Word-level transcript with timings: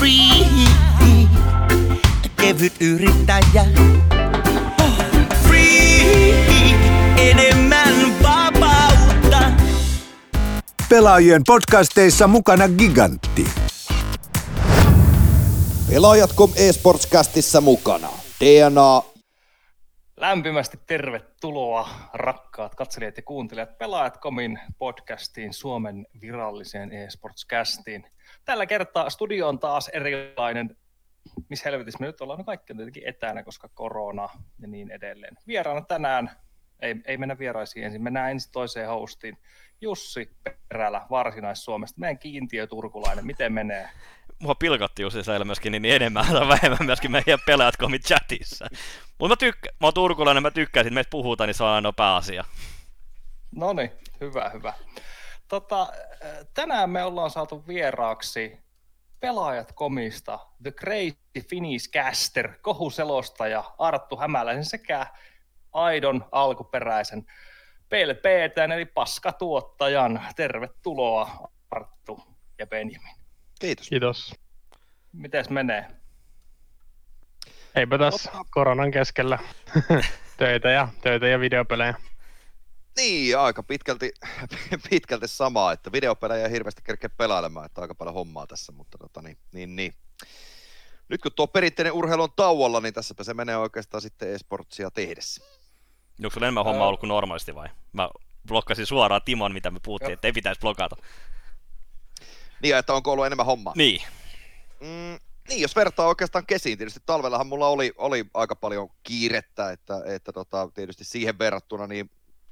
free. 0.00 0.46
Kevyt 2.36 2.72
yrittäjä. 2.80 3.64
Free, 5.42 6.74
enemmän 7.30 8.22
vapautta. 8.22 9.52
Pelaajien 10.88 11.42
podcasteissa 11.46 12.26
mukana 12.26 12.68
Gigantti. 12.68 13.46
Pelaajat.com 15.90 16.50
eSportscastissa 16.56 17.60
mukana. 17.60 18.08
DNA 18.40 19.02
Lämpimästi 20.16 20.78
tervetuloa 20.86 21.88
rakkaat 22.14 22.74
katselijat 22.74 23.16
ja 23.16 23.22
kuuntelijat 23.22 23.78
Pelaajat.comin 23.78 24.60
podcastiin, 24.78 25.52
Suomen 25.52 26.06
viralliseen 26.20 26.92
eSportscastiin. 26.92 28.04
Tällä 28.50 28.66
kertaa 28.66 29.10
studio 29.10 29.48
on 29.48 29.58
taas 29.58 29.88
erilainen. 29.88 30.76
Missä 31.48 31.70
helvetissä 31.70 31.98
me 32.00 32.06
nyt 32.06 32.20
ollaan? 32.20 32.38
No 32.38 32.44
kaikki 32.44 32.74
tietenkin 32.74 33.08
etänä, 33.08 33.42
koska 33.42 33.68
korona 33.74 34.28
ja 34.58 34.68
niin 34.68 34.90
edelleen. 34.90 35.36
Vieraana 35.46 35.80
tänään, 35.80 36.30
ei, 36.80 36.94
ei 37.04 37.16
mennä 37.16 37.38
vieraisiin 37.38 37.84
ensin, 37.84 38.02
mennään 38.02 38.30
ensin 38.30 38.52
toiseen 38.52 38.88
hostiin. 38.88 39.38
Jussi 39.80 40.36
Perälä 40.68 41.06
Varsinais-Suomesta, 41.10 42.00
meidän 42.00 42.18
kiintiö 42.18 42.66
turkulainen, 42.66 43.26
miten 43.26 43.52
menee? 43.52 43.88
mua 44.38 44.54
pilkattiin 44.54 45.04
Jussi 45.04 45.24
siellä 45.24 45.44
myöskin 45.44 45.72
niin 45.72 45.84
enemmän 45.84 46.26
tai 46.32 46.48
vähemmän 46.48 46.86
myöskin 46.86 47.10
meidän 47.10 47.38
pelaajat 47.46 47.76
komit 47.76 48.02
chatissa. 48.02 48.66
Mutta 49.18 49.32
mä, 49.32 49.36
tykkä, 49.36 49.70
mä 49.80 49.86
oon 49.86 49.94
turkulainen, 49.94 50.42
mä 50.42 50.50
tykkään, 50.50 50.86
että 50.86 50.94
meistä 50.94 51.10
puhutaan, 51.10 51.48
niin 51.48 51.54
se 51.54 51.64
on 51.64 51.70
ainoa 51.70 51.92
pääasia. 51.92 52.44
No 53.56 53.72
niin, 53.72 53.90
hyvä, 54.20 54.50
hyvä. 54.54 54.72
Tota, 55.50 55.92
tänään 56.54 56.90
me 56.90 57.04
ollaan 57.04 57.30
saatu 57.30 57.64
vieraaksi 57.66 58.58
pelaajat 59.20 59.72
komista, 59.72 60.38
The 60.62 60.70
Crazy 60.70 61.48
Finnish 61.48 61.90
Caster, 61.90 62.52
kohuselostaja 62.62 63.64
Arttu 63.78 64.16
Hämäläisen 64.16 64.64
sekä 64.64 65.06
aidon 65.72 66.24
alkuperäisen 66.32 67.26
PLPtän 67.88 68.72
eli 68.72 68.84
paskatuottajan. 68.84 70.20
Tervetuloa 70.36 71.50
Arttu 71.70 72.22
ja 72.58 72.66
Benjamin. 72.66 73.16
Kiitos. 73.60 73.88
Kiitos. 73.88 74.34
Mites 75.12 75.50
menee? 75.50 75.86
Eipä 77.74 77.98
tässä 77.98 78.32
koronan 78.50 78.90
keskellä 78.90 79.38
töitä 80.38 80.70
ja, 80.70 80.88
töitä 81.00 81.26
ja 81.26 81.40
videopelejä. 81.40 81.94
Niin, 83.00 83.38
aika 83.38 83.62
pitkälti, 83.62 84.12
pitkälti 84.90 85.28
samaa, 85.28 85.72
että 85.72 85.92
videopelejä 85.92 86.46
ei 86.46 86.52
hirveästi 86.52 86.82
kerkeä 86.82 87.10
pelailemaan, 87.10 87.66
että 87.66 87.80
aika 87.80 87.94
paljon 87.94 88.14
hommaa 88.14 88.46
tässä, 88.46 88.72
mutta 88.72 88.98
tota, 88.98 89.22
niin, 89.22 89.38
niin, 89.52 89.76
niin. 89.76 89.94
Nyt 91.08 91.20
kun 91.22 91.32
tuo 91.36 91.46
perinteinen 91.46 91.92
urheilu 91.92 92.22
on 92.22 92.32
tauolla, 92.36 92.80
niin 92.80 92.94
tässäpä 92.94 93.24
se 93.24 93.34
menee 93.34 93.56
oikeastaan 93.56 94.00
sitten 94.00 94.34
esportsia 94.34 94.90
tehdessä. 94.90 95.44
Onko 96.24 96.30
sulla 96.34 96.46
enemmän 96.46 96.64
hommaa 96.64 96.86
ollut 96.86 97.00
kuin 97.00 97.08
normaalisti 97.08 97.54
vai? 97.54 97.68
Mä 97.92 98.10
blokkasin 98.48 98.86
suoraan 98.86 99.22
Timon, 99.24 99.52
mitä 99.52 99.70
me 99.70 99.80
puhuttiin, 99.84 100.12
että 100.12 100.28
ei 100.28 100.32
pitäisi 100.32 100.60
blokata. 100.60 100.96
Niin, 102.62 102.76
että 102.76 102.94
onko 102.94 103.12
ollut 103.12 103.26
enemmän 103.26 103.46
hommaa? 103.46 103.72
Niin. 103.76 104.02
Mm, 104.80 105.18
niin, 105.48 105.60
jos 105.60 105.76
vertaa 105.76 106.06
oikeastaan 106.06 106.46
kesiin, 106.46 106.78
tietysti 106.78 107.00
talvellahan 107.06 107.46
mulla 107.46 107.68
oli, 107.68 107.92
oli 107.96 108.24
aika 108.34 108.56
paljon 108.56 108.88
kiirettä, 109.02 109.70
että, 109.70 110.02
että 110.06 110.32
tota, 110.32 110.68
tietysti 110.74 111.04
siihen 111.04 111.38
verrattuna 111.38 111.86
niin 111.86 112.10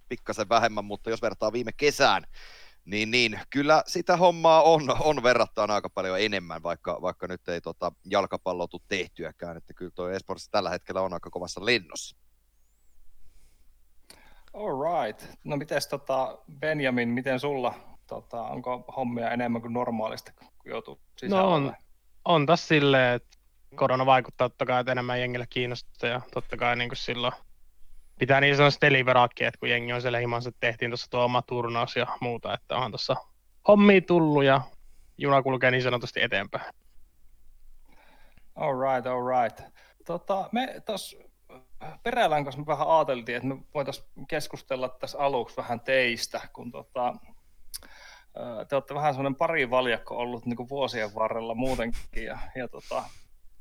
pikkasen 0.09 0.49
vähemmän, 0.49 0.85
mutta 0.85 1.11
jos 1.11 1.23
vertaa 1.23 1.53
viime 1.53 1.73
kesään, 1.77 2.25
niin, 2.85 3.11
niin 3.11 3.41
kyllä 3.51 3.83
sitä 3.87 4.17
hommaa 4.17 4.63
on, 4.63 4.97
on 5.01 5.23
verrattain 5.23 5.71
aika 5.71 5.91
paljon 5.91 6.21
enemmän, 6.21 6.63
vaikka, 6.63 6.99
vaikka 7.03 7.27
nyt 7.27 7.49
ei 7.49 7.61
tota, 7.61 7.93
jalkapalloa 8.05 8.69
tule 8.69 8.83
tehtyäkään, 8.89 9.57
että 9.57 9.75
kyllä 9.75 9.91
tuo 9.95 10.09
esports 10.09 10.49
tällä 10.49 10.71
hetkellä 10.71 11.01
on 11.01 11.13
aika 11.13 11.31
kovassa 11.31 11.65
lennossa. 11.65 12.17
All 14.55 15.05
right. 15.05 15.25
No 15.45 15.57
mites 15.57 15.87
tota 15.89 16.39
Benjamin, 16.61 17.09
miten 17.09 17.41
sulla, 17.41 17.75
tota, 18.07 18.43
onko 18.43 18.85
hommia 18.97 19.31
enemmän 19.31 19.63
kuin 19.63 19.73
normaalista, 19.73 20.33
kun 20.33 20.71
joutuu 20.71 21.01
sisällä? 21.17 21.43
No 21.43 21.53
on, 21.55 21.75
on 22.25 22.47
tässä 22.47 22.67
silleen, 22.67 23.15
että 23.15 23.39
korona 23.75 24.07
vaikuttaa 24.07 24.49
totta 24.49 24.67
kai, 24.67 24.81
että 24.81 24.93
enemmän 24.93 25.21
jengillä 25.21 25.47
kiinnostaa 25.51 26.11
ja 26.11 26.21
totta 26.35 26.57
kai 26.57 26.77
niin 26.77 26.89
kuin 26.89 26.97
silloin 26.97 27.33
pitää 28.19 28.41
niin 28.41 28.57
sanoa 28.57 28.71
deliveraatkin, 28.81 29.47
että 29.47 29.61
kun 29.61 29.71
jengi 29.71 29.93
on 29.93 30.03
siellä 30.03 30.19
himassa, 30.19 30.51
tehtiin 30.61 30.91
tuossa 30.91 31.11
tuo 31.11 31.25
oma 31.25 31.43
turnaus 31.43 31.97
ja 31.97 32.07
muuta, 32.21 32.55
että 32.55 32.75
onhan 32.75 32.91
tuossa 32.91 33.17
hommi 33.69 34.01
tullut 34.01 34.45
ja 34.45 34.61
juna 35.19 35.43
kulkee 35.43 35.71
niin 35.71 35.83
sanotusti 35.83 36.23
eteenpäin. 36.23 36.75
All 38.55 38.81
right, 38.81 39.07
all 39.07 39.43
right. 39.43 39.61
Tota, 40.07 40.49
me 40.53 40.83
tuossa 40.87 41.17
Perälän 42.03 42.45
kanssa 42.45 42.61
me 42.61 42.67
vähän 42.67 42.89
ajateltiin, 42.89 43.37
että 43.37 43.49
me 43.49 43.57
voitaisiin 43.75 44.27
keskustella 44.29 44.89
tässä 44.89 45.19
aluksi 45.19 45.57
vähän 45.57 45.81
teistä, 45.81 46.41
kun 46.53 46.71
tota, 46.71 47.15
te 48.69 48.77
olette 48.77 48.95
vähän 48.95 49.15
semmoinen 49.15 49.35
pari 49.37 49.71
valjakko 49.71 50.17
ollut 50.17 50.47
niin 50.47 50.57
kuin 50.57 50.69
vuosien 50.69 51.15
varrella 51.15 51.55
muutenkin. 51.55 52.25
Ja, 52.25 52.39
ja 52.55 52.69
tota, 52.69 53.05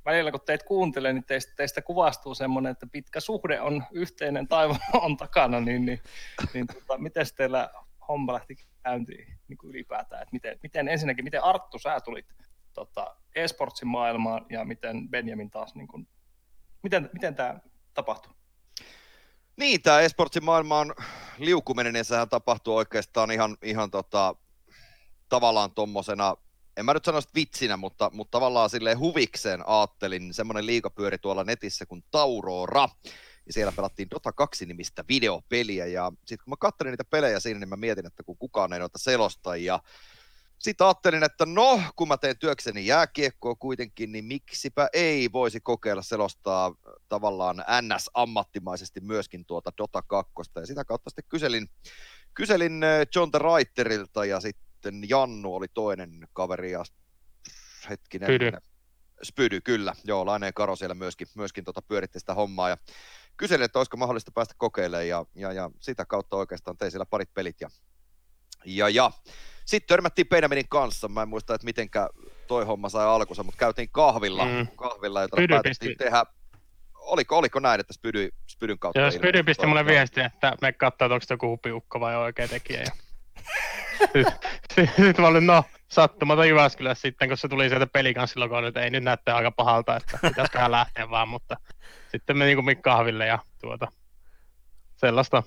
välillä 0.07 0.31
kun 0.31 0.39
teitä 0.45 0.65
kuuntelee, 0.65 1.13
niin 1.13 1.23
teistä, 1.23 1.53
teistä 1.55 1.81
kuvastuu 1.81 2.35
semmoinen, 2.35 2.71
että 2.71 2.87
pitkä 2.91 3.19
suhde 3.19 3.61
on 3.61 3.83
yhteinen 3.91 4.47
taivaan 4.47 4.79
on 5.05 5.17
takana, 5.17 5.59
niin, 5.59 5.85
niin, 5.85 6.01
niin 6.53 6.67
tota, 6.67 6.97
miten 6.97 7.25
teillä 7.35 7.69
homma 8.07 8.33
lähti 8.33 8.55
käyntiin 8.83 9.39
niin 9.47 9.57
kuin 9.57 9.69
ylipäätään? 9.69 10.21
Että 10.21 10.33
miten, 10.33 10.59
miten, 10.63 10.87
ensinnäkin, 10.87 11.23
miten 11.23 11.43
Arttu 11.43 11.79
sä 11.79 11.99
tulit 11.99 12.25
tota, 12.73 13.15
esportsin 13.35 13.87
maailmaan 13.87 14.45
ja 14.49 14.65
miten 14.65 15.09
Benjamin 15.09 15.51
taas, 15.51 15.75
niin 15.75 15.87
kuin, 15.87 16.07
miten, 16.83 17.09
miten 17.13 17.35
tämä 17.35 17.59
tapahtui? 17.93 18.33
Niin, 19.57 19.81
tämä 19.81 20.01
esportsin 20.01 20.45
maailmaan 20.45 20.95
liukuminen, 21.37 21.93
niin 21.93 22.05
sehän 22.05 22.29
tapahtuu 22.29 22.75
oikeastaan 22.75 23.31
ihan, 23.31 23.57
ihan 23.61 23.91
tota, 23.91 24.35
tavallaan 25.29 25.71
tommosena, 25.71 26.35
en 26.77 26.85
mä 26.85 26.93
nyt 26.93 27.05
sano 27.05 27.21
vitsinä, 27.35 27.77
mutta, 27.77 28.09
mutta 28.13 28.31
tavallaan 28.31 28.69
sille 28.69 28.93
huvikseen 28.93 29.63
aattelin, 29.65 30.33
semmoinen 30.33 30.65
liiga 30.65 30.89
pyöri 30.89 31.17
tuolla 31.17 31.43
netissä 31.43 31.85
kuin 31.85 32.03
Taurora, 32.11 32.89
ja 33.45 33.53
siellä 33.53 33.71
pelattiin 33.71 34.09
Dota 34.11 34.31
2 34.31 34.65
nimistä 34.65 35.05
videopeliä, 35.09 35.85
ja 35.85 36.11
sitten 36.25 36.45
kun 36.45 36.51
mä 36.51 36.55
katselin 36.59 36.91
niitä 36.91 37.03
pelejä 37.03 37.39
siinä, 37.39 37.59
niin 37.59 37.69
mä 37.69 37.75
mietin, 37.75 38.05
että 38.05 38.23
kun 38.23 38.37
kukaan 38.37 38.73
ei 38.73 38.79
noita 38.79 38.97
selosta, 38.97 39.55
ja 39.55 39.79
sitten 40.59 40.87
ajattelin, 40.87 41.23
että 41.23 41.45
no, 41.45 41.81
kun 41.95 42.07
mä 42.07 42.17
teen 42.17 42.37
työkseni 42.37 42.85
jääkiekkoa 42.85 43.55
kuitenkin, 43.55 44.11
niin 44.11 44.25
miksipä 44.25 44.89
ei 44.93 45.31
voisi 45.31 45.59
kokeilla 45.59 46.01
selostaa 46.01 46.75
tavallaan 47.09 47.63
NS-ammattimaisesti 47.81 49.01
myöskin 49.01 49.45
tuota 49.45 49.71
Dota 49.77 50.01
2. 50.01 50.31
Ja 50.55 50.65
sitä 50.65 50.85
kautta 50.85 51.09
sitten 51.09 51.29
kyselin, 51.29 51.69
kyselin 52.33 52.81
John 53.15 53.31
the 53.31 53.39
Writerilta 53.39 54.25
ja 54.25 54.39
sitten 54.39 54.66
Jannu 55.07 55.55
oli 55.55 55.67
toinen 55.73 56.27
kaveri 56.33 56.71
ja 56.71 56.83
hetkinen. 57.89 58.27
Spydy. 58.27 58.51
Spydy, 59.23 59.61
kyllä. 59.61 59.93
Joo, 60.03 60.25
Laineen 60.25 60.53
Karo 60.53 60.75
siellä 60.75 60.95
myöskin, 60.95 61.27
myöskin 61.35 61.63
tota 61.63 61.81
pyöritti 61.81 62.19
sitä 62.19 62.33
hommaa 62.33 62.69
ja 62.69 62.77
kyselin, 63.37 63.65
että 63.65 63.79
olisiko 63.79 63.97
mahdollista 63.97 64.31
päästä 64.31 64.53
kokeilemaan 64.57 65.07
ja, 65.07 65.25
ja, 65.35 65.53
ja 65.53 65.71
sitä 65.79 66.05
kautta 66.05 66.37
oikeastaan 66.37 66.77
tein 66.77 66.91
siellä 66.91 67.05
parit 67.05 67.33
pelit 67.33 67.61
ja, 67.61 67.69
ja, 68.65 68.89
ja 68.89 69.11
sitten 69.65 69.87
törmättiin 69.87 70.27
Benjaminin 70.27 70.69
kanssa. 70.69 71.07
Mä 71.07 71.21
en 71.21 71.29
muista, 71.29 71.55
että 71.55 71.65
mitenkä 71.65 72.09
toi 72.47 72.65
homma 72.65 72.89
sai 72.89 73.05
alkunsa, 73.05 73.43
mutta 73.43 73.59
käytiin 73.59 73.89
kahvilla, 73.91 74.45
mm. 74.45 74.67
kahvilla 74.75 75.21
jota 75.21 75.35
Spydy 75.35 75.53
päätettiin 75.53 75.91
pisti- 75.91 76.03
tehdä. 76.03 76.25
Oliko, 76.93 77.37
oliko 77.37 77.59
näin, 77.59 77.79
että 77.79 77.93
Spydy, 77.93 78.29
Spydyn 78.47 78.79
kautta? 78.79 78.99
Ja 78.99 79.11
Spydy 79.11 79.43
pisti 79.43 79.65
mulle 79.65 79.79
joo. 79.79 79.87
viestiä, 79.87 80.25
että 80.25 80.57
me 80.61 80.73
katsotaan, 80.73 81.11
onko 81.11 81.25
se 81.25 81.33
joku 81.33 81.47
hupiukko 81.47 81.99
vai 81.99 82.15
oikea 82.15 82.47
tekijä. 82.47 82.81
Ja... 82.81 82.91
Sitten 84.75 85.15
mä 85.19 85.27
olin, 85.27 85.47
no, 85.47 85.63
sattumata 85.87 86.45
Jyväskylässä 86.45 87.01
sitten, 87.01 87.27
kun 87.27 87.37
se 87.37 87.47
tuli 87.47 87.69
sieltä 87.69 87.87
pelikanssilla, 87.87 88.49
kun 88.49 88.77
ei 88.77 88.89
nyt 88.89 89.03
näyttää 89.03 89.35
aika 89.35 89.51
pahalta, 89.51 89.95
että 89.95 90.19
pitäisiköhän 90.21 90.71
lähteä 90.71 91.09
vaan, 91.09 91.27
mutta 91.27 91.57
sitten 92.11 92.37
meni 92.37 92.55
kumminkin 92.55 92.83
kahville 92.83 93.25
ja 93.25 93.39
tuota, 93.61 93.87
sellaista. 94.95 95.43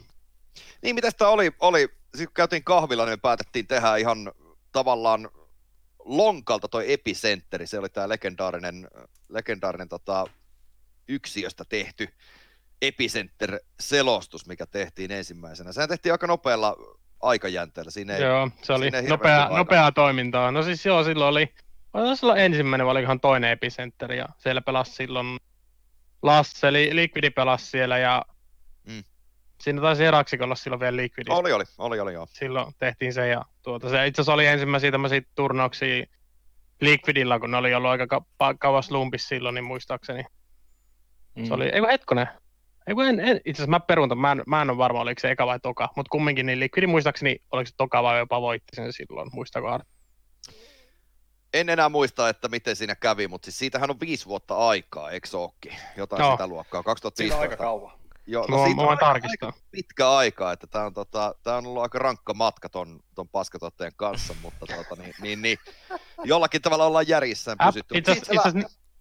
Niin, 0.83 0.95
mitä 0.95 1.11
sitä 1.11 1.29
oli, 1.29 1.53
oli 1.61 1.81
sitten 1.81 2.27
kun 2.27 2.35
käytiin 2.35 2.65
kahvilla, 2.65 3.07
niin 3.07 3.21
päätettiin 3.21 3.67
tehdä 3.67 3.97
ihan 3.97 4.33
tavallaan 4.73 5.29
lonkalta 6.05 6.69
toi 6.69 6.93
Epicenteri, 6.93 7.67
se 7.67 7.79
oli 7.79 7.89
tämä 7.89 8.09
legendaarinen, 8.09 8.89
legendaarinen 9.29 9.89
tota, 9.89 10.27
yksiöstä 11.09 11.65
tehty 11.69 12.09
Epicenter-selostus, 12.83 14.47
mikä 14.47 14.67
tehtiin 14.67 15.13
ensimmäisenä. 15.13 15.73
Sehän 15.73 15.89
tehtiin 15.89 16.13
aika 16.13 16.27
nopealla 16.27 16.77
aikajänteellä. 17.23 17.91
Siinä 17.91 18.17
ei, 18.17 18.23
Joo, 18.23 18.51
se 18.63 18.73
oli 18.73 18.91
nopea, 19.09 19.43
aikaa. 19.43 19.59
nopeaa 19.59 19.93
toimintaa. 19.93 20.51
No 20.51 20.63
siis 20.63 20.87
joo, 20.87 21.05
silloin 21.05 21.29
oli, 21.31 21.55
oli 21.95 22.17
silloin 22.17 22.41
ensimmäinen 22.41 22.87
vai 22.87 22.93
olikohan 22.93 23.21
toinen 23.21 23.51
epicenter 23.51 24.13
ja 24.13 24.27
siellä 24.39 24.61
pelasi 24.63 24.93
silloin 24.93 25.39
Lasse, 26.23 26.69
eli 26.69 26.91
Liquidi 26.97 27.31
pelasi 27.31 27.67
siellä 27.67 27.99
ja 27.99 28.25
Mm. 28.87 29.05
siinä 29.61 29.81
taisi 29.81 30.05
Eraksik 30.05 30.43
olla 30.43 30.55
silloin 30.55 30.81
vielä 30.81 30.97
Liquidi. 30.97 31.31
Oli, 31.31 31.53
oli, 31.53 31.65
oli, 31.79 32.01
oli, 32.01 32.13
joo. 32.13 32.27
Silloin 32.31 32.75
tehtiin 32.79 33.13
se 33.13 33.29
ja 33.29 33.43
tuota, 33.63 33.91
se 33.91 34.07
itse 34.07 34.21
asiassa 34.23 34.35
oli 34.35 34.47
ensimmäisiä 34.47 34.91
tämmöisiä 34.91 35.21
turnauksia, 35.35 36.05
Liquidilla, 36.81 37.39
kun 37.41 37.51
ne 37.51 37.57
oli 37.57 37.75
ollut 37.75 37.91
aika 37.91 38.07
ka- 38.07 38.55
kauas 38.59 38.91
lumpissa 38.91 39.29
silloin, 39.29 39.55
niin 39.55 39.65
muistaakseni. 39.65 40.25
Mm. 41.35 41.45
Se 41.47 41.55
oli, 41.55 41.69
ei 41.69 41.81
kun 41.81 41.89
hetkonen. 41.91 42.27
Ei 42.91 42.95
kun 42.95 43.05
en, 43.07 43.21
en, 43.21 43.37
itse 43.45 43.63
asiassa 43.63 43.71
mä 43.71 43.81
peruntan, 43.81 44.19
mä 44.19 44.33
en, 44.33 44.43
mä 44.47 44.63
en 44.63 44.71
ole 44.71 44.79
varma, 44.79 45.01
oliko 45.01 45.21
se 45.21 45.31
eka 45.31 45.47
vai 45.47 45.61
toka, 45.61 45.89
mutta 45.97 46.11
kumminkin 46.11 46.47
niin 46.47 46.61
Liquidi 46.61 46.87
muistaakseni, 46.87 47.37
oliko 47.51 47.67
se 47.67 47.75
toka 47.77 48.03
vai 48.03 48.19
jopa 48.19 48.41
voitti 48.41 48.77
sen 48.77 48.93
silloin, 48.93 49.31
muistako 49.33 49.69
Arto? 49.69 49.89
En 51.55 51.69
enää 51.69 51.89
muista, 51.89 52.29
että 52.29 52.49
miten 52.49 52.77
siinä 52.77 52.95
kävi, 52.95 53.29
mutta 53.29 53.45
siis 53.47 53.59
siitähän 53.59 53.91
on 53.91 54.01
viisi 54.01 54.27
vuotta 54.27 54.57
aikaa, 54.57 55.11
eikö 55.11 55.29
se 55.29 55.37
ookin? 55.37 55.73
Jotain 55.97 56.21
Joo. 56.23 56.33
sitä 56.33 56.47
luokkaa, 56.47 56.79
Siinä 56.79 56.79
on 56.81 56.85
2015. 56.85 57.41
aika 57.43 57.57
kauan. 57.57 57.93
Joo, 58.27 58.47
Mä, 58.49 58.57
siitä 58.57 58.77
mä 58.77 58.83
voin 58.83 58.91
aika- 58.91 59.07
tarkistaa. 59.07 59.49
aika 59.49 59.59
pitkä 59.71 60.11
aika, 60.11 60.53
että 60.53 60.67
tämä 60.67 60.85
on, 60.87 60.95
tota, 60.95 61.35
tää 61.43 61.57
on 61.57 61.67
ollut 61.67 61.83
aika 61.83 61.99
rankka 61.99 62.35
matka 62.35 62.69
ton, 62.69 63.01
ton 63.15 63.29
paskatuotteen 63.29 63.93
kanssa, 63.97 64.35
mutta 64.43 64.67
tota, 64.67 65.03
niin, 65.03 65.15
niin, 65.23 65.43
niin, 65.43 65.59
jollakin 66.25 66.63
tavalla 66.63 66.87
ollaan 66.87 67.09
järjissään 67.09 67.57
pysytty. 67.67 67.99
itse 67.99 68.13
asiassa 68.13 68.53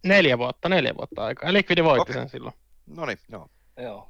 neljä 0.03 0.37
vuotta, 0.37 0.69
neljä 0.69 0.95
vuotta 0.97 1.25
aikaa. 1.25 1.49
Ja 1.49 1.53
Liquidi 1.53 1.83
voitti 1.83 2.01
Okei. 2.01 2.13
sen 2.13 2.29
silloin. 2.29 2.55
No 2.85 3.05
niin, 3.05 3.17
joo. 3.31 3.49
Joo. 3.79 4.09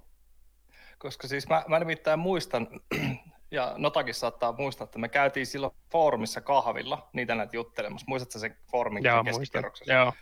Koska 0.98 1.28
siis 1.28 1.48
mä, 1.48 1.64
mä 1.68 1.80
nimittäin 1.80 2.20
muistan, 2.20 2.68
ja 3.52 3.74
Notakin 3.78 4.14
saattaa 4.14 4.56
muistaa, 4.58 4.86
että 4.86 5.00
me 5.00 5.10
käytiin 5.10 5.46
silloin 5.46 5.74
foorumissa 5.92 6.42
kahvilla 6.42 7.10
niitä 7.14 7.36
näitä 7.36 7.56
juttelemassa. 7.56 8.06
Muistatko 8.08 8.40
sen 8.40 8.58
foorumin 8.72 9.04
Joo, 9.04 9.24
muistan. 9.24 9.42
keskikierroksessa? 9.42 9.94
Joo. 9.94 10.14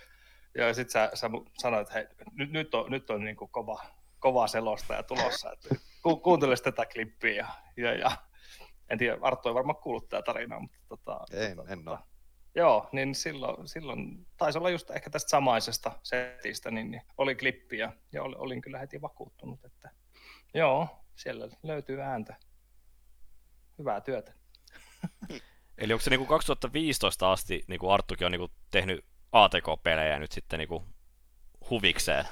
Joo, 0.56 0.68
ja 0.68 0.74
sit 0.74 0.90
sä, 0.90 1.12
sä 1.14 1.30
sanoit, 1.58 1.82
että 1.82 1.94
hei, 1.94 2.08
nyt, 2.32 2.52
nyt 2.52 2.76
on, 2.76 2.92
nyt 2.92 3.10
on 3.10 3.26
niin 3.26 3.36
kuin 3.36 3.52
kova, 3.52 3.82
kova 4.20 4.48
selosta 4.48 4.94
ja 4.94 5.04
tulossa, 5.04 5.52
että 5.52 5.76
ku, 6.02 6.18
kuuntele 6.18 6.56
tätä 6.56 6.86
klippiä. 6.86 7.34
Ja, 7.34 7.48
ja, 7.78 7.94
ja, 7.94 8.12
en 8.90 8.98
tiedä, 8.98 9.18
Arttu 9.22 9.50
ei 9.50 9.56
varmaan 9.56 9.76
kuullut 9.76 10.10
tätä 10.10 10.24
tarinaa, 10.24 10.60
mutta 10.60 10.78
tota, 10.90 11.20
En- 11.32 11.56
tota, 11.56 11.72
en 11.72 11.84
tota, 11.84 11.92
oo. 11.92 12.17
Joo, 12.58 12.90
niin 12.92 13.16
silloin, 13.16 13.68
silloin 13.68 14.28
taisi 14.38 14.58
olla 14.58 14.70
just 14.70 14.90
ehkä 14.90 15.10
tästä 15.10 15.30
samaisesta 15.30 15.92
setistä, 16.04 16.72
niin, 16.72 16.92
niin 16.92 17.02
oli 17.18 17.36
klippi 17.36 17.78
ja, 17.78 17.94
oli, 18.20 18.36
olin 18.38 18.62
kyllä 18.62 18.80
heti 18.80 19.02
vakuuttunut, 19.02 19.66
että 19.66 19.92
joo, 20.54 20.88
siellä 21.16 21.48
löytyy 21.64 22.02
ääntä. 22.02 22.36
Hyvää 23.78 24.02
työtä. 24.02 24.34
Eli 25.78 25.94
onko 25.94 26.04
se 26.04 26.10
niinku 26.10 26.26
2015 26.26 27.32
asti 27.32 27.64
niinku 27.68 27.90
Arttukin 27.90 28.26
on 28.26 28.32
niinku 28.32 28.52
tehnyt 28.72 29.06
ATK-pelejä 29.32 30.20
nyt 30.20 30.32
sitten 30.32 30.60
niinku 30.60 30.86
huvikseen? 31.70 32.26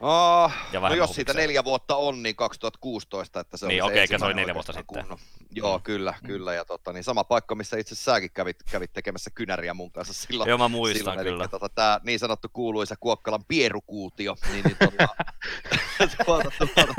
Oh, 0.00 0.52
Ja 0.72 0.80
no 0.80 0.94
jos 0.94 1.14
siitä 1.14 1.32
neljä 1.34 1.64
vuotta 1.64 1.96
on, 1.96 2.22
niin 2.22 2.36
2016, 2.36 3.40
että 3.40 3.56
se 3.56 3.66
Niin, 3.66 3.82
oli 3.82 3.92
okei, 3.92 4.06
se 4.06 4.18
se 4.18 4.24
oli 4.24 4.34
neljä 4.34 4.54
vuotta 4.54 4.72
sitten. 4.72 5.02
kunnon- 5.04 5.18
Joo, 5.50 5.78
Mm. 5.78 5.82
kyllä, 5.82 6.14
kyllä. 6.26 6.54
Ja 6.54 6.64
tota, 6.64 6.92
niin 6.92 7.04
sama 7.04 7.24
paikka, 7.24 7.54
missä 7.54 7.76
itse 7.78 7.94
säkin 7.94 8.30
kävit, 8.34 8.56
kävit 8.70 8.92
tekemässä 8.92 9.30
kynäriä 9.34 9.74
mun 9.74 9.92
kanssa 9.92 10.14
silloin. 10.14 10.48
Joo, 10.48 10.58
mä 10.58 10.68
muistan 10.68 10.98
silloin, 10.98 11.18
kyllä. 11.18 11.42
Eli, 11.44 11.48
tota, 11.48 11.68
tämä 11.68 12.00
niin 12.04 12.18
sanottu 12.18 12.48
kuuluisa 12.52 12.94
Kuokkalan 13.00 13.44
pierukuutio, 13.48 14.36
niin, 14.52 14.64
niin 14.64 14.76
tota, 14.76 15.08
tuota, 16.26 16.50
tuota, 16.58 16.94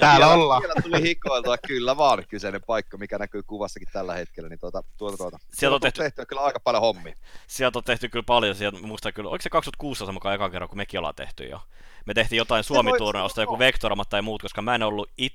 Täällä 0.00 0.26
vielä, 0.26 0.42
ollaan. 0.42 0.62
Vielä 0.62 0.74
tuli 0.82 1.02
hikoiltua, 1.02 1.56
kyllä 1.58 1.96
vaan 1.96 2.24
kyseinen 2.28 2.62
paikka, 2.66 2.96
mikä 2.98 3.18
näkyy 3.18 3.42
kuvassakin 3.42 3.88
tällä 3.92 4.14
hetkellä. 4.14 4.48
Niin 4.48 4.60
tuota, 4.60 4.82
tuota, 4.96 5.16
tuota. 5.16 5.38
Sieltä 5.52 5.74
on 5.74 5.80
tehty- 5.80 6.02
tehtyä 6.02 6.26
kyllä 6.26 6.42
aika 6.42 6.60
paljon 6.60 6.80
hommia. 6.80 7.14
Sieltä 7.46 7.78
on 7.78 7.84
tehty 7.84 8.08
kyllä 8.08 8.24
paljon, 8.26 8.54
sieltä 8.54 8.78
muistan 8.82 9.12
kyllä, 9.12 9.30
oliko 9.30 9.42
se 9.42 9.50
2016 9.50 10.12
mukaan 10.12 10.34
eka 10.34 10.50
kerran, 10.50 10.68
kun 10.68 10.78
mekin 10.78 10.98
ollaan 10.98 11.14
tehty 11.14 11.44
jo. 11.44 11.60
Me 12.06 12.14
tehtiin 12.14 12.36
jotain 12.36 12.64
Suomi-turnausta, 12.64 13.40
joku 13.40 13.58
Vectoramat 13.58 14.08
tai 14.08 14.22
muut, 14.22 14.42
koska 14.42 14.62
mä 14.62 14.74
en 14.74 14.82
ollut 14.82 15.10
it... 15.18 15.34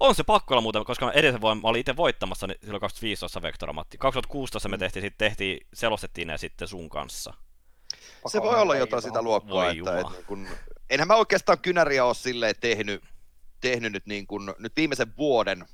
On 0.00 0.14
se 0.14 0.24
pakko 0.24 0.54
olla 0.54 0.62
muuten, 0.62 0.84
koska 0.84 1.06
mä 1.06 1.12
edellisen 1.12 1.40
vuonna 1.40 1.62
mä 1.62 1.68
olin 1.68 1.80
itse 1.80 1.96
voittamassa 1.96 2.46
niin 2.46 2.58
silloin 2.60 2.80
2015 2.80 3.42
Vectoramatti. 3.42 3.98
2016 3.98 4.68
me 4.68 4.78
tehtiin, 4.78 5.02
sit 5.02 5.18
tehtiin, 5.18 5.66
selostettiin 5.74 6.28
ne 6.28 6.38
sitten 6.38 6.68
sun 6.68 6.88
kanssa. 6.88 7.34
Se 8.26 8.42
voi 8.42 8.60
olla 8.60 8.76
jotain 8.76 9.02
sitä 9.02 9.22
luokkaa, 9.22 9.54
Voi 9.54 9.78
että, 9.78 10.00
että 10.00 10.12
niin 10.12 10.24
kun, 10.24 10.48
enhän 10.90 11.08
mä 11.08 11.16
oikeastaan 11.16 11.58
kynäriä 11.58 12.04
ole 12.04 12.14
silleen 12.14 12.54
tehnyt, 12.60 13.04
tehnyt 13.60 13.92
nyt, 13.92 14.06
niin 14.06 14.26
kun, 14.26 14.54
nyt 14.58 14.72
viimeisen 14.76 15.16
vuoden 15.16 15.64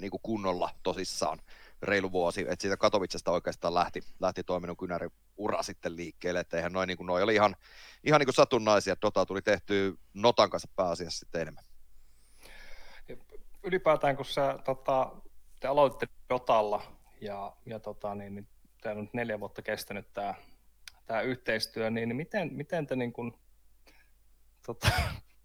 niin 0.00 0.10
kun 0.10 0.20
kunnolla 0.22 0.70
tosissaan 0.82 1.38
reilu 1.82 2.12
vuosi, 2.12 2.40
että 2.40 2.62
siitä 2.62 2.76
Katowicesta 2.76 3.30
oikeastaan 3.30 3.74
lähti, 3.74 4.02
lähti 4.20 4.44
toiminut 4.44 4.78
kynäri 4.78 5.08
ura 5.36 5.62
sitten 5.62 5.96
liikkeelle, 5.96 6.40
että 6.40 6.56
eihän 6.56 6.72
noin, 6.72 6.86
niin 6.86 6.96
kuin, 6.96 7.06
noi 7.06 7.22
oli 7.22 7.34
ihan, 7.34 7.56
ihan 8.04 8.18
niin 8.18 8.26
kuin 8.26 8.34
satunnaisia, 8.34 8.96
Dota 9.02 9.26
tuli 9.26 9.42
tehty 9.42 9.98
Notan 10.14 10.50
kanssa 10.50 10.68
pääasiassa 10.76 11.18
sitten 11.18 11.40
enemmän. 11.40 11.64
ylipäätään 13.62 14.16
kun 14.16 14.24
sä, 14.24 14.58
tota, 14.64 15.12
te 15.60 15.68
aloititte 15.68 16.06
Dotalla 16.28 16.82
ja, 17.20 17.56
ja 17.66 17.80
tota, 17.80 18.14
niin, 18.14 18.34
niin 18.34 18.48
tämä 18.80 18.94
on 18.94 19.00
nyt 19.00 19.14
neljä 19.14 19.40
vuotta 19.40 19.62
kestänyt 19.62 20.12
tämä, 20.12 20.34
tämä 21.06 21.20
yhteistyö, 21.20 21.90
niin, 21.90 22.08
niin 22.08 22.16
miten, 22.16 22.52
miten 22.52 22.86
te 22.86 22.96
niin 22.96 23.12
kun, 23.12 23.38
tota, 24.66 24.88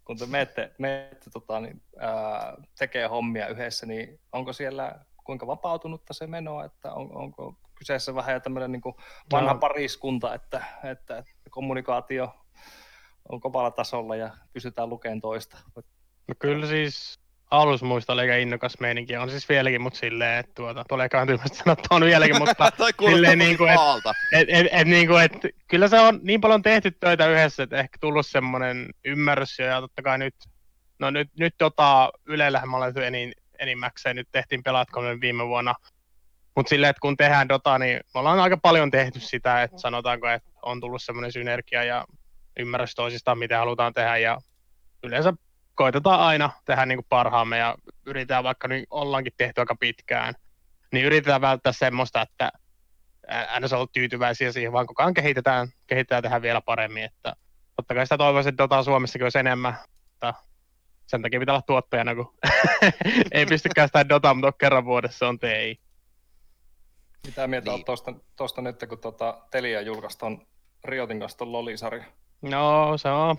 kun 0.04 0.16
te 0.16 0.26
menette, 0.26 0.74
menette 0.78 1.30
tota, 1.30 1.60
niin, 1.60 1.82
ää, 1.98 2.56
tekee 2.78 3.06
hommia 3.06 3.48
yhdessä, 3.48 3.86
niin 3.86 4.20
onko 4.32 4.52
siellä 4.52 5.04
kuinka 5.24 5.46
vapautunutta 5.46 6.14
se 6.14 6.26
meno, 6.26 6.64
että 6.64 6.92
on, 6.92 7.16
onko 7.16 7.54
kyseessä 7.74 8.14
vähän 8.14 8.42
tämmöinen 8.42 8.72
niin 8.72 8.82
kuin 8.82 8.94
vanha 9.32 9.52
No. 9.52 9.58
pariskunta, 9.58 10.34
että, 10.34 10.64
että, 10.84 11.18
että 11.18 11.50
kommunikaatio 11.50 12.34
on 13.28 13.40
kovalla 13.40 13.70
tasolla 13.70 14.16
ja 14.16 14.30
pystytään 14.52 14.88
lukemaan 14.88 15.20
toista. 15.20 15.58
No 16.28 16.34
kyllä 16.38 16.66
siis 16.66 17.18
alussa 17.50 17.86
muista 17.86 18.12
oli 18.12 18.20
aika 18.20 18.34
innokas 18.36 18.80
meininki, 18.80 19.16
on 19.16 19.30
siis 19.30 19.48
vieläkin, 19.48 19.80
mutta 19.82 19.98
silleen, 19.98 20.38
että 20.38 20.52
tuota, 20.54 20.84
tulee 20.88 21.08
tyhmästi 21.26 21.56
sanottua 21.58 21.96
on 21.96 22.04
vieläkin, 22.04 22.38
mutta 22.38 22.70
silleen 23.10 23.38
niin 23.38 23.56
kuin, 23.56 23.70
et- 23.70 23.76
maalta. 23.76 24.12
et, 24.32 24.48
et, 24.50 24.66
et, 24.72 24.88
niin 24.88 25.08
kuin, 25.08 25.22
et, 25.24 25.32
kyllä 25.66 25.88
se 25.88 26.00
on 26.00 26.20
niin 26.22 26.40
paljon 26.40 26.62
tehty 26.62 26.90
töitä 26.90 27.26
yhdessä, 27.26 27.62
että 27.62 27.76
ehkä 27.76 27.98
tullut 28.00 28.26
semmoinen 28.26 28.88
ymmärrys 29.04 29.58
jo, 29.58 29.66
ja 29.66 29.80
totta 29.80 30.02
kai 30.02 30.18
nyt, 30.18 30.34
no 30.98 31.10
nyt, 31.10 31.30
nyt 31.38 31.54
tota, 31.58 32.12
Ylellähän 32.26 32.68
mä 32.68 32.76
olen 32.76 32.94
enin, 33.02 33.32
enimmäkseen, 33.58 34.16
nyt 34.16 34.28
tehtiin 34.32 34.62
Pelatkonen 34.62 35.20
viime 35.20 35.46
vuonna, 35.46 35.74
mutta 36.56 36.70
silleen, 36.70 36.90
että 36.90 37.00
kun 37.00 37.16
tehdään 37.16 37.48
Dota, 37.48 37.78
niin 37.78 38.00
me 38.14 38.20
ollaan 38.20 38.40
aika 38.40 38.56
paljon 38.56 38.90
tehty 38.90 39.20
sitä, 39.20 39.62
että 39.62 39.78
sanotaanko, 39.78 40.28
että 40.28 40.50
on 40.62 40.80
tullut 40.80 41.02
semmoinen 41.02 41.32
synergia 41.32 41.84
ja 41.84 42.04
ymmärrys 42.58 42.94
toisistaan, 42.94 43.38
mitä 43.38 43.58
halutaan 43.58 43.92
tehdä, 43.92 44.16
ja 44.16 44.38
yleensä 45.02 45.32
koitetaan 45.74 46.20
aina 46.20 46.50
tehdä 46.64 46.86
niin 46.86 46.98
kuin 46.98 47.06
parhaamme, 47.08 47.58
ja 47.58 47.74
yritetään 48.06 48.44
vaikka 48.44 48.68
nyt 48.68 48.84
ollaankin 48.90 49.32
tehty 49.36 49.60
aika 49.60 49.76
pitkään, 49.80 50.34
niin 50.92 51.06
yritetään 51.06 51.40
välttää 51.40 51.72
semmoista, 51.72 52.22
että 52.22 52.52
aina 53.48 53.68
se 53.68 53.76
on 53.76 53.86
tyytyväisiä 53.92 54.52
siihen, 54.52 54.72
vaan 54.72 54.86
koko 54.86 55.02
ajan 55.02 55.14
kehitetään, 55.14 55.68
kehitetään 55.86 56.22
tehdä 56.22 56.42
vielä 56.42 56.60
paremmin. 56.60 57.04
Että 57.04 57.32
totta 57.76 57.94
kai 57.94 58.06
sitä 58.06 58.18
toivoisin, 58.18 58.50
että 58.50 58.62
Dota 58.62 58.82
Suomessakin 58.82 59.24
olisi 59.24 59.38
enemmän, 59.38 59.74
mutta 60.10 60.34
sen 61.06 61.22
takia 61.22 61.40
pitää 61.40 61.54
olla 61.54 61.62
tuottajana, 61.66 62.14
kun 62.14 62.34
ei 63.32 63.46
pystykään 63.46 63.88
sitä 63.88 64.08
Dota, 64.08 64.34
mutta 64.34 64.52
kerran 64.52 64.84
vuodessa 64.84 65.28
on 65.28 65.38
TI. 65.38 65.80
Mitä 67.26 67.46
mieltä 67.46 67.70
Niin. 67.70 67.76
niin. 67.76 67.84
tuosta, 67.84 68.12
tuosta 68.36 68.62
nyt, 68.62 68.76
kun 68.88 68.98
tuota 68.98 69.38
Telia 69.50 69.80
julkaisi 69.80 70.18
tuon 70.18 70.46
Riotin 70.84 71.20
kanssa 71.20 71.38
tuon 71.38 71.52
Lolisarja? 71.52 72.04
No 72.42 72.92
se 72.98 73.08
on, 73.08 73.36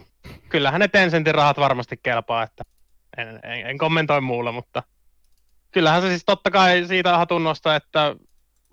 kyllähän 0.49 0.79
ne 0.79 0.87
Tencentin 0.87 1.35
rahat 1.35 1.57
varmasti 1.57 1.97
kelpaa, 2.03 2.43
että 2.43 2.63
en, 3.17 3.27
en, 3.27 3.67
en 3.67 3.77
kommentoi 3.77 4.21
muulla, 4.21 4.51
mutta 4.51 4.83
kyllähän 5.71 6.01
se 6.01 6.07
siis 6.07 6.25
totta 6.25 6.51
kai 6.51 6.85
siitä 6.87 7.17
hatunnosta, 7.17 7.75
että 7.75 8.15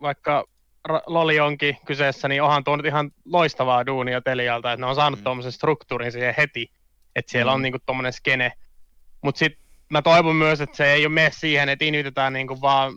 vaikka 0.02 0.44
Ra- 0.88 1.02
Loli 1.06 1.40
onkin 1.40 1.76
kyseessä, 1.86 2.28
niin 2.28 2.42
onhan 2.42 2.64
tuo 2.64 2.76
nyt 2.76 2.86
ihan 2.86 3.10
loistavaa 3.24 3.86
duunia 3.86 4.20
Telialta, 4.20 4.72
että 4.72 4.80
ne 4.80 4.86
on 4.90 4.94
saanut 4.94 5.20
mm. 5.20 5.24
tuommoisen 5.24 5.52
struktuurin 5.52 6.12
siihen 6.12 6.34
heti, 6.36 6.72
että 7.16 7.32
siellä 7.32 7.52
Mm. 7.52 7.54
on 7.54 7.62
niinku 7.62 7.78
tuommoinen 7.86 8.12
skene. 8.12 8.52
Mutta 9.22 9.38
sitten 9.38 9.64
mä 9.90 10.02
toivon 10.02 10.36
myös, 10.36 10.60
että 10.60 10.76
se 10.76 10.92
ei 10.92 11.06
ole 11.06 11.14
mene 11.14 11.30
siihen, 11.32 11.68
että 11.68 11.84
invitetään 11.84 12.32
niinku 12.32 12.60
vaan 12.60 12.92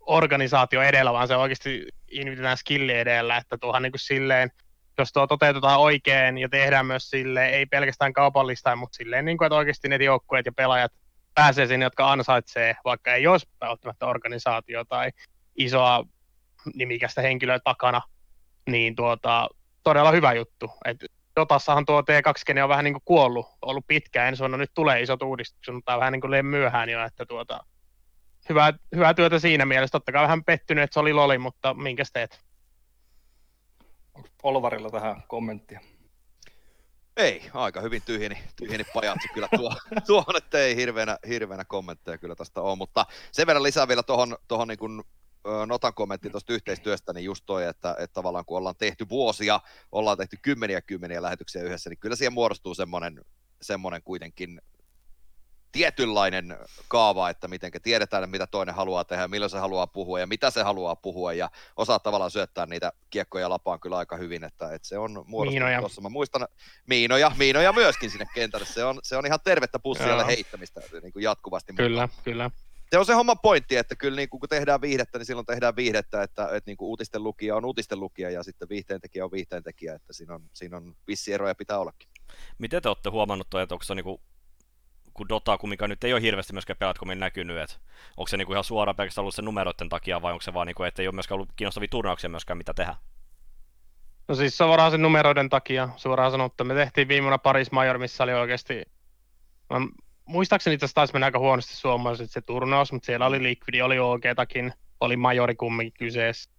organisaatio 0.00 0.82
edellä, 0.82 1.12
vaan 1.12 1.28
se 1.28 1.36
oikeasti 1.36 1.86
invitetään 2.10 2.56
skilli 2.56 2.92
edellä, 2.92 3.36
että 3.36 3.58
tuohan 3.58 3.82
niinku 3.82 3.98
silleen, 3.98 4.50
jos 4.98 5.12
tuo 5.12 5.26
toteutetaan 5.26 5.80
oikein 5.80 6.38
ja 6.38 6.48
tehdään 6.48 6.86
myös 6.86 7.10
silleen, 7.10 7.54
ei 7.54 7.66
pelkästään 7.66 8.12
kaupallista, 8.12 8.76
mutta 8.76 8.96
silleen, 8.96 9.24
niin 9.24 9.38
kuin, 9.38 9.46
että 9.46 9.56
oikeasti 9.56 9.88
ne 9.88 9.96
joukkueet 9.96 10.46
ja 10.46 10.52
pelaajat 10.52 10.92
pääsee 11.34 11.66
sinne, 11.66 11.86
jotka 11.86 12.12
ansaitsee, 12.12 12.76
vaikka 12.84 13.14
ei 13.14 13.26
olisi 13.26 13.48
välttämättä 13.60 14.06
organisaatio 14.06 14.84
tai 14.84 15.10
isoa 15.56 16.04
nimikästä 16.74 17.22
henkilöä 17.22 17.58
takana, 17.64 18.02
niin 18.68 18.96
tuota, 18.96 19.48
todella 19.82 20.10
hyvä 20.10 20.32
juttu. 20.32 20.70
Et 20.84 20.96
Dotassahan 21.36 21.86
tuo 21.86 22.00
T2 22.00 22.62
on 22.62 22.68
vähän 22.68 22.84
niin 22.84 22.94
kuin 22.94 23.02
kuollut, 23.04 23.46
ollut 23.62 23.86
pitkään, 23.86 24.28
ensi 24.28 24.40
vuonna 24.40 24.56
nyt 24.56 24.70
tulee 24.74 25.02
isot 25.02 25.22
uudistukset, 25.22 25.74
mutta 25.74 25.98
vähän 25.98 26.12
niin 26.12 26.20
kuin 26.20 26.30
liian 26.30 26.46
myöhään 26.46 26.88
jo, 26.88 27.04
että 27.04 27.26
tuota, 27.26 27.64
hyvää, 28.48 28.72
hyvää 28.94 29.14
työtä 29.14 29.38
siinä 29.38 29.64
mielessä. 29.64 29.92
Totta 29.92 30.12
kai 30.12 30.22
vähän 30.22 30.44
pettynyt, 30.44 30.84
että 30.84 30.94
se 30.94 31.00
oli 31.00 31.12
loli, 31.12 31.38
mutta 31.38 31.74
minkäs 31.74 32.10
teet? 32.12 32.40
Onko 34.14 34.28
Olvarilla 34.42 34.90
tähän 34.90 35.22
kommenttia? 35.28 35.80
Ei, 37.16 37.50
aika 37.54 37.80
hyvin 37.80 38.02
tyhjeni, 38.02 38.38
tyhjeni 38.56 38.84
pajatsi 38.94 39.28
kyllä 39.34 39.48
tuo, 39.56 39.76
tuohon, 40.06 40.36
että 40.36 40.58
ei 40.58 40.76
hirveänä, 40.76 41.18
hirveänä 41.28 41.64
kommentteja 41.64 42.18
kyllä 42.18 42.34
tästä 42.34 42.60
ole, 42.60 42.76
mutta 42.76 43.06
sen 43.32 43.46
verran 43.46 43.62
lisää 43.62 43.88
vielä 43.88 44.02
tuohon, 44.02 44.36
tuohon 44.48 44.68
niin 44.68 44.78
kuin 44.78 45.02
Notan 45.66 45.94
kommentti 45.94 46.30
tuosta 46.30 46.52
yhteistyöstä, 46.52 47.12
niin 47.12 47.24
just 47.24 47.46
toi, 47.46 47.64
että, 47.64 47.94
että 47.98 48.14
tavallaan 48.14 48.44
kun 48.44 48.58
ollaan 48.58 48.76
tehty 48.78 49.08
vuosia, 49.08 49.60
ollaan 49.92 50.16
tehty 50.16 50.38
kymmeniä 50.42 50.80
kymmeniä 50.80 51.22
lähetyksiä 51.22 51.62
yhdessä, 51.62 51.90
niin 51.90 51.98
kyllä 51.98 52.16
siihen 52.16 52.32
muodostuu 52.32 52.74
semmoinen, 52.74 53.24
semmoinen 53.62 54.02
kuitenkin 54.02 54.60
tietynlainen 55.72 56.56
kaava, 56.88 57.30
että 57.30 57.48
miten 57.48 57.72
tiedetään, 57.82 58.30
mitä 58.30 58.46
toinen 58.46 58.74
haluaa 58.74 59.04
tehdä, 59.04 59.28
milloin 59.28 59.50
se 59.50 59.58
haluaa 59.58 59.86
puhua 59.86 60.20
ja 60.20 60.26
mitä 60.26 60.50
se 60.50 60.62
haluaa 60.62 60.96
puhua 60.96 61.32
ja 61.32 61.50
osaa 61.76 61.98
tavallaan 61.98 62.30
syöttää 62.30 62.66
niitä 62.66 62.92
kiekkoja 63.10 63.50
lapaan 63.50 63.80
kyllä 63.80 63.96
aika 63.96 64.16
hyvin, 64.16 64.44
että, 64.44 64.74
että 64.74 64.88
se 64.88 64.98
on 64.98 65.24
muodostunut 65.26 65.68
tuossa. 65.78 66.00
Mä 66.00 66.08
muistan 66.08 66.48
miinoja, 66.86 67.32
miinoja 67.38 67.72
myöskin 67.72 68.10
sinne 68.10 68.26
kentälle. 68.34 68.66
Se 68.66 68.84
on, 68.84 68.98
se 69.02 69.16
on 69.16 69.26
ihan 69.26 69.40
tervettä 69.44 69.78
pussialle 69.78 70.26
heittämistä 70.26 70.80
niin 71.02 71.12
kuin 71.12 71.22
jatkuvasti. 71.22 71.72
mutta 71.72 71.82
Kyllä, 71.82 72.08
kyllä. 72.24 72.50
Se 72.92 72.98
on 72.98 73.06
se 73.06 73.14
homman 73.14 73.38
pointti, 73.38 73.76
että 73.76 73.96
kyllä 73.96 74.16
niin 74.16 74.28
kuin, 74.28 74.40
kun 74.40 74.48
tehdään 74.48 74.80
viihdettä, 74.80 75.18
niin 75.18 75.26
silloin 75.26 75.46
tehdään 75.46 75.76
viihdettä, 75.76 76.22
että, 76.22 76.44
että 76.44 76.70
niin 76.70 76.76
kuin 76.76 76.86
uutisten 76.86 77.22
lukija 77.22 77.56
on 77.56 77.64
uutisten 77.64 78.00
lukija 78.00 78.30
ja 78.30 78.42
sitten 78.42 78.68
viihteentekijä 78.68 79.24
on 79.24 79.32
viihteentekijä, 79.32 79.94
että 79.94 80.12
siinä 80.12 80.34
on, 80.34 80.42
siinä 80.52 80.76
on 80.76 80.96
vissi 81.08 81.32
eroja 81.32 81.54
pitää 81.54 81.78
ollakin. 81.78 82.08
Miten 82.58 82.82
te 82.82 82.88
olette 82.88 83.10
huomannut 83.10 83.50
toi, 83.50 83.62
että 83.62 83.74
onko 83.74 83.82
se 83.82 83.94
niinku, 83.94 84.20
kun 85.14 85.28
Dota 85.28 85.58
kumminkaan 85.58 85.90
nyt 85.90 86.04
ei 86.04 86.12
ole 86.12 86.22
hirveästi 86.22 86.52
myöskään 86.52 86.76
pelatkomin 86.76 87.20
näkynyt, 87.20 87.58
että 87.58 87.76
onko 88.16 88.28
se 88.28 88.36
niinku 88.36 88.52
ihan 88.52 88.64
suoraan 88.64 88.96
pelkästään 88.96 89.22
ollut 89.22 89.34
sen 89.34 89.44
numeroiden 89.44 89.88
takia 89.88 90.22
vai 90.22 90.32
onko 90.32 90.42
se 90.42 90.54
vaan 90.54 90.66
niinku, 90.66 90.82
että 90.82 91.02
ei 91.02 91.08
ole 91.08 91.14
myöskään 91.14 91.36
ollut 91.36 91.52
kiinnostavia 91.56 91.88
turnauksia 91.90 92.30
myöskään 92.30 92.58
mitä 92.58 92.74
tehdä? 92.74 92.94
No 94.28 94.34
siis 94.34 94.58
suoraan 94.58 94.90
sen 94.90 95.02
numeroiden 95.02 95.48
takia, 95.48 95.88
suoraan 95.96 96.30
sanottu. 96.30 96.64
Me 96.64 96.74
tehtiin 96.74 97.08
viime 97.08 97.24
vuonna 97.24 97.38
Paris 97.38 97.72
Major, 97.72 97.98
missä 97.98 98.24
oli 98.24 98.32
oikeasti... 98.32 98.82
Muistaakseni 100.24 100.76
asiassa 100.76 100.94
taisi 100.94 101.12
mennä 101.12 101.26
aika 101.26 101.38
huonosti 101.38 101.76
suomalaiset 101.76 102.30
se 102.30 102.40
turnaus, 102.40 102.92
mutta 102.92 103.06
siellä 103.06 103.26
oli 103.26 103.42
Liquidi, 103.42 103.82
oli 103.82 103.98
OGtakin, 103.98 104.72
oli 105.00 105.16
Majori 105.16 105.54
kumminkin 105.54 105.98
kyseessä. 105.98 106.50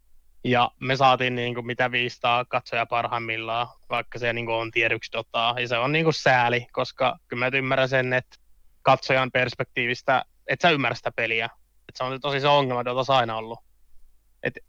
Ja 0.43 0.71
me 0.79 0.95
saatiin 0.95 1.35
niin 1.35 1.53
kuin 1.53 1.65
mitä 1.65 1.91
500 1.91 2.45
katsoja 2.45 2.85
parhaimmillaan, 2.85 3.67
vaikka 3.89 4.19
se 4.19 4.33
niin 4.33 4.45
kuin 4.45 4.55
on 4.55 4.71
tiedyksi 4.71 5.11
Dotaa. 5.11 5.59
Ja 5.59 5.67
se 5.67 5.77
on 5.77 5.91
niin 5.91 6.05
kuin 6.05 6.13
sääli, 6.13 6.67
koska 6.71 7.17
kyllä 7.27 7.45
mä 7.49 7.57
ymmärrän 7.57 7.89
sen, 7.89 8.13
että 8.13 8.37
katsojan 8.81 9.31
perspektiivistä, 9.31 10.25
et 10.47 10.61
sä 10.61 10.69
ymmärrä 10.69 10.95
sitä 10.95 11.11
peliä. 11.11 11.49
Et 11.89 11.95
se 11.95 12.03
on 12.03 12.21
tosi 12.21 12.39
se 12.39 12.47
ongelma 12.47 12.85
Dotassa 12.85 13.17
aina 13.17 13.35
ollut. 13.35 13.59
Et 14.43 14.59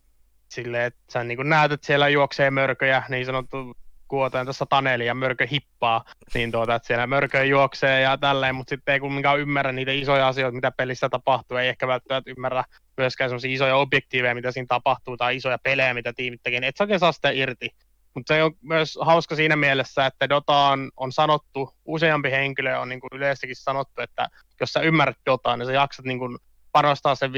silleen, 0.49 0.85
että 0.85 1.01
sä 1.13 1.25
niin 1.25 1.49
näet, 1.49 1.73
että 1.73 1.87
siellä 1.87 2.09
juoksee 2.09 2.51
mörköjä, 2.51 3.03
niin 3.09 3.27
sanottu 3.27 3.77
kuotaan 4.15 4.47
tuossa 4.47 4.67
taneli 4.67 5.07
ja 5.07 5.15
mörkö 5.15 5.47
hippaa, 5.51 6.05
niin 6.35 6.53
tuota, 6.53 6.75
että 6.75 6.87
siellä 6.87 7.07
mörkö 7.07 7.45
juoksee 7.45 8.01
ja 8.01 8.19
tälleen, 8.19 8.55
mutta 8.55 8.71
sitten 8.71 8.93
ei 8.93 9.01
kumminkaan 9.01 9.41
ymmärrä 9.41 9.73
niitä 9.73 9.93
isoja 9.93 10.29
asioita, 10.29 10.55
mitä 10.55 10.71
pelissä 10.71 11.09
tapahtuu, 11.09 11.57
ei 11.57 11.69
ehkä 11.69 11.89
välttämättä 11.89 12.31
ymmärrä 12.31 12.65
myöskään 12.97 13.31
sellaisia 13.31 13.55
isoja 13.55 13.77
objektiiveja, 13.77 14.35
mitä 14.35 14.53
siinä 14.53 14.67
tapahtuu, 14.69 15.17
tai 15.17 15.37
isoja 15.37 15.59
pelejä, 15.59 15.95
mitä 15.95 16.13
tiimit 16.13 16.41
tekee, 16.43 16.61
et 16.65 16.77
sä 16.77 16.99
saa 16.99 17.13
sitä 17.13 17.31
irti. 17.31 17.69
Mutta 18.15 18.35
se 18.35 18.43
on 18.43 18.53
myös 18.63 18.99
hauska 19.01 19.37
siinä 19.37 19.57
mielessä, 19.57 20.07
että 20.07 20.29
Dota 20.29 20.59
on, 20.59 20.91
on 20.97 21.13
sanottu, 21.13 21.75
useampi 21.85 22.31
henkilö 22.31 22.79
on 22.79 22.89
niin 22.89 23.01
kuin 23.01 23.11
sanottu, 23.53 24.03
että 24.03 24.29
jos 24.61 24.73
sä 24.73 24.81
ymmärrät 24.81 25.17
Dotaa, 25.27 25.57
niin 25.57 25.67
sä 25.67 25.73
jaksat 25.73 26.05
niin 26.05 26.19
kuin 26.19 26.39
panostaa 26.73 27.15
sen 27.15 27.31
500-1000 27.31 27.35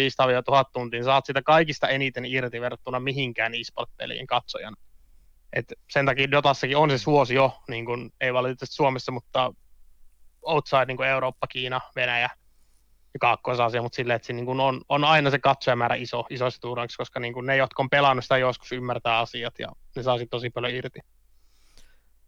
tuntia, 0.73 1.05
saat 1.05 1.27
sitä 1.27 1.43
kaikista 1.43 1.89
eniten 1.89 2.25
irti 2.25 2.61
verrattuna 2.61 3.01
mihinkään 3.01 3.55
e-sport-peliin 3.55 4.27
katsojan. 4.27 4.77
Et 5.57 5.73
sen 5.91 6.07
takia 6.07 6.31
Dotassakin 6.31 6.77
on 6.77 6.91
se 6.91 6.99
suosio, 6.99 7.63
niin 7.69 7.85
kuin, 7.85 8.13
ei 8.21 8.35
valitettavasti 8.35 8.75
Suomessa, 8.75 9.13
mutta 9.13 9.53
outside 10.43 10.85
niin 10.85 10.97
kuin 10.97 11.09
Eurooppa, 11.09 11.47
Kiina, 11.47 11.81
Venäjä 11.97 12.31
ja 13.15 13.19
Kaakkois-Aasia, 13.21 13.83
mutta 13.83 13.97
silleen, 13.97 14.17
että 14.17 14.27
se 14.27 14.33
niin 14.33 14.47
kuin 14.47 14.61
on, 14.61 14.81
on, 14.89 15.05
aina 15.05 15.31
se 15.31 15.39
katsojamäärä 15.39 15.95
iso, 15.95 16.25
isoissa 16.31 16.61
turnauksissa, 16.61 17.01
koska 17.01 17.21
niin 17.21 17.33
kuin 17.33 17.47
ne, 17.47 17.57
jotka 17.57 17.83
on 17.83 17.91
pelannut 17.91 18.25
sitä 18.25 18.39
joskus, 18.39 18.73
ymmärtää 18.73 19.19
asiat 19.19 19.59
ja 19.59 19.69
ne 19.97 20.03
saa 20.03 20.19
sitten 20.19 20.31
tosi 20.31 20.51
paljon 20.51 20.75
irti. 20.75 21.01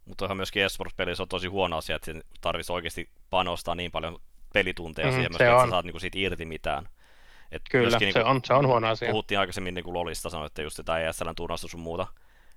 Mutta 0.05 0.25
ihan 0.25 0.37
myöskin 0.37 0.63
esports-pelissä 0.63 1.23
on 1.23 1.29
tosi 1.29 1.47
huono 1.47 1.77
asia, 1.77 1.95
että 1.95 2.11
tarvitsisi 2.41 2.73
oikeasti 2.73 3.09
panostaa 3.29 3.75
niin 3.75 3.91
paljon 3.91 4.19
pelitunteja 4.53 5.07
Mhm, 5.07 5.15
siihen, 5.15 5.31
myöskin, 5.31 5.47
että 5.47 5.63
sä 5.63 5.69
saat 5.69 5.85
niinku 5.85 5.99
siitä 5.99 6.19
irti 6.19 6.45
mitään. 6.45 6.89
Et 7.51 7.61
Kyllä, 7.71 7.89
myöskin 7.89 8.13
se 8.13 8.19
niinku- 8.19 8.31
on, 8.31 8.41
se 8.45 8.53
on 8.53 8.67
huono 8.67 8.87
asia. 8.87 9.11
Puhuttiin 9.11 9.39
aikaisemmin 9.39 9.73
niin 9.73 9.83
kuin 9.83 9.93
LoLista, 9.93 10.29
sanoitte 10.29 10.61
just 10.61 10.75
sitä 10.75 10.99
ESLn 10.99 11.35
turnausta 11.35 11.67
sun 11.67 11.79
muuta. 11.79 12.07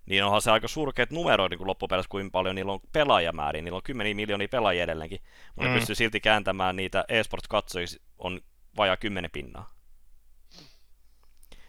Niin 0.06 0.24
onhan 0.24 0.42
se 0.42 0.50
aika 0.50 0.68
surkeat 0.68 1.10
numeroit 1.10 1.50
niin 1.50 1.66
loppupeleissä, 1.66 2.08
kuinka 2.10 2.30
paljon 2.30 2.54
niillä 2.54 2.72
on 2.72 2.80
pelaajamääriä. 2.92 3.62
Niillä 3.62 3.76
on 3.76 3.82
kymmeniä 3.82 4.14
miljoonia 4.14 4.48
pelaajia 4.48 4.84
edelleenkin, 4.84 5.20
mutta 5.46 5.68
mm. 5.68 5.72
Ne 5.72 5.78
pystyy 5.78 5.94
silti 5.94 6.20
kääntämään 6.20 6.76
niitä 6.76 7.04
esports-katsojiksi 7.08 8.00
on 8.18 8.40
vajaa 8.76 8.96
kymmenen 8.96 9.30
pinnaa. 9.30 9.70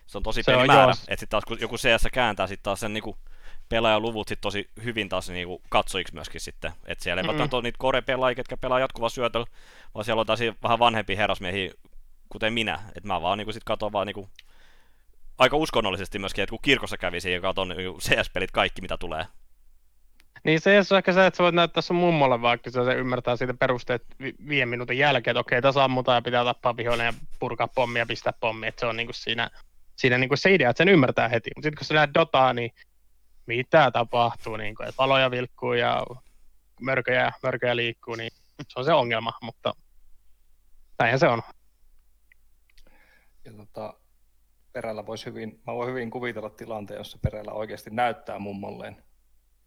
Se 0.06 0.18
on 0.18 0.24
tosi 0.24 0.44
Se 0.44 0.52
pieni 0.52 0.62
on, 0.62 0.68
määrä, 0.68 0.92
että 0.92 1.06
sitten 1.08 1.30
taas 1.30 1.46
kun 1.46 1.58
joku 1.62 1.78
CS 1.78 2.08
kääntää 2.14 2.48
sitten 2.48 2.64
taas 2.64 2.80
sen 2.80 2.94
niinku 2.94 3.18
pelaajaluvut 3.70 4.28
sit 4.28 4.42
tosi 4.42 4.70
hyvin 4.84 5.10
taas 5.10 5.30
niinku 5.30 5.62
katsojiksi 5.70 6.14
myöskin 6.14 6.42
sitten. 6.42 6.72
Että 6.86 7.04
siellä 7.04 7.20
ei 7.20 7.24
Mm. 7.24 7.28
välttämättä 7.28 7.56
ole 7.56 7.64
niitä 7.64 7.78
core-pelaajia, 7.84 8.36
ketkä 8.36 8.58
pelaa 8.58 8.80
jatkuvaa 8.80 9.10
syötöllä, 9.10 9.48
vaan 9.94 10.06
siellä 10.06 10.20
on 10.20 10.26
taas 10.26 10.40
vähän 10.64 10.80
vanhempia 10.80 11.18
herrasmiehiä, 11.18 11.74
kuten 12.30 12.54
minä. 12.54 12.80
Että 12.96 13.08
mä 13.08 13.22
vaan 13.22 13.38
niinku 13.38 13.54
sit 13.54 13.64
katon 13.64 13.92
vaan 13.92 14.08
niinku 14.08 14.30
aika 15.38 15.58
uskonnollisesti 15.58 16.20
myöskin, 16.20 16.44
että 16.44 16.52
kun 16.52 16.60
kirkossa 16.62 16.98
kävisin 16.98 17.34
ja 17.34 17.42
katon 17.42 17.68
niinku 17.68 18.00
CS-pelit 18.00 18.52
kaikki, 18.52 18.82
mitä 18.82 18.98
tulee. 18.98 19.26
Niin 20.44 20.62
se 20.62 20.82
on 20.92 20.98
ehkä 20.98 21.14
se, 21.14 21.26
että 21.26 21.38
sä 21.38 21.44
voit 21.44 21.56
näyttää 21.56 21.82
sun 21.82 21.96
mummolle 21.96 22.42
vaikka 22.42 22.72
se, 22.72 22.86
se 22.86 22.94
ymmärtää 22.94 23.36
siitä 23.36 23.54
perusteet 23.54 24.06
vi- 24.20 24.36
viiden 24.48 24.70
minuutin 24.70 24.98
jälkeen, 24.98 25.32
että 25.32 25.40
okei, 25.40 25.62
tässä 25.62 25.84
ammutaan 25.84 26.16
ja 26.16 26.22
pitää 26.22 26.44
tappaa 26.44 26.78
vihollinen 26.78 27.06
ja 27.06 27.14
purkaa 27.40 27.68
pommia 27.68 28.02
ja 28.02 28.06
pistää 28.06 28.34
pommia, 28.40 28.68
että 28.68 28.80
se 28.80 28.86
on 28.86 28.98
niinku 28.98 29.14
siinä, 29.14 29.50
siinä 29.96 30.18
niinku 30.18 30.36
se 30.36 30.54
idea, 30.54 30.70
että 30.70 30.78
sen 30.78 30.90
ymmärtää 30.90 31.30
heti. 31.30 31.50
Mutta 31.56 31.66
sitten 31.66 31.78
kun 31.78 31.86
sä 31.86 31.94
näet 31.94 32.14
Dotaa, 32.14 32.54
niin 32.54 32.72
mitä 33.46 33.92
tapahtuu, 33.92 34.58
niinku, 34.58 34.84
että 34.84 34.98
valoja 34.98 35.32
vilkkuu 35.32 35.74
ja 35.74 36.06
mörköjä, 36.82 37.32
mörköjä 37.44 37.76
liikkuu, 37.76 38.16
niin 38.16 38.32
se 38.68 38.80
on 38.80 38.86
se 38.86 38.94
ongelma, 38.94 39.32
mutta 39.42 39.74
näinhän 41.00 41.20
se 41.20 41.28
on. 41.28 41.42
Ja 43.46 43.54
tota, 43.54 43.94
perällä 44.74 45.06
voisi 45.06 45.26
hyvin, 45.26 45.62
mä 45.68 45.74
voin 45.74 45.90
hyvin 45.90 46.12
kuvitella 46.12 46.50
tilanteen, 46.50 46.98
jossa 46.98 47.18
perällä 47.22 47.52
oikeasti 47.52 47.90
näyttää 47.90 48.40
mummolleen 48.40 49.04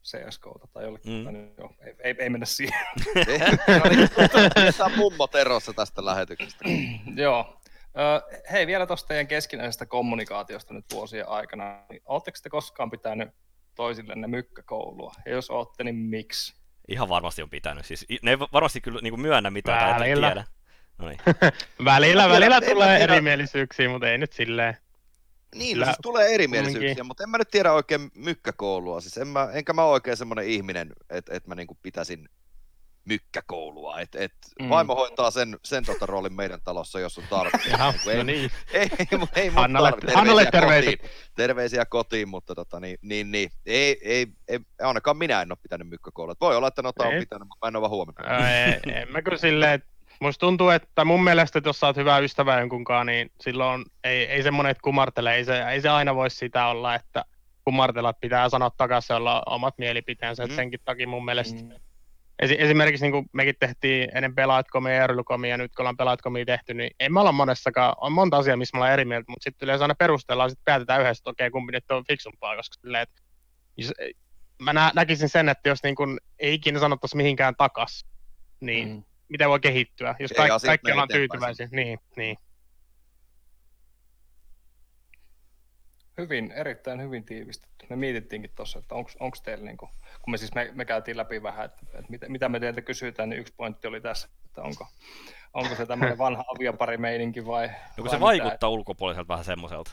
CSGOta 0.04 0.68
tai 0.72 0.84
jollekin. 0.84 1.12
Mm. 1.12 1.36
Mm. 1.36 1.50
Joo, 1.58 1.74
ei, 1.80 1.94
ei, 1.98 2.14
ei, 2.18 2.30
mennä 2.30 2.46
siihen. 2.46 2.86
Tämä 4.78 4.96
mummo 4.96 5.26
terossa 5.26 5.72
tästä 5.72 6.04
lähetyksestä. 6.04 6.64
Joo. 7.16 7.60
Ö, 7.98 8.40
hei, 8.52 8.66
vielä 8.66 8.86
tuosta 8.86 9.08
teidän 9.08 9.26
keskinäisestä 9.26 9.86
kommunikaatiosta 9.86 10.74
nyt 10.74 10.84
vuosien 10.92 11.28
aikana. 11.28 11.84
Niin 11.90 12.02
Oletteko 12.04 12.38
te 12.42 12.50
koskaan 12.50 12.90
pitänyt 12.90 13.28
toisillenne 13.74 14.26
mykkäkoulua? 14.26 15.12
Ja 15.26 15.32
jos 15.32 15.50
olette, 15.50 15.84
niin 15.84 15.96
miksi? 15.96 16.56
Ihan 16.88 17.08
varmasti 17.08 17.42
on 17.42 17.50
pitänyt. 17.50 17.86
Siis, 17.86 18.06
ne 18.22 18.30
ei 18.30 18.38
varmasti 18.38 18.80
kyllä 18.80 19.00
niinku 19.02 19.16
myönnä 19.16 19.50
mitään 19.50 19.90
tai 19.90 20.00
Välillä. 20.00 20.26
tiedä. 20.26 20.44
No 20.98 21.08
niin. 21.08 21.18
Välillä, 21.84 22.28
välillä 22.28 22.60
mä 22.60 22.66
tulee 22.66 22.98
erimielisyyksiä, 22.98 23.88
mutta 23.88 24.08
ei 24.08 24.18
nyt 24.18 24.32
silleen. 24.32 24.76
Niin, 25.58 25.68
no 25.70 25.74
Kyllä 25.74 25.86
siis 25.86 25.98
tulee 26.02 26.28
erimielisyyksiä, 26.34 26.80
kumminkin. 26.80 27.06
mutta 27.06 27.22
en 27.24 27.30
mä 27.30 27.38
nyt 27.38 27.50
tiedä 27.50 27.72
oikein 27.72 28.10
mykkäkoulua. 28.14 29.00
Siis 29.00 29.16
en 29.18 29.28
mä, 29.28 29.48
enkä 29.52 29.72
mä 29.72 29.84
ole 29.84 29.92
oikein 29.92 30.16
semmoinen 30.16 30.46
ihminen, 30.46 30.92
että 31.10 31.34
et 31.36 31.46
mä 31.46 31.54
niinku 31.54 31.78
pitäisin 31.82 32.28
mykkäkoulua. 33.04 34.00
Et, 34.00 34.14
et 34.14 34.32
Mm. 34.60 34.68
Vaimo 34.68 34.94
hoitaa 34.94 35.30
sen, 35.30 35.56
sen 35.64 35.84
tota 35.84 36.06
roolin 36.06 36.32
meidän 36.32 36.60
talossa, 36.64 37.00
jos 37.00 37.18
on 37.18 37.24
tarpeen. 37.30 37.62
Jaha, 37.70 37.92
Niinku 37.92 38.10
ei, 38.10 38.16
no 38.16 38.22
niin. 38.22 38.50
ei, 38.72 38.88
ei, 38.98 39.06
ei 39.34 39.50
mun 39.50 39.58
Hannalle- 39.62 39.90
tarvi. 39.90 40.12
Hannalle 40.14 40.46
Terveisiä 40.50 40.96
kotiin, 40.96 41.10
terveisiä 41.34 41.86
kotiin, 41.86 42.28
mutta 42.28 42.54
tota, 42.54 42.80
niin, 42.80 42.98
niin, 43.02 43.30
niin, 43.32 43.50
ei, 43.66 43.98
ei, 44.02 44.26
ei, 44.48 44.60
ainakaan 44.80 45.16
minä 45.16 45.42
en 45.42 45.52
ole 45.52 45.58
pitänyt 45.62 45.88
mykkäkoulua. 45.88 46.34
Voi 46.40 46.56
olla, 46.56 46.68
että 46.68 46.82
Nota 46.82 47.04
on 47.06 47.12
Ei. 47.14 47.20
pitänyt, 47.20 47.48
mutta 47.48 47.66
mä 47.66 47.68
en 47.68 47.76
ole 47.76 47.80
vaan 47.80 47.90
huomannut. 47.90 48.26
Ää, 48.26 48.64
ei- 48.66 48.80
en 48.86 49.12
mä 49.12 49.22
kyllä 49.22 49.38
silleen, 49.38 49.72
että 49.72 49.88
musta 50.20 50.40
tuntuu, 50.40 50.68
että 50.68 51.04
mun 51.04 51.24
mielestä, 51.24 51.58
että 51.58 51.68
jos 51.68 51.80
sä 51.80 51.86
oot 51.86 51.96
hyvä 51.96 52.18
ystävä 52.18 52.60
jonkunkaan, 52.60 53.06
niin 53.06 53.30
silloin 53.40 53.84
ei, 54.04 54.24
ei 54.24 54.42
semmonen, 54.42 54.70
että 54.70 54.82
kumartele, 54.82 55.34
ei 55.34 55.44
se, 55.44 55.62
ei 55.62 55.80
se 55.80 55.88
aina 55.88 56.14
voi 56.14 56.30
sitä 56.30 56.66
olla, 56.66 56.94
että 56.94 57.24
kumartella, 57.64 58.10
että 58.10 58.20
pitää 58.20 58.48
sanoa 58.48 58.70
takaisin 58.70 59.16
olla 59.16 59.42
omat 59.46 59.74
mielipiteensä, 59.78 60.46
mm. 60.46 60.54
Senkin 60.54 60.80
takia 60.84 61.08
mun 61.08 61.24
mielestä 61.24 61.62
Mm. 61.62 61.70
Esi- 62.42 62.56
esimerkiksi 62.58 63.04
niin 63.04 63.12
kuin 63.12 63.26
mekin 63.32 63.54
tehtiin 63.60 64.08
ennen 64.14 64.34
pelaatkomia 64.34 64.94
ja 64.94 65.04
Erlykomia, 65.04 65.50
ja 65.50 65.56
nyt 65.58 65.72
kun 65.74 65.82
ollaan 65.82 65.96
pelaatkomia 65.96 66.44
tehty, 66.44 66.74
niin 66.74 66.90
ei 67.00 67.08
me 67.08 67.20
olla 67.20 67.32
monessakaan, 67.32 67.94
on 68.00 68.12
monta 68.12 68.36
asiaa, 68.36 68.56
missä 68.56 68.76
me 68.76 68.78
ollaan 68.78 68.92
eri 68.92 69.04
mieltä, 69.04 69.24
mutta 69.28 69.44
sitten 69.44 69.66
yleensä 69.66 69.84
aina 69.84 69.94
perustellaan, 69.94 70.50
sitten 70.50 70.64
päätetään 70.64 71.00
yhdessä, 71.00 71.20
että 71.20 71.30
okei, 71.30 71.50
kumpi 71.50 71.72
nyt 71.72 71.90
on 71.90 72.04
fiksumpaa, 72.08 72.56
koska 72.56 72.74
silleen, 72.80 73.02
että 73.02 73.22
jos, 73.76 73.92
mä 74.62 74.72
nä- 74.72 74.92
näkisin 74.94 75.28
sen, 75.28 75.48
että 75.48 75.68
jos 75.68 75.82
niin 75.82 75.94
kuin 75.94 76.18
ei 76.38 76.54
ikinä 76.54 76.78
sanottaisi 76.78 77.16
mihinkään 77.16 77.54
takas, 77.56 78.06
niin 78.60 78.88
mm. 78.88 79.02
Miten 79.28 79.48
voi 79.48 79.60
kehittyä, 79.60 80.14
jos 80.18 80.30
Ei 80.30 80.36
kaik- 80.36 80.52
asiat 80.52 80.68
kaikki 80.68 80.84
mene 80.84 80.92
ollaan 80.92 81.08
tyytyväisiä. 81.08 81.68
Niin, 81.72 81.98
niin. 82.16 82.36
Hyvin, 86.18 86.52
erittäin 86.52 87.00
hyvin 87.02 87.24
tiivistetty. 87.24 87.86
Me 87.90 87.96
mietittiinkin 87.96 88.50
tuossa, 88.56 88.78
että 88.78 88.94
onko 88.94 89.36
teillä, 89.44 89.64
niinku, 89.64 89.86
kun 90.22 90.30
me 90.30 90.36
siis 90.38 90.54
me, 90.54 90.70
me 90.74 90.84
käytiin 90.84 91.16
läpi 91.16 91.42
vähän, 91.42 91.64
että, 91.64 91.80
että 91.94 92.10
mitä, 92.10 92.28
mitä 92.28 92.48
me 92.48 92.60
teiltä 92.60 92.82
kysytään, 92.82 93.28
niin 93.28 93.40
yksi 93.40 93.54
pointti 93.56 93.86
oli 93.88 94.00
tässä, 94.00 94.28
että 94.44 94.62
onko, 94.62 94.86
onko 95.54 95.74
se 95.74 95.86
tämmöinen 95.86 96.18
vanha 96.18 96.44
avioparimeininki 96.56 97.46
vai 97.46 97.66
No 97.68 97.72
kun 97.96 98.04
vai 98.04 98.10
se 98.10 98.16
mitä? 98.16 98.24
vaikuttaa 98.44 98.70
ulkopuoliselta 98.70 99.28
vähän 99.28 99.44
semmoiselta. 99.44 99.90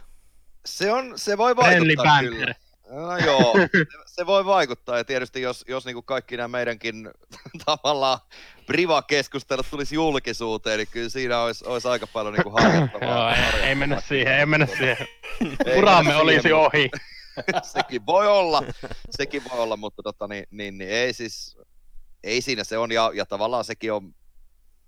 Se, 0.65 0.91
on, 0.91 1.19
se 1.19 1.37
voi 1.37 1.55
vaikuttaa 1.55 2.19
kyllä. 2.19 2.55
No 2.93 3.17
joo, 3.17 3.53
se, 4.05 4.25
voi 4.25 4.45
vaikuttaa 4.45 4.97
ja 4.97 5.03
tietysti 5.03 5.41
jos, 5.41 5.65
jos 5.67 5.85
niin 5.85 5.93
kuin 5.93 6.05
kaikki 6.05 6.38
nämä 6.38 6.47
meidänkin 6.47 7.09
tavallaan 7.65 8.19
priva-keskustelut 8.65 9.65
tulisi 9.69 9.95
julkisuuteen, 9.95 10.77
niin 10.77 10.88
kyllä 10.91 11.09
siinä 11.09 11.41
olisi, 11.41 11.65
olisi 11.67 11.88
aika 11.88 12.07
paljon 12.07 12.33
niin 12.33 12.43
kuin 12.43 12.53
Joo, 12.63 12.71
harjoittavaa. 12.71 13.35
ei, 13.35 13.43
ei 13.63 13.75
mennä 13.75 14.01
siihen, 14.01 14.33
ei 14.39 14.45
mennä 14.45 14.65
siihen. 14.65 14.97
Uramme 15.77 16.15
olisi 16.15 16.51
ohi. 16.53 16.89
sekin 17.73 18.05
voi 18.05 18.27
olla, 18.27 18.63
sekin 19.09 19.41
voi 19.51 19.59
olla, 19.59 19.77
mutta 19.77 20.03
tota, 20.03 20.27
niin, 20.27 20.45
niin, 20.51 20.77
niin, 20.77 20.89
ei 20.89 21.13
siis, 21.13 21.57
ei 22.23 22.41
siinä 22.41 22.63
se 22.63 22.77
on, 22.77 22.91
ja, 22.91 23.12
ja 23.13 23.25
tavallaan 23.25 23.65
sekin 23.65 23.93
on 23.93 24.15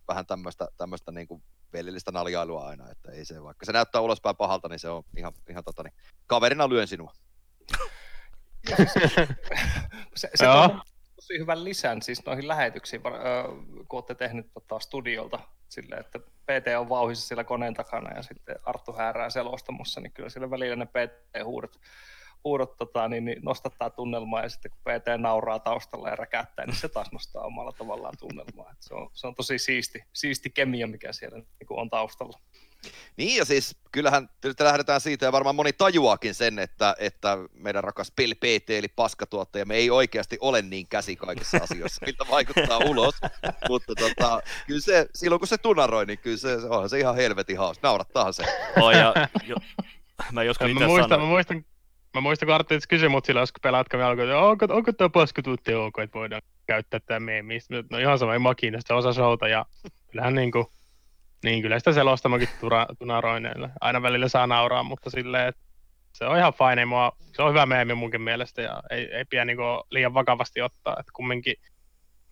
vähän 0.07 0.25
tämmöistä, 0.25 0.67
tämmöistä 0.77 1.11
niin 1.11 1.27
kuin 1.27 1.43
velillistä 1.73 2.11
naljailua 2.11 2.67
aina, 2.67 2.91
että 2.91 3.11
ei 3.11 3.25
se, 3.25 3.43
vaikka 3.43 3.65
se 3.65 3.71
näyttää 3.71 4.01
ulospäin 4.01 4.35
pahalta, 4.35 4.67
niin 4.67 4.79
se 4.79 4.89
on 4.89 5.03
ihan, 5.17 5.33
ihan 5.49 5.63
tota, 5.63 5.83
niin, 5.83 5.93
kaverina 6.27 6.69
lyön 6.69 6.87
sinua. 6.87 7.13
Se, 10.15 10.29
se 10.35 10.45
Joo. 10.45 10.69
tuo 10.69 10.79
tosi 11.15 11.39
hyvän 11.39 11.63
lisän 11.63 12.01
siis 12.01 12.25
noihin 12.25 12.47
lähetyksiin, 12.47 13.01
kun 13.87 13.97
olette 13.97 14.15
tehnyt 14.15 14.47
tota, 14.53 14.79
studiolta 14.79 15.39
silleen, 15.69 15.99
että 15.99 16.19
PT 16.19 16.67
on 16.79 16.89
vauhissa 16.89 17.27
siellä 17.27 17.43
koneen 17.43 17.73
takana 17.73 18.15
ja 18.15 18.21
sitten 18.23 18.55
Arttu 18.63 18.93
häärää 18.93 19.29
selostamossa, 19.29 20.01
niin 20.01 20.11
kyllä 20.11 20.29
siellä 20.29 20.49
välillä 20.49 20.75
ne 20.75 20.85
PT-huudot 20.85 21.79
huudot, 22.45 22.77
tota, 22.77 23.07
niin, 23.07 23.25
niin 23.25 23.39
nostattaa 23.43 23.89
tunnelmaa 23.89 24.43
ja 24.43 24.49
sitten 24.49 24.71
kun 24.71 24.79
PT 24.79 25.05
nauraa 25.17 25.59
taustalla 25.59 26.09
ja 26.09 26.15
räkättää, 26.15 26.65
niin 26.65 26.75
se 26.75 26.89
taas 26.89 27.11
nostaa 27.11 27.43
omalla 27.43 27.71
tavallaan 27.71 28.13
tunnelmaa. 28.19 28.71
Et 28.71 28.77
se, 28.81 28.93
on, 28.93 29.09
se 29.13 29.27
on 29.27 29.35
tosi 29.35 29.57
siisti, 29.57 30.03
siisti 30.13 30.49
kemia, 30.49 30.87
mikä 30.87 31.13
siellä 31.13 31.37
niin 31.37 31.67
on 31.69 31.89
taustalla. 31.89 32.39
Niin 33.17 33.37
ja 33.37 33.45
siis 33.45 33.77
kyllähän 33.91 34.29
tietysti 34.41 34.63
lähdetään 34.63 35.01
siitä 35.01 35.25
ja 35.25 35.31
varmaan 35.31 35.55
moni 35.55 35.73
tajuakin 35.73 36.35
sen, 36.35 36.59
että, 36.59 36.95
että 36.99 37.37
meidän 37.53 37.83
rakas 37.83 38.11
Pel 38.15 38.35
PT 38.35 38.69
eli 38.69 38.87
paskatuottaja, 38.87 39.65
me 39.65 39.75
ei 39.75 39.89
oikeasti 39.89 40.37
ole 40.41 40.61
niin 40.61 40.87
käsi 40.87 41.15
kaikissa 41.15 41.57
asioissa, 41.61 42.05
miltä 42.05 42.25
vaikuttaa 42.31 42.77
ulos, 42.77 43.15
mutta 43.69 43.93
tota, 43.95 44.41
kyllä 44.67 44.81
se, 44.81 45.07
silloin 45.15 45.39
kun 45.39 45.47
se 45.47 45.57
tunaroi, 45.57 46.05
niin 46.05 46.19
kyllä 46.19 46.37
se, 46.37 46.61
se 46.61 46.67
onhan 46.67 46.89
se 46.89 46.99
ihan 46.99 47.15
helvetin 47.15 47.57
hauska, 47.57 47.87
naurattaahan 47.87 48.33
se. 48.33 48.43
Oh, 48.81 48.91
ja, 48.91 49.13
jo, 49.43 49.55
mä 50.31 50.43
joskus 50.43 50.67
Mä 50.67 50.71
itse 50.71 50.85
muistan, 50.85 51.19
mä 51.19 51.25
muistan, 51.25 51.65
mä 52.13 52.21
muistan, 52.21 52.47
kun 52.47 52.55
Arttu 52.55 52.73
itse 52.73 52.87
kysyi 52.87 53.09
mut 53.09 53.25
silloin, 53.25 53.47
kun 53.53 53.61
pelaatko 53.61 53.97
me 53.97 54.03
alkoi, 54.03 54.25
että 54.25 54.37
onko, 54.37 54.65
onko 54.69 54.93
tämä 54.93 55.09
paskatuutti 55.09 55.73
ok, 55.73 55.99
että 55.99 56.19
voidaan 56.19 56.41
käyttää 56.67 56.99
tämä 56.99 57.19
meemi. 57.19 57.59
Sitten 57.59 57.77
mä, 57.77 57.83
No 57.91 57.97
ihan 57.97 58.19
sama, 58.19 58.33
ei 58.33 58.39
makina, 58.39 58.79
sitä 58.79 58.95
osa 58.95 59.13
showta 59.13 59.47
ja 59.47 59.65
kyllähän 60.11 60.35
niinku, 60.35 60.71
niin 61.45 61.61
kyllä 61.61 61.79
sitä 61.79 61.93
selostamokin 61.93 62.49
tura, 62.59 62.85
tunaroineilla. 62.99 63.69
Aina 63.81 64.01
välillä 64.01 64.27
saa 64.27 64.47
nauraa, 64.47 64.83
mutta 64.83 65.09
silleen, 65.09 65.47
että 65.47 65.61
se 66.13 66.25
on 66.25 66.37
ihan 66.37 66.53
fine, 66.53 66.85
mua, 66.85 67.11
se 67.35 67.41
on 67.41 67.49
hyvä 67.49 67.65
meemi 67.65 67.93
munkin 67.93 68.21
mielestä 68.21 68.61
ja 68.61 68.83
ei, 68.89 69.15
ei 69.15 69.25
pidä 69.25 69.45
niinku 69.45 69.63
liian 69.89 70.13
vakavasti 70.13 70.61
ottaa, 70.61 70.95
että 70.99 71.11
kumminkin 71.13 71.55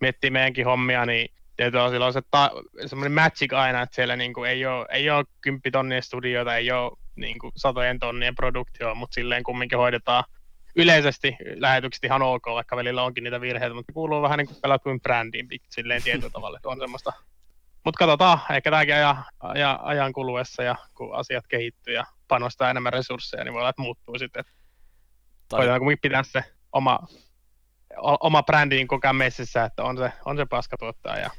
miettii 0.00 0.30
meidänkin 0.30 0.64
hommia, 0.64 1.06
niin 1.06 1.28
tietyllä 1.56 1.90
sillä 1.90 2.06
on 2.06 2.12
se 2.12 2.22
ta- 2.30 2.50
semmoinen 2.86 3.12
magic 3.12 3.52
aina, 3.52 3.82
että 3.82 3.94
siellä 3.94 4.16
niinku 4.16 4.44
ei 4.44 4.66
ole, 4.66 4.86
ei 4.90 5.10
ole 5.10 5.24
kymppitonnien 5.40 6.02
studioita, 6.02 6.56
ei 6.56 6.70
ole 6.70 6.92
niinku 7.16 7.52
satojen 7.56 7.98
tonnien 7.98 8.34
produktioa, 8.34 8.94
mutta 8.94 9.14
silleen 9.14 9.42
kumminkin 9.42 9.78
hoidetaan 9.78 10.24
yleisesti 10.76 11.36
lähetykset 11.54 12.04
ihan 12.04 12.22
ok, 12.22 12.46
vaikka 12.46 12.76
välillä 12.76 13.02
onkin 13.02 13.24
niitä 13.24 13.40
virheitä, 13.40 13.74
mutta 13.74 13.92
kuuluu 13.92 14.22
vähän 14.22 14.38
niin 14.38 14.46
kuin 14.46 14.58
pelatuin 14.62 15.00
brändiin 15.00 15.48
silleen 15.70 16.02
tietyllä 16.02 16.30
tavalla, 16.30 16.56
että 16.56 16.68
on 16.68 16.78
semmoista. 16.78 17.12
Mutta 17.84 17.98
katsotaan, 17.98 18.38
ehkä 18.50 18.70
tämäkin 18.70 18.94
ajan, 18.94 19.24
ajan, 19.40 19.78
ajan 19.82 20.12
kuluessa 20.12 20.62
ja 20.62 20.76
kun 20.94 21.14
asiat 21.14 21.46
kehittyy 21.46 21.94
ja 21.94 22.04
panostaa 22.28 22.70
enemmän 22.70 22.92
resursseja, 22.92 23.44
niin 23.44 23.52
voi 23.52 23.60
olla, 23.60 23.70
että 23.70 23.82
muuttuu 23.82 24.18
sitten. 24.18 24.44
tai, 25.48 25.58
Koitetaan 25.58 25.80
kumminkin 25.80 26.02
pitää 26.02 26.22
se 26.22 26.44
oma, 26.72 26.98
oma 28.20 28.42
brändiin 28.42 28.88
koko 28.88 29.06
ajan 29.06 29.16
messissä, 29.16 29.64
että 29.64 29.84
on 29.84 29.96
se, 29.96 30.12
on 30.24 30.36
se 30.36 30.46
paskatuottaja. 30.46 31.18
Ja 31.18 31.30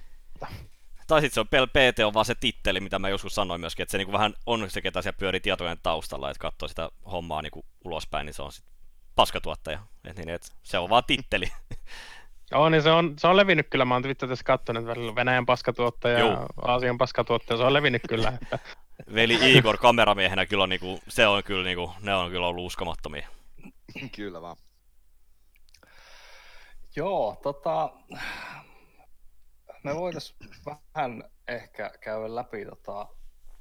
tai 1.08 1.22
sitten 1.22 1.34
se 1.34 1.40
on 1.40 1.48
pel 1.48 1.68
PT 1.68 2.00
on 2.06 2.14
vaan 2.14 2.26
se 2.26 2.36
titteli, 2.36 2.80
mitä 2.80 3.00
mä 3.00 3.10
joskus 3.10 3.36
sanoin 3.36 3.62
myöskin, 3.62 3.84
että 3.84 3.92
se 3.92 3.98
niinku 3.98 4.12
vähän 4.12 4.34
on 4.46 4.70
se, 4.70 4.82
ketä 4.82 5.02
siellä 5.02 5.18
pyörii 5.18 5.40
tietojen 5.40 5.78
taustalla, 5.84 6.30
että 6.32 6.42
katsoo 6.42 6.68
sitä 6.68 6.90
hommaa 7.12 7.42
niinku 7.42 7.66
ulospäin, 7.86 8.26
niin 8.26 8.34
se 8.34 8.42
on 8.42 8.52
sitten 8.52 8.76
paskatuottaja. 9.16 9.80
Et 10.06 10.18
niin, 10.18 10.30
et 10.30 10.52
se 10.64 10.78
on 10.78 10.90
vaan 10.90 11.04
titteli. 11.08 11.46
On, 12.54 12.72
niin 12.72 12.82
se 12.82 12.92
on, 12.92 13.14
se 13.20 13.28
on 13.28 13.38
levinnyt 13.38 13.68
kyllä. 13.70 13.86
Mä 13.86 13.96
oon 13.96 14.04
vittu 14.04 14.28
tässä 14.28 14.44
katsonut, 14.44 14.82
että 14.82 14.90
välillä 14.90 15.10
on 15.10 15.16
Venäjän 15.16 15.46
paskatuottaja 15.46 16.20
ja 16.20 16.26
Juu. 16.26 16.38
Aasian 16.62 16.98
paskatuottaja. 16.98 17.58
Se 17.58 17.64
on 17.64 17.74
levinnyt 17.74 18.02
kyllä. 18.10 18.34
Että 18.42 18.60
Veli 19.14 19.58
Igor 19.58 19.78
kameramiehenä 19.78 20.46
kyllä 20.46 20.64
on 20.64 20.70
niinku, 20.70 21.00
se 21.08 21.28
on 21.28 21.44
kyllä 21.44 21.64
niinku, 21.64 21.94
ne 22.02 22.16
on 22.16 22.32
kyllä 22.32 22.48
ollut 22.48 22.66
uskomattomia. 22.66 23.28
Kyllä 24.16 24.42
vaan. 24.42 24.56
Joo, 26.96 27.40
tota, 27.44 27.90
me 29.84 29.96
voitaisiin 29.96 30.40
vähän 30.66 31.24
ehkä 31.48 31.92
käydä 32.02 32.36
läpi 32.36 32.66
tota, 32.66 33.08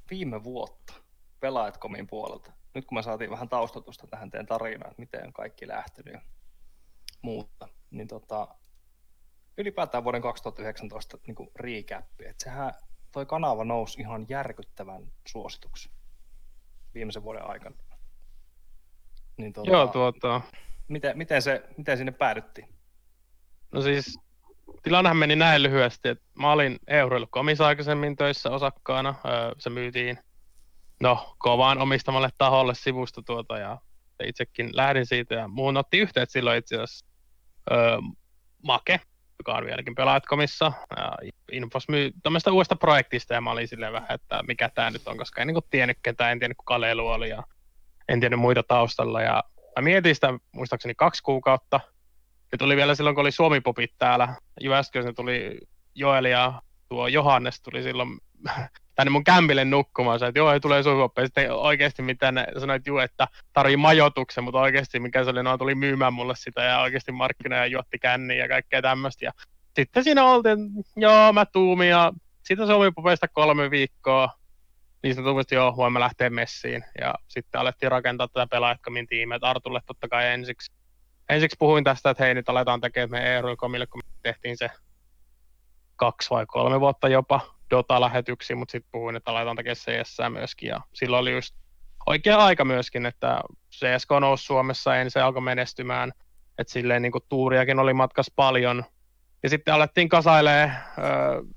viime 0.09 0.43
vuotta 0.43 0.93
pelaajatkomin 1.39 2.07
puolelta. 2.07 2.51
Nyt 2.73 2.85
kun 2.85 2.97
me 2.97 3.03
saatiin 3.03 3.29
vähän 3.29 3.49
taustatusta 3.49 4.07
tähän 4.07 4.29
teidän 4.29 4.45
tarinaan, 4.45 4.91
että 4.91 5.01
miten 5.01 5.25
on 5.25 5.33
kaikki 5.33 5.67
lähtenyt 5.67 6.13
ja 6.13 6.21
muuta, 7.21 7.67
niin 7.91 8.07
tota, 8.07 8.47
ylipäätään 9.57 10.03
vuoden 10.03 10.21
2019 10.21 11.17
niin 11.27 11.35
kuin 11.35 11.49
recap, 11.55 12.05
että 12.19 12.43
sehän 12.43 12.73
toi 13.11 13.25
kanava 13.25 13.63
nousi 13.63 14.01
ihan 14.01 14.25
järkyttävän 14.29 15.11
suosituksi 15.27 15.89
viimeisen 16.93 17.23
vuoden 17.23 17.49
aikana. 17.49 17.75
Niin 19.37 19.53
tota, 19.53 19.71
Joo, 19.71 19.87
tuota, 19.87 20.41
miten, 20.87 21.17
miten, 21.17 21.41
se, 21.41 21.63
miten 21.77 21.97
sinne 21.97 22.11
päädyttiin? 22.11 22.75
no 23.71 23.81
siis 23.81 24.19
tilannehan 24.83 25.17
meni 25.17 25.35
näin 25.35 25.63
lyhyesti, 25.63 26.09
että 26.09 26.25
mä 26.33 26.51
olin 26.51 26.79
Euroilla 26.87 27.27
komissa 27.31 27.67
aikaisemmin 27.67 28.15
töissä 28.15 28.49
osakkaana. 28.49 29.15
Öö, 29.25 29.51
se 29.57 29.69
myytiin 29.69 30.19
no, 31.01 31.35
kovaan 31.37 31.77
omistamalle 31.77 32.29
taholle 32.37 32.75
sivusta 32.75 33.21
tuota 33.21 33.57
ja 33.57 33.77
itsekin 34.23 34.69
lähdin 34.73 35.05
siitä 35.05 35.35
ja 35.35 35.47
muun 35.47 35.77
otti 35.77 35.97
yhteyttä 35.97 36.33
silloin 36.33 36.57
itse 36.57 36.75
asiassa 36.75 37.05
öö, 37.71 37.97
Make, 38.63 38.99
joka 39.45 39.57
on 39.57 39.65
vieläkin 39.65 39.95
pelaajatkomissa. 39.95 40.71
Ja 40.97 41.17
Infos 41.51 41.89
myy 41.89 42.11
tämmöistä 42.23 42.51
uudesta 42.51 42.75
projektista 42.75 43.33
ja 43.33 43.41
mä 43.41 43.51
olin 43.51 43.67
silleen 43.67 43.93
vähän, 43.93 44.11
että 44.11 44.43
mikä 44.47 44.69
tämä 44.69 44.89
nyt 44.89 45.07
on, 45.07 45.17
koska 45.17 45.41
en 45.41 45.47
niin 45.47 45.57
tiennyt 45.69 45.97
ketään, 46.03 46.31
en 46.31 46.39
tiennyt 46.39 46.57
kuka 46.57 46.81
Leelu 46.81 47.07
oli 47.07 47.29
ja 47.29 47.43
en 48.09 48.19
tiennyt 48.19 48.39
muita 48.39 48.63
taustalla. 48.63 49.21
Ja 49.21 49.43
mä 49.75 49.81
mietin 49.81 50.15
sitä 50.15 50.33
muistaakseni 50.51 50.95
kaksi 50.95 51.23
kuukautta. 51.23 51.79
Ja 52.51 52.57
tuli 52.57 52.75
vielä 52.75 52.95
silloin, 52.95 53.15
kun 53.15 53.21
oli 53.21 53.31
Suomi-popit 53.31 53.93
täällä 53.97 54.35
Jyväskylässä, 54.61 55.13
tuli 55.13 55.59
Joel 55.95 56.25
ja 56.25 56.61
tuo 56.89 57.07
Johannes 57.07 57.61
tuli 57.61 57.83
silloin 57.83 58.19
tänne 58.95 59.09
mun 59.09 59.23
kämpille 59.23 59.65
nukkumaan. 59.65 60.19
Sanoin, 60.19 60.29
että 60.29 60.39
joo, 60.39 60.53
ei 60.53 60.59
tule 60.59 60.83
Suomi-poppeja. 60.83 61.27
Sitten 61.27 61.51
oikeasti 61.51 62.01
mitä 62.01 62.31
ne 62.31 62.47
sanoit, 62.59 62.87
juu, 62.87 62.97
että 62.97 63.27
tarvii 63.53 63.77
majoituksen, 63.77 64.43
mutta 64.43 64.59
oikeasti 64.59 64.99
mikä 64.99 65.23
se 65.23 65.29
oli, 65.29 65.43
no 65.43 65.57
tuli 65.57 65.75
myymään 65.75 66.13
mulle 66.13 66.33
sitä 66.35 66.63
ja 66.63 66.79
oikeasti 66.79 67.11
markkina 67.11 67.55
ja 67.55 67.65
juotti 67.65 67.99
känniä 67.99 68.37
ja 68.37 68.47
kaikkea 68.47 68.81
tämmöistä. 68.81 69.25
Ja 69.25 69.31
sitten 69.75 70.03
siinä 70.03 70.25
oltiin, 70.25 70.57
joo, 70.95 71.33
mä 71.33 71.45
tuumin 71.45 71.89
ja 71.89 72.13
siitä 72.43 72.65
Suomi-popeista 72.65 73.27
kolme 73.27 73.71
viikkoa. 73.71 74.29
Niin 75.03 75.13
sitten 75.13 75.25
tuumista, 75.25 75.55
joo, 75.55 75.77
voimme 75.77 75.99
lähteä 75.99 76.29
messiin. 76.29 76.83
Ja 77.01 77.13
sitten 77.27 77.61
alettiin 77.61 77.91
rakentaa 77.91 78.27
tätä 78.27 78.47
pelaajatkomin 78.47 79.07
tiimiä. 79.07 79.39
Artulle 79.41 79.81
totta 79.85 80.07
kai 80.07 80.27
ensiksi 80.27 80.71
ensiksi 81.29 81.55
puhuin 81.59 81.83
tästä, 81.83 82.09
että 82.09 82.23
hei 82.23 82.33
nyt 82.33 82.49
aletaan 82.49 82.81
tekemään 82.81 83.09
meidän 83.09 83.27
ERL-komille, 83.27 83.87
kun 83.87 84.01
me 84.05 84.13
tehtiin 84.21 84.57
se 84.57 84.69
kaksi 85.95 86.29
vai 86.29 86.45
kolme 86.47 86.79
vuotta 86.79 87.07
jopa 87.07 87.54
Dota-lähetyksiä, 87.69 88.55
mutta 88.55 88.71
sitten 88.71 88.89
puhuin, 88.91 89.15
että 89.15 89.31
aletaan 89.31 89.55
tekemään 89.55 89.75
CS 89.75 90.17
myöskin. 90.29 90.69
Ja 90.69 90.81
silloin 90.93 91.21
oli 91.21 91.31
just 91.31 91.55
oikea 92.05 92.37
aika 92.37 92.65
myöskin, 92.65 93.05
että 93.05 93.41
CSK 93.71 94.09
nousi 94.19 94.45
Suomessa 94.45 94.95
ensin 94.95 95.23
alkoi 95.23 95.41
menestymään, 95.41 96.11
että 96.57 96.73
silleen 96.73 97.01
niin 97.01 97.11
kuin 97.11 97.23
tuuriakin 97.29 97.79
oli 97.79 97.93
matkassa 97.93 98.33
paljon. 98.35 98.85
Ja 99.43 99.49
sitten 99.49 99.73
alettiin 99.73 100.09
kasailee 100.09 100.71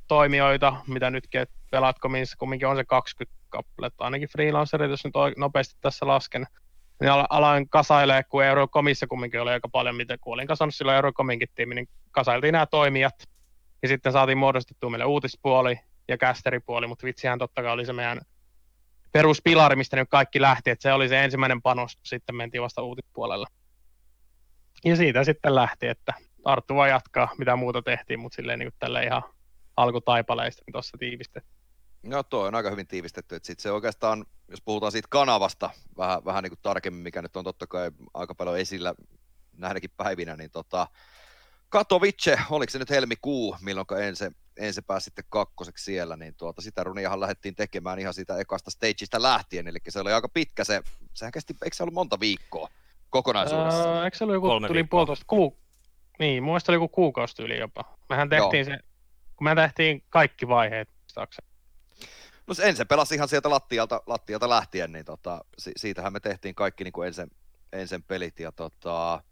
toimijoita, 0.09 0.77
mitä 0.87 1.11
nytkin 1.11 1.40
että 1.40 1.55
Pelatkomissa 1.71 2.37
kumminkin 2.38 2.68
on 2.68 2.77
se 2.77 2.85
20 2.85 3.38
kappaletta, 3.49 4.05
ainakin 4.05 4.29
freelancerit, 4.29 4.90
jos 4.90 5.05
nyt 5.05 5.14
nopeasti 5.37 5.77
tässä 5.81 6.07
lasken. 6.07 6.47
Niin 7.01 7.12
aloin 7.31 7.68
kasailee, 7.68 8.25
kun 8.25 8.44
Eurokomissa 8.44 9.07
kumminkin 9.07 9.40
oli 9.40 9.51
aika 9.51 9.68
paljon, 9.68 9.97
mitä 9.97 10.18
kun 10.18 10.35
olin 10.35 10.47
kasannut 10.47 10.75
silloin 10.75 10.97
Eurokominkin 10.97 11.49
tiimi, 11.55 11.75
niin 11.75 11.88
kasailtiin 12.11 12.53
nämä 12.53 12.66
toimijat, 12.66 13.14
ja 13.83 13.88
sitten 13.88 14.12
saatiin 14.12 14.38
muodostettua 14.38 14.90
meille 14.90 15.05
uutispuoli 15.05 15.81
ja 16.09 16.18
kästeripuoli, 16.18 16.87
mutta 16.87 17.05
vitsihän 17.05 17.38
totta 17.38 17.62
kai 17.62 17.73
oli 17.73 17.87
se 17.87 17.92
meidän 17.92 18.21
peruspilari, 19.12 19.77
mistä 19.77 19.97
nyt 19.97 20.09
kaikki 20.11 20.40
lähti, 20.40 20.71
että 20.71 20.83
se 20.83 20.92
oli 20.92 21.09
se 21.09 21.25
ensimmäinen 21.25 21.62
panostus, 21.62 22.09
sitten 22.09 22.37
mentiin 22.37 22.62
vasta 22.62 22.83
uutispuolelle. 22.83 23.47
Ja 24.85 24.97
siitä 24.97 25.25
sitten 25.25 25.55
lähti, 25.55 25.87
että 25.87 26.14
Arttu 26.44 26.75
voi 26.75 26.88
jatkaa, 26.88 27.29
mitä 27.38 27.57
muuta 27.57 27.83
tehtiin, 27.83 28.21
mutta 28.21 28.37
silleen 28.37 28.59
niin 28.59 28.73
tällä 28.79 29.03
ihan 29.03 29.23
alkutaipaleista 29.77 30.62
niin 30.66 30.73
tuossa 30.73 30.99
tiivistettiin. 30.99 31.59
No 32.03 32.23
toi 32.23 32.49
on 32.49 32.55
aika 32.55 32.71
hyvin 32.71 32.87
tiivistetty, 32.87 33.35
että 33.35 33.47
sit 33.47 33.61
se 33.61 33.71
oikeastaan, 33.71 34.25
jos 34.49 34.62
puhutaan 34.62 34.92
siitä 34.92 35.09
kanavasta 35.11 35.71
vähän, 35.97 36.25
vähän 36.25 36.42
niin 36.42 36.51
kuin 36.51 36.61
tarkemmin, 36.62 37.03
mikä 37.03 37.23
nyt 37.23 37.37
on 37.37 37.44
totta 37.44 37.66
kai 37.66 37.90
aika 38.14 38.35
paljon 38.35 38.59
esillä 38.59 38.94
näinäkin 39.57 39.90
päivinä, 39.97 40.37
niin 40.37 40.51
tota, 40.51 40.87
Katowice, 41.68 42.38
oliko 42.51 42.71
se 42.71 42.79
nyt 42.79 42.90
helmikuu, 42.90 43.57
milloin 43.61 43.87
ensin 44.59 44.68
ensin 44.68 44.85
pääsi 44.85 45.05
sitten 45.05 45.25
kakkoseksi 45.29 45.85
siellä, 45.85 46.16
niin 46.16 46.35
tuota, 46.35 46.62
sitä 46.62 46.85
runiahan 46.85 47.21
lähdettiin 47.21 47.55
tekemään 47.55 47.99
ihan 47.99 48.14
siitä 48.14 48.37
ekasta 48.37 48.71
stageista 48.71 49.23
lähtien, 49.23 49.68
eli 49.68 49.79
se 49.88 50.01
oli 50.01 50.12
aika 50.12 50.29
pitkä 50.29 50.64
se, 50.64 50.83
sehän 51.14 51.33
kesti, 51.33 51.55
eikö 51.64 51.77
se 51.77 51.83
ollut 51.83 51.94
monta 51.94 52.21
viikkoa 52.21 52.68
kokonaisuudessaan? 53.11 53.97
Öö, 53.97 54.05
eikö 54.05 54.16
se 54.16 54.25
ollut 54.25 54.35
joku 54.35 54.47
Kolme 54.47 54.66
tuli 54.66 54.77
viikkoa. 54.79 54.90
puolitoista 54.90 55.25
kuu... 55.29 55.59
Niin, 56.18 56.42
mun 56.42 56.53
mielestä 56.53 56.73
oli 56.73 56.77
joku 56.77 56.88
kuukausi 56.88 57.42
yli 57.42 57.59
jopa. 57.59 57.85
Mehän 58.09 58.29
tehtiin 58.29 58.64
se, 58.64 58.79
kun 59.37 59.44
me 59.44 59.55
tehtiin 59.55 60.05
kaikki 60.11 60.49
vaiheet, 60.49 60.88
muistaakseni. 61.01 61.49
No 62.47 62.55
se 62.55 62.68
ensin 62.68 62.88
pelasi 62.88 63.14
ihan 63.14 63.29
sieltä 63.29 63.51
lattialta, 63.51 64.03
lattialta 64.07 64.49
lähtien, 64.49 64.92
niin 64.92 65.05
tota, 65.05 65.44
si- 65.59 65.73
siitähän 65.77 66.12
me 66.12 66.21
tehtiin 66.21 66.55
kaikki 66.55 66.85
niin 66.85 66.92
kuin 66.92 67.07
ensin, 67.07 67.31
ensin 67.73 68.03
pelit. 68.03 68.40
Ja 68.40 68.53
tota, 68.53 69.23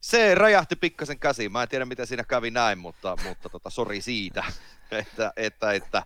se 0.00 0.34
räjähti 0.34 0.76
pikkasen 0.76 1.18
käsiin. 1.18 1.52
Mä 1.52 1.62
en 1.62 1.68
tiedä, 1.68 1.84
miten 1.84 2.06
siinä 2.06 2.24
kävi 2.24 2.50
näin, 2.50 2.78
mutta, 2.78 3.16
mutta 3.28 3.48
tota, 3.48 3.70
sori 3.70 4.00
siitä, 4.00 4.44
että, 4.90 5.32
että, 5.36 5.72
että 5.72 6.02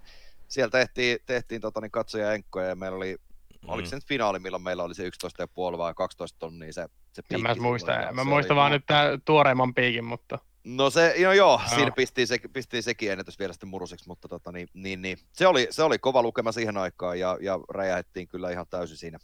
siellä 0.48 0.70
tehtiin, 0.70 1.18
tehtiin 1.26 1.61
tota, 1.61 1.81
niin 1.81 1.90
katsoja 1.90 2.33
enkkoja 2.33 2.66
ja 2.66 2.76
meillä 2.76 2.96
oli, 2.96 3.16
mm. 3.62 3.68
oliko 3.68 3.88
se 3.88 3.96
nyt 3.96 4.07
finaali, 4.07 4.38
milloin 4.38 4.62
meillä 4.62 4.83
oli 4.83 4.94
se 4.94 5.09
11,5 5.09 5.78
vai 5.78 5.94
12 5.94 6.38
tonnia 6.38 6.72
se, 6.72 6.87
se 7.12 7.22
En 7.31 7.42
mä 7.42 7.48
piikki 7.48 7.61
muista, 7.61 7.92
silloin, 7.92 8.14
mä 8.14 8.24
muistan 8.24 8.57
vaan 8.57 8.72
nyt 8.72 8.87
tää 8.87 9.18
tuoreimman 9.24 9.74
piikin, 9.74 10.05
mutta 10.05 10.38
No 10.64 10.90
se, 10.90 11.14
no 11.24 11.33
joo, 11.33 11.33
Joo. 11.35 11.61
siinä 11.74 11.90
pistiin, 11.90 12.26
se, 12.26 12.38
pistiin 12.52 12.83
sekin 12.83 13.12
ennätys 13.12 13.38
vielä 13.38 13.52
sitten 13.52 13.68
murusiksi, 13.68 14.09
mutta 14.09 14.28
tota, 14.28 14.52
niin, 14.52 14.68
niin, 14.74 15.02
niin. 15.02 15.18
Se, 15.33 15.46
oli, 15.46 15.66
se 15.70 15.83
oli 15.83 15.98
kova 15.98 16.22
lukema 16.22 16.52
siihen 16.52 16.76
aikaan 16.76 17.18
ja, 17.18 17.38
ja 17.40 17.61
räjähettiin 17.68 18.28
kyllä 18.28 18.50
ihan 18.50 18.66
täysin 18.70 18.96
siinä, 18.96 19.18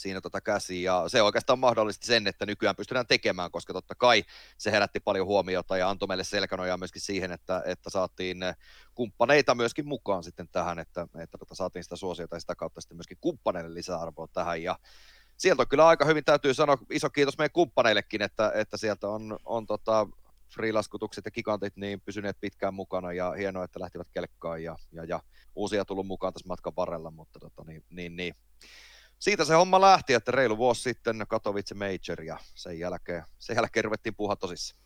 siinä 0.00 0.20
tota 0.20 0.40
käsiin. 0.40 0.82
Ja 0.82 1.04
se 1.08 1.22
oikeastaan 1.22 1.58
mahdollisti 1.58 2.06
sen, 2.06 2.26
että 2.26 2.46
nykyään 2.46 2.76
pystytään 2.76 3.06
tekemään, 3.06 3.50
koska 3.50 3.72
totta 3.72 3.94
kai 3.94 4.24
se 4.58 4.70
herätti 4.70 5.00
paljon 5.00 5.26
huomiota 5.26 5.76
ja 5.76 5.90
antoi 5.90 6.08
meille 6.08 6.24
selkänojaa 6.24 6.76
myöskin 6.76 7.02
siihen, 7.02 7.32
että, 7.32 7.62
että 7.66 7.90
saatiin 7.90 8.42
eh, 8.42 8.56
kumppaneita 8.94 9.54
myöskin 9.54 9.88
mukaan 9.88 10.24
sitten 10.24 10.48
tähän, 10.48 10.78
että, 10.78 11.06
että 11.22 11.38
tota, 11.38 11.54
saatiin 11.54 11.84
sitä 11.84 11.96
suosiota 11.96 12.36
ja 12.36 12.40
sitä 12.40 12.54
kautta 12.54 12.80
sitten 12.80 12.96
myöskin 12.96 13.18
kumppaneille 13.20 13.74
lisäarvoa 13.74 14.28
tähän. 14.32 14.62
Ja 14.62 14.78
sieltä 15.36 15.62
on 15.62 15.68
kyllä 15.68 15.86
aika 15.86 16.04
hyvin, 16.04 16.24
täytyy 16.24 16.54
sanoa 16.54 16.78
iso 16.90 17.10
kiitos 17.10 17.38
meidän 17.38 17.52
kumppaneillekin, 17.52 18.22
että, 18.22 18.52
että 18.54 18.76
sieltä 18.76 19.08
on, 19.08 19.38
on 19.44 19.66
tota, 19.66 20.06
freelaskutukset 20.54 21.24
ja 21.24 21.30
gigantit 21.30 21.76
niin 21.76 22.00
pysyneet 22.00 22.36
pitkään 22.40 22.74
mukana 22.74 23.12
ja 23.12 23.32
hienoa, 23.32 23.64
että 23.64 23.80
lähtivät 23.80 24.08
kelkkaan 24.10 24.62
ja, 24.62 24.76
ja, 24.92 25.04
ja 25.04 25.20
uusia 25.54 25.84
tullut 25.84 26.06
mukaan 26.06 26.32
tässä 26.32 26.48
matkan 26.48 26.72
varrella, 26.76 27.10
mutta 27.10 27.38
tota, 27.40 27.64
niin, 27.66 27.84
niin, 27.90 28.16
niin. 28.16 28.34
Siitä 29.20 29.44
se 29.44 29.54
homma 29.54 29.80
lähti, 29.80 30.14
että 30.14 30.32
reilu 30.32 30.58
vuosi 30.58 30.82
sitten 30.82 31.24
Katowice 31.28 31.74
Major 31.74 32.22
ja 32.22 32.38
sen 32.54 32.78
jälkeen, 32.78 33.24
sen 33.38 33.56
jälkeen 33.56 33.84
ruvettiin 33.84 34.14
puhua 34.14 34.36
tosissaan. 34.36 34.82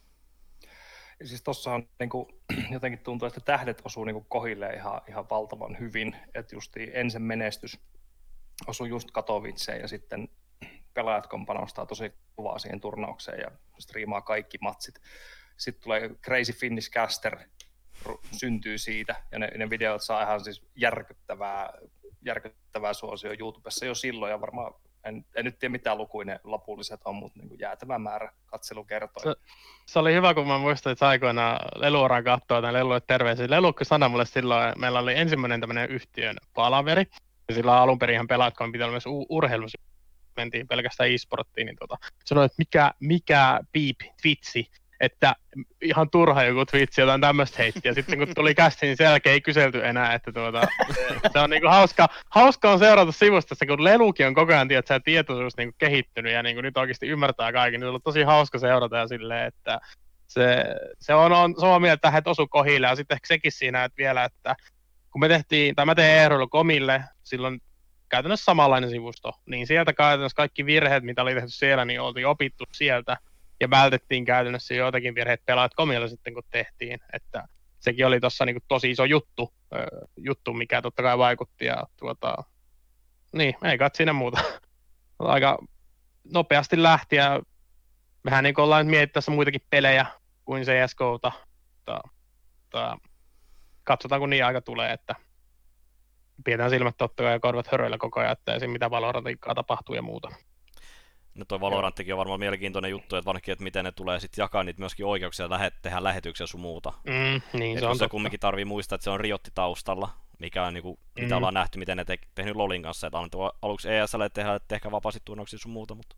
Ja 1.20 1.28
siis 1.28 1.66
on 1.66 1.88
niin 1.98 2.10
kuin, 2.10 2.26
jotenkin 2.70 2.98
tuntuu, 2.98 3.28
että 3.28 3.40
tähdet 3.40 3.82
osuu 3.84 4.04
niin 4.04 4.24
kohille 4.28 4.70
ihan, 4.70 5.00
ihan 5.08 5.30
valtavan 5.30 5.78
hyvin. 5.78 6.16
Että 6.34 6.56
just 6.56 6.72
ensin 6.92 7.22
menestys 7.22 7.80
osui 8.66 8.88
just 8.88 9.10
Katowiceen 9.10 9.80
ja 9.80 9.88
sitten 9.88 10.28
pelaajat 10.94 11.26
kun 11.26 11.46
panostaa 11.46 11.86
tosi 11.86 12.12
kovaa 12.36 12.58
siihen 12.58 12.80
turnaukseen 12.80 13.40
ja 13.40 13.50
striimaa 13.78 14.20
kaikki 14.20 14.58
matsit. 14.60 14.94
Sitten 15.56 15.82
tulee 15.82 16.08
Crazy 16.08 16.52
Finnish 16.52 16.90
Caster, 16.90 17.38
syntyy 18.32 18.78
siitä 18.78 19.22
ja 19.32 19.38
ne, 19.38 19.50
ne 19.56 19.70
videot 19.70 20.02
saa 20.02 20.22
ihan 20.22 20.44
siis 20.44 20.62
järkyttävää, 20.76 21.72
järkyttävää 22.24 22.92
suosio 22.92 23.34
YouTubessa 23.38 23.86
jo 23.86 23.94
silloin 23.94 24.30
ja 24.30 24.40
varmaan 24.40 24.74
en, 25.04 25.24
en 25.34 25.44
nyt 25.44 25.58
tiedä 25.58 25.72
mitä 25.72 25.94
lukuja 25.94 26.24
ne 26.24 26.40
lopulliset 26.44 27.00
on, 27.04 27.14
mutta 27.14 27.38
niin 27.38 27.58
jäätävä 27.58 27.98
määrä 27.98 28.32
katselukertoja. 28.46 29.34
Se- 29.34 29.40
se 29.86 29.98
oli 29.98 30.14
hyvä, 30.14 30.34
kun 30.34 30.46
mä 30.46 30.58
muistan, 30.58 30.92
että 30.92 31.08
aikoinaan 31.08 31.60
Leluoran 31.74 32.24
katsoa 32.24 32.62
tai 32.62 32.72
Lelulle 32.72 33.00
terveisiä. 33.00 33.46
Lelukko 33.50 33.84
sanoi 33.84 34.08
mulle 34.08 34.26
silloin, 34.26 34.72
meillä 34.78 34.98
oli 34.98 35.18
ensimmäinen 35.18 35.60
tämmöinen 35.60 35.90
yhtiön 35.90 36.36
palaveri. 36.54 37.04
Ja 37.48 37.54
silloin 37.54 37.78
alun 37.78 37.98
perin 37.98 38.14
ihan 38.14 38.26
pelaatkaan 38.26 38.72
piti 38.72 38.84
olla 38.84 38.92
myös 38.92 39.06
u-. 39.06 39.26
Mentiin 40.36 40.68
pelkästään 40.68 41.10
e-sporttiin, 41.10 41.66
niin 41.66 41.76
tota, 41.76 41.96
sanoi, 42.24 42.44
että 42.44 42.54
mikä, 42.58 42.92
mikä 43.00 43.60
piip, 43.72 44.00
twitsi, 44.22 44.70
että 45.04 45.34
ihan 45.82 46.10
turha 46.10 46.44
joku 46.44 46.64
twitsi, 46.64 47.00
jotain 47.00 47.20
tämmöistä 47.20 47.62
heittiä. 47.62 47.94
Sitten 47.94 48.18
kun 48.18 48.28
tuli 48.34 48.54
kästi, 48.54 48.86
niin 48.86 48.96
sen 48.96 49.20
ei 49.24 49.40
kyselty 49.40 49.86
enää, 49.86 50.14
että 50.14 50.32
tuota, 50.32 50.66
se 51.32 51.38
on 51.38 51.50
niinku 51.50 51.68
hauska, 51.68 52.08
hauska 52.30 52.72
on 52.72 52.78
seurata 52.78 53.12
sivusta, 53.12 53.66
kun 53.66 53.84
lelukin 53.84 54.26
on 54.26 54.34
koko 54.34 54.52
ajan 54.52 54.68
tiedät, 54.68 54.86
sä, 54.86 55.00
tietoisuus 55.00 55.56
niinku 55.56 55.74
kehittynyt 55.78 56.32
ja 56.32 56.42
niinku 56.42 56.60
nyt 56.60 56.76
oikeasti 56.76 57.06
ymmärtää 57.06 57.52
kaiken, 57.52 57.72
niin 57.72 57.80
se 57.80 57.86
on 57.86 57.88
ollut 57.88 58.04
tosi 58.04 58.22
hauska 58.22 58.58
seurata 58.58 58.96
ja 58.96 59.08
silleen, 59.08 59.46
että 59.46 59.80
se, 60.26 60.64
se 61.00 61.14
on, 61.14 61.32
on 61.32 61.54
samaa 61.60 61.80
mieltä, 61.80 62.12
että 62.16 62.30
osu 62.30 62.48
kohille. 62.48 62.86
Ja 62.86 62.96
sitten 62.96 63.14
ehkä 63.14 63.26
sekin 63.26 63.52
siinä, 63.52 63.84
että 63.84 63.96
vielä, 63.96 64.24
että 64.24 64.56
kun 65.10 65.20
me 65.20 65.28
tehtiin, 65.28 65.74
tai 65.74 65.86
mä 65.86 65.94
tein 65.94 66.18
Eeroilu 66.18 66.48
komille 66.48 67.04
silloin 67.24 67.60
käytännössä 68.08 68.44
samanlainen 68.44 68.90
sivusto, 68.90 69.32
niin 69.46 69.66
sieltä 69.66 69.92
käytännössä 69.92 70.36
kaikki 70.36 70.66
virheet, 70.66 71.04
mitä 71.04 71.22
oli 71.22 71.34
tehty 71.34 71.50
siellä, 71.50 71.84
niin 71.84 72.00
oltiin 72.00 72.26
opittu 72.26 72.64
sieltä 72.72 73.16
ja 73.60 73.70
vältettiin 73.70 74.24
käytännössä 74.24 74.74
joitakin 74.74 75.14
virheet 75.14 75.44
pelaajat 75.46 75.74
komilla 75.74 76.08
sitten, 76.08 76.34
kun 76.34 76.42
tehtiin, 76.50 77.00
että 77.12 77.48
sekin 77.78 78.06
oli 78.06 78.20
tuossa 78.20 78.44
niinku 78.44 78.64
tosi 78.68 78.90
iso 78.90 79.04
juttu, 79.04 79.54
juttu, 80.16 80.52
mikä 80.52 80.82
totta 80.82 81.02
kai 81.02 81.18
vaikutti 81.18 81.64
ja 81.64 81.84
tuota, 81.96 82.36
niin, 83.32 83.54
ei 83.64 83.78
kai 83.78 83.90
siinä 83.94 84.12
muuta. 84.12 84.40
Aika 85.18 85.58
nopeasti 86.32 86.82
lähti 86.82 87.16
ja 87.16 87.40
mehän 88.22 88.44
niin 88.44 88.60
ollaan 88.60 88.86
nyt 88.86 88.90
mietittäessä 88.90 89.30
muitakin 89.30 89.66
pelejä 89.70 90.06
kuin 90.44 90.64
CSGOta, 90.64 91.32
mutta, 91.70 92.00
mutta 92.62 92.98
katsotaan 93.84 94.20
kun 94.20 94.30
niin 94.30 94.44
aika 94.44 94.60
tulee, 94.60 94.92
että 94.92 95.14
pidetään 96.44 96.70
silmät 96.70 96.96
totta 96.98 97.22
kai 97.22 97.32
ja 97.32 97.40
korvat 97.40 97.66
höröillä 97.72 97.98
koko 97.98 98.20
ajan, 98.20 98.32
että 98.32 98.66
mitä 98.66 98.90
Valorantikkaa 98.90 99.54
tapahtuu 99.54 99.94
ja 99.94 100.02
muuta. 100.02 100.28
No 101.34 101.44
toi 101.44 101.60
Valoranttikin 101.60 102.14
on 102.14 102.18
varmaan 102.18 102.40
mielenkiintoinen 102.40 102.90
juttu, 102.90 103.16
että 103.16 103.26
varsinkin, 103.26 103.52
että 103.52 103.64
miten 103.64 103.84
ne 103.84 103.92
tulee 103.92 104.20
sitten 104.20 104.42
jakaa 104.42 104.64
niitä 104.64 104.80
myöskin 104.80 105.06
oikeuksia, 105.06 105.50
lähe, 105.50 105.70
tehdä 105.82 106.02
lähetyksiä 106.04 106.46
sun 106.46 106.60
muuta. 106.60 106.92
Mm, 107.04 107.58
niin 107.58 107.72
Et 107.72 107.78
se 107.78 107.80
kun 107.80 107.90
on 107.90 107.98
se 107.98 108.08
kumminkin 108.08 108.40
tarvii 108.40 108.64
muistaa, 108.64 108.96
että 108.96 109.04
se 109.04 109.10
on 109.10 109.20
Riotti 109.20 109.50
taustalla, 109.54 110.08
mikä 110.38 110.64
on 110.64 110.74
niinku, 110.74 110.98
mitä 111.14 111.26
Mhm. 111.26 111.36
ollaan 111.36 111.54
nähty, 111.54 111.78
miten 111.78 111.96
ne 111.96 112.04
te- 112.04 112.18
tehnyt 112.34 112.56
Lolin 112.56 112.82
kanssa, 112.82 113.06
että 113.06 113.18
annettu 113.18 113.38
aluksi 113.62 113.88
ESL 113.90 114.22
tehdä, 114.34 114.54
että 114.54 114.68
tehkää 114.68 114.92
vapaasti 114.92 115.20
turnauksia 115.24 115.58
sun 115.58 115.72
muuta, 115.72 115.94
mutta 115.94 116.16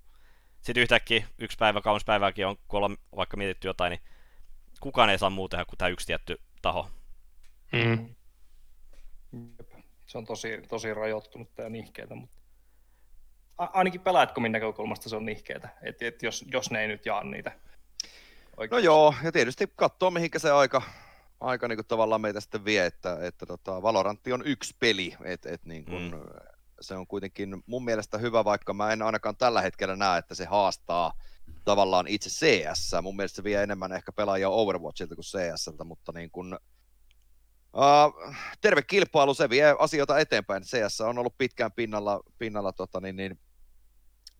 sitten 0.63 0.83
yhtäkkiä 0.83 1.27
yksi 1.39 1.57
päivä, 1.59 1.81
kaunis 1.81 2.05
päivääkin 2.05 2.47
on, 2.47 2.57
kun 2.69 2.77
ollaan 2.79 2.97
vaikka 3.17 3.37
mietitty 3.37 3.69
jotain, 3.69 3.91
niin 3.91 4.01
kukaan 4.81 5.11
ei 5.11 5.19
saa 5.19 5.31
muuta 5.31 5.57
tehdä 5.57 5.65
kuin 5.69 5.79
tämä 5.79 5.89
yksi 5.89 6.07
tietty 6.07 6.41
taho. 6.63 6.91
Mm. 7.73 8.15
Se 10.07 10.19
on 10.19 10.25
tosi, 10.27 10.49
tosi 10.69 10.95
rajoittunut 10.95 11.49
ja 11.59 11.69
nihkeetä, 11.69 12.15
mutta 12.15 12.37
ainakin 13.59 14.01
pelaajatkomin 14.01 14.53
näkökulmasta 14.53 15.09
se 15.09 15.16
on 15.16 15.25
nihkeetä, 15.27 15.69
että 15.83 16.07
et 16.07 16.23
jos, 16.23 16.45
jos 16.53 16.71
ne 16.71 16.81
ei 16.83 16.88
nyt 16.88 17.07
jaa 17.07 17.25
niitä. 17.25 17.51
No 17.51 18.09
oikeuksia. 18.57 18.85
joo, 18.85 19.14
ja 19.23 19.33
tietysti 19.33 19.73
katsoo 19.77 20.11
mihinkä 20.11 20.38
se 20.38 20.51
aika, 20.51 20.83
aika 21.40 21.69
niin 21.69 21.77
kuin 21.77 21.87
tavallaan 21.87 22.21
meitä 22.21 22.40
sitten 22.40 22.64
vie, 22.64 22.87
että, 22.87 23.19
että 23.21 23.47
tota, 23.47 23.83
Valorantti 23.83 24.33
on 24.33 24.42
yksi 24.47 24.75
peli, 24.79 25.16
että 25.25 25.51
et 25.51 25.64
niin 25.64 25.85
kuin, 25.85 26.03
Mm. 26.12 26.21
se 26.81 26.95
on 26.95 27.07
kuitenkin 27.07 27.62
mun 27.66 27.85
mielestä 27.85 28.19
hyvä, 28.19 28.45
vaikka 28.45 28.75
mä 28.75 28.92
en 28.92 29.03
ainakaan 29.03 29.37
tällä 29.37 29.62
hetkellä 29.62 29.97
näe, 29.97 30.19
että 30.19 30.35
se 30.35 30.45
haastaa 30.45 31.12
tavallaan 31.64 32.07
itse 32.09 32.31
CS. 32.31 32.90
Mun 33.03 33.16
mielestä 33.16 33.37
se 33.37 33.45
vie 33.45 33.62
enemmän 33.62 33.92
ehkä 33.92 34.12
pelaajia 34.12 34.49
Overwatchilta 34.49 35.14
kuin 35.14 35.25
CSltä, 35.25 35.85
mutta 35.85 36.12
niin 36.12 36.31
kuin, 36.31 36.59
Uh, 37.77 38.35
terve 38.61 38.83
kilpailu, 38.83 39.35
se 39.35 39.51
vie 39.51 39.75
asioita 39.79 40.19
eteenpäin. 40.19 40.62
CS 40.62 41.01
on 41.01 41.19
ollut 41.19 41.38
pitkään 41.38 41.73
pinnalla, 41.73 42.21
pinnalla 42.38 42.73
tota, 42.73 43.01
niin, 43.01 43.16
niin, 43.16 43.38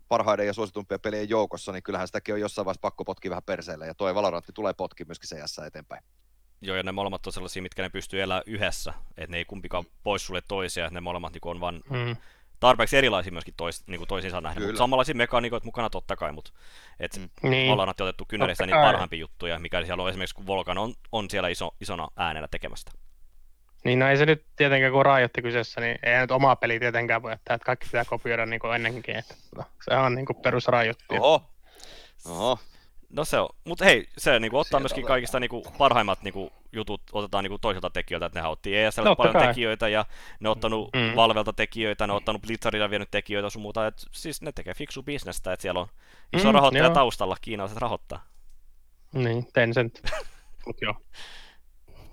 parhaiden 0.09 0.47
ja 0.47 0.53
suositumpien 0.53 1.01
pelien 1.01 1.29
joukossa, 1.29 1.73
niin 1.73 1.83
kyllähän 1.83 2.09
sitäkin 2.09 2.35
on 2.35 2.40
jossain 2.40 2.64
vaiheessa 2.66 2.81
pakko 2.81 3.05
potkia 3.05 3.31
vähän 3.31 3.42
perseelle, 3.42 3.87
ja 3.87 3.95
toi 3.95 4.14
Valorantti 4.14 4.53
tulee 4.53 4.73
potki 4.75 5.05
myöskin 5.05 5.29
CS 5.29 5.59
eteenpäin. 5.59 6.03
Joo, 6.61 6.77
ja 6.77 6.83
ne 6.83 6.92
molemmat 6.92 7.27
on 7.27 7.33
sellaisia, 7.33 7.62
mitkä 7.62 7.83
ne 7.83 7.88
pystyy 7.88 8.23
elämään 8.23 8.42
yhdessä, 8.47 8.95
että 9.16 9.31
ne 9.31 9.37
ei 9.37 9.45
kumpikaan 9.45 9.85
pois 10.03 10.27
sulle 10.27 10.42
toisia, 10.49 10.85
että 10.85 10.95
ne 10.95 11.01
molemmat 11.01 11.33
niin 11.33 11.40
on 11.45 11.61
vaan 11.61 11.83
Mm. 11.90 12.16
tarpeeksi 12.61 12.97
erilaisia 12.97 13.33
myöskin 13.33 13.55
tois, 13.57 13.87
niin 13.87 13.99
kuin 13.99 14.09
toisiinsa 14.09 14.40
nähden, 14.40 14.62
mutta 14.62 14.79
samanlaisia 14.79 15.14
mekaniikoita 15.14 15.64
mukana 15.64 15.90
totta 15.90 16.16
kai, 16.16 16.33
mutta 16.33 16.53
et 17.01 17.16
Mm. 17.16 17.29
mm. 17.42 17.51
Niin. 17.51 17.73
ollaan 17.73 17.88
otettu 17.88 18.25
kynnelistä 18.29 18.64
Totta 18.64 18.77
niitä 18.77 18.87
parhaimpia 18.87 19.19
juttuja, 19.21 19.59
mikä 19.59 19.85
siellä 19.85 20.03
on 20.03 20.09
esimerkiksi, 20.09 20.35
kun 20.35 20.47
Volkan 20.47 20.79
on, 20.79 20.95
on 21.12 21.31
siellä 21.31 21.49
iso, 21.49 21.71
isona 21.81 22.09
äänellä 22.16 22.49
tekemästä. 22.49 22.92
Niin 23.87 23.99
no 23.99 24.09
ei 24.09 24.16
se 24.16 24.27
nyt 24.27 24.44
tietenkään, 24.57 24.92
kun 24.92 25.07
rajoitti 25.07 25.42
kyseessä, 25.42 25.81
niin 25.81 25.99
ei 26.03 26.20
nyt 26.20 26.31
omaa 26.31 26.57
peliä 26.57 26.81
tietenkään 26.81 27.22
voi 27.22 27.33
jättää, 27.33 27.55
että 27.55 27.66
kaikki 27.66 27.87
pitää 27.87 28.05
kopioida 28.05 28.46
niin 28.46 28.61
kuin 28.61 28.75
ennenkin, 28.75 29.16
että 29.16 29.35
se 29.90 29.96
on 29.96 30.14
niin 30.14 30.27
kuin 30.27 30.37
perusrajoitti. 30.42 31.05
Oho, 31.18 31.42
oho. 32.29 32.59
No 33.11 33.25
se 33.25 33.38
on. 33.38 33.49
Mutta 33.64 33.85
hei, 33.85 34.09
se 34.18 34.38
niinku, 34.40 34.59
ottaa 34.59 34.68
Sieltä 34.70 34.83
myöskin 34.83 35.01
otetaan. 35.05 35.14
kaikista 35.14 35.40
niinku, 35.40 35.62
parhaimmat 35.79 36.22
niinku, 36.22 36.53
jutut 36.72 37.03
otetaan 37.12 37.44
niinku, 37.44 37.59
toisilta 37.59 37.90
tekijöiltä, 37.90 38.27
että 38.27 38.40
ne 38.42 38.49
otti 38.49 38.77
ESL 38.77 39.03
Totta 39.03 39.16
paljon 39.16 39.33
kai. 39.33 39.46
tekijöitä 39.46 39.88
ja 39.88 40.05
ne 40.40 40.49
on 40.49 40.53
ottanut 40.53 40.90
Mm. 40.94 41.01
mm. 41.01 41.16
Valvelta 41.16 41.53
tekijöitä, 41.53 42.07
ne 42.07 42.12
on 42.12 42.16
ottanut 42.16 42.42
Blizzardilta 42.42 42.90
vienyt 42.90 43.11
tekijöitä 43.11 43.51
sun 43.51 43.62
muuta, 43.62 43.87
et, 43.87 43.94
siis 44.12 44.42
ne 44.42 44.53
tekee 44.53 44.75
fiksu 44.75 45.03
bisnestä, 45.03 45.53
että 45.53 45.62
siellä 45.62 45.81
on 45.81 45.87
iso 46.33 46.44
Mm, 46.44 46.49
mm, 46.49 46.55
rahoittaja 46.55 46.85
joo. 46.85 46.94
taustalla, 46.94 47.37
kiinalaiset 47.40 47.79
rahoittaa. 47.79 48.25
Niin, 49.12 49.46
Tencent. 49.53 50.03
Mut 50.66 50.77
joo. 50.83 50.94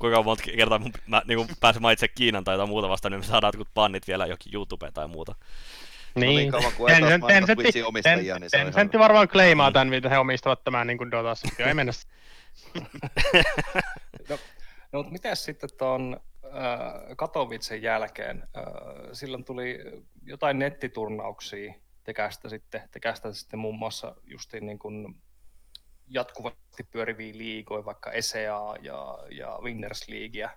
Kuinka 0.04 0.24
monta 0.24 0.44
kertaa 0.44 0.80
mun, 0.80 0.92
mä 1.08 1.22
niin 1.28 1.48
pääsen 1.60 1.82
mainitsemaan 1.82 2.14
Kiinan 2.16 2.44
tai 2.44 2.54
jotain 2.54 2.70
muuta 2.70 2.90
vastaan, 2.90 3.12
niin 3.12 3.20
me 3.20 3.26
saadaan 3.26 3.50
jotkut 3.50 3.74
pannit 3.74 4.08
vielä 4.08 4.26
johonkin 4.26 4.56
YouTubeen 4.56 4.94
tai 4.94 5.08
muuta. 5.08 5.36
niin 6.16 6.36
Niin. 6.36 6.52
kauan 6.52 6.74
kuin 6.74 6.92
Twitchin 7.56 7.86
omistajia, 7.86 8.40
niin 8.40 8.50
se 8.50 8.62
on 8.62 8.68
ihan- 8.70 8.90
varmaan 9.00 9.28
kleimaa 9.28 9.72
tämän, 9.72 9.88
mitä 9.88 10.10
he 10.10 10.18
omistavat 10.18 10.64
tämän 10.64 10.88
niin 10.88 10.98
kuin 10.98 11.12
Dotassa. 11.12 11.48
Joo, 11.60 11.68
ei 11.68 11.74
mennä. 11.74 11.94
No, 14.30 14.38
no 14.92 15.00
mutta 15.00 15.12
miten 15.12 15.36
sitten 15.36 15.70
tuon 15.78 16.20
äh, 16.46 16.52
Katowicen 17.18 17.82
jälkeen? 17.82 18.44
Äh, 18.58 18.64
silloin 19.14 19.44
tuli 19.46 19.80
jotain 20.26 20.60
nettiturnauksia 20.60 21.74
tekästä 22.04 22.50
sitten, 22.50 22.82
tekästä 22.92 23.34
sitten 23.34 23.60
muun 23.60 23.80
muassa 23.80 24.16
justiin 24.24 24.66
niin 24.66 24.80
kuin 24.80 25.16
jatkuvasti 26.08 26.84
pyöriviä 26.92 27.34
liigoja, 27.38 27.86
vaikka 27.86 28.12
ESEA 28.12 28.76
ja, 28.82 29.18
ja 29.32 29.60
Winners 29.62 30.08
Leaguea. 30.10 30.50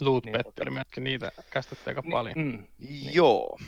Lootbet 0.00 0.46
tota- 0.46 0.62
oli 0.62 0.70
myöskin 0.70 1.04
niitä 1.04 1.32
kästetty 1.50 1.90
aika 1.90 2.02
paljon. 2.10 2.34
Mm, 2.38 2.66
Joo. 3.12 3.58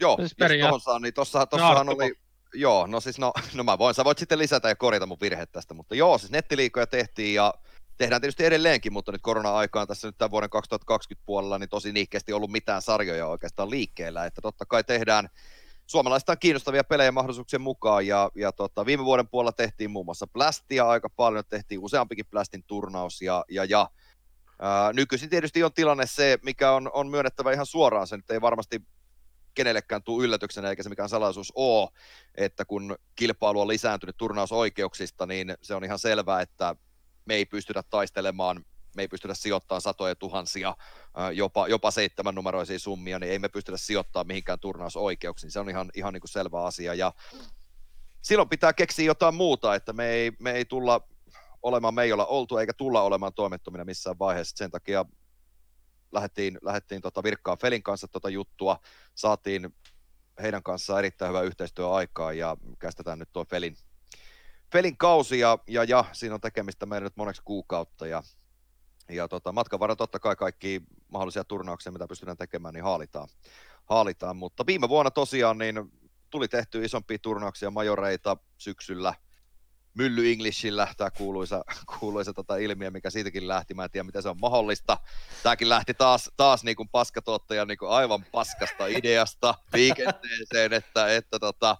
Joo, 0.00 0.16
Siis 0.16 0.30
jos 0.30 0.36
peria- 0.48 0.64
tuohon 0.64 0.80
saa, 0.80 0.98
niin 0.98 1.14
tossahan, 1.14 1.48
tossahan 1.48 1.88
Arttu, 1.88 1.92
oli, 2.02 2.14
joo, 2.54 2.86
no 2.86 3.00
siis 3.00 3.18
no, 3.18 3.32
no 3.54 3.64
mä 3.64 3.78
voin, 3.78 3.94
sä 3.94 4.04
voit 4.04 4.18
sitten 4.18 4.38
lisätä 4.38 4.68
ja 4.68 4.76
korjata 4.76 5.06
mun 5.06 5.16
virhe 5.20 5.46
tästä, 5.46 5.74
mutta 5.74 5.94
joo, 5.94 6.18
siis 6.18 6.32
nettiliikoja 6.32 6.86
tehtiin 6.86 7.34
ja 7.34 7.54
tehdään 7.96 8.20
tietysti 8.20 8.44
edelleenkin, 8.44 8.92
mutta 8.92 9.12
nyt 9.12 9.22
korona-aikaan 9.22 9.86
tässä 9.88 10.08
nyt 10.08 10.18
tämän 10.18 10.30
vuoden 10.30 10.50
2020 10.50 11.26
puolella 11.26 11.58
niin 11.58 11.68
tosi 11.68 11.92
niikkeästi 11.92 12.32
ollut 12.32 12.50
mitään 12.50 12.82
sarjoja 12.82 13.26
oikeastaan 13.26 13.70
liikkeellä, 13.70 14.26
että 14.26 14.40
totta 14.40 14.66
kai 14.66 14.84
tehdään 14.84 15.28
suomalaistaan 15.92 16.38
kiinnostavia 16.38 16.84
pelejä 16.84 17.12
mahdollisuuksien 17.12 17.62
mukaan 17.62 18.06
ja, 18.06 18.30
ja 18.34 18.52
tota, 18.52 18.86
viime 18.86 19.04
vuoden 19.04 19.28
puolella 19.28 19.52
tehtiin 19.52 19.90
muun 19.90 20.06
muassa 20.06 20.26
Blastia 20.26 20.88
aika 20.88 21.10
paljon, 21.10 21.44
tehtiin 21.48 21.80
useampikin 21.80 22.26
Blastin 22.30 22.64
turnaus 22.66 23.22
ja, 23.22 23.44
ja, 23.50 23.64
ja 23.64 23.90
Ää, 24.64 24.92
nykyisin 24.92 25.30
tietysti 25.30 25.64
on 25.64 25.72
tilanne 25.72 26.06
se, 26.06 26.38
mikä 26.42 26.72
on, 26.72 26.90
on 26.92 27.08
myönnettävä 27.08 27.52
ihan 27.52 27.66
suoraan, 27.66 28.06
se 28.06 28.16
nyt 28.16 28.30
ei 28.30 28.40
varmasti 28.40 28.82
kenellekään 29.54 30.02
tule 30.02 30.24
yllätyksenä 30.24 30.70
eikä 30.70 30.82
se 30.82 30.88
mikään 30.88 31.08
salaisuus 31.08 31.52
ole, 31.54 31.88
että 32.34 32.64
kun 32.64 32.96
kilpailu 33.14 33.60
on 33.60 33.68
lisääntynyt 33.68 34.16
turnausoikeuksista, 34.16 35.26
niin 35.26 35.54
se 35.62 35.74
on 35.74 35.84
ihan 35.84 35.98
selvää, 35.98 36.40
että 36.40 36.76
me 37.24 37.34
ei 37.34 37.46
pystytä 37.46 37.82
taistelemaan, 37.90 38.64
me 38.96 39.02
ei 39.02 39.08
pystytä 39.08 39.34
sijoittamaan 39.34 39.80
satoja 39.80 40.14
tuhansia, 40.14 40.76
jopa, 41.34 41.68
jopa 41.68 41.90
seitsemän 41.90 42.34
numeroisia 42.34 42.78
summia, 42.78 43.18
niin 43.18 43.32
ei 43.32 43.38
me 43.38 43.48
pystytä 43.48 43.78
sijoittamaan 43.78 44.26
mihinkään 44.26 44.60
turnausoikeuksiin. 44.60 45.50
Se 45.50 45.60
on 45.60 45.70
ihan, 45.70 45.90
ihan 45.94 46.12
niin 46.12 46.20
kuin 46.20 46.30
selvä 46.30 46.64
asia. 46.64 46.94
Ja 46.94 47.12
silloin 48.22 48.48
pitää 48.48 48.72
keksiä 48.72 49.06
jotain 49.06 49.34
muuta, 49.34 49.74
että 49.74 49.92
me 49.92 50.08
ei, 50.08 50.32
me 50.38 50.52
ei 50.52 50.64
tulla 50.64 51.00
olemaan, 51.62 51.94
me 51.94 52.02
ei 52.02 52.12
olla 52.12 52.26
oltu 52.26 52.58
eikä 52.58 52.72
tulla 52.72 53.02
olemaan 53.02 53.34
toimettomina 53.34 53.84
missään 53.84 54.18
vaiheessa. 54.18 54.56
Sen 54.56 54.70
takia 54.70 55.04
lähdettiin, 56.12 56.58
lähdettiin 56.62 57.02
tota 57.02 57.22
Virkkaan 57.22 57.58
Felin 57.58 57.82
kanssa 57.82 58.08
tota 58.08 58.28
juttua, 58.28 58.78
saatiin 59.14 59.74
heidän 60.42 60.62
kanssaan 60.62 60.98
erittäin 60.98 61.28
hyvä 61.28 61.42
yhteistyö 61.42 61.90
aikaa 61.90 62.32
ja 62.32 62.56
kästetään 62.78 63.18
nyt 63.18 63.28
tuo 63.32 63.44
Felin, 63.44 63.76
Felin 64.72 64.96
kausi 64.96 65.38
ja, 65.38 65.58
ja, 65.66 65.84
ja, 65.84 66.04
siinä 66.12 66.34
on 66.34 66.40
tekemistä 66.40 66.86
meillä 66.86 67.06
nyt 67.06 67.16
moneksi 67.16 67.42
kuukautta 67.44 68.06
ja, 68.06 68.22
ja 69.08 69.28
tota, 69.28 69.52
matkan 69.52 69.80
varrella 69.80 69.96
totta 69.96 70.18
kai 70.18 70.36
kaikki 70.36 70.82
mahdollisia 71.08 71.44
turnauksia, 71.44 71.92
mitä 71.92 72.08
pystytään 72.08 72.36
tekemään, 72.36 72.74
niin 72.74 72.84
haalitaan, 72.84 73.28
haalitaan. 73.84 74.36
mutta 74.36 74.66
viime 74.66 74.88
vuonna 74.88 75.10
tosiaan 75.10 75.58
niin 75.58 75.92
tuli 76.30 76.48
tehty 76.48 76.84
isompia 76.84 77.18
turnauksia, 77.18 77.70
majoreita 77.70 78.36
syksyllä, 78.58 79.14
Mylly 79.94 80.32
Englishillä, 80.32 80.88
tämä 80.96 81.10
kuuluisa, 81.10 81.64
kuuluisa 81.98 82.32
tota 82.32 82.56
ilmiö, 82.56 82.90
mikä 82.90 83.10
siitäkin 83.10 83.48
lähti, 83.48 83.74
mä 83.74 83.84
en 83.84 83.90
tiedä 83.90 84.04
miten 84.04 84.22
se 84.22 84.28
on 84.28 84.40
mahdollista. 84.40 84.98
Tämäkin 85.42 85.68
lähti 85.68 85.94
taas, 85.94 86.30
taas 86.36 86.64
niin 86.64 86.76
kuin 86.76 86.88
paskatuottajan 86.88 87.68
niin 87.68 87.78
kuin 87.78 87.90
aivan 87.90 88.24
paskasta 88.32 88.86
ideasta 88.86 89.54
liikenteeseen, 89.74 90.72
että, 90.72 91.16
että 91.16 91.38
tota, 91.38 91.76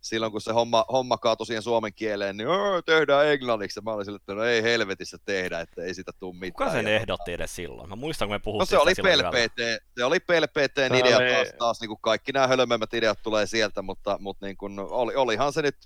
silloin 0.00 0.32
kun 0.32 0.40
se 0.40 0.52
homma, 0.52 0.84
homma 0.92 1.18
kaatui 1.18 1.46
siihen 1.46 1.62
suomen 1.62 1.94
kieleen, 1.94 2.36
niin 2.36 2.48
"Öö, 2.48 2.82
tehdään 2.82 3.26
englanniksi. 3.26 3.78
Ja 3.78 3.82
Mä 3.82 3.92
olin 3.92 4.04
sille, 4.04 4.16
että 4.16 4.34
no 4.34 4.44
ei 4.44 4.62
helvetissä 4.62 5.18
tehdä, 5.24 5.60
että 5.60 5.82
ei 5.82 5.94
sitä 5.94 6.12
tule 6.20 6.34
mitään. 6.34 6.52
Kuka 6.52 6.70
sen 6.72 6.88
ehdotti 6.88 7.32
edes 7.32 7.56
silloin? 7.56 7.88
Mä 7.88 7.96
muistan, 7.96 8.28
kun 8.28 8.32
me 8.34 8.38
No 8.38 8.42
puhuttiin 8.44 8.66
se 8.68 8.78
oli. 8.78 8.94
PLPT, 8.94 9.56
se 9.98 10.04
oli 10.04 10.20
PLPTn 10.20 10.88
Se 10.94 10.98
idea 10.98 11.16
oli- 11.16 11.32
taas, 11.34 11.48
taas 11.58 11.80
niin 11.80 11.88
kuin 11.88 12.00
kaikki 12.02 12.32
nämä 12.32 12.46
hölmömmät 12.46 12.94
ideat 12.94 13.18
tulee 13.22 13.46
sieltä, 13.46 13.82
mutta, 13.82 14.16
mutta 14.20 14.46
niin 14.46 14.56
kuin, 14.56 14.78
oli, 14.78 15.14
olihan 15.14 15.52
se 15.52 15.62
nyt 15.62 15.76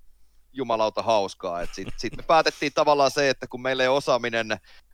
jumalauta 0.53 1.03
hauskaa. 1.03 1.66
Sitten 1.66 1.92
sit 1.96 2.16
me 2.16 2.23
päätettiin 2.23 2.73
tavallaan 2.75 3.11
se, 3.11 3.31
että 3.31 3.46
kun 3.46 3.62
meillä 3.62 3.83
ei 3.83 3.88
osaaminen 3.88 4.49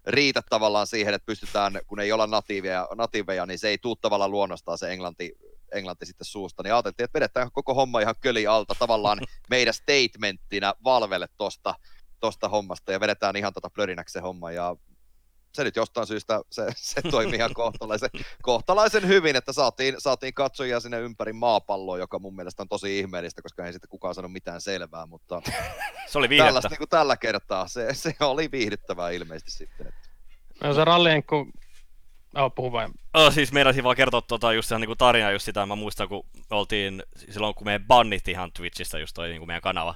riitä 0.06 0.42
tavallaan 0.50 0.86
siihen, 0.86 1.14
että 1.14 1.26
pystytään, 1.26 1.80
kun 1.86 2.00
ei 2.00 2.12
olla 2.12 2.26
natiiveja, 2.26 2.88
natiiveja 2.94 3.46
niin 3.46 3.58
se 3.58 3.68
ei 3.68 3.78
tule 3.78 3.96
tavallaan 4.00 4.30
luonnostaan 4.30 4.78
se 4.78 4.92
englanti, 4.92 5.32
englanti 5.72 6.06
sitten 6.06 6.24
suusta, 6.24 6.62
niin 6.62 6.74
ajateltiin, 6.74 7.04
että 7.04 7.16
vedetään 7.16 7.52
koko 7.52 7.74
homma 7.74 8.00
ihan 8.00 8.14
köli 8.20 8.46
alta 8.46 8.74
tavallaan 8.78 9.18
meidän 9.50 9.74
statementtina 9.74 10.74
Valvelle 10.84 11.28
tosta, 11.38 11.74
tosta 12.20 12.48
hommasta 12.48 12.92
ja 12.92 13.00
vedetään 13.00 13.36
ihan 13.36 13.52
tota 13.52 13.70
plörinäksi 13.70 14.12
se 14.12 14.20
homma 14.20 14.50
ja 14.50 14.76
se 15.56 15.64
nyt 15.64 15.76
jostain 15.76 16.06
syystä 16.06 16.40
se, 16.50 16.66
se 16.76 17.02
toimii 17.02 17.36
ihan 17.36 17.54
kohtalaisen, 17.62 18.10
kohtalaisen 18.42 19.08
hyvin, 19.08 19.36
että 19.36 19.52
saatiin, 19.52 19.94
saatiin 19.98 20.34
katsojia 20.34 20.80
sinne 20.80 21.00
ympäri 21.00 21.32
maapalloa, 21.32 21.98
joka 21.98 22.18
mun 22.18 22.36
mielestä 22.36 22.62
on 22.62 22.68
tosi 22.68 22.98
ihmeellistä, 22.98 23.42
koska 23.42 23.66
ei 23.66 23.72
sitten 23.72 23.88
kukaan 23.88 24.14
sano 24.14 24.28
mitään 24.28 24.60
selvää, 24.60 25.06
mutta 25.06 25.42
Se 26.10 26.18
oli 26.18 26.28
tällaista 26.28 26.52
viihdettä. 26.52 26.68
niin 26.68 26.78
kuin 26.78 26.88
tällä 26.88 27.16
kertaa, 27.16 27.68
se, 27.68 27.94
se 27.94 28.14
oli 28.20 28.50
viihdyttävää 28.50 29.10
ilmeisesti 29.10 29.50
sitten. 29.50 29.86
Että. 29.86 30.08
No 30.64 30.74
se 30.74 30.84
rallien, 30.84 31.22
kun... 31.22 31.52
Oh, 32.36 32.54
puhu 32.54 32.72
vain. 32.72 32.92
Oh, 33.14 33.32
siis 33.32 33.52
meinasin 33.52 33.84
vaan 33.84 33.96
kertoa 33.96 34.22
tota, 34.22 34.52
just 34.52 34.70
ihan 34.70 34.80
niinku 34.80 34.96
tarinaa 34.96 35.30
just 35.30 35.44
sitä, 35.44 35.66
mä 35.66 35.76
muistan 35.76 36.08
kun 36.08 36.26
oltiin, 36.50 37.02
silloin 37.30 37.54
kun 37.54 37.66
me 37.66 37.80
bannittiin 37.86 38.32
ihan 38.32 38.52
Twitchistä 38.52 38.98
just 38.98 39.14
toi 39.14 39.28
niinku 39.28 39.46
meidän 39.46 39.62
kanava, 39.62 39.94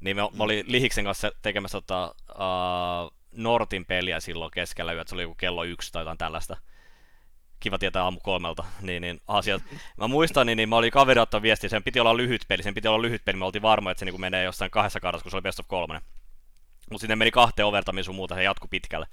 niin 0.00 0.16
me, 0.16 0.22
me 0.22 0.44
oli 0.44 0.64
Lihiksen 0.66 1.04
kanssa 1.04 1.32
tekemässä 1.42 1.80
tota, 1.80 2.14
uh, 2.30 3.16
Nortin 3.32 3.86
peliä 3.86 4.20
silloin 4.20 4.50
keskellä 4.50 4.92
yötä, 4.92 5.08
se 5.08 5.14
oli 5.14 5.22
joku 5.22 5.34
kello 5.34 5.64
yksi 5.64 5.92
tai 5.92 6.00
jotain 6.00 6.18
tällaista. 6.18 6.56
Kiva 7.60 7.78
tietää 7.78 8.04
aamu 8.04 8.20
kolmelta, 8.22 8.64
niin, 8.80 9.02
niin 9.02 9.20
asiat. 9.26 9.62
Mä 9.96 10.08
muistan, 10.08 10.46
niin, 10.46 10.56
niin 10.56 10.68
mä 10.68 10.76
olin 10.76 10.90
kaveri 10.90 11.20
ottaa 11.20 11.42
viestiä, 11.42 11.70
sen 11.70 11.82
piti 11.82 12.00
olla 12.00 12.16
lyhyt 12.16 12.44
peli, 12.48 12.62
sen 12.62 12.74
piti 12.74 12.88
olla 12.88 13.02
lyhyt 13.02 13.24
peli, 13.24 13.38
me 13.38 13.44
oltiin 13.44 13.62
varmoja, 13.62 13.90
että 13.90 13.98
se 13.98 14.04
niin 14.04 14.20
menee 14.20 14.44
jossain 14.44 14.70
kahdessa 14.70 15.00
kaudessa, 15.00 15.22
kun 15.22 15.30
se 15.30 15.36
oli 15.36 15.42
best 15.42 15.60
of 15.60 15.68
kolmonen. 15.68 16.02
Mutta 16.90 17.00
sinne 17.00 17.16
meni 17.16 17.30
kahteen 17.30 17.66
overtamiin 17.66 18.04
sun 18.04 18.14
muuta, 18.14 18.34
se 18.34 18.42
jatkui 18.42 18.68
pitkälle. 18.70 19.06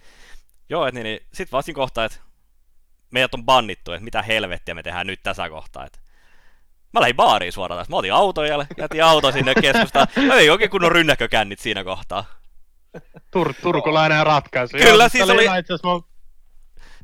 Joo, 0.70 0.88
et 0.88 0.94
niin, 0.94 1.04
niin 1.04 1.20
sit 1.34 1.52
vaan 1.52 1.64
siinä 1.64 1.76
kohtaa, 1.76 2.06
että 2.06 2.20
meidät 3.14 3.34
on 3.34 3.46
bannittu, 3.46 3.92
että 3.92 4.04
mitä 4.04 4.22
helvettiä 4.22 4.74
me 4.76 4.84
tehdään 4.84 5.08
nyt 5.08 5.20
tässä 5.24 5.50
kohtaa. 5.50 5.86
Että 5.86 6.00
Mä 6.94 7.00
lähdin 7.02 7.16
baariin 7.16 7.52
suoraan 7.52 7.80
tästä. 7.80 7.92
Mä 7.92 7.98
otin 7.98 8.14
auton 8.14 8.48
ja 8.48 8.66
jätin 8.78 9.04
auto 9.04 9.32
sinne 9.32 9.54
keskustaan. 9.62 10.08
Mä 10.28 10.36
vein 10.36 10.52
oikein 10.52 10.70
kunnon 10.70 10.92
rynnäkkökännit 10.92 11.60
siinä 11.60 11.84
kohtaa. 11.84 12.26
Tur- 13.38 13.54
turkulainen 13.62 14.26
ratkaisu. 14.26 14.78
Kyllä, 14.78 15.04
Joo, 15.04 15.10
siis 15.10 15.30
oli- 15.30 15.44
Itse 15.44 15.52
asiassa, 15.74 15.88
mä, 15.88 15.94
mä 15.94 16.00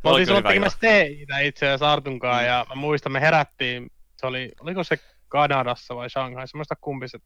Oli 0.03 0.13
olin 0.15 0.25
silloin 0.25 0.43
tekemässä 0.45 0.77
teitä 0.81 1.39
itse 1.39 1.65
asiassa 1.67 1.91
Artunkaan, 1.93 2.41
Mm. 2.41 2.47
ja 2.47 2.65
mä 2.69 2.75
muistan, 2.75 3.11
me 3.11 3.21
herättiin, 3.21 3.91
se 4.17 4.27
oli, 4.27 4.51
oliko 4.59 4.83
se 4.83 4.97
Kanadassa 5.27 5.95
vai 5.95 6.09
Shanghai, 6.09 6.47
semmoista 6.47 6.75
kumpi 6.75 7.07
se 7.07 7.19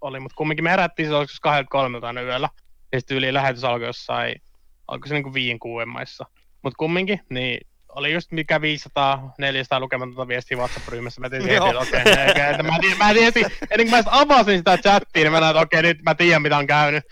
oli, 0.00 0.20
mutta 0.20 0.34
kumminkin 0.36 0.64
me 0.64 0.70
herättiin, 0.70 1.08
se 1.08 1.14
oliko 1.14 1.32
se 1.32 1.38
kahdelta 1.42 1.68
kolmelta 1.70 2.06
aina 2.06 2.20
yöllä, 2.20 2.48
ja 2.92 3.00
sitten 3.00 3.16
yli 3.16 3.34
lähetys 3.34 3.64
alkoi 3.64 3.86
jossain, 3.88 4.42
alkoi 4.88 5.08
se 5.08 5.14
niinku 5.14 5.34
viien 5.34 5.58
kuuden 5.58 5.88
maissa. 5.88 6.26
Mutta 6.62 6.76
kumminkin, 6.78 7.20
niin 7.30 7.60
oli 7.98 8.12
just 8.12 8.32
mikä 8.32 8.60
500, 8.60 9.34
400 9.38 9.80
lukematonta 9.80 10.28
viestiä 10.28 10.56
WhatsApp-ryhmässä. 10.56 11.20
Mä 11.20 11.30
tiesin, 11.30 11.50
että 11.50 11.64
okei, 11.64 12.00
okay, 12.00 12.50
että 12.50 12.62
mä, 12.62 12.78
tiesin, 12.80 12.98
mä 12.98 13.14
tiesin, 13.14 13.44
ennen 13.70 13.90
kuin 13.90 13.90
mä 13.90 14.02
avasin 14.10 14.58
sitä 14.58 14.78
chattia, 14.78 15.22
niin 15.22 15.32
mä 15.32 15.40
näin, 15.40 15.50
että 15.50 15.60
okei, 15.60 15.82
nyt 15.82 16.02
mä 16.02 16.14
tiedän, 16.14 16.42
mitä 16.42 16.58
on 16.58 16.66
käynyt. 16.66 17.04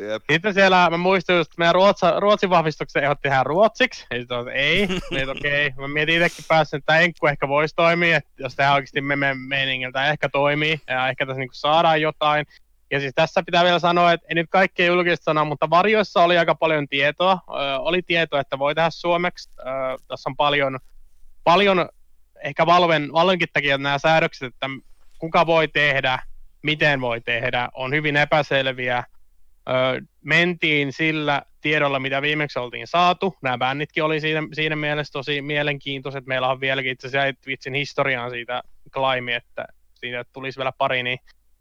Jep. 0.00 0.22
Sitten 0.32 0.54
siellä, 0.54 0.90
mä 0.90 0.96
muistin 0.96 1.36
just, 1.36 1.50
että 1.50 1.58
meidän 1.58 1.74
Ruotsa, 1.74 2.20
Ruotsin 2.20 2.50
vahvistuksen 2.50 3.04
ehdotti 3.04 3.22
tehdä 3.22 3.42
ruotsiksi. 3.44 4.06
Ja 4.10 4.18
sitten 4.18 4.38
että 4.38 4.52
ei, 4.52 4.88
niin 5.10 5.30
okei. 5.30 5.72
Mä 5.78 5.88
mietin 5.88 6.22
itsekin 6.22 6.44
päässä, 6.48 6.76
että 6.76 6.86
tämä 6.86 6.98
enkku 6.98 7.26
ehkä 7.26 7.48
voisi 7.48 7.74
toimia, 7.76 8.16
että 8.16 8.30
jos 8.38 8.54
tämä 8.54 8.74
oikeasti 8.74 9.00
meme 9.00 9.34
meiningiltä 9.34 10.06
ehkä 10.06 10.28
toimii, 10.28 10.80
ja 10.86 11.08
ehkä 11.08 11.26
tässä 11.26 11.38
niinku 11.38 11.54
saadaan 11.54 12.00
jotain. 12.00 12.46
Ja 12.90 13.00
siis 13.00 13.12
tässä 13.14 13.42
pitää 13.42 13.64
vielä 13.64 13.78
sanoa, 13.78 14.12
että 14.12 14.26
ei 14.28 14.34
nyt 14.34 14.46
kaikkea 14.50 14.86
julkista 14.86 15.24
sanoa, 15.24 15.44
mutta 15.44 15.70
varjoissa 15.70 16.22
oli 16.22 16.38
aika 16.38 16.54
paljon 16.54 16.88
tietoa. 16.88 17.38
Ö, 17.48 17.78
oli 17.78 18.02
tietoa, 18.02 18.40
että 18.40 18.58
voi 18.58 18.74
tehdä 18.74 18.90
suomeksi. 18.90 19.50
Ö, 19.58 19.62
tässä 20.08 20.30
on 20.30 20.36
paljon, 20.36 20.78
paljon 21.44 21.88
ehkä 22.44 22.66
Valven, 22.66 23.12
Valvenkin 23.12 23.48
takia 23.52 23.78
nämä 23.78 23.98
säädökset, 23.98 24.54
että 24.54 24.66
kuka 25.18 25.46
voi 25.46 25.68
tehdä, 25.68 26.18
miten 26.62 27.00
voi 27.00 27.20
tehdä, 27.20 27.68
on 27.74 27.92
hyvin 27.92 28.16
epäselviä. 28.16 29.04
Öö, 29.68 30.00
mentiin 30.24 30.92
sillä 30.92 31.42
tiedolla, 31.60 31.98
mitä 32.00 32.22
viimeksi 32.22 32.58
oltiin 32.58 32.86
saatu. 32.86 33.36
Nämä 33.42 33.58
bännitkin 33.58 34.04
oli 34.04 34.20
siinä, 34.20 34.42
siinä 34.52 34.76
mielessä 34.76 35.12
tosi 35.12 35.42
mielenkiintoiset. 35.42 36.26
Meillä 36.26 36.48
on 36.48 36.60
vieläkin 36.60 36.92
itse 36.92 37.06
asiassa 37.06 37.40
vitsin 37.46 37.74
historiaan 37.74 38.30
siitä 38.30 38.62
Climi, 38.90 39.32
että 39.32 39.66
siitä 39.94 40.24
tulisi 40.32 40.58
vielä 40.58 40.72
pari, 40.78 41.02
niin 41.02 41.18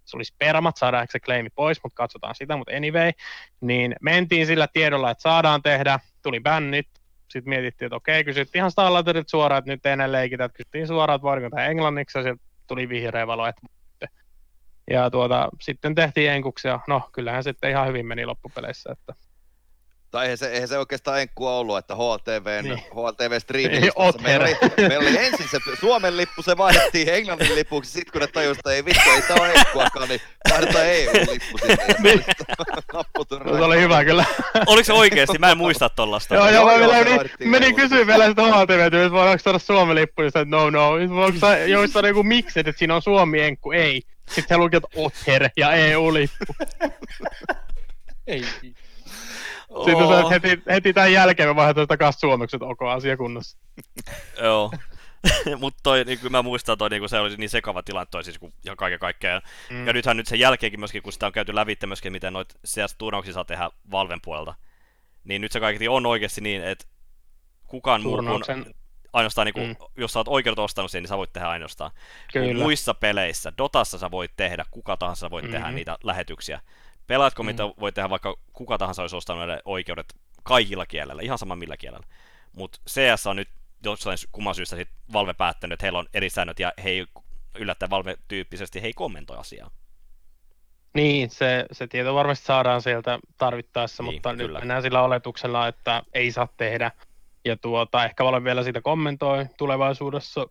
se 0.07 0.17
olisi 0.17 0.35
permat, 0.37 0.77
saadaan 0.77 1.07
se 1.09 1.19
claimi 1.19 1.49
pois, 1.49 1.83
mutta 1.83 1.95
katsotaan 1.95 2.35
sitä, 2.35 2.57
mutta 2.57 2.75
anyway, 2.75 3.11
niin 3.61 3.95
mentiin 4.01 4.47
sillä 4.47 4.67
tiedolla, 4.73 5.11
että 5.11 5.21
saadaan 5.21 5.61
tehdä, 5.61 5.99
tuli 6.21 6.39
bännit, 6.39 6.87
sitten 7.29 7.49
mietittiin, 7.49 7.87
että 7.87 7.95
okei, 7.95 8.23
kysyttiin 8.23 8.59
ihan 8.59 8.71
Starlighterilta 8.71 9.29
suoraan, 9.29 9.59
että 9.59 9.71
nyt 9.71 9.85
ei 9.85 9.91
enää 9.91 10.11
leikitä, 10.11 10.45
että 10.45 10.57
kysyttiin 10.57 10.87
suoraan, 10.87 11.15
että 11.15 11.23
voidaanko 11.23 11.55
tähän 11.55 11.71
englanniksi, 11.71 12.17
ja 12.17 12.23
sieltä 12.23 12.43
tuli 12.67 12.89
vihreä 12.89 13.27
valo, 13.27 13.47
että 13.47 13.61
ja 14.91 15.09
tuota, 15.09 15.49
sitten 15.61 15.95
tehtiin 15.95 16.31
enkuksi, 16.31 16.67
ja 16.67 16.79
no, 16.87 17.09
kyllähän 17.11 17.43
sitten 17.43 17.69
ihan 17.69 17.87
hyvin 17.87 18.05
meni 18.05 18.25
loppupeleissä, 18.25 18.91
että 18.91 19.13
Tai 20.11 20.23
eihän 20.25 20.37
se, 20.37 20.47
eihän 20.51 20.67
se 20.67 20.77
oikeastaan 20.77 21.21
enkkua 21.21 21.51
ollut, 21.57 21.77
että 21.77 21.95
HLTVn, 21.95 22.63
Niin. 22.63 22.75
niin. 22.75 22.79
HLTV 22.95 23.39
Streamin 23.39 23.71
Ei, 23.73 23.81
listassa 23.81 24.21
meillä 24.21 24.45
oli, 24.45 24.87
meillä 24.87 25.09
oli 25.09 25.17
ensin 25.25 25.47
se 25.51 25.57
Suomen 25.79 26.17
lippu, 26.17 26.41
se 26.41 26.57
vaihdettiin 26.57 27.09
Englannin 27.09 27.55
lipuksi, 27.55 27.91
sitten 27.91 28.11
kun 28.11 28.21
ne 28.21 28.27
tajusivat, 28.27 28.57
että 28.59 28.71
ei 28.71 28.85
vittu, 28.85 29.09
ei 29.15 29.21
tämä 29.21 29.39
ole 29.45 29.53
enkkuakaan, 29.53 30.09
niin 30.09 30.21
vaihdetaan 30.49 30.85
EU-lippu 30.85 31.57
sinne. 31.57 31.77
Ja 31.87 31.95
Niin. 32.03 32.25
Se 33.57 33.63
oli 33.63 33.79
hyvä 33.81 34.03
kyllä. 34.05 34.25
Oliko 34.65 34.83
se 34.85 34.93
oikeesti? 34.93 35.37
Mä 35.39 35.51
en 35.51 35.57
muista 35.57 35.89
tollasta. 35.89 36.35
joo, 36.35 36.49
joo, 36.49 36.71
Joo, 36.71 36.89
mä 36.93 36.97
joo, 36.97 37.23
menin, 37.45 37.75
kysyä 37.75 38.07
vielä 38.07 38.27
sitä 38.27 38.41
HLTV, 38.43 38.79
että 38.79 39.11
voidaanko 39.11 39.43
saada 39.43 39.59
Suomen 39.59 39.95
lippu, 39.95 40.21
sitten, 40.23 40.41
että 40.41 40.55
no 40.55 40.69
no, 40.69 40.91
voiko 41.15 41.39
sa- 41.39 41.57
jos 41.57 41.95
on 41.95 42.07
joku 42.07 42.23
miksi, 42.23 42.59
että 42.59 42.71
siinä 42.77 42.95
on 42.95 43.01
Suomi 43.01 43.41
enkku, 43.41 43.71
ei. 43.71 44.01
Sitten 44.27 44.45
he 44.49 44.57
luki, 44.57 44.77
että 44.77 44.87
Otter 44.95 45.49
ja 45.57 45.71
EU-lippu. 45.71 46.45
Ei. 48.27 48.43
Sitten 49.85 50.07
se, 50.07 50.19
että 50.19 50.29
heti, 50.29 50.63
heti 50.69 50.93
tämän 50.93 51.13
jälkeen 51.13 51.49
me 51.49 51.55
vaihdetaan 51.55 51.87
takaisin 51.87 52.19
suomeksi, 52.19 52.55
että 52.55 52.65
ok, 52.65 52.81
asia 52.81 53.17
kunnossa. 53.17 53.57
Joo. 54.43 54.71
Mutta 55.59 55.79
toi, 55.83 56.03
niin 56.03 56.19
kuin 56.19 56.31
mä 56.31 56.41
muistan, 56.41 56.77
toi, 56.77 56.89
niin 56.89 57.01
kuin 57.01 57.09
se 57.09 57.19
oli 57.19 57.35
niin 57.37 57.49
sekava 57.49 57.83
tilanne 57.83 58.07
toi 58.11 58.23
siis 58.23 58.39
kun, 58.39 58.53
ja 58.65 58.75
kaiken 58.75 58.99
kaikkiaan. 58.99 59.41
Mm. 59.69 59.87
Ja 59.87 59.93
nythän 59.93 60.17
nyt 60.17 60.27
sen 60.27 60.39
jälkeenkin 60.39 60.79
myöskin, 60.79 61.01
kun 61.01 61.13
sitä 61.13 61.25
on 61.25 61.31
käyty 61.31 61.55
lävitse 61.55 61.87
myöskin, 61.87 62.11
miten 62.11 62.33
noit 62.33 62.55
CS-turnauksia 62.67 63.33
saa 63.33 63.45
tehdä 63.45 63.69
Valven 63.91 64.19
puolelta, 64.23 64.53
niin 65.23 65.41
nyt 65.41 65.51
se 65.51 65.59
kaikki 65.59 65.87
on 65.87 66.05
oikeasti 66.05 66.41
niin, 66.41 66.63
että 66.63 66.85
kukaan 67.67 68.01
muu 68.01 68.11
kuin 68.11 68.25
Turnauksen, 68.25 68.75
ainoastaan, 69.13 69.45
niin 69.45 69.53
kuin, 69.53 69.67
Mm. 69.67 69.75
jos 69.97 70.13
sä 70.13 70.19
oot 70.19 70.27
oikeudet 70.27 70.59
ostanut 70.59 70.91
sen, 70.91 71.03
niin 71.03 71.09
sä 71.09 71.17
voit 71.17 71.33
tehdä 71.33 71.47
ainoastaan. 71.47 71.91
Kun 71.91 72.41
kyllä. 72.41 72.63
muissa 72.63 72.93
peleissä, 72.93 73.53
Dotassa 73.57 73.97
sä 73.97 74.11
voit 74.11 74.31
tehdä, 74.37 74.65
kuka 74.71 74.97
tahansa 74.97 75.19
sä 75.19 75.31
voit 75.31 75.45
mm-hmm. 75.45 75.57
tehdä 75.57 75.71
niitä 75.71 75.97
lähetyksiä. 76.03 76.61
Pelaatko, 77.07 77.43
Mhm. 77.43 77.47
mitä 77.47 77.63
voit 77.79 77.95
tehdä 77.95 78.09
vaikka 78.09 78.35
kuka 78.53 78.77
tahansa 78.77 79.01
olisi 79.01 79.15
ostanut 79.15 79.47
ne 79.47 79.59
oikeudet 79.65 80.05
kaikilla 80.43 80.85
kielellä, 80.85 81.21
ihan 81.21 81.37
sama 81.37 81.55
millä 81.55 81.77
kielellä. 81.77 82.07
Mutta 82.53 82.79
CS 82.89 83.27
on 83.27 83.35
nyt 83.35 83.49
jossain 83.83 84.17
kumman 84.31 84.55
syystä 84.55 84.75
sit 84.75 84.89
Valve 85.13 85.33
päättänyt, 85.33 85.73
että 85.73 85.85
heillä 85.85 85.99
on 85.99 86.07
eri 86.13 86.29
säännöt 86.29 86.59
ja 86.59 86.73
he 86.83 86.89
ei 86.89 87.05
yllättäen 87.55 87.89
Valve-tyyppisesti 87.89 88.81
he 88.81 88.87
ei 88.87 88.93
kommentoi 88.93 89.37
asiaa. 89.37 89.71
Niin, 90.93 91.29
se, 91.29 91.65
se 91.71 91.87
tieto 91.87 92.15
varmasti 92.15 92.45
saadaan 92.45 92.81
sieltä 92.81 93.19
tarvittaessa, 93.37 94.03
Niin, 94.03 94.13
mutta 94.13 94.35
kyllä. 94.35 94.47
nyt 94.47 94.61
mennään 94.61 94.81
sillä 94.81 95.01
oletuksella, 95.01 95.67
että 95.67 96.03
ei 96.13 96.31
saa 96.31 96.47
tehdä. 96.57 96.91
Ja 97.45 97.57
tuota, 97.57 98.05
ehkä 98.05 98.23
Valve 98.25 98.43
vielä 98.43 98.63
siitä 98.63 98.81
kommentoi 98.81 99.45
tulevaisuudessa 99.57 100.47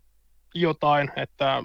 jotain, 0.55 1.13
että 1.17 1.63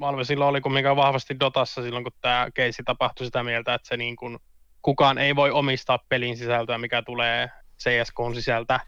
Valve 0.00 0.24
silloin 0.24 0.50
oli 0.50 0.60
kumminkaan 0.60 0.96
vahvasti 0.96 1.40
Dotassa 1.40 1.82
silloin, 1.82 2.04
kun 2.04 2.12
tämä 2.20 2.48
keissi 2.54 2.82
tapahtui 2.82 3.26
sitä 3.26 3.42
mieltä, 3.42 3.74
että 3.74 3.88
se 3.88 3.96
niin 3.96 4.16
kuin, 4.16 4.38
kukaan 4.82 5.18
ei 5.18 5.36
voi 5.36 5.50
omistaa 5.50 5.98
pelin 6.08 6.36
sisältöä, 6.36 6.78
mikä 6.78 7.02
tulee 7.02 7.50
CSKn 7.78 8.34
sisältä. 8.34 8.80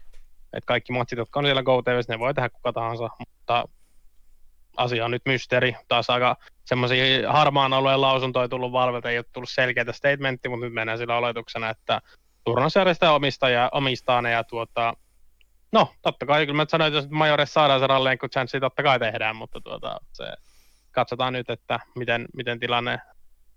Että 0.53 0.67
kaikki 0.67 0.93
matsit, 0.93 1.17
jotka 1.17 1.39
on 1.39 1.45
siellä 1.45 1.63
GoTV, 1.63 2.01
ne 2.07 2.19
voi 2.19 2.33
tehdä 2.33 2.49
kuka 2.49 2.73
tahansa, 2.73 3.09
mutta 3.19 3.65
asia 4.77 5.05
on 5.05 5.11
nyt 5.11 5.21
mysteeri. 5.25 5.75
Taas 5.87 6.09
aika 6.09 6.37
semmoisia 6.65 7.31
harmaan 7.31 7.73
alueen 7.73 8.01
lausuntoja 8.01 8.49
tullut 8.49 8.71
Valvelta, 8.71 9.09
ei 9.09 9.17
ole 9.17 9.25
tullut 9.33 9.49
selkeitä 9.49 9.93
statementti, 9.93 10.49
mutta 10.49 10.65
nyt 10.65 10.73
mennään 10.73 10.97
sillä 10.97 11.17
oletuksena, 11.17 11.69
että 11.69 12.01
turnausjärjestäjä 12.43 13.49
ja, 13.49 13.69
omistaa 13.71 14.21
ne 14.21 14.31
ja 14.31 14.43
tuota, 14.43 14.93
no 15.71 15.93
totta 16.01 16.25
kai, 16.25 16.45
kyllä 16.45 16.57
mä 16.57 16.65
sanoin, 16.69 16.87
että 16.87 16.97
jos 16.97 17.09
Majores 17.09 17.53
saadaan 17.53 17.79
se 17.79 17.87
ralleen, 17.87 18.17
kun 18.17 18.29
chanssi 18.29 18.59
totta 18.59 18.83
kai 18.83 18.99
tehdään, 18.99 19.35
mutta 19.35 19.61
tuota, 19.61 19.97
se, 20.13 20.23
katsotaan 20.91 21.33
nyt, 21.33 21.49
että 21.49 21.79
miten, 21.95 22.25
miten 22.33 22.59
tilanne 22.59 22.99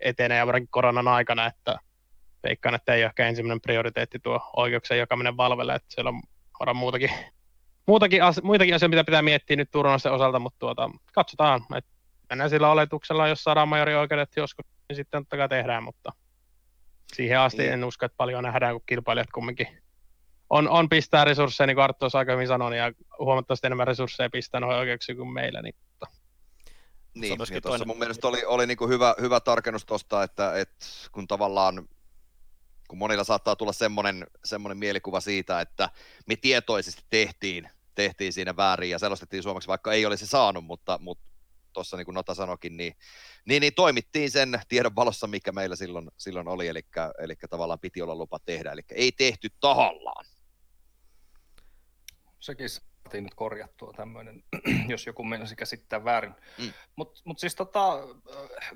etenee 0.00 0.38
ja 0.38 0.46
varsinkin 0.46 0.70
koronan 0.70 1.08
aikana, 1.08 1.46
että 1.46 1.78
veikkaan, 2.42 2.74
että 2.74 2.94
ei 2.94 3.02
ole 3.02 3.06
ehkä 3.06 3.28
ensimmäinen 3.28 3.60
prioriteetti 3.60 4.18
tuo 4.18 4.50
oikeuksien 4.56 4.98
jakaminen 4.98 5.36
Valvelle, 5.36 5.74
että 5.74 5.88
siellä 5.94 6.08
on 6.08 6.22
varmaan 6.60 6.76
muutakin, 6.76 7.10
muutakin, 7.86 8.22
as, 8.22 8.42
muitakin 8.42 8.74
asioita, 8.74 8.96
mitä 8.96 9.04
pitää 9.04 9.22
miettiä 9.22 9.56
nyt 9.56 9.70
turnausten 9.70 10.12
osalta, 10.12 10.38
mutta 10.38 10.58
tuota, 10.58 10.90
katsotaan, 11.12 11.60
että 11.76 11.90
mennään 12.30 12.50
sillä 12.50 12.70
oletuksella, 12.70 13.28
jos 13.28 13.44
saadaan 13.44 13.68
majorioikeudet 13.68 14.30
joskus, 14.36 14.66
niin 14.88 14.96
sitten 14.96 15.22
totta 15.22 15.36
kai 15.36 15.48
tehdään, 15.48 15.82
mutta 15.82 16.12
siihen 17.14 17.38
asti 17.40 17.62
Niin. 17.62 17.72
en 17.72 17.84
usko, 17.84 18.06
että 18.06 18.16
paljon 18.16 18.42
nähdään, 18.42 18.74
kun 18.74 18.82
kilpailijat 18.86 19.30
kumminkin 19.34 19.68
on, 20.50 20.68
on 20.68 20.88
pistää 20.88 21.24
resursseja, 21.24 21.66
niin 21.66 21.74
kuin 21.74 21.84
Arttu 21.84 22.06
aika 22.14 22.32
hyvin 22.32 22.48
sanoi, 22.48 22.78
ja 22.78 22.92
huomattavasti 23.18 23.66
enemmän 23.66 23.86
resursseja 23.86 24.30
pistää 24.30 24.60
noihin 24.60 24.78
oikeuksiin 24.80 25.18
kuin 25.18 25.32
meillä, 25.32 25.62
niin 25.62 25.74
Niin, 27.14 27.30
ja 27.30 27.36
tuossa 27.36 27.60
toinen- 27.60 27.86
mun 27.86 27.98
mielestä 27.98 28.28
oli, 28.28 28.44
oli 28.44 28.66
niinku 28.66 28.88
hyvä, 28.88 29.14
hyvä 29.20 29.40
tarkennus 29.40 29.84
tuosta, 29.84 30.22
että, 30.22 30.58
että 30.58 30.86
kun 31.12 31.26
tavallaan 31.26 31.88
kun 32.88 32.98
monilla 32.98 33.24
saattaa 33.24 33.56
tulla 33.56 33.72
semmoinen, 33.72 34.26
semmoinen 34.44 34.78
mielikuva 34.78 35.20
siitä, 35.20 35.60
että 35.60 35.90
me 36.26 36.36
tietoisesti 36.36 37.02
tehtiin, 37.10 37.70
tehtiin 37.94 38.32
siinä 38.32 38.56
väärin 38.56 38.90
ja 38.90 38.98
selostettiin 38.98 39.42
suomeksi, 39.42 39.68
vaikka 39.68 39.92
ei 39.92 40.06
olisi 40.06 40.26
saanut, 40.26 40.64
mutta, 40.64 40.98
mutta 41.02 41.24
tuossa 41.72 41.96
niin 41.96 42.04
kuin 42.04 42.14
Nota 42.14 42.34
sanokin, 42.34 42.76
niin, 42.76 42.96
niin, 43.44 43.60
niin, 43.60 43.74
toimittiin 43.74 44.30
sen 44.30 44.60
tiedon 44.68 44.96
valossa, 44.96 45.26
mikä 45.26 45.52
meillä 45.52 45.76
silloin, 45.76 46.10
silloin 46.16 46.48
oli, 46.48 46.68
eli, 46.68 46.86
eli 47.18 47.34
tavallaan 47.50 47.80
piti 47.80 48.02
olla 48.02 48.14
lupa 48.14 48.38
tehdä, 48.38 48.72
eli 48.72 48.82
ei 48.90 49.12
tehty 49.12 49.48
tahallaan. 49.60 50.26
Sekin 52.40 52.68
saatiin 53.14 53.24
nyt 53.24 53.34
korjattua 53.34 53.92
tämmöinen, 53.96 54.42
jos 54.92 55.06
joku 55.06 55.24
meinasi 55.24 55.56
käsittää 55.56 56.04
väärin. 56.04 56.34
Mm. 56.58 56.72
Mutta 56.96 57.20
mut 57.24 57.38
siis 57.38 57.54
tota, 57.54 57.98
äh, 57.98 58.70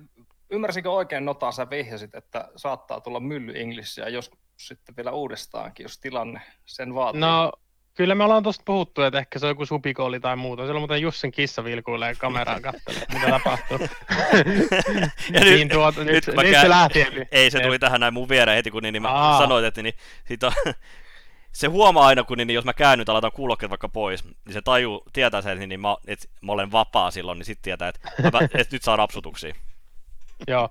ymmärsinkö 0.50 0.90
oikein 0.90 1.24
Nota, 1.24 1.52
sä 1.52 1.70
vihjasit, 1.70 2.14
että 2.14 2.48
saattaa 2.56 3.00
tulla 3.00 3.20
mylly 3.20 3.52
Englishia 3.60 4.08
joskus 4.08 4.38
sitten 4.56 4.96
vielä 4.96 5.12
uudestaankin, 5.12 5.84
jos 5.84 5.98
tilanne 6.00 6.40
sen 6.66 6.94
vaatii. 6.94 7.20
No, 7.20 7.52
kyllä 7.94 8.14
me 8.14 8.24
ollaan 8.24 8.42
tuosta 8.42 8.62
puhuttu, 8.66 9.02
että 9.02 9.18
ehkä 9.18 9.38
se 9.38 9.46
on 9.46 9.50
joku 9.50 9.66
supikooli 9.66 10.20
tai 10.20 10.36
muuta. 10.36 10.62
Siellä 10.62 10.76
on 10.76 10.80
muuten 10.80 11.02
Jussin 11.02 11.30
kissa 11.30 11.64
vilkuilee 11.64 12.14
kameraan 12.14 12.62
kattelee, 12.62 13.02
mitä 13.12 13.28
tapahtuu. 13.30 13.78
Ja 15.32 15.40
nyt, 15.40 15.54
niin 15.54 15.68
tuota, 15.68 16.04
nyt, 16.04 16.26
nyt 16.26 16.36
nyt, 16.36 16.60
se 16.60 16.68
lähti. 16.68 17.00
Eli, 17.00 17.26
Ei, 17.32 17.50
se 17.50 17.60
tuli 17.60 17.78
tähän 17.78 18.00
näin 18.00 18.14
mun 18.14 18.28
viereen 18.28 18.56
heti, 18.56 18.70
kun 18.70 18.82
niin, 18.82 18.92
niin 18.92 19.02
mä 19.02 19.08
Aa. 19.08 19.38
sanoin, 19.38 19.64
että 19.64 19.82
niin, 19.82 19.94
siitä 20.24 20.46
on, 20.46 20.52
se 21.58 21.66
huomaa 21.66 22.06
aina, 22.06 22.24
kun 22.24 22.38
niin, 22.38 22.50
jos 22.50 22.64
mä 22.64 22.72
käännyn 22.72 23.06
tai 23.06 23.12
laitan 23.12 23.32
kuulokkeet 23.32 23.70
vaikka 23.70 23.88
pois, 23.88 24.24
niin 24.24 24.52
se 24.52 24.62
tajuu, 24.62 25.02
tietää 25.12 25.42
sen, 25.42 25.58
niin, 25.58 25.68
niin 25.68 25.80
mä, 25.80 25.96
että 26.06 26.28
mä 26.40 26.52
olen 26.52 26.72
vapaa 26.72 27.10
silloin, 27.10 27.38
niin 27.38 27.46
sitten 27.46 27.62
tietää, 27.62 27.88
että, 27.88 28.10
että 28.54 28.74
nyt 28.74 28.82
saa 28.82 28.96
rapsutuksia. 28.96 29.54
Joo. 30.48 30.68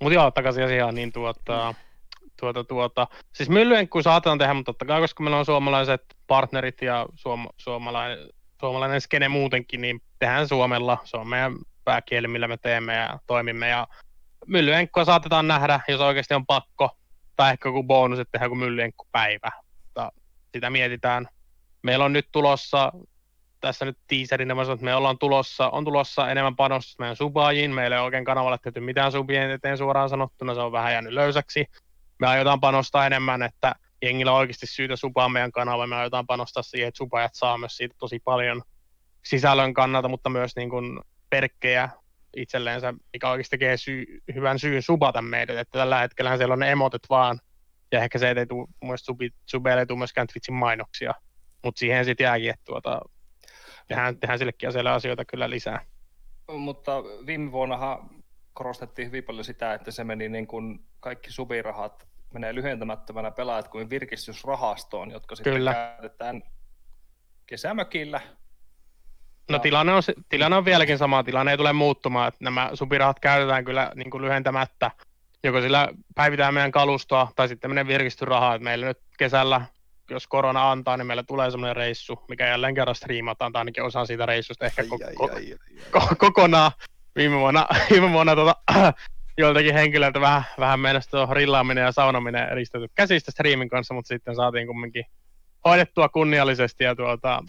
Mutta 0.00 0.14
joo, 0.14 0.30
takaisin 0.30 0.64
asiaan, 0.64 0.94
niin 0.94 1.12
tuota, 1.12 1.74
tuota, 2.40 2.64
tuota. 2.64 3.06
Siis 3.32 3.48
myllyjenkku 3.48 4.02
saatetaan 4.02 4.38
tehdä, 4.38 4.54
mutta 4.54 4.72
totta 4.72 4.84
kai, 4.84 5.00
koska 5.00 5.22
meillä 5.22 5.38
on 5.38 5.44
suomalaiset 5.44 6.02
partnerit 6.26 6.82
ja 6.82 7.06
suom, 7.14 7.48
suomalainen, 7.56 8.18
suomalainen 8.60 9.00
skene 9.00 9.28
muutenkin, 9.28 9.80
niin 9.80 10.02
tehdään 10.18 10.48
suomella. 10.48 10.98
Se 11.04 11.16
on 11.16 11.28
meidän 11.28 11.54
pääkieli, 11.84 12.28
millä 12.28 12.48
me 12.48 12.56
teemme 12.56 12.94
ja 12.94 13.18
toimimme. 13.26 13.68
Ja 13.68 13.88
myllyjenkkua 14.46 15.04
saatetaan 15.04 15.48
nähdä, 15.48 15.80
jos 15.88 16.00
oikeasti 16.00 16.34
on 16.34 16.46
pakko, 16.46 16.96
tai 17.36 17.52
ehkä 17.52 17.68
joku 17.68 17.82
bonus, 17.82 18.18
että 18.18 18.32
tehdään 18.32 18.46
joku 18.46 18.56
myllyjenkkupäivä. 18.56 19.50
Sitä 20.52 20.70
mietitään. 20.70 21.28
Meillä 21.82 22.04
on 22.04 22.12
nyt 22.12 22.28
tulossa 22.32 22.92
tässä 23.62 23.84
nyt 23.84 23.98
teaserinä 24.06 24.54
mä 24.54 24.64
sanon, 24.64 24.74
että 24.74 24.84
me 24.84 24.94
ollaan 24.94 25.18
tulossa, 25.18 25.68
on 25.68 25.84
tulossa 25.84 26.30
enemmän 26.30 26.56
panostusta 26.56 27.02
meidän 27.02 27.16
subaajiin. 27.16 27.70
Meillä 27.70 27.96
ei 27.96 28.00
ole 28.00 28.04
oikein 28.04 28.24
kanavalle 28.24 28.58
tehty 28.62 28.80
mitään 28.80 29.12
subien 29.12 29.50
eteen 29.50 29.78
suoraan 29.78 30.08
sanottuna, 30.08 30.54
se 30.54 30.60
on 30.60 30.72
vähän 30.72 30.92
jäänyt 30.92 31.12
löysäksi. 31.12 31.64
Me 32.18 32.26
aiotaan 32.26 32.60
panostaa 32.60 33.06
enemmän, 33.06 33.42
että 33.42 33.74
jengillä 34.02 34.32
on 34.32 34.38
oikeasti 34.38 34.66
syytä 34.66 34.96
subaa 34.96 35.28
meidän 35.28 35.52
kanava. 35.52 35.86
Me 35.86 35.96
aiotaan 35.96 36.26
panostaa 36.26 36.62
siihen, 36.62 36.88
että 36.88 36.98
subaajat 36.98 37.34
saa 37.34 37.58
myös 37.58 37.76
siitä 37.76 37.94
tosi 37.98 38.20
paljon 38.24 38.62
sisällön 39.24 39.74
kannalta, 39.74 40.08
mutta 40.08 40.30
myös 40.30 40.56
niin 40.56 40.70
kuin 40.70 41.00
perkkejä 41.30 41.88
itselleensä, 42.36 42.94
mikä 43.12 43.30
oikeasti 43.30 43.50
tekee 43.50 43.76
syy, 43.76 44.22
hyvän 44.34 44.58
syyn 44.58 44.82
subata 44.82 45.22
meidät. 45.22 45.58
Että 45.58 45.78
tällä 45.78 46.00
hetkellä 46.00 46.36
siellä 46.36 46.52
on 46.52 46.58
ne 46.58 46.70
emotet 46.72 47.02
vaan, 47.10 47.40
ja 47.92 48.02
ehkä 48.02 48.18
se, 48.18 48.30
että 48.30 48.40
ei 48.40 48.46
tule, 48.46 48.66
mun 48.66 48.88
mielestä 48.88 49.06
subi, 49.06 49.30
subeille 49.46 49.82
ei 49.82 49.86
tule 49.86 49.98
myöskään 49.98 50.26
Twitchin 50.26 50.54
mainoksia. 50.54 51.14
Mutta 51.64 51.78
siihen 51.78 52.04
sitten 52.04 52.24
jääkin, 52.24 52.50
että 52.50 52.64
tuota, 52.64 53.00
tehdään, 53.88 54.18
tehdään 54.18 54.38
sillekin 54.38 54.68
asialle 54.68 54.90
asioita 54.90 55.24
kyllä 55.24 55.50
lisää. 55.50 55.86
Mutta 56.58 57.02
viime 57.26 57.52
vuonnahan 57.52 58.10
korostettiin 58.52 59.06
hyvin 59.06 59.24
paljon 59.24 59.44
sitä, 59.44 59.74
että 59.74 59.90
se 59.90 60.04
meni 60.04 60.28
niin 60.28 60.46
kuin 60.46 60.84
kaikki 61.00 61.32
subirahat 61.32 62.08
menee 62.34 62.54
lyhentämättömänä 62.54 63.30
pelaajat 63.30 63.68
kuin 63.68 63.90
virkistysrahastoon, 63.90 65.10
jotka 65.10 65.36
sitten 65.36 65.52
Kyllä. 65.52 65.74
käytetään 65.74 66.42
kesämökillä. 67.46 68.20
No 69.50 69.56
Ja- 69.56 69.58
tilanne 69.58 69.92
on, 69.92 70.02
tilanne 70.28 70.56
on 70.56 70.64
vieläkin 70.64 70.98
sama, 70.98 71.24
tilanne 71.24 71.52
ei 71.52 71.56
tule 71.56 71.72
muuttumaan, 71.72 72.28
että 72.28 72.44
nämä 72.44 72.70
supirahat 72.74 73.20
käytetään 73.20 73.64
kyllä 73.64 73.92
niin 73.94 74.10
kuin 74.10 74.22
lyhentämättä, 74.22 74.90
joko 75.44 75.60
sillä 75.60 75.88
päivitään 76.14 76.54
meidän 76.54 76.72
kalustoa 76.72 77.32
tai 77.36 77.48
sitten 77.48 77.70
menee 77.70 77.86
virkistysrahaa, 77.86 78.54
että 78.54 78.64
meillä 78.64 78.86
nyt 78.86 78.98
kesällä, 79.18 79.60
jos 80.10 80.26
korona 80.26 80.70
antaa, 80.70 80.96
niin 80.96 81.06
meillä 81.06 81.22
tulee 81.22 81.50
semmoinen 81.50 81.76
reissu, 81.76 82.24
mikä 82.28 82.46
jälleen 82.46 82.74
kerran 82.74 82.94
striimataan, 82.94 83.52
tai 83.52 83.60
ainakin 83.60 83.84
osa 83.84 84.06
siitä 84.06 84.26
reissusta 84.26 84.66
ehkä 84.66 84.82
Ai, 84.82 84.88
ko- 84.88 85.06
ai, 85.06 85.14
ko- 85.14 85.34
ai, 85.34 85.52
ai, 85.52 86.02
ko- 86.02 86.16
kokonaan. 86.18 86.72
Viime 87.16 87.36
vuonna, 87.38 87.66
viime 87.90 88.12
vuonna 88.12 88.34
tota, 88.36 88.56
joiltakin 89.38 89.74
henkilöiltä 89.74 90.20
vähän, 90.20 90.42
vähän 90.58 90.80
meinasi 90.80 91.10
tuo 91.10 91.28
rillaaminen 91.32 91.84
ja 91.84 91.92
saunominen 91.92 92.48
eristetty 92.48 92.88
käsistä 92.94 93.30
striimin 93.30 93.68
kanssa, 93.68 93.94
mutta 93.94 94.08
sitten 94.08 94.36
saatiin 94.36 94.66
kumminkin 94.66 95.04
hoidettua 95.64 96.08
kunniallisesti 96.08 96.84
ja 96.84 96.96
tuota, 96.96 97.42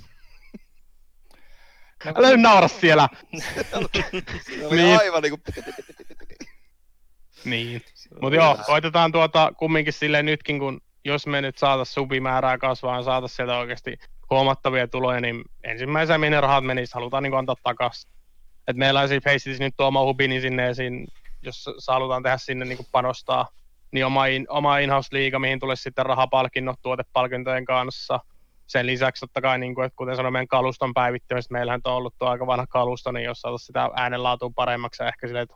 älä 2.16 2.30
nyt 2.30 2.42
naura 2.42 2.68
siellä. 2.68 3.08
Se 3.40 3.66
oli 4.68 4.76
Niin. 4.84 5.00
aivan 5.00 5.22
niinku... 5.24 5.40
Niin. 7.46 7.82
Mutta 8.22 8.36
joo, 8.36 8.58
koitetaan 8.66 9.12
tuota 9.12 9.54
kumminkin 9.58 9.94
silleen 9.94 10.26
nytkin, 10.26 10.60
kun 10.60 10.82
jos 11.06 11.28
me 11.28 11.42
nyt 11.42 11.58
saataisiin 11.58 11.94
subimäärää 11.94 12.58
kasvaa 12.58 12.98
ja 12.98 13.04
saataisiin 13.04 13.36
sieltä 13.36 13.58
oikeasti 13.58 13.98
huomattavia 14.30 14.88
tuloja, 14.88 15.22
niin 15.22 15.44
ensimmäisenä 15.64 16.18
minne 16.18 16.42
rahat 16.42 16.66
menisi, 16.66 16.94
halutaan 16.94 17.24
niin 17.24 17.34
antaa 17.34 17.56
takaisin. 17.64 18.12
Et 18.68 18.78
meillä 18.78 19.02
on 19.02 19.10
Facetissa 19.24 19.64
nyt 19.64 19.74
tuo 19.78 19.88
oma 19.88 20.04
hubini 20.04 20.42
sinne 20.42 20.70
esiin, 20.70 21.08
jos 21.42 21.66
halutaan 21.88 22.24
tehdä 22.24 22.38
sinne 22.38 22.66
niin 22.66 22.78
panostaa, 22.92 23.48
niin 23.92 24.06
oma, 24.06 24.26
in, 24.26 24.46
oma 24.50 24.78
in-house-liiga, 24.78 25.40
mihin 25.40 25.60
tulisi 25.60 25.84
sitten 25.84 26.06
rahapalkinnot 26.06 26.82
tuotepalkintojen 26.82 27.66
kanssa. 27.66 28.20
Sen 28.68 28.88
lisäksi 28.88 29.20
totta 29.20 29.42
kai, 29.42 29.60
niin 29.60 29.76
kuin, 29.76 29.86
että 29.86 29.96
kuten 29.96 30.16
sanoin, 30.16 30.34
meidän 30.34 30.48
kaluston 30.48 30.94
päivittämistä, 30.94 31.54
meillähän 31.54 31.82
on 31.84 31.94
ollut 31.94 32.16
tuo 32.20 32.28
aika 32.28 32.48
vanha 32.48 32.68
kalusto, 32.68 33.12
niin 33.12 33.26
jos 33.26 33.42
saataisiin 33.42 33.66
sitä 33.66 33.90
äänenlaatua 33.96 34.52
paremmaksi 34.56 35.04
ja 35.04 35.08
ehkä 35.08 35.28
silleen, 35.28 35.44
että 35.44 35.56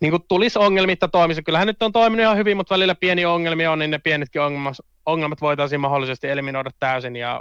niin 0.00 0.10
kuin 0.10 0.22
tulisi 0.28 0.58
ongelmitta 0.58 1.08
toimisi. 1.08 1.42
Kyllähän 1.42 1.66
nyt 1.66 1.82
on 1.82 1.92
toiminut 1.92 2.22
ihan 2.24 2.36
hyvin, 2.36 2.56
mutta 2.56 2.74
välillä 2.74 2.94
pieniä 2.94 3.30
ongelmia 3.30 3.72
on, 3.72 3.78
niin 3.78 3.90
ne 3.90 3.98
pienetkin 3.98 4.42
ongelmat, 4.42 4.76
ongelmat 5.06 5.40
voitaisiin 5.40 5.80
mahdollisesti 5.80 6.28
eliminoida 6.28 6.70
täysin. 6.80 7.16
Ja 7.16 7.40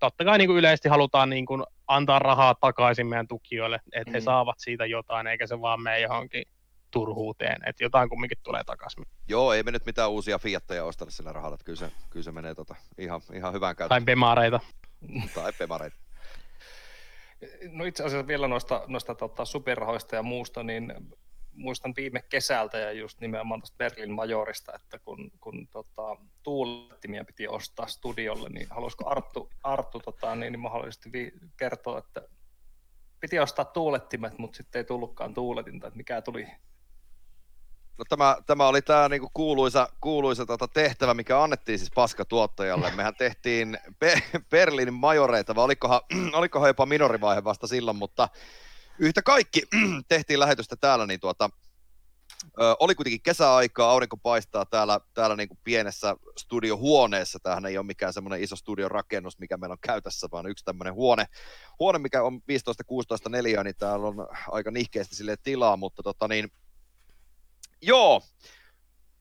totta 0.00 0.24
kai 0.24 0.38
niin 0.38 0.48
kuin 0.48 0.58
yleisesti 0.58 0.88
halutaan 0.88 1.30
niin 1.30 1.46
kuin 1.46 1.64
antaa 1.86 2.18
rahaa 2.18 2.54
takaisin 2.54 3.06
meidän 3.06 3.28
tukijoille, 3.28 3.80
että 3.92 4.10
he 4.12 4.18
Mm. 4.20 4.24
saavat 4.24 4.58
siitä 4.58 4.86
jotain, 4.86 5.26
eikä 5.26 5.46
se 5.46 5.60
vaan 5.60 5.80
mene 5.82 6.00
johonkin 6.00 6.44
turhuuteen, 6.90 7.56
että 7.66 7.84
jotain 7.84 8.08
kumminkin 8.08 8.38
tulee 8.42 8.64
takaisin. 8.64 9.04
Joo, 9.28 9.52
ei 9.52 9.62
me 9.62 9.70
nyt 9.70 9.86
mitään 9.86 10.10
uusia 10.10 10.38
Fiatteja 10.38 10.84
ostella 10.84 11.10
sillä 11.10 11.32
rahalla, 11.32 11.54
että 11.54 11.64
kyllä 11.64 11.78
se, 11.78 11.90
kyllä 12.10 12.24
se 12.24 12.32
menee 12.32 12.54
tota, 12.54 12.74
ihan, 12.98 13.20
ihan 13.34 13.52
hyvään 13.52 13.76
Tai 13.76 13.88
käyttöön. 13.88 14.04
bemareita. 14.04 14.60
Tai 15.34 15.52
pemareita. 15.58 15.96
No 17.72 17.84
itse 17.84 18.04
asiassa 18.04 18.26
vielä 18.26 18.48
noista, 18.48 18.82
noista 18.86 19.14
tota, 19.14 19.44
superrahoista 19.44 20.16
ja 20.16 20.22
muusta, 20.22 20.62
niin 20.62 20.94
muistan 21.54 21.94
viime 21.96 22.22
kesältä 22.28 22.78
ja 22.78 22.92
just 22.92 23.20
nimenomaan 23.20 23.60
tuosta 23.60 23.76
Berlin 23.76 24.12
Majorista, 24.12 24.72
että 24.74 24.98
kun, 24.98 25.30
kun 25.40 25.68
tota, 25.68 26.16
tuulettimia 26.42 27.24
piti 27.24 27.48
ostaa 27.48 27.86
studiolle, 27.86 28.48
niin 28.48 28.66
haluaisiko 28.70 29.10
Arttu, 29.10 29.50
Arttu 29.62 30.00
tota, 30.00 30.36
niin, 30.36 30.52
niin 30.52 30.60
mahdollisesti 30.60 31.12
vi- 31.12 31.32
kertoa, 31.56 31.98
että 31.98 32.22
piti 33.20 33.38
ostaa 33.38 33.64
tuulettimet, 33.64 34.38
mutta 34.38 34.56
sitten 34.56 34.80
ei 34.80 34.84
tullutkaan 34.84 35.34
tuuletinta, 35.34 35.86
että 35.86 35.96
mikä 35.96 36.22
tuli 36.22 36.46
No 37.98 38.04
tämä, 38.08 38.36
tämä 38.46 38.68
oli 38.68 38.82
tämä 38.82 39.08
niinku 39.08 39.30
kuuluisa, 39.34 39.88
kuuluisa 40.00 40.46
tota 40.46 40.68
tehtävä, 40.68 41.14
mikä 41.14 41.42
annettiin 41.42 41.78
siis 41.78 41.90
paskatuottajalle. 41.94 42.90
Mehän 42.90 43.14
tehtiin 43.14 43.78
Be- 43.98 44.22
Berliinin 44.50 44.94
majoreita, 44.94 45.54
vai 45.54 45.64
olikohan, 45.64 46.00
olikohan 46.32 46.68
jopa 46.68 46.86
minorivaihe 46.86 47.44
vasta 47.44 47.66
silloin, 47.66 47.96
mutta 47.96 48.28
yhtä 48.98 49.22
kaikki 49.22 49.62
tehtiin 50.08 50.40
lähetystä 50.40 50.76
täällä, 50.76 51.06
niin 51.06 51.20
tuota, 51.20 51.50
ö, 52.60 52.76
oli 52.80 52.94
kuitenkin 52.94 53.22
kesäaikaa, 53.22 53.90
aurinko 53.90 54.16
paistaa 54.16 54.66
täällä, 54.66 55.00
täällä 55.14 55.36
niin 55.36 55.48
kuin 55.48 55.60
pienessä 55.64 56.16
studiohuoneessa. 56.38 57.38
Tämähän 57.42 57.66
ei 57.66 57.78
ole 57.78 57.86
mikään 57.86 58.12
semmoinen 58.12 58.42
iso 58.42 58.56
studiorakennus, 58.56 59.38
mikä 59.38 59.56
meillä 59.56 59.72
on 59.72 59.78
käytössä, 59.86 60.28
vaan 60.32 60.46
yksi 60.46 60.64
tämmöinen 60.64 60.94
huone, 60.94 61.26
huone 61.78 61.98
mikä 61.98 62.22
on 62.22 62.40
15-16 63.26 63.28
neliöä, 63.28 63.64
niin 63.64 63.76
täällä 63.76 64.06
on 64.06 64.28
aika 64.48 64.70
nihkeästi 64.70 65.16
sille 65.16 65.36
tilaa, 65.42 65.76
mutta 65.76 66.02
tota 66.02 66.28
niin, 66.28 66.50
Joo. 67.82 68.22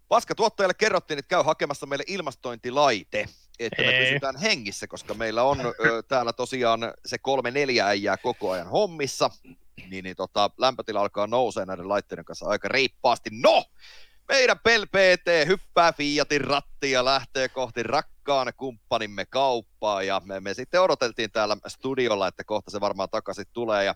Paskatuottajalle 0.08 0.74
kerrottiin, 0.74 1.20
että 1.20 1.30
käy 1.30 1.44
hakemassa 1.44 1.86
meille 1.86 2.04
ilmastointilaite, 2.08 3.26
että 3.66 3.82
me 3.82 3.89
Ei. 3.89 4.05
pysytään 4.05 4.38
hengissä, 4.38 4.88
koska 4.88 5.14
meillä 5.14 5.43
on 5.43 5.59
ö, 5.62 6.03
täällä 6.07 6.34
tosiaan 6.34 6.93
se 7.05 7.18
kolme 7.18 7.51
neljä 7.51 7.88
äijää 7.88 8.18
koko 8.18 8.51
ajan 8.51 8.70
hommissa, 8.70 9.30
niin, 9.89 10.03
niin 10.03 10.16
tota, 10.16 10.49
lämpötila 10.57 11.01
alkaa 11.01 11.28
nousee 11.28 11.66
näiden 11.66 11.89
laitteiden 11.89 12.26
kanssa 12.26 12.45
aika 12.45 12.68
reippaasti. 12.68 13.30
No! 13.34 13.66
Meidän 14.28 14.59
Pel 14.64 14.86
PT 14.86 15.47
hyppää 15.47 15.93
Fiatin 15.93 16.41
rattiin 16.41 16.93
ja 16.93 17.05
lähtee 17.05 17.49
kohti 17.49 17.84
rakkaan 17.84 18.53
kumppanimme 18.57 19.26
kauppaa 19.26 20.03
ja 20.03 20.22
me, 20.26 20.39
me 20.39 20.53
sitten 20.53 20.82
odoteltiin 20.82 21.32
täällä 21.32 21.57
studiolla, 21.68 22.28
että 22.28 22.43
kohta 22.43 22.72
se 22.72 22.82
varmaan 22.82 23.09
takaisin 23.09 23.45
tulee 23.53 23.86
ja 23.86 23.95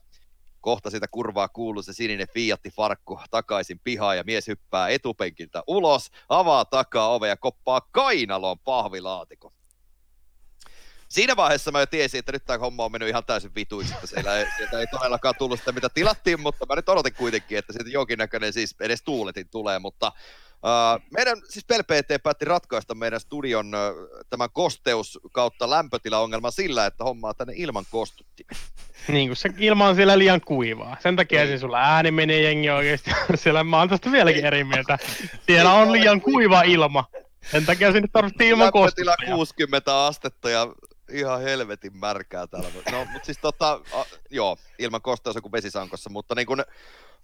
kohta 0.65 0.89
siitä 0.89 1.07
kurvaa 1.07 1.47
kuuluu 1.47 1.83
se 1.83 1.93
sininen 1.93 2.27
Fiatti-farkku 2.27 3.19
takaisin 3.31 3.79
pihaan 3.83 4.17
ja 4.17 4.23
mies 4.23 4.47
hyppää 4.47 4.89
etupenkiltä 4.89 5.63
ulos, 5.67 6.11
avaa 6.29 6.65
takaa 6.65 7.09
ove 7.09 7.27
ja 7.27 7.37
koppaa 7.37 7.81
kainaloon 7.91 8.59
pahvilaatikon. 8.59 9.51
Siinä 11.09 11.35
vaiheessa 11.35 11.71
mä 11.71 11.79
jo 11.79 11.85
tiesin, 11.85 12.19
että 12.19 12.31
nyt 12.31 12.45
tämä 12.45 12.59
homma 12.59 12.85
on 12.85 12.91
mennyt 12.91 13.09
ihan 13.09 13.25
täysin 13.25 13.55
vituiksi, 13.55 13.93
että 13.93 14.07
siellä 14.07 14.37
ei, 14.37 14.45
sieltä 14.57 14.79
ei 14.79 14.87
todellakaan 14.87 15.35
tullut 15.37 15.59
sitä, 15.59 15.71
mitä 15.71 15.89
tilattiin, 15.89 16.39
mutta 16.39 16.65
mä 16.65 16.75
nyt 16.75 16.89
odotin 16.89 17.13
kuitenkin, 17.13 17.57
että 17.57 17.73
siitä 17.73 17.89
jonkinnäköinen 17.89 18.53
siis 18.53 18.75
edes 18.79 19.03
tuuletin 19.03 19.49
tulee, 19.49 19.79
mutta 19.79 20.11
Uh, 20.65 21.01
meidän, 21.11 21.37
siis 21.49 21.65
Pel 21.65 21.83
PT 21.83 22.23
päätti 22.23 22.45
ratkaista 22.45 22.95
meidän 22.95 23.19
studion 23.19 23.67
uh, 23.75 24.09
tämän 24.29 24.49
kosteus 24.53 25.19
kautta 25.31 25.69
lämpötilaongelman 25.69 26.51
sillä, 26.51 26.85
että 26.85 27.03
hommaa 27.03 27.33
tänne 27.33 27.53
ilman 27.55 27.85
kostuttimen. 27.91 28.55
Niin 29.07 29.29
kuin 29.29 29.37
se 29.37 29.49
ilma 29.57 29.87
on 29.87 29.95
siellä 29.95 30.17
liian 30.17 30.41
kuivaa. 30.41 30.97
Sen 30.99 31.15
takia 31.15 31.39
Niin. 31.39 31.47
siinä 31.47 31.59
sulla 31.59 31.81
ääni 31.81 32.11
menee 32.11 32.41
jengi 32.41 32.69
oikeasti. 32.69 33.11
siellä 33.35 33.63
mä 33.63 33.79
oon 33.79 33.89
tästä 33.89 34.11
vieläkin 34.11 34.45
eri 34.45 34.63
mieltä. 34.63 34.97
Siellä 35.47 35.73
on 35.73 35.91
liian 35.91 36.21
kuiva 36.21 36.61
ilma. 36.61 37.05
Sen 37.51 37.65
takia 37.65 37.91
sinne 37.91 38.07
tarvittiin 38.13 38.49
ilman 38.49 38.65
Lämpötila 38.65 39.11
kostuttajaa. 39.11 39.35
60 39.35 40.05
astetta 40.05 40.49
ja 40.49 40.67
ihan 41.11 41.41
helvetin 41.41 41.97
märkää 41.97 42.47
täällä. 42.47 42.69
No, 42.91 43.05
mutta 43.05 43.25
siis 43.25 43.37
tota, 43.41 43.81
a, 43.93 44.05
joo, 44.29 44.57
ilman 44.79 45.01
kosteus 45.01 45.37
kuin 45.41 45.51
vesisankossa, 45.51 46.09
mutta 46.09 46.35
niin 46.35 46.47
kun, 46.47 46.63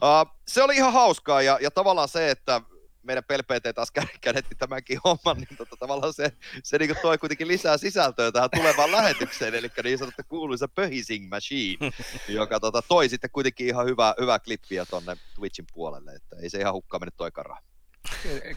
a, 0.01 0.25
se 0.47 0.63
oli 0.63 0.75
ihan 0.75 0.93
hauskaa 0.93 1.41
ja, 1.41 1.57
ja 1.61 1.71
tavallaan 1.71 2.09
se, 2.09 2.31
että 2.31 2.61
meidän 3.03 3.23
pelpeet 3.23 3.63
taas 3.75 3.91
kä- 3.99 4.17
kädetti 4.21 4.55
tämänkin 4.55 4.99
homman, 5.03 5.37
niin 5.37 5.57
tota, 5.57 5.75
tavallaan 5.77 6.13
se, 6.13 6.31
se 6.63 6.77
niin 6.77 6.95
toi 7.01 7.17
kuitenkin 7.17 7.47
lisää 7.47 7.77
sisältöä 7.77 8.31
tähän 8.31 8.49
tulevaan 8.55 8.91
lähetykseen, 8.97 9.55
eli 9.55 9.71
niin 9.83 9.97
sanottu 9.97 10.21
kuuluisa 10.29 10.67
Pöhising 10.67 11.29
Machine, 11.29 11.91
joka 12.27 12.59
tota, 12.59 12.81
toi 12.81 13.09
sitten 13.09 13.29
kuitenkin 13.29 13.67
ihan 13.67 13.85
hyvää, 13.85 14.13
hyvää 14.19 14.39
klippiä 14.39 14.85
tonne 14.85 15.15
Twitchin 15.35 15.65
puolelle, 15.73 16.11
että 16.11 16.35
ei 16.41 16.49
se 16.49 16.59
ihan 16.59 16.73
hukkaan 16.73 17.01
mennyt 17.01 17.17
toikaan 17.17 17.45
rahaa. 17.45 17.63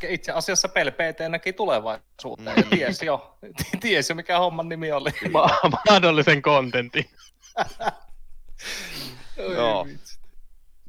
Itse 0.08 0.32
asiassa 0.32 0.68
Pel 0.68 0.90
PT 0.90 1.28
näki 1.28 1.52
tulevaisuuteen 1.52 2.56
ja 2.56 2.62
tiesi 2.70 3.06
jo, 3.06 3.38
tiesi 3.80 4.12
jo 4.12 4.14
mikä 4.14 4.38
homman 4.38 4.68
nimi 4.68 4.92
oli. 4.92 5.10
Ma- 5.30 5.60
mahdollisen 5.90 6.42
kontentin. 6.42 7.10
Joo. 9.36 9.86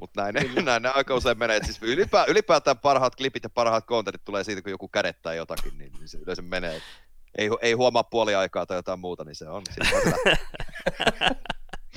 Mutta 0.05 0.31
näin, 0.31 0.55
ne- 0.55 0.61
näin 0.61 0.83
ne 0.83 0.89
aika 0.89 1.15
usein 1.15 1.37
menee. 1.37 1.57
Et 1.57 1.63
Siis 1.65 1.81
ylipä, 1.81 2.25
ylipäätään 2.27 2.79
parhaat 2.79 3.15
klipit 3.15 3.43
ja 3.43 3.49
parhaat 3.49 3.85
kontentit 3.85 4.23
tulee 4.25 4.43
siitä, 4.43 4.61
kun 4.61 4.71
joku 4.71 4.87
kädettää 4.87 5.33
jotakin, 5.33 5.77
niin, 5.77 5.91
niin 5.99 6.07
se 6.07 6.17
yleensä 6.17 6.41
menee. 6.41 6.81
Ei, 7.37 7.49
ei 7.61 7.73
huomaa 7.73 8.03
puoli 8.03 8.35
aikaa 8.35 8.65
tai 8.65 8.77
jotain 8.77 8.99
muuta, 8.99 9.23
niin 9.23 9.35
se 9.35 9.49
on. 9.49 9.63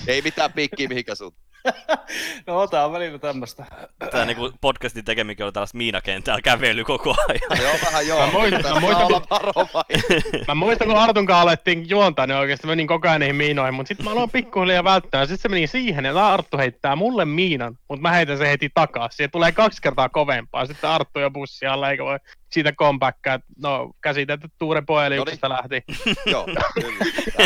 Ei 0.06 0.22
mitään 0.22 0.52
piikkiä 0.52 0.88
mihinkään 0.88 1.16
suuntaan. 1.16 1.47
No 2.46 2.66
tää 2.66 2.84
on 2.84 2.92
välillä 2.92 3.18
tämmöstä. 3.18 3.64
Tämä 4.10 4.24
niinku 4.24 4.52
podcastin 4.60 5.04
tekemikin 5.04 5.44
oli 5.44 5.52
tällaista 5.52 5.78
miinakentällä 5.78 6.40
kävely 6.42 6.84
koko 6.84 7.14
ajan. 7.28 7.62
Joo, 7.62 7.72
vähän 7.86 8.06
joo. 8.06 8.26
Mä 8.26 8.32
muistan- 8.32 8.74
mä 8.74 8.80
muistan, 8.80 9.08
varovainen. 9.30 10.44
Mä 10.48 10.54
muistan, 10.54 10.88
kun 10.88 10.96
Artun 10.96 11.26
kanssa 11.26 11.42
alettiin 11.42 11.88
juontaa, 11.88 12.26
niin 12.26 12.36
oikeasti 12.36 12.66
menin 12.66 12.86
koko 12.86 13.08
ajan 13.08 13.20
niihin 13.20 13.36
miinoihin, 13.36 13.74
mutta 13.74 13.88
sitten 13.88 14.04
mä 14.04 14.10
aloin 14.10 14.30
pikkuhiljaa 14.30 14.84
välttää. 14.84 15.26
Sitten 15.26 15.38
se 15.42 15.48
meni 15.48 15.66
siihen, 15.66 16.06
että 16.06 16.26
Arttu 16.26 16.58
heittää 16.58 16.96
mulle 16.96 17.24
miinan, 17.24 17.78
mutta 17.88 18.02
mä 18.02 18.10
heitän 18.12 18.38
sen 18.38 18.46
heti 18.46 18.70
takaisin. 18.74 19.16
Siihen 19.16 19.30
tulee 19.30 19.52
kaksi 19.52 19.82
kertaa 19.82 20.08
kovempaa. 20.08 20.66
Sitten 20.66 20.90
Arttu 20.90 21.18
ja 21.18 21.30
bussi 21.30 21.66
alla, 21.66 21.90
eikä 21.90 22.04
voi 22.04 22.18
siitä 22.50 22.72
comebackia. 22.72 23.40
No, 23.62 23.90
käsitetty 24.00 24.48
Tuure 24.58 24.82
Poeliuksesta 24.82 25.48
lähti. 25.48 25.84
Joo, 26.32 26.46
kyllä. 26.74 27.04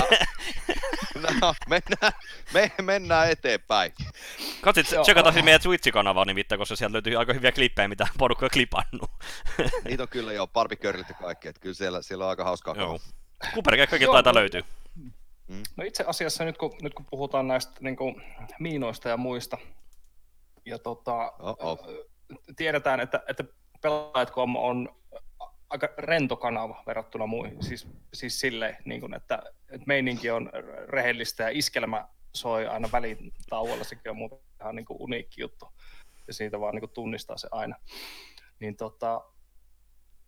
No, 1.40 1.54
mennään, 1.68 2.12
me, 2.54 2.72
mennään 2.82 3.30
eteenpäin. 3.30 3.92
Katsit, 4.60 4.90
Joo. 4.92 5.02
tsekata 5.02 5.32
siis 5.32 5.44
meidän 5.44 5.60
Twitch-kanavaa 5.60 6.24
nimittäin, 6.24 6.58
koska 6.58 6.76
sieltä 6.76 6.92
löytyy 6.92 7.16
aika 7.16 7.32
hyviä 7.32 7.52
klippejä, 7.52 7.88
mitä 7.88 8.06
porukka 8.18 8.46
on 8.46 8.50
klipannut. 8.52 9.10
Niitä 9.84 10.02
on 10.02 10.08
kyllä 10.08 10.32
jo 10.32 10.46
barbikörlit 10.46 11.08
ja 11.08 11.14
kaikki, 11.14 11.48
että 11.48 11.60
kyllä 11.60 11.74
siellä, 11.74 12.02
siellä 12.02 12.24
on 12.24 12.30
aika 12.30 12.44
hauskaa. 12.44 12.74
Joo. 12.76 12.86
kamaa. 12.86 13.52
Kuperkeikkakin 13.54 14.04
Joo, 14.04 14.12
taitaa 14.12 14.32
no- 14.32 14.38
löytyä. 14.38 14.62
No 15.76 15.84
itse 15.84 16.04
asiassa 16.06 16.44
nyt 16.44 16.58
kun, 16.58 16.72
nyt 16.82 16.94
kun 16.94 17.06
puhutaan 17.10 17.48
näistä 17.48 17.72
niin 17.80 17.96
kuin, 17.96 18.22
miinoista 18.58 19.08
ja 19.08 19.16
muista, 19.16 19.58
ja 20.64 20.78
tota, 20.78 21.32
Oh-oh. 21.38 21.78
tiedetään, 22.56 23.00
että, 23.00 23.22
että 23.28 23.44
pelaajat.com 23.82 24.56
on 24.56 24.88
aika 25.70 25.88
rento 25.98 26.36
kanava 26.36 26.82
verrattuna 26.86 27.26
muihin. 27.26 27.62
Siis, 27.62 27.88
siis 28.14 28.40
silleen, 28.40 28.76
niin 28.84 29.00
kuin, 29.00 29.14
että, 29.14 29.42
että 29.68 29.86
meininki 29.86 30.30
on 30.30 30.50
rehellistä 30.88 31.42
ja 31.42 31.48
iskelmä 31.52 32.08
soi 32.34 32.66
aina 32.66 32.88
välin 32.92 33.32
tauolla, 33.48 33.84
sekin 33.84 34.10
on 34.10 34.16
muuten 34.16 34.38
ihan 34.60 34.76
niin 34.76 34.86
kuin 34.86 34.96
uniikki 35.00 35.40
juttu. 35.40 35.68
Ja 36.26 36.32
siitä 36.32 36.60
vaan 36.60 36.74
niin 36.74 36.80
kuin 36.80 36.90
tunnistaa 36.90 37.36
se 37.36 37.48
aina. 37.50 37.76
Niin 38.60 38.76
tota, 38.76 39.24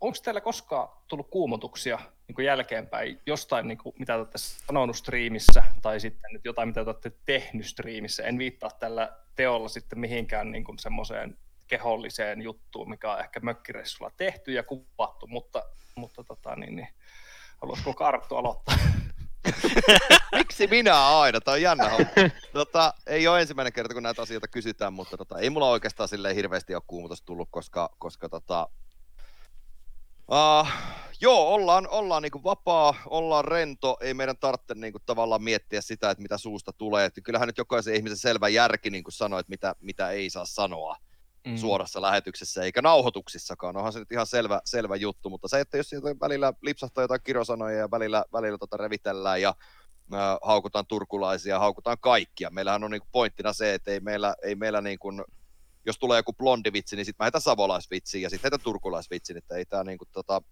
onko 0.01 0.19
teillä 0.25 0.41
koskaan 0.41 0.89
tullut 1.09 1.31
kuumotuksia 1.31 1.99
niin 2.29 2.35
kuin 2.35 2.47
jälkeenpäin 2.47 3.21
jostain, 3.27 3.69
niin 3.69 3.79
kuin, 3.79 3.95
mitä 3.99 4.13
te 4.13 4.19
olette 4.19 4.39
sanonut 4.39 4.97
striimissä, 4.97 5.65
tai 5.83 6.01
sitten 6.01 6.33
nyt 6.33 6.45
jotain, 6.45 6.69
mitä 6.69 6.85
te 6.85 6.91
olette 6.91 7.13
tehnyt 7.27 7.67
striimissä? 7.67 8.23
En 8.23 8.39
viittaa 8.39 8.71
tällä 8.71 9.17
teolla 9.37 9.69
sitten 9.69 9.99
mihinkään 9.99 10.51
niin 10.51 10.65
kuin 10.65 10.79
semmoiseen 10.79 11.39
keholliseen 11.79 12.43
juttuun, 12.43 12.91
mikä 12.91 13.13
on 13.13 13.21
ehkä 13.21 13.41
mökkireissulla 13.41 14.11
tehty 14.17 14.53
ja 14.53 14.63
kuvattu, 14.63 15.27
mutta, 15.27 15.63
mutta 15.97 16.25
tota, 16.25 16.57
niin, 16.57 16.77
niin, 16.77 16.89
haluaisiko 17.63 17.95
Karttu 17.95 18.37
aloittaa? 18.37 18.75
Miksi 20.39 20.67
minä 20.67 21.19
aina? 21.19 21.41
Tämä 21.41 21.53
on 21.53 21.63
jännä. 21.63 21.91
Tota, 22.53 22.95
ei 23.07 23.29
ole 23.29 23.41
ensimmäinen 23.41 23.73
kerta, 23.73 23.95
kun 23.95 24.03
näitä 24.03 24.23
asioita 24.23 24.49
kysytään, 24.49 24.93
mutta 24.93 25.17
tota, 25.17 25.39
ei 25.39 25.51
mulla 25.51 25.71
oikeastaan 25.71 26.09
silleen 26.09 26.37
hirveästi 26.37 26.75
ole 26.75 26.83
kuumutus 26.87 27.23
tullut, 27.23 27.49
koska, 27.51 27.91
koska 27.99 28.29
tota, 28.29 28.69
uh, 30.31 30.69
joo, 31.21 31.55
ollaan, 31.55 31.89
ollaan 31.89 32.23
niinku 32.23 32.45
vapaa, 32.45 32.95
ollaan 33.07 33.45
rento, 33.45 33.97
ei 34.01 34.15
meidän 34.15 34.37
tarvitse 34.37 34.75
niinku 34.75 34.99
tavallaan 35.07 35.43
miettiä 35.43 35.81
sitä, 35.81 36.11
että 36.11 36.23
mitä 36.23 36.39
suusta 36.39 36.73
tulee. 36.73 37.05
Että 37.05 37.21
kyllähän 37.21 37.47
nyt 37.47 37.59
jokaisen 37.59 37.95
ihmisen 37.95 38.19
selvä 38.19 38.49
järki 38.49 38.91
niin 38.91 39.05
kuin 39.05 39.13
sanoo, 39.13 39.39
että 39.39 39.51
mitä, 39.51 39.75
mitä 39.81 40.11
ei 40.11 40.31
saa 40.31 40.47
sanoa 40.47 40.97
mm. 41.47 41.57
suorassa 41.57 42.03
lähetyksessä 42.03 42.63
eikä 42.63 42.83
nauhoituksissakaan. 42.83 43.77
Onhan 43.77 43.93
se 43.93 43.99
nyt 43.99 44.13
ihan 44.13 44.27
selvä, 44.27 44.61
selvä 44.65 44.97
juttu, 44.97 45.31
mutta 45.31 45.49
se, 45.49 45.61
että 45.61 45.77
jos 45.77 45.89
sieltä 45.89 46.15
välillä 46.21 46.53
lipsahtaa 46.63 47.05
jotain 47.05 47.21
kirosanoja 47.25 47.79
ja 47.79 47.91
välillä, 47.91 48.25
välillä 48.33 48.59
tota 48.59 48.77
revitellään 48.77 49.43
ja 49.43 49.55
äh, 50.15 50.21
haukutaan 50.43 50.87
turkulaisia, 50.87 51.59
haukutaan 51.59 51.99
kaikkia. 52.01 52.51
Meillähän 52.51 52.85
on 52.85 52.91
niinku 52.91 53.09
pointtina 53.13 53.53
se, 53.53 53.75
että 53.75 53.91
ei 53.91 54.01
meillä, 54.01 54.35
ei 54.43 54.55
meillä 54.55 54.81
niinku, 54.81 55.09
jos 55.87 55.99
tulee 55.99 56.19
joku 56.19 56.33
blondivitsi, 56.33 56.97
niin 56.97 57.07
sitten 57.07 57.25
mä 57.25 57.27
heitän 57.27 57.41
savolaisvitsi 57.41 58.23
ja 58.23 58.31
sitten 58.31 58.51
heitän 58.51 58.65
turkulaisvitsin, 58.65 59.37
että 59.37 59.57
ei 59.57 59.65
tää 59.65 59.85
niinku 59.85 60.05
tota, 60.13 60.43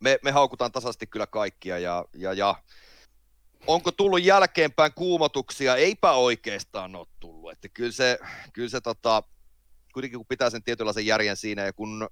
me, 0.00 0.18
me 0.22 0.30
haukutaan 0.30 0.72
tasaisesti 0.72 1.06
kyllä 1.06 1.26
kaikkia 1.26 1.78
ja, 1.78 2.04
ja, 2.14 2.32
ja 2.32 2.54
onko 3.66 3.92
tullut 3.92 4.22
jälkeenpäin 4.22 4.92
kuumotuksia? 4.94 5.76
Eipä 5.76 6.12
oikeastaan 6.12 6.96
ole 6.96 7.06
tullut. 7.20 7.52
Että 7.52 7.68
kyllä 7.68 7.92
se, 7.92 8.18
kyllä 8.52 8.68
se 8.68 8.80
tota, 8.80 9.22
kuitenkin 9.92 10.18
kun 10.18 10.26
pitää 10.26 10.50
sen 10.50 10.62
tietynlaisen 10.62 11.06
järjen 11.06 11.36
siinä 11.36 11.62
ja 11.62 11.72
kun 11.72 12.08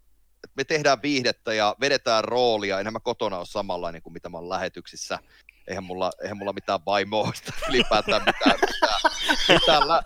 me 0.57 0.65
tehdään 0.65 1.03
viihdettä 1.03 1.55
ja 1.55 1.77
vedetään 1.81 2.25
roolia, 2.25 2.81
enhän 2.81 2.93
mä 2.93 3.01
kotona 3.01 3.39
ole 3.39 3.47
samanlainen 3.47 4.03
kuin 4.03 4.13
mitä 4.13 4.29
mä 4.29 4.39
oon 4.39 4.49
lähetyksissä. 4.49 5.19
Eihän 5.67 5.85
mulla, 5.85 6.11
eihän 6.23 6.37
mulla 6.37 6.53
mitään 6.53 6.81
vaimoista 6.87 7.53
ylipäätään 7.69 8.23
mitään, 8.27 8.61
mitään, 8.61 9.01
mitään, 9.49 9.89
lä, 9.89 10.03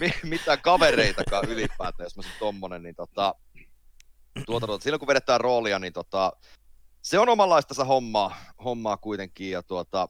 mi, 0.00 0.12
mitään 0.22 0.62
kavereitakaan 0.62 1.44
ylipäätään, 1.48 2.04
jos 2.04 2.16
mä 2.16 2.22
sen 2.22 2.32
tommonen, 2.38 2.82
niin 2.82 2.94
tota, 2.94 3.34
tuota, 4.46 4.66
tuota, 4.66 4.82
silloin 4.82 4.98
kun 4.98 5.08
vedetään 5.08 5.40
roolia, 5.40 5.78
niin 5.78 5.92
tota, 5.92 6.32
se 7.02 7.18
on 7.18 7.28
omanlaistansa 7.28 7.84
hommaa, 7.84 8.36
hommaa 8.64 8.96
kuitenkin 8.96 9.50
ja 9.50 9.62
tuota, 9.62 10.08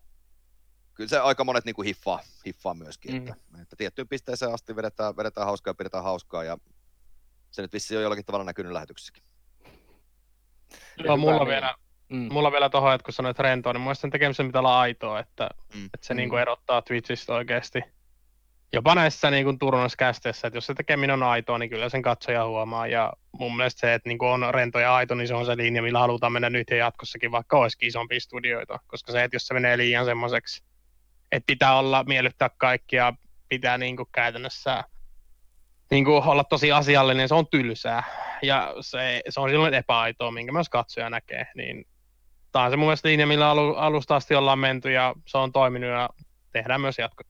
kyllä 0.94 1.09
se 1.09 1.18
aika 1.18 1.44
monet 1.44 1.64
niin 1.64 1.74
kuin 1.74 1.86
hiffaa, 1.86 2.20
hiffaa 2.46 2.74
myöskin, 2.74 3.12
mm. 3.12 3.18
että, 3.18 3.34
että 3.62 3.76
tiettyyn 3.76 4.09
pisteeseen 4.09 4.55
asti 4.55 4.76
vedetään, 4.76 5.16
vedetään 5.16 5.46
hauskaa 5.46 5.70
ja 5.70 5.74
pidetään 5.74 6.05
hauskaa 6.05 6.44
ja 6.44 6.59
se 7.53 7.62
nyt 7.62 7.72
vissiin 7.72 7.98
on 7.98 8.03
jollakin 8.03 8.24
tavalla 8.24 8.44
näkynyt 8.44 8.72
lähetyksessäkin. 8.72 9.22
Joo, 11.05 11.16
mulla 11.16 11.46
vielä, 11.46 11.74
Mm. 12.09 12.28
mulla 12.32 12.53
vielä 12.53 12.68
tuohon, 12.70 12.94
että 12.94 13.05
kun 13.05 13.14
sanoit 13.14 13.38
rentoa, 13.38 13.72
niin 13.72 13.80
mun 13.80 13.84
mielestä 13.86 14.00
sen 14.00 14.11
tekemisen 14.11 14.46
pitää 14.46 14.61
olla 14.61 14.80
aitoa, 14.80 15.20
että, 15.20 15.48
Mm. 15.74 15.84
että 15.84 16.07
se 16.07 16.14
Mm. 16.14 16.16
niinku 16.16 16.36
erottaa 16.36 16.82
Twitchistä 16.82 17.34
oikeasti. 17.34 17.80
Jopa 18.72 18.94
näissä 18.94 19.30
niinku 19.30 19.53
turnuskästeissä, 19.61 20.46
että 20.46 20.57
jos 20.57 20.66
se 20.66 20.74
tekeminen 20.74 21.14
on 21.14 21.22
aitoa, 21.22 21.59
niin 21.59 21.70
kyllä 21.70 21.88
sen 21.88 22.03
katsoja 22.03 22.46
huomaa. 22.46 22.86
Ja 22.86 23.12
mun 23.32 23.57
mielestä 23.57 23.80
se, 23.80 23.94
että 23.94 24.09
niinku 24.09 24.26
on 24.26 24.55
rento 24.55 24.78
ja 24.78 24.94
aito, 24.94 25.14
niin 25.14 25.28
se 25.28 25.34
on 25.34 25.46
se 25.46 25.57
linja, 25.57 25.82
millä 25.82 25.98
halutaan 25.98 26.32
mennä 26.32 26.50
nyt 26.50 26.70
ja 26.70 26.76
jatkossakin, 26.76 27.30
vaikka 27.32 27.59
olisikin 27.59 27.86
isompia 27.88 28.20
studioita. 28.20 28.78
Koska 28.86 29.12
se, 29.12 29.24
että 29.24 29.34
jos 29.34 29.46
se 29.46 29.55
menee 29.55 29.76
liian 29.76 30.05
semmoiseksi, 30.05 30.62
että 31.32 31.46
pitää 31.46 31.78
olla 31.78 32.05
miellyttää 32.05 32.50
kaikkia, 32.57 33.12
pitää 33.48 33.78
niinku 33.78 34.09
käytännössä 34.12 34.84
niinku 35.93 36.22
olla 36.26 36.45
tosi 36.45 36.72
asiallinen, 36.72 37.16
niin 37.16 37.28
se 37.28 37.34
on 37.34 37.47
tylsää. 37.47 38.03
Ja 38.43 38.74
se, 38.80 39.20
se 39.28 39.40
on 39.40 39.51
silloin 39.51 39.74
epäaitoa, 39.74 40.30
minkä 40.30 40.53
myös 40.53 40.68
katsoja 40.68 41.11
näkee. 41.11 41.47
Niin 41.55 41.86
tämä 42.53 42.64
on 42.64 42.70
se 42.70 42.76
mun 42.76 42.86
mielestä 42.86 43.09
linja, 43.09 43.26
millä 43.26 43.51
alu, 43.51 43.74
alusta 43.74 44.16
asti 44.16 44.34
ollaan 44.34 44.59
menty 44.59 44.93
ja 44.93 45.14
se 45.26 45.38
on 45.38 45.53
toiminut 45.53 45.90
ja 45.90 46.11
tehdään 46.53 46.80
myös 46.80 46.99
jatko. 46.99 47.22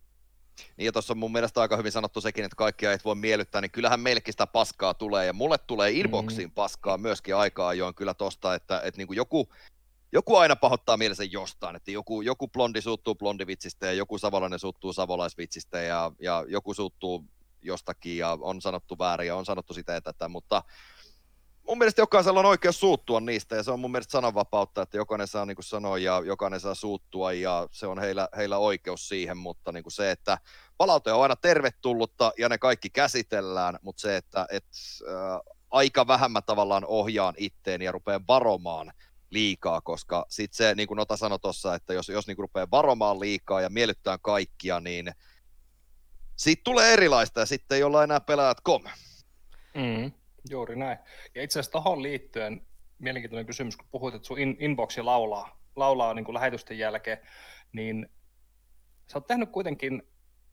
Niin 0.76 0.86
ja 0.86 0.92
tuossa 0.92 1.12
on 1.12 1.18
mun 1.18 1.32
mielestä 1.32 1.60
aika 1.60 1.76
hyvin 1.76 1.92
sanottu 1.92 2.20
sekin, 2.20 2.44
että 2.44 2.56
kaikkia 2.56 2.92
ei 2.92 2.98
voi 3.04 3.14
miellyttää, 3.14 3.60
niin 3.60 3.70
kyllähän 3.70 4.00
meillekin 4.00 4.34
sitä 4.34 4.46
paskaa 4.46 4.94
tulee, 4.94 5.26
ja 5.26 5.32
mulle 5.32 5.58
tulee 5.58 5.90
inboxiin 5.90 6.48
mm. 6.48 6.54
paskaa 6.54 6.98
myöskin 6.98 7.36
aikaa 7.36 7.68
ajoin 7.68 7.94
kyllä 7.94 8.14
tosta, 8.14 8.54
että, 8.54 8.80
että 8.84 8.98
niin 8.98 9.06
kuin 9.06 9.16
joku, 9.16 9.48
joku 10.12 10.36
aina 10.36 10.56
pahoittaa 10.56 10.96
mielensä 10.96 11.24
jostain, 11.24 11.76
että 11.76 11.90
joku, 11.90 12.22
joku 12.22 12.48
blondi 12.48 12.80
suuttuu 12.80 13.14
blondivitsistä 13.14 13.86
ja 13.86 13.92
joku 13.92 14.18
savolainen 14.18 14.58
suuttuu 14.58 14.92
savolaisvitsistä 14.92 15.80
ja, 15.80 16.12
ja 16.20 16.44
joku 16.48 16.74
suuttuu 16.74 17.24
jostakin 17.62 18.16
ja 18.16 18.38
on 18.40 18.60
sanottu 18.60 18.98
väärin 18.98 19.26
ja 19.26 19.36
on 19.36 19.46
sanottu 19.46 19.74
sitä 19.74 19.92
ja 19.92 20.00
tätä, 20.00 20.28
mutta 20.28 20.62
mun 21.68 21.78
mielestä 21.78 22.02
jokaisella 22.02 22.40
on 22.40 22.46
oikeus 22.46 22.80
suuttua 22.80 23.20
niistä 23.20 23.56
ja 23.56 23.62
se 23.62 23.70
on 23.70 23.80
mun 23.80 23.92
mielestä 23.92 24.12
sananvapautta, 24.12 24.82
että 24.82 24.96
jokainen 24.96 25.28
saa 25.28 25.46
niin 25.46 25.56
kuin 25.56 25.64
sanoa 25.64 25.98
ja 25.98 26.22
jokainen 26.26 26.60
saa 26.60 26.74
suuttua 26.74 27.32
ja 27.32 27.68
se 27.70 27.86
on 27.86 27.98
heillä, 27.98 28.28
heillä 28.36 28.58
oikeus 28.58 29.08
siihen, 29.08 29.36
mutta 29.36 29.72
niin 29.72 29.82
kuin 29.82 29.92
se, 29.92 30.10
että 30.10 30.38
palaute 30.76 31.12
on 31.12 31.22
aina 31.22 31.36
tervetullutta 31.36 32.32
ja 32.38 32.48
ne 32.48 32.58
kaikki 32.58 32.90
käsitellään, 32.90 33.78
mutta 33.82 34.00
se, 34.00 34.16
että 34.16 34.46
et, 34.50 34.64
äh, 35.08 35.54
aika 35.70 36.06
vähän 36.06 36.32
mä 36.32 36.42
tavallaan 36.42 36.84
ohjaan 36.86 37.34
itteeni 37.36 37.84
ja 37.84 37.92
rupean 37.92 38.26
varomaan 38.28 38.92
liikaa, 39.30 39.80
koska 39.80 40.26
sitten 40.28 40.56
se, 40.56 40.74
niin 40.74 40.88
kuin 40.88 40.96
Nota 40.96 41.16
sanoi 41.16 41.38
tuossa, 41.38 41.74
että 41.74 41.94
jos, 41.94 42.08
jos 42.08 42.26
niin 42.26 42.36
kuin 42.36 42.44
rupeaa 42.44 42.70
varomaan 42.70 43.20
liikaa 43.20 43.60
ja 43.60 43.70
miellyttää 43.70 44.18
kaikkia, 44.18 44.80
niin 44.80 45.12
siitä 46.42 46.60
tulee 46.64 46.92
erilaista 46.92 47.40
ja 47.40 47.46
sitten 47.46 47.76
ei 47.76 47.82
olla 47.82 48.04
enää 48.04 48.20
pelaajat.com. 48.20 48.82
Mm, 49.74 50.12
juuri 50.50 50.76
näin. 50.76 50.98
Ja 51.34 51.42
itse 51.42 51.58
asiassa 51.58 51.72
tuohon 51.72 52.02
liittyen 52.02 52.66
mielenkiintoinen 52.98 53.46
kysymys, 53.46 53.76
kun 53.76 53.88
puhuit, 53.90 54.14
että 54.14 54.26
sun 54.26 54.38
in- 54.38 54.56
inboxi 54.60 55.02
laulaa, 55.02 55.60
laulaa 55.76 56.14
niin 56.14 56.24
kuin 56.24 56.34
lähetysten 56.34 56.78
jälkeen, 56.78 57.18
niin 57.72 58.08
sä 59.12 59.18
oot 59.18 59.26
tehnyt 59.26 59.50
kuitenkin 59.50 60.02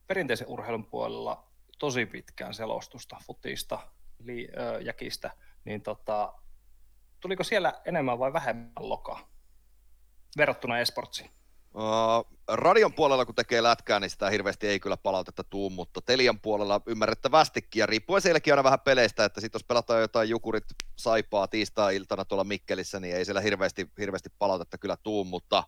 perinteisen 0.07 0.47
urheilun 0.47 0.85
puolella 0.85 1.47
tosi 1.79 2.05
pitkään 2.05 2.53
selostusta, 2.53 3.17
futista, 3.27 3.79
li- 4.19 4.47
ö, 4.57 4.81
jäkistä, 4.81 5.31
niin 5.65 5.81
tota, 5.81 6.33
tuliko 7.19 7.43
siellä 7.43 7.81
enemmän 7.85 8.19
vai 8.19 8.33
vähemmän 8.33 8.71
lokaa 8.79 9.29
verrattuna 10.37 10.79
esportsiin? 10.79 11.31
Uh, 11.79 12.27
radion 12.47 12.93
puolella, 12.93 13.25
kun 13.25 13.35
tekee 13.35 13.63
lätkää, 13.63 13.99
niin 13.99 14.09
sitä 14.09 14.29
hirveästi 14.29 14.67
ei 14.67 14.79
kyllä 14.79 14.97
palautetta 14.97 15.43
tuu, 15.43 15.69
mutta 15.69 16.01
Telian 16.01 16.39
puolella 16.39 16.81
ymmärrettävästikin, 16.85 17.79
ja 17.79 17.85
riippuen 17.85 18.21
sielläkin 18.21 18.53
aina 18.53 18.63
vähän 18.63 18.79
peleistä, 18.79 19.25
että 19.25 19.41
sitten 19.41 19.59
jos 19.59 19.63
pelataan 19.63 20.01
jotain 20.01 20.29
jukurit 20.29 20.65
saipaa 20.95 21.47
tiistai-iltana 21.47 22.25
tuolla 22.25 22.43
Mikkelissä, 22.43 22.99
niin 22.99 23.15
ei 23.15 23.25
siellä 23.25 23.41
hirveästi, 23.41 23.89
hirveästi 23.99 24.29
palautetta 24.39 24.77
kyllä 24.77 24.97
tuu, 25.03 25.23
mutta 25.23 25.63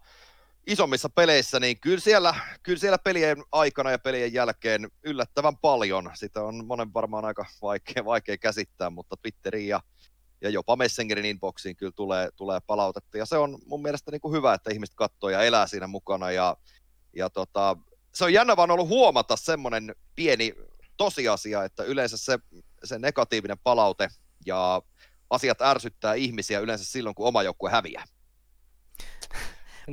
isommissa 0.68 1.10
peleissä, 1.10 1.60
niin 1.60 1.80
kyllä 1.80 2.00
siellä, 2.00 2.36
kyllä 2.64 2.80
siellä 2.80 2.98
pelien 2.98 3.44
aikana 3.52 3.92
ja 3.92 4.00
pelien 4.00 4.34
jälkeen 4.34 4.92
yllättävän 5.04 5.58
paljon. 5.58 6.12
Sitä 6.14 6.44
on 6.44 6.66
monen 6.66 6.94
varmaan 6.94 7.26
aika 7.26 7.46
vaikea, 7.62 8.06
vaikea 8.06 8.38
käsittää, 8.38 8.90
mutta 8.90 9.18
Twitteriin 9.18 9.68
ja 9.68 9.82
ja 10.42 10.50
jopa 10.50 10.76
Messengerin 10.76 11.26
inboxiin 11.26 11.76
kyllä 11.76 11.92
tulee, 11.96 12.30
tulee 12.36 12.60
palautetta. 12.68 13.18
Ja 13.18 13.26
se 13.26 13.38
on 13.38 13.60
mun 13.66 13.82
mielestä 13.82 14.12
niin 14.12 14.22
kuin 14.22 14.34
hyvä, 14.34 14.54
että 14.54 14.72
ihmiset 14.74 14.96
katsoo 14.96 15.30
ja 15.30 15.42
elää 15.42 15.68
siinä 15.68 15.88
mukana. 15.88 16.32
Ja, 16.32 16.58
ja 17.16 17.30
tota, 17.30 17.78
se 18.16 18.24
on 18.24 18.34
jännä 18.34 18.58
vaan 18.58 18.72
ollut 18.72 18.88
huomata 18.88 19.36
semmoinen 19.36 19.96
pieni 20.16 20.54
tosiasia, 20.98 21.64
että 21.64 21.84
yleensä 21.84 22.18
se, 22.18 22.40
se 22.84 23.00
negatiivinen 23.00 23.60
palaute 23.64 24.10
ja 24.46 24.82
asiat 25.30 25.62
ärsyttää 25.62 26.14
ihmisiä 26.14 26.60
yleensä 26.60 26.86
silloin, 26.86 27.16
kun 27.16 27.28
oma 27.28 27.44
joukkue 27.44 27.72
häviää. 27.72 28.06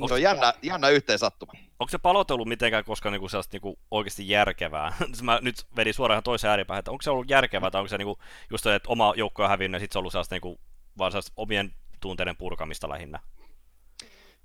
Se 0.07 0.13
on 0.13 0.21
jännä, 0.21 0.53
jännä 0.61 0.89
yhteen 0.89 1.19
sattuma. 1.19 1.51
Onko 1.79 1.89
se 1.89 1.97
palaute 1.97 2.33
ollut 2.33 2.47
mitenkään 2.47 2.83
koskaan 2.83 3.13
niinku 3.13 3.29
sellaista 3.29 3.55
niinku 3.55 3.79
oikeasti 3.91 4.29
järkevää? 4.29 4.93
Mä 5.21 5.39
nyt 5.41 5.65
vedin 5.75 5.93
suoraan 5.93 6.23
toiseen 6.23 6.49
ääripäähän, 6.49 6.79
että 6.79 6.91
onko 6.91 7.01
se 7.01 7.09
ollut 7.09 7.29
järkevää, 7.29 7.71
tai 7.71 7.79
onko 7.79 7.89
se 7.89 7.97
niinku 7.97 8.19
just 8.49 8.63
se, 8.63 8.75
että 8.75 8.89
oma 8.89 9.13
joukko 9.17 9.43
on 9.43 9.49
hävinnyt, 9.49 9.79
ja 9.79 9.79
sitten 9.79 9.93
se 9.93 9.97
on 9.97 10.01
ollut 10.01 10.11
sellaista 10.11 10.35
niinku, 10.35 10.59
vaan 10.97 11.11
sellaista 11.11 11.33
omien 11.35 11.73
tunteiden 11.99 12.37
purkamista 12.37 12.89
lähinnä? 12.89 13.19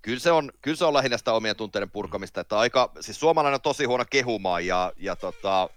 Kyllä 0.02 0.18
se, 0.18 0.32
on, 0.32 0.52
kyllä 0.62 0.76
se 0.76 0.84
on 0.84 0.94
lähinnä 0.94 1.18
sitä 1.18 1.32
omien 1.32 1.56
tunteiden 1.56 1.90
purkamista, 1.90 2.40
että 2.40 2.58
aika, 2.58 2.92
siis 3.00 3.20
suomalainen 3.20 3.54
on 3.54 3.60
tosi 3.60 3.84
huono 3.84 4.04
kehumaan 4.10 4.66
ja, 4.66 4.92
ja 4.96 5.16
tota, 5.16 5.68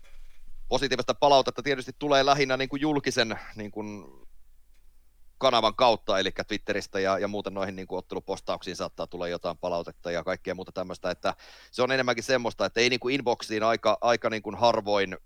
positiivista 0.67 1.13
palautetta 1.13 1.63
tietysti 1.63 1.91
tulee 1.99 2.25
lähinnä 2.25 2.57
niin 2.57 2.69
kuin 2.69 2.81
julkisen 2.81 3.39
niin 3.55 3.71
kuin 3.71 4.05
kanavan 5.37 5.75
kautta, 5.75 6.19
eli 6.19 6.31
Twitteristä 6.47 6.99
ja, 6.99 7.19
ja 7.19 7.27
muuten 7.27 7.53
noihin 7.53 7.75
niin 7.75 7.87
kuin 7.87 7.99
ottelupostauksiin 7.99 8.75
saattaa 8.75 9.07
tulla 9.07 9.27
jotain 9.27 9.57
palautetta 9.57 10.11
ja 10.11 10.23
kaikkea 10.23 10.55
muuta 10.55 10.71
tämmöistä, 10.71 11.11
että 11.11 11.35
se 11.71 11.83
on 11.83 11.91
enemmänkin 11.91 12.23
semmoista, 12.23 12.65
että 12.65 12.79
ei 12.79 12.89
niin 12.89 12.99
kuin 12.99 13.15
inboxiin 13.15 13.63
aika, 13.63 13.97
aika 14.01 14.29
niin 14.29 14.41
kuin 14.41 14.55
harvoin 14.55 15.17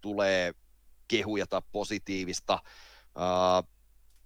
tulee 0.00 0.54
kehuja 1.08 1.46
tai 1.46 1.62
positiivista. 1.72 2.58
Uh, 3.16 3.68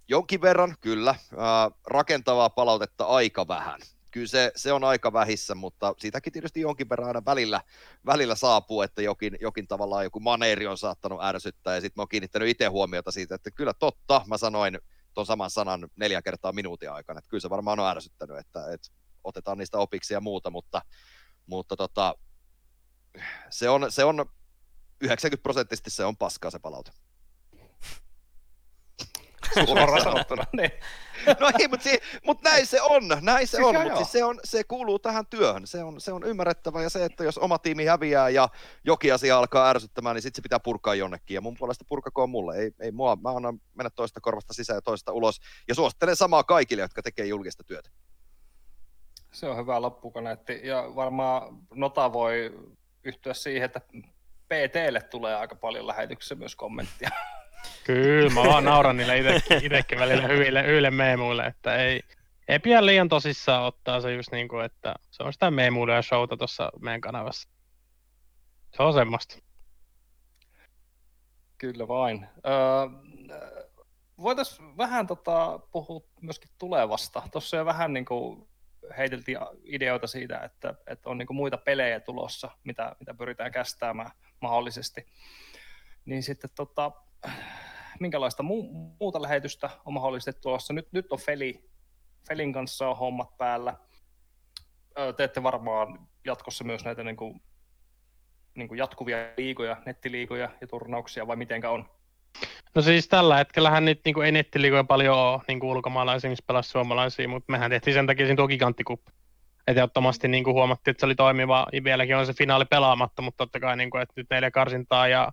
jonkin 0.07 0.41
verran, 0.41 0.75
kyllä. 0.81 1.15
Uh, 1.33 1.79
rakentavaa 1.87 2.49
palautetta 2.49 3.05
aika 3.05 3.47
vähän 3.47 3.79
kyllä 4.15 4.27
se, 4.27 4.51
se 4.55 4.73
on 4.73 4.83
aika 4.83 5.13
vähissä, 5.13 5.55
mutta 5.55 5.95
siitäkin 5.97 6.33
tietysti 6.33 6.61
jonkin 6.61 6.89
verran 6.89 7.07
aina 7.07 7.25
välillä, 7.25 7.61
välillä 8.05 8.35
saapuu, 8.35 8.81
että 8.81 9.01
jokin, 9.01 9.37
jokin 9.41 9.67
tavallaan 9.67 10.03
joku 10.03 10.19
maneeri 10.19 10.67
on 10.67 10.77
saattanut 10.77 11.23
ärsyttää, 11.23 11.75
ja 11.75 11.81
sitten 11.81 11.99
mä 11.99 12.01
oon 12.01 12.07
kiinnittänyt 12.07 12.49
itse 12.49 12.65
huomiota 12.65 13.11
siitä, 13.11 13.35
että 13.35 13.51
kyllä 13.51 13.73
totta, 13.73 14.21
mä 14.27 14.37
sanoin 14.37 14.79
tuon 15.15 15.25
saman 15.25 15.49
sanan 15.49 15.87
neljä 15.95 16.21
kertaa 16.21 16.51
minuutin 16.51 16.91
aikana, 16.91 17.19
että 17.19 17.29
kyllä 17.29 17.41
se 17.41 17.49
varmaan 17.49 17.79
on 17.79 17.87
ärsyttänyt, 17.87 18.37
että, 18.37 18.73
että 18.73 18.87
otetaan 19.23 19.57
niistä 19.57 19.77
opiksi 19.77 20.13
ja 20.13 20.21
muuta, 20.21 20.49
mutta, 20.49 20.81
mutta 21.45 21.75
tota, 21.75 22.15
se, 23.49 23.69
on, 23.69 23.91
se 23.91 24.03
on 24.03 24.25
90 25.01 25.43
prosenttisesti 25.43 25.89
se 25.89 26.05
on 26.05 26.17
paskaa 26.17 26.51
se 26.51 26.59
palaute. 26.59 26.91
Suoraan 29.65 30.03
sanottuna. 30.03 30.43
Niin. 30.53 30.71
No 31.39 31.51
ei, 31.59 31.67
mutta, 31.67 31.83
si- 31.83 31.99
mut 32.25 32.41
näin 32.41 32.65
se 32.65 32.81
on, 32.81 33.03
näin 33.21 33.47
se 33.47 33.57
siis 33.57 33.67
on, 33.67 33.75
mutta 33.75 33.95
siis 33.95 34.11
se, 34.11 34.23
on, 34.23 34.39
se 34.43 34.63
kuuluu 34.63 34.99
tähän 34.99 35.25
työhön, 35.29 35.67
se 35.67 35.83
on, 35.83 36.01
se 36.01 36.11
on 36.11 36.23
ymmärrettävä 36.23 36.83
ja 36.83 36.89
se, 36.89 37.05
että 37.05 37.23
jos 37.23 37.37
oma 37.37 37.57
tiimi 37.57 37.85
häviää 37.85 38.29
ja 38.29 38.49
jokin 38.83 39.13
asia 39.13 39.37
alkaa 39.37 39.69
ärsyttämään, 39.69 40.15
niin 40.15 40.21
sitten 40.21 40.35
se 40.35 40.41
pitää 40.41 40.59
purkaa 40.59 40.95
jonnekin. 40.95 41.35
Ja 41.35 41.41
mun 41.41 41.55
puolesta 41.59 41.85
purkakoon 41.89 42.29
mulle, 42.29 42.57
ei, 42.57 42.71
ei 42.79 42.91
mua, 42.91 43.15
mä 43.15 43.29
annan 43.29 43.61
mennä 43.73 43.89
toista 43.89 44.21
korvasta 44.21 44.53
sisään 44.53 44.77
ja 44.77 44.81
toista 44.81 45.11
ulos. 45.11 45.39
Ja 45.67 45.75
suosittelen 45.75 46.15
samaa 46.15 46.43
kaikille, 46.43 46.81
jotka 46.81 47.01
tekee 47.01 47.25
julkista 47.25 47.63
työtä. 47.63 47.89
Se 49.31 49.47
on 49.49 49.57
hyvä 49.57 49.81
loppukaneetti 49.81 50.59
ja 50.63 50.91
varmaan 50.95 51.57
Nota 51.73 52.13
voi 52.13 52.59
yhtyä 53.03 53.33
siihen, 53.33 53.65
että 53.65 53.81
PTlle 54.47 55.01
tulee 55.01 55.35
aika 55.35 55.55
paljon 55.55 55.87
lähetyksissä 55.87 56.35
myös 56.35 56.55
kommenttia. 56.55 57.09
Kyllä, 57.83 58.29
mä 58.29 58.43
vaan 58.43 58.63
nauran 58.63 58.97
niille 58.97 59.17
itsekin 59.63 59.99
välillä 59.99 60.27
hyville, 60.27 60.63
hyville 60.63 60.91
meemuille, 60.91 61.45
että 61.45 61.75
ei, 61.75 62.01
ei 62.47 62.59
pidä 62.59 62.85
liian 62.85 63.09
tosissaan 63.09 63.63
ottaa 63.63 64.01
se 64.01 64.13
just 64.13 64.31
niin 64.31 64.47
kuin, 64.47 64.65
että 64.65 64.95
se 65.11 65.23
on 65.23 65.33
sitä 65.33 65.51
meemuille 65.51 65.93
ja 65.93 66.01
showta 66.01 66.37
tuossa 66.37 66.71
meidän 66.81 67.01
kanavassa. 67.01 67.49
Se 68.77 68.83
on 68.83 68.93
semmoista. 68.93 69.37
Kyllä 71.57 71.87
vain. 71.87 72.27
Öö, 72.45 72.87
Voitaisiin 74.17 74.77
vähän 74.77 75.07
tota, 75.07 75.59
puhua 75.71 76.01
myöskin 76.21 76.49
tulevasta. 76.57 77.21
Tuossa 77.31 77.57
jo 77.57 77.65
vähän 77.65 77.93
niin 77.93 78.05
kuin 78.05 78.47
heiteltiin 78.97 79.37
ideoita 79.63 80.07
siitä, 80.07 80.39
että, 80.39 80.75
että 80.87 81.09
on 81.09 81.17
niin 81.17 81.27
kuin 81.27 81.37
muita 81.37 81.57
pelejä 81.57 81.99
tulossa, 81.99 82.51
mitä, 82.63 82.95
mitä 82.99 83.13
pyritään 83.13 83.51
kästäämään 83.51 84.11
mahdollisesti. 84.41 85.05
Niin 86.05 86.23
sitten 86.23 86.49
tota, 86.55 86.91
minkälaista 87.99 88.43
mu- 88.43 88.95
muuta 88.99 89.21
lähetystä 89.21 89.69
on 89.85 89.93
mahdollisesti 89.93 90.41
tulossa. 90.41 90.73
Nyt, 90.73 90.87
nyt 90.91 91.11
on 91.11 91.19
Feli, 91.19 91.69
Felin 92.27 92.53
kanssa 92.53 92.89
on 92.89 92.97
hommat 92.97 93.37
päällä. 93.37 93.73
Teette 95.17 95.43
varmaan 95.43 96.07
jatkossa 96.25 96.63
myös 96.63 96.85
näitä 96.85 97.03
niin 97.03 97.15
kuin, 97.15 97.41
niin 98.55 98.67
kuin 98.67 98.77
jatkuvia 98.77 99.17
liikoja, 99.37 99.77
nettiliikoja 99.85 100.49
ja 100.61 100.67
turnauksia, 100.67 101.27
vai 101.27 101.35
mitenkä 101.35 101.69
on? 101.69 101.89
No 102.75 102.81
siis 102.81 103.07
tällä 103.07 103.37
hetkellähän 103.37 103.85
nyt 103.85 104.01
niin 104.05 104.13
kuin 104.13 104.25
ei 104.25 104.31
nettiliikoja 104.31 104.83
paljon 104.83 105.17
ole 105.17 105.41
niin 105.47 105.59
kuin 105.59 105.69
ulkomaalaisia, 105.69 106.29
missä 106.29 106.43
pelasi 106.47 106.69
suomalaisia, 106.69 107.27
mutta 107.27 107.51
mehän 107.51 107.71
tehtiin 107.71 107.93
sen 107.93 108.07
takia 108.07 108.25
siinä 108.25 108.35
tuo 108.35 108.47
giganttikuppi. 108.47 109.11
Ehdottomasti 109.67 110.27
niin 110.27 110.43
kuin 110.43 110.53
huomattiin, 110.53 110.91
että 110.91 110.99
se 110.99 111.05
oli 111.05 111.15
toimiva, 111.15 111.67
vieläkin 111.83 112.15
on 112.15 112.25
se 112.25 112.33
finaali 112.33 112.65
pelaamatta, 112.65 113.21
mutta 113.21 113.37
totta 113.37 113.59
kai, 113.59 113.77
niin 113.77 113.89
kuin, 113.89 114.01
että 114.01 114.13
nyt 114.15 114.27
neljä 114.29 114.51
karsintaa 114.51 115.07
ja 115.07 115.31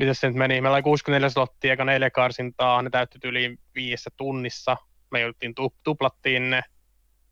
miten 0.00 0.14
se 0.14 0.26
nyt 0.26 0.36
meni, 0.36 0.60
meillä 0.60 0.74
oli 0.74 0.82
64 0.82 1.28
slottia, 1.28 1.70
eikä 1.70 1.84
neljä 1.84 2.10
karsintaa, 2.10 2.82
ne 2.82 2.90
täyttyi 2.90 3.20
yli 3.24 3.56
viidessä 3.74 4.10
tunnissa, 4.16 4.76
me 5.10 5.20
jouduttiin, 5.20 5.54
tuplattiin 5.82 6.50
ne 6.50 6.62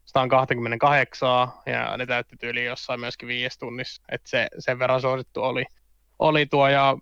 128 0.04 1.48
ja 1.66 1.96
ne 1.96 2.06
täytti 2.06 2.46
yli 2.46 2.64
jossain 2.64 3.00
myöskin 3.00 3.28
viides 3.28 3.58
tunnissa, 3.58 4.02
että 4.12 4.30
se, 4.30 4.48
sen 4.58 4.78
verran 4.78 5.00
suosittu 5.00 5.42
oli, 5.42 5.64
oli 6.18 6.46
tuo. 6.46 6.68
Ja 6.68 6.96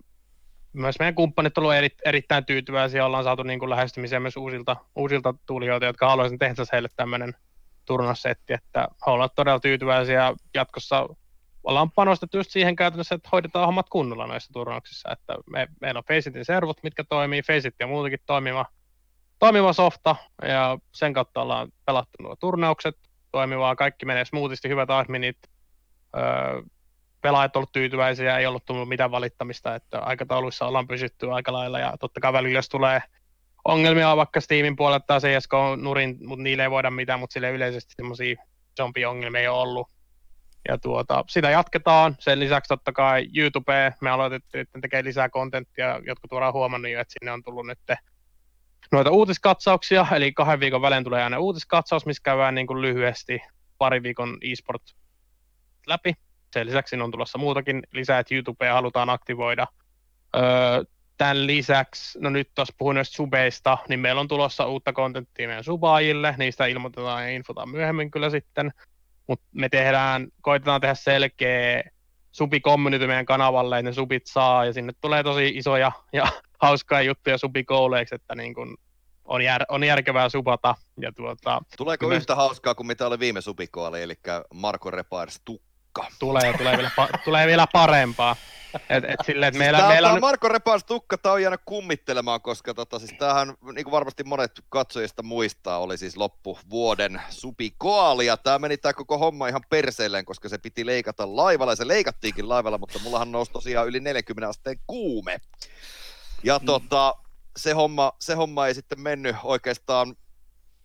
myös 0.73 0.99
meidän 0.99 1.15
kumppanit 1.15 1.57
ovat 1.57 1.75
eri, 1.75 1.89
erittäin 2.05 2.45
tyytyväisiä, 2.45 3.05
ollaan 3.05 3.23
saatu 3.23 3.43
niin 3.43 3.59
kuin 3.59 3.69
lähestymisiä 3.69 4.19
myös 4.19 4.37
uusilta, 4.37 4.75
uusilta 4.95 5.33
tulijoilta, 5.45 5.85
jotka 5.85 6.09
haluaisivat 6.09 6.39
tehdä 6.39 6.63
heille 6.71 6.89
tämmöinen 6.95 7.33
turnassetti, 7.85 8.53
että 8.53 8.87
he 9.07 9.11
ovat 9.11 9.35
todella 9.35 9.59
tyytyväisiä. 9.59 10.33
Jatkossa 10.53 11.07
ollaan 11.67 11.91
panostettu 11.91 12.37
just 12.37 12.51
siihen 12.51 12.75
käytännössä, 12.75 13.15
että 13.15 13.29
hoidetaan 13.31 13.65
hommat 13.65 13.89
kunnolla 13.89 14.27
näissä 14.27 14.53
turnauksissa, 14.53 15.11
että 15.11 15.35
me, 15.51 15.67
meillä 15.81 15.97
on 15.97 16.03
Faceitin 16.07 16.45
servut, 16.45 16.83
mitkä 16.83 17.03
toimii, 17.03 17.41
Faceit 17.41 17.75
ja 17.79 17.87
muutenkin 17.87 18.19
toimiva, 18.25 18.65
toimiva 19.39 19.73
softa, 19.73 20.15
ja 20.47 20.77
sen 20.93 21.13
kautta 21.13 21.41
ollaan 21.41 21.67
pelattu 21.85 22.23
nuo 22.23 22.35
turnaukset 22.35 22.95
toimivaa, 23.31 23.75
kaikki 23.75 24.05
menee 24.05 24.25
smoothisti, 24.25 24.69
hyvät 24.69 24.89
adminit, 24.89 25.37
öö, 26.17 26.61
pelaajat 27.21 27.55
ovat 27.55 27.71
tyytyväisiä, 27.71 28.37
ei 28.37 28.45
ollut 28.45 28.65
tullut 28.65 28.89
mitään 28.89 29.11
valittamista, 29.11 29.75
että 29.75 29.99
aikatauluissa 29.99 30.67
ollaan 30.67 30.87
pysytty 30.87 31.31
aika 31.31 31.53
lailla, 31.53 31.79
ja 31.79 31.93
totta 31.99 32.19
kai 32.19 32.33
välillä 32.33 32.57
jos 32.57 32.69
tulee 32.69 33.01
ongelmia 33.65 34.17
vaikka 34.17 34.41
Steamin 34.41 34.75
puolelta 34.75 35.05
tai 35.07 35.19
CSK-nurin, 35.19 36.17
mutta 36.25 36.43
niille 36.43 36.63
ei 36.63 36.71
voida 36.71 36.91
mitään, 36.91 37.19
mutta 37.19 37.33
sille 37.33 37.51
yleisesti 37.51 37.93
semmoisia 37.95 38.35
zombie-ongelmia 38.79 39.41
ei 39.41 39.47
ole 39.47 39.61
ollut, 39.61 39.96
ja 40.67 40.77
tuota, 40.77 41.23
sitä 41.27 41.49
jatketaan. 41.49 42.15
Sen 42.19 42.39
lisäksi 42.39 42.67
totta 42.67 42.91
kai 42.91 43.27
YouTube, 43.37 43.93
me 44.01 44.09
aloitettiin 44.09 44.61
että 44.61 44.79
tekee 44.81 45.03
lisää 45.03 45.29
kontenttia, 45.29 45.99
jotka 46.05 46.27
tuodaan 46.27 46.53
huomannut 46.53 46.91
jo, 46.91 46.99
että 46.99 47.13
sinne 47.19 47.31
on 47.31 47.43
tullut 47.43 47.67
nyt 47.67 47.79
noita 48.91 49.11
uutiskatsauksia, 49.11 50.05
eli 50.15 50.33
kahden 50.33 50.59
viikon 50.59 50.81
välein 50.81 51.03
tulee 51.03 51.23
aina 51.23 51.39
uutiskatsaus, 51.39 52.05
missä 52.05 52.23
käydään 52.23 52.55
niin 52.55 52.67
kuin 52.67 52.81
lyhyesti 52.81 53.41
pari 53.77 54.03
viikon 54.03 54.37
e-sport 54.41 54.83
läpi. 55.87 56.13
Sen 56.53 56.67
lisäksi 56.67 56.95
on 57.01 57.11
tulossa 57.11 57.37
muutakin 57.37 57.83
lisää, 57.91 58.19
että 58.19 58.35
YouTubea 58.35 58.73
halutaan 58.73 59.09
aktivoida. 59.09 59.67
Öö, 60.35 60.83
tämän 61.17 61.47
lisäksi, 61.47 62.19
no 62.19 62.29
nyt 62.29 62.49
tuossa 62.55 62.73
puhun 62.77 62.95
näistä 62.95 63.15
subeista, 63.15 63.77
niin 63.89 63.99
meillä 63.99 64.21
on 64.21 64.27
tulossa 64.27 64.65
uutta 64.65 64.93
kontenttia 64.93 65.47
meidän 65.47 65.63
subaajille, 65.63 66.35
niistä 66.37 66.65
ilmoitetaan 66.65 67.23
ja 67.23 67.29
infotaan 67.29 67.69
myöhemmin 67.69 68.11
kyllä 68.11 68.29
sitten 68.29 68.71
mutta 69.27 69.45
me 69.53 69.69
tehdään, 69.69 70.27
koitetaan 70.41 70.81
tehdä 70.81 70.95
selkeä 70.95 71.83
subi 72.31 72.59
community 72.59 73.07
meidän 73.07 73.25
kanavalle, 73.25 73.79
että 73.79 73.89
ne 73.89 73.93
subit 73.93 74.27
saa, 74.27 74.65
ja 74.65 74.73
sinne 74.73 74.93
tulee 75.01 75.23
tosi 75.23 75.47
isoja 75.47 75.91
ja 76.13 76.27
hauskaa 76.63 77.01
juttuja 77.01 77.37
subikouleiksi, 77.37 78.15
että 78.15 78.35
niin 78.35 78.53
kun 78.53 78.77
on, 79.25 79.41
jär, 79.41 79.63
on 79.69 79.83
järkevää 79.83 80.29
subata. 80.29 80.75
Ja 81.01 81.11
tuota, 81.11 81.61
Tuleeko 81.77 82.07
me... 82.07 82.15
yhtä 82.15 82.35
hauskaa 82.35 82.75
kuin 82.75 82.87
mitä 82.87 83.07
oli 83.07 83.19
viime 83.19 83.41
subikoali, 83.41 84.01
eli 84.01 84.13
Marko 84.53 84.91
Repairs 84.91 85.41
tukka? 85.45 85.67
Tulee, 86.19 86.57
tulee 86.57 86.77
vielä, 86.77 86.91
tulee 87.25 87.47
vielä 87.47 87.67
parempaa. 87.73 88.35
Et, 88.89 89.03
et 89.03 89.15
sille, 89.25 89.47
et 89.47 89.53
siis 89.53 89.59
meillä, 89.59 89.79
tää, 89.79 89.87
meillä 89.87 90.11
on... 90.11 90.21
Marko 90.21 90.49
Repas 90.49 90.83
tukka, 90.83 91.17
tää 91.17 91.31
on 91.31 91.41
jäänyt 91.41 91.61
kummittelemaan, 91.65 92.41
koska 92.41 92.73
tota, 92.73 92.99
siis 92.99 93.13
tämähän, 93.19 93.53
niin 93.73 93.83
kuin 93.83 93.91
varmasti 93.91 94.23
monet 94.23 94.51
katsojista 94.69 95.23
muistaa, 95.23 95.79
oli 95.79 95.97
siis 95.97 96.17
loppu 96.17 96.59
vuoden 96.69 97.21
supikoali, 97.29 98.25
ja 98.25 98.37
tää 98.37 98.59
meni 98.59 98.77
tää 98.77 98.93
koko 98.93 99.17
homma 99.17 99.47
ihan 99.47 99.63
perseelleen, 99.69 100.25
koska 100.25 100.49
se 100.49 100.57
piti 100.57 100.85
leikata 100.85 101.35
laivalla, 101.35 101.71
ja 101.71 101.75
se 101.75 101.87
leikattiinkin 101.87 102.49
laivalla, 102.49 102.77
mutta 102.77 102.99
mullahan 102.99 103.31
nousi 103.31 103.51
tosiaan 103.51 103.87
yli 103.87 103.99
40 103.99 104.49
asteen 104.49 104.79
kuume. 104.87 105.37
Ja 106.43 106.59
mm. 106.59 106.65
tota, 106.65 107.15
se 107.57 107.73
homma, 107.73 108.13
se 108.19 108.33
homma 108.33 108.67
ei 108.67 108.73
sitten 108.73 109.01
mennyt 109.01 109.35
oikeastaan 109.43 110.15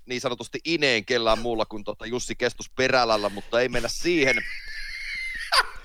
niin 0.06 0.20
sanotusti 0.20 0.60
ineen 0.64 1.04
kellään 1.04 1.38
muulla 1.38 1.66
kuin 1.66 1.84
tota 1.84 2.06
Jussi 2.06 2.36
Kestus 2.36 2.70
Perälällä, 2.70 3.28
mutta 3.28 3.60
ei 3.60 3.68
mennä 3.68 3.88
siihen. 3.88 4.36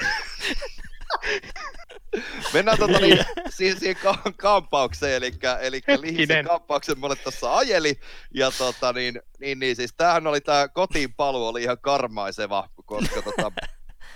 Mennään 2.53 2.79
tota 2.79 3.01
niin, 3.01 3.19
siihen, 3.51 3.81
siihen 3.81 3.97
ka- 3.97 4.33
kampaukseen, 4.37 5.15
eli, 5.15 5.33
eli 5.61 5.81
Lihisen 6.01 6.47
kampauksen 6.47 6.99
mulle 6.99 7.17
tuossa 7.17 7.57
ajeli, 7.57 8.01
ja 8.35 8.51
tota 8.51 8.93
niin, 8.93 9.21
niin, 9.41 9.59
niin 9.59 9.77
siis 9.77 9.95
tämähän 9.97 10.27
oli 10.27 10.41
tämä 10.41 10.69
kotiin 10.69 11.15
paluu 11.15 11.47
oli 11.47 11.63
ihan 11.63 11.79
karmaiseva, 11.81 12.69
koska 12.85 13.23
tota, 13.23 13.53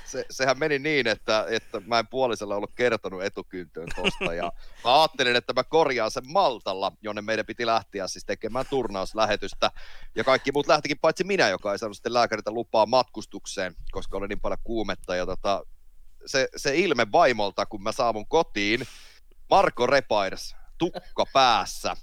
se, 0.06 0.26
sehän 0.30 0.58
meni 0.58 0.78
niin, 0.78 1.06
että, 1.06 1.46
että 1.48 1.80
mä 1.86 1.98
en 1.98 2.06
puolisella 2.06 2.56
ollut 2.56 2.74
kertonut 2.74 3.22
etukyntöön 3.22 3.88
tosta, 3.96 4.34
ja 4.34 4.52
mä 4.84 5.00
ajattelin, 5.00 5.36
että 5.36 5.52
mä 5.52 5.64
korjaan 5.64 6.10
sen 6.10 6.32
Maltalla, 6.32 6.92
jonne 7.02 7.22
meidän 7.22 7.46
piti 7.46 7.66
lähteä 7.66 8.08
siis 8.08 8.24
tekemään 8.24 8.64
turnauslähetystä, 8.70 9.70
ja 10.14 10.24
kaikki 10.24 10.52
muut 10.52 10.66
lähtikin 10.66 10.98
paitsi 10.98 11.24
minä, 11.24 11.48
joka 11.48 11.72
ei 11.72 11.78
saanut 11.78 11.96
sitten 11.96 12.14
lääkäriltä 12.14 12.50
lupaa 12.50 12.86
matkustukseen, 12.86 13.74
koska 13.90 14.16
oli 14.16 14.28
niin 14.28 14.40
paljon 14.40 14.58
kuumetta, 14.64 15.16
ja 15.16 15.26
tota, 15.26 15.66
se, 16.26 16.48
se 16.56 16.76
ilme 16.76 17.06
vaimolta, 17.12 17.66
kun 17.66 17.82
mä 17.82 17.92
saavun 17.92 18.28
kotiin, 18.28 18.86
Marko 19.50 19.86
Repairs, 19.86 20.56
tukka 20.78 21.24
päässä, 21.32 21.96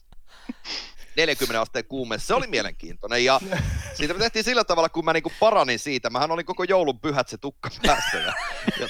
40 1.17 1.61
asteen 1.61 1.85
kuumeessa, 1.85 2.27
se 2.27 2.33
oli 2.33 2.47
mielenkiintoinen, 2.47 3.25
ja 3.25 3.39
siitä 3.97 4.13
me 4.13 4.19
tehtiin 4.19 4.43
sillä 4.43 4.63
tavalla, 4.63 4.89
kun 4.89 5.05
mä 5.05 5.13
niinku 5.13 5.31
paranin 5.39 5.79
siitä, 5.79 6.09
mähän 6.09 6.31
olin 6.31 6.45
koko 6.45 6.63
joulun 6.63 6.99
pyhät 6.99 7.27
se 7.27 7.37
tukka 7.37 7.69
päässä, 7.85 8.17
ja, 8.17 8.33
ja, 8.79 8.87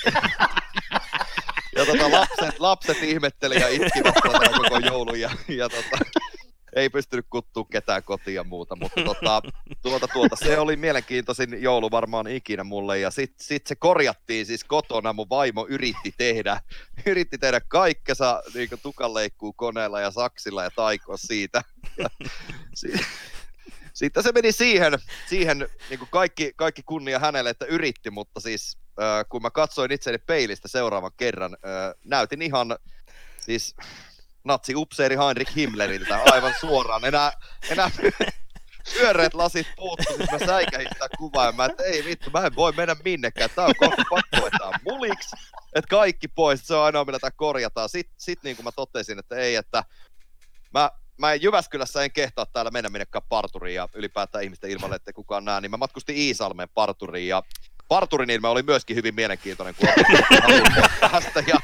ja 1.76 1.86
tota, 1.86 2.12
lapset, 2.12 2.60
lapset 2.60 3.04
ihmetteli 3.04 3.62
ja 3.62 3.68
itkivät 3.68 4.16
tota, 4.24 4.50
koko 4.50 4.78
joulun, 4.78 5.20
ja, 5.20 5.30
ja 5.48 5.70
tota, 5.70 5.98
ei 6.76 6.90
pystynyt 6.90 7.26
kuttua 7.30 7.66
ketään 7.72 8.04
kotiin 8.04 8.36
ja 8.36 8.44
muuta, 8.44 8.76
mutta 8.76 9.02
tota, 9.04 9.42
tuota, 9.82 10.08
tuota, 10.08 10.36
se 10.36 10.60
oli 10.60 10.76
mielenkiintoisin 10.76 11.62
joulu 11.62 11.92
varmaan 11.92 12.28
ikinä 12.28 12.64
mulle, 12.64 13.00
ja 13.00 13.12
sitten 13.12 13.46
sit 13.46 13.68
se 13.68 13.76
korjattiin 13.76 14.46
siis 14.46 14.64
kotona, 14.64 15.14
mun 15.14 15.30
vaimo 15.30 15.66
yritti 15.70 16.14
tehdä, 16.18 16.62
yritti 17.06 17.38
tehdä 17.38 17.62
kaikkensa 17.68 18.42
niin 18.54 18.70
tukanleikkuu 18.82 19.54
koneella 19.54 20.02
ja 20.02 20.12
saksilla 20.12 20.64
ja 20.64 20.72
taikoa 20.76 21.18
siitä. 21.18 21.64
Sitten 23.94 24.24
se 24.24 24.32
meni 24.32 24.52
siihen, 24.52 24.94
siihen 25.30 25.68
niin 25.90 26.00
kuin 26.00 26.10
kaikki, 26.12 26.54
kaikki 26.56 26.84
kunnia 26.84 27.20
hänelle, 27.20 27.50
että 27.50 27.66
yritti, 27.66 28.12
mutta 28.12 28.40
siis 28.40 28.78
äh, 29.02 29.26
kun 29.30 29.42
mä 29.42 29.52
katsoin 29.52 29.92
itseäni 29.92 30.18
peilistä 30.18 30.68
seuraavan 30.68 31.12
kerran, 31.18 31.54
äh, 31.54 31.94
näytin 32.06 32.42
ihan 32.42 32.78
siis 33.40 33.76
natsi-upseeri 34.44 35.18
Heinrich 35.18 35.56
Himmleriltä 35.56 36.20
aivan 36.32 36.54
suoraan. 36.60 37.06
Enää, 37.06 37.32
enää 37.70 37.92
pyöreät 38.94 39.34
lasit 39.34 39.68
puuttu, 39.76 40.14
siis 40.18 40.32
mä 40.32 40.46
säikähin 40.46 40.88
sitä 40.94 41.08
kuvaa 41.18 41.52
mä, 41.52 41.66
että 41.66 41.84
ei 41.84 42.06
vittu, 42.06 42.30
mä 42.30 42.40
en 42.40 42.56
voi 42.56 42.72
mennä 42.72 42.96
minnekään. 43.06 43.50
Tää 43.56 43.66
on 43.66 43.76
kohta 43.78 44.04
pakko 44.10 44.38
vetää 44.46 44.80
muliksi, 44.84 45.36
että 45.76 45.90
kaikki 45.90 46.28
pois, 46.28 46.68
se 46.68 46.76
on 46.76 46.86
ainoa 46.86 47.06
millä 47.06 47.20
tää 47.20 47.32
korjataan. 47.32 47.90
Sitten 47.90 48.16
sit 48.18 48.44
niin 48.44 48.56
kuin 48.56 48.64
mä 48.64 48.72
totesin, 48.72 49.20
että 49.20 49.36
ei, 49.36 49.56
että 49.56 49.84
mä, 50.74 50.92
mä 51.18 51.34
Jyväskylässä 51.34 52.04
en 52.04 52.12
kehtaa 52.12 52.46
täällä 52.46 52.72
mennä 52.72 52.90
minnekään 52.90 53.24
parturiin 53.30 53.76
ja 53.76 53.90
ylipäätään 53.94 54.44
ihmisten 54.44 54.70
ilmalle, 54.70 54.96
että 54.96 55.14
kukaan 55.14 55.46
näe, 55.46 55.62
niin 55.62 55.72
mä 55.72 55.78
matkustin 55.78 56.18
Iisalmeen 56.18 56.70
parturiin 56.74 57.28
ja 57.28 57.44
Parturin 57.94 58.30
ilme 58.30 58.48
oli 58.48 58.64
myöskin 58.64 58.96
hyvin 58.96 59.16
mielenkiintoinen, 59.16 59.76
kun 59.76 59.90
tästä 61.00 61.44
ja 61.48 61.56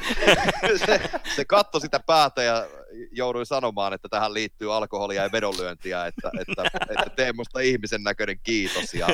se, 0.85 1.01
se 1.35 1.45
katsoi 1.45 1.81
sitä 1.81 1.99
päätä 1.99 2.43
ja 2.43 2.67
jouduin 3.11 3.45
sanomaan, 3.45 3.93
että 3.93 4.07
tähän 4.09 4.33
liittyy 4.33 4.75
alkoholia 4.75 5.23
ja 5.23 5.31
vedonlyöntiä, 5.31 6.05
että, 6.05 6.31
että, 6.39 6.63
että 6.89 7.09
tee 7.15 7.33
musta 7.33 7.59
ihmisen 7.59 8.03
näköinen 8.03 8.39
kiitos 8.43 8.93
ja 8.93 9.07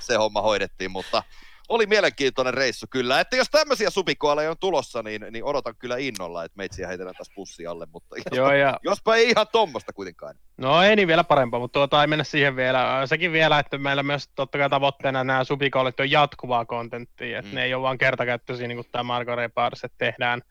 se 0.00 0.14
homma 0.14 0.42
hoidettiin, 0.42 0.90
mutta 0.90 1.22
oli 1.72 1.86
mielenkiintoinen 1.86 2.54
reissu 2.54 2.86
kyllä, 2.90 3.20
että 3.20 3.36
jos 3.36 3.50
tämmöisiä 3.50 3.90
supikoaleja 3.90 4.50
on 4.50 4.56
tulossa, 4.60 5.02
niin, 5.02 5.26
niin 5.30 5.44
odotan 5.44 5.74
kyllä 5.78 5.96
innolla, 5.96 6.44
että 6.44 6.56
meitsiä 6.56 6.88
heitellään 6.88 7.14
taas 7.16 7.30
pussi 7.34 7.66
alle, 7.66 7.86
mutta 7.92 8.16
jospa, 8.16 8.36
Joo, 8.36 8.52
ja 8.52 8.78
jospa 8.84 9.16
ei 9.16 9.30
ihan 9.30 9.46
tommosta 9.52 9.92
kuitenkaan. 9.92 10.34
No 10.56 10.82
ei 10.82 10.96
niin 10.96 11.08
vielä 11.08 11.24
parempaa, 11.24 11.60
mutta 11.60 11.78
tuota 11.78 12.00
ei 12.00 12.06
mennä 12.06 12.24
siihen 12.24 12.56
vielä. 12.56 13.02
Sekin 13.06 13.32
vielä, 13.32 13.58
että 13.58 13.78
meillä 13.78 14.02
myös 14.02 14.28
totta 14.34 14.58
kai 14.58 14.70
tavoitteena 14.70 15.24
nämä 15.24 15.44
subikoolit 15.44 16.00
on 16.00 16.10
jatkuvaa 16.10 16.64
kontenttia, 16.64 17.38
että 17.38 17.50
mm. 17.50 17.54
ne 17.54 17.64
ei 17.64 17.74
ole 17.74 17.82
vaan 17.82 17.98
kertakäyttöisiä 17.98 18.68
niin 18.68 18.78
kuin 18.78 18.88
tämä 18.92 19.02
Marko 19.02 19.36
Repars, 19.36 19.84
että 19.84 19.98
tehdään, 19.98 20.42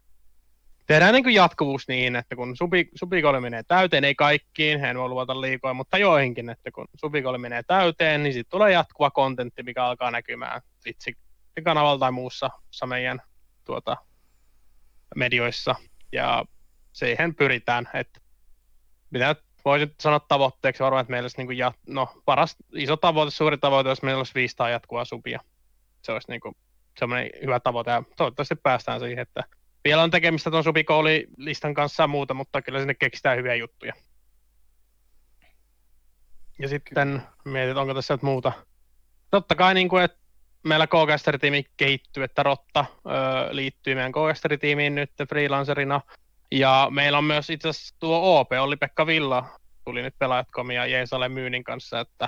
tehdään 0.91 1.13
niin 1.13 1.23
kuin 1.23 1.35
jatkuvuus 1.35 1.87
niin, 1.87 2.15
että 2.15 2.35
kun 2.35 2.57
subi, 2.57 2.89
subikooli 2.95 3.41
menee 3.41 3.63
täyteen, 3.63 4.03
ei 4.03 4.15
kaikkiin, 4.15 4.85
en 4.85 4.97
voi 4.97 5.09
luvata 5.09 5.41
liikoja, 5.41 5.73
mutta 5.73 5.97
joihinkin, 5.97 6.49
että 6.49 6.71
kun 6.71 6.87
subikooli 6.99 7.37
menee 7.37 7.63
täyteen, 7.63 8.23
niin 8.23 8.33
sitten 8.33 8.51
tulee 8.51 8.71
jatkuva 8.71 9.11
kontentti, 9.11 9.63
mikä 9.63 9.85
alkaa 9.85 10.11
näkymään 10.11 10.61
vitsi 10.85 11.17
kanavalla 11.63 11.99
tai 11.99 12.11
muussa, 12.11 12.49
meidän 12.85 13.21
tuota, 13.65 13.97
medioissa, 15.15 15.75
ja 16.11 16.45
siihen 16.93 17.35
pyritään, 17.35 17.89
että 17.93 18.19
mitä 19.09 19.35
voisin 19.65 19.95
sanoa 19.99 20.19
tavoitteeksi 20.19 20.83
varmaan, 20.83 21.01
että 21.01 21.11
meillä 21.11 21.25
olisi 21.25 21.37
niin 21.37 21.47
kuin 21.47 21.57
jat... 21.57 21.75
no, 21.87 22.07
paras 22.25 22.55
iso 22.73 22.97
tavoite, 22.97 23.31
suuri 23.31 23.57
tavoite, 23.57 23.89
jos 23.89 24.01
meillä 24.01 24.19
olisi 24.19 24.35
500 24.35 24.69
jatkuvaa 24.69 25.05
supia. 25.05 25.39
Se 26.01 26.11
olisi 26.11 26.31
niin 26.31 26.41
kuin 26.41 26.55
semmoinen 26.99 27.29
hyvä 27.41 27.59
tavoite 27.59 27.91
ja 27.91 28.03
toivottavasti 28.17 28.55
päästään 28.55 28.99
siihen, 28.99 29.19
että 29.19 29.43
vielä 29.83 30.03
on 30.03 30.11
tekemistä 30.11 30.51
tuon 30.51 30.63
supikoolilistan 30.63 31.73
kanssa 31.73 32.03
ja 32.03 32.07
muuta, 32.07 32.33
mutta 32.33 32.61
kyllä 32.61 32.79
sinne 32.79 32.93
keksitään 32.93 33.37
hyviä 33.37 33.55
juttuja. 33.55 33.93
Ja 36.59 36.67
sitten 36.67 37.21
mietit, 37.45 37.77
onko 37.77 37.93
tässä 37.93 38.13
nyt 38.13 38.21
muuta. 38.21 38.51
Totta 39.31 39.55
kai, 39.55 39.73
niin 39.73 39.89
kuin, 39.89 40.03
että 40.03 40.17
meillä 40.63 40.87
k 40.87 40.91
tiimi 41.41 41.63
kehittyy, 41.77 42.23
että 42.23 42.43
Rotta 42.43 42.85
öö, 43.05 43.13
liittyy 43.55 43.95
meidän 43.95 44.11
k 44.11 44.15
tiimiin 44.59 44.95
nyt 44.95 45.11
freelancerina. 45.29 46.01
Ja 46.51 46.87
meillä 46.89 47.17
on 47.17 47.23
myös 47.23 47.49
itse 47.49 47.69
asiassa 47.69 47.95
tuo 47.99 48.39
OP, 48.39 48.51
Olli-Pekka 48.51 49.07
Villa, 49.07 49.59
tuli 49.85 50.01
nyt 50.01 50.15
pelaajat.com 50.19 50.71
ja 50.71 50.85
Jeesale 50.85 51.29
Myynnin 51.29 51.63
kanssa, 51.63 51.99
että 51.99 52.27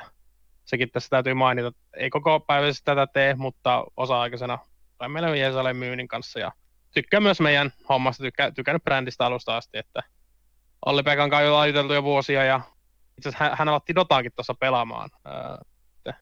sekin 0.66 0.92
tässä 0.92 1.10
täytyy 1.10 1.34
mainita. 1.34 1.72
Ei 1.98 2.10
koko 2.10 2.40
päiväisesti 2.40 2.86
tätä 2.86 3.08
tee, 3.08 3.36
mutta 3.36 3.84
osa-aikaisena 3.98 4.60
tai 4.98 5.10
meillä 5.10 5.30
on 5.30 5.40
Jeesale 5.40 5.74
Myynnin 5.74 6.08
kanssa 6.08 6.40
ja 6.40 6.52
tykkää 6.94 7.20
myös 7.20 7.40
meidän 7.40 7.74
hommasta, 7.90 8.24
tykkää, 8.24 8.52
tykännyt 8.52 8.84
brändistä 8.84 9.26
alusta 9.26 9.58
asti, 9.58 9.78
että 9.78 10.04
Olli-Pekan 10.86 11.30
kanssa 11.30 11.48
ollaan 11.48 11.68
juteltu 11.68 11.94
jo 11.94 12.04
vuosia 12.04 12.44
ja 12.44 12.62
itse 13.18 13.30
asiassa 13.30 13.46
hän, 13.46 13.58
hän 13.58 13.70
aloitti 13.70 13.96
Dotaakin 13.96 14.32
tuossa 14.36 14.54
pelaamaan. 14.54 15.10
Öö, 15.28 15.34
että 15.98 16.14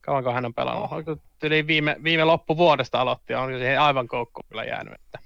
kauanko 0.00 0.32
hän 0.32 0.44
on 0.44 0.54
pelannut? 0.54 0.92
Oliko 0.92 1.16
yli 1.42 1.66
viime, 1.66 1.96
viime 2.04 2.24
loppuvuodesta 2.24 3.00
aloitti 3.00 3.32
ja 3.32 3.40
on 3.40 3.50
siihen 3.58 3.80
aivan 3.80 4.08
koukkuun 4.08 4.44
kyllä 4.48 4.64
jäänyt. 4.64 4.94
Että 4.94 5.18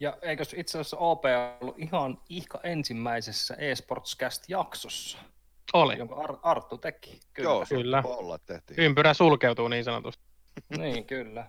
Ja 0.00 0.18
eikös 0.22 0.54
itse 0.54 0.78
asiassa 0.78 0.96
OP 0.96 1.24
ollut 1.60 1.78
ihan 1.78 2.18
ihka 2.28 2.60
ensimmäisessä 2.62 3.54
eSportscast-jaksossa, 3.58 5.18
oli. 5.72 5.98
jonka 5.98 6.14
Ar- 6.14 6.38
Arttu 6.42 6.78
teki. 6.78 7.20
Kyllä. 7.32 7.48
Joo, 7.48 7.64
Kyllä. 7.68 8.02
olla, 8.04 8.38
tehtiin. 8.38 8.80
Ympyrä 8.80 9.14
sulkeutuu 9.14 9.68
niin 9.68 9.84
sanotusti. 9.84 10.24
Niin, 10.78 11.04
kyllä. 11.06 11.46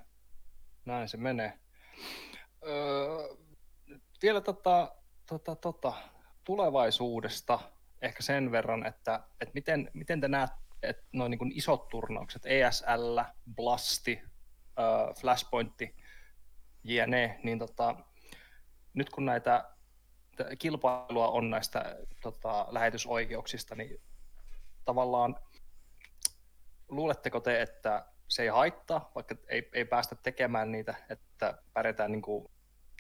Näin 0.86 1.10
se 1.10 1.18
menee. 1.18 1.54
Öö, 2.68 3.36
vielä 4.22 4.42
tota, 4.42 4.96
tota, 5.26 5.56
tota, 5.56 5.94
tulevaisuudesta 6.44 7.60
ehkä 8.02 8.24
sen 8.24 8.52
verran, 8.52 8.86
että, 8.86 9.24
että 9.42 9.54
miten, 9.54 9.92
miten 9.94 10.22
te 10.22 10.28
näette, 10.28 10.58
että 10.84 11.04
noin 11.14 11.32
niin 11.32 11.58
isot 11.58 11.90
turnaukset, 11.90 12.46
ESL, 12.46 13.20
Blasti, 13.56 14.22
öö, 14.80 15.14
Flashpointti, 15.14 15.96
jne, 16.84 17.40
niin 17.44 17.60
tota, 17.60 17.96
nyt 18.94 19.10
kun 19.10 19.26
näitä 19.26 19.70
kilpailua 20.60 21.28
on 21.28 21.50
näistä 21.50 21.96
tota, 22.22 22.68
lähetysoikeuksista, 22.70 23.76
niin 23.76 24.02
tavallaan 24.86 25.36
luuletteko 26.90 27.40
te, 27.40 27.62
että 27.62 28.06
se 28.28 28.44
ei 28.44 28.48
haittaa, 28.48 29.12
vaikka 29.16 29.36
ei, 29.48 29.70
ei 29.74 29.86
päästä 29.86 30.16
tekemään 30.16 30.72
niitä, 30.72 30.96
että 31.10 31.58
pärjätään 31.74 32.12
niin 32.12 32.22
kuin 32.22 32.52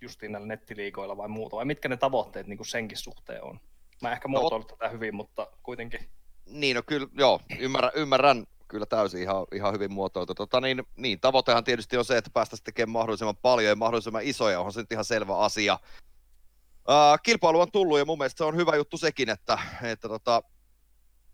justiin 0.01 0.31
näillä 0.31 0.47
nettiliikoilla 0.47 1.17
vai 1.17 1.27
muuta, 1.27 1.55
vai 1.55 1.65
mitkä 1.65 1.89
ne 1.89 1.97
tavoitteet 1.97 2.47
niin 2.47 2.57
kuin 2.57 2.67
senkin 2.67 2.97
suhteen 2.97 3.43
on? 3.43 3.59
Mä 4.01 4.11
ehkä 4.11 4.27
No, 4.27 4.39
muotoilin 4.39 4.67
tätä 4.67 4.89
hyvin, 4.89 5.15
mutta 5.15 5.47
kuitenkin. 5.63 6.09
Niin, 6.45 6.75
no 6.75 6.83
kyllä, 6.85 7.07
joo, 7.13 7.41
ymmärrän, 7.59 7.91
ymmärrän 7.95 8.45
kyllä 8.67 8.85
täysin 8.85 9.21
ihan, 9.21 9.45
ihan 9.53 9.73
hyvin 9.73 9.93
muotoiltu. 9.93 10.35
Tota, 10.35 10.61
niin, 10.61 10.83
niin, 10.95 11.19
tavoitehan 11.19 11.63
tietysti 11.63 11.97
on 11.97 12.05
se, 12.05 12.17
että 12.17 12.29
päästäisiin 12.33 12.63
tekemään 12.63 12.93
mahdollisimman 12.93 13.37
paljon 13.41 13.69
ja 13.69 13.75
mahdollisimman 13.75 14.23
isoja, 14.23 14.59
onhan 14.59 14.73
se 14.73 14.79
nyt 14.79 14.91
ihan 14.91 15.05
selvä 15.05 15.37
asia. 15.37 15.79
Uh, 16.89 17.19
kilpailu 17.23 17.59
on 17.59 17.71
tullut 17.71 17.99
ja 17.99 18.05
mun 18.05 18.17
mielestä 18.17 18.37
se 18.37 18.43
on 18.43 18.55
hyvä 18.55 18.75
juttu 18.75 18.97
sekin, 18.97 19.29
että, 19.29 19.59
että 19.83 20.07
tota, 20.07 20.43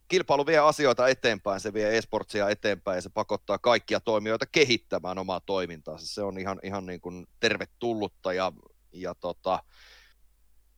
kilpailu 0.07 0.45
vie 0.45 0.57
asioita 0.57 1.07
eteenpäin, 1.07 1.59
se 1.59 1.73
vie 1.73 1.97
esportsia 1.97 2.49
eteenpäin 2.49 2.95
ja 2.95 3.01
se 3.01 3.09
pakottaa 3.09 3.57
kaikkia 3.57 3.99
toimijoita 3.99 4.45
kehittämään 4.45 5.17
omaa 5.17 5.39
toimintaansa. 5.39 6.07
Se 6.07 6.21
on 6.23 6.37
ihan, 6.37 6.59
ihan 6.63 6.85
niin 6.85 7.01
kuin 7.01 7.27
tervetullutta 7.39 8.33
ja, 8.33 8.51
ja 8.93 9.15
tota, 9.15 9.63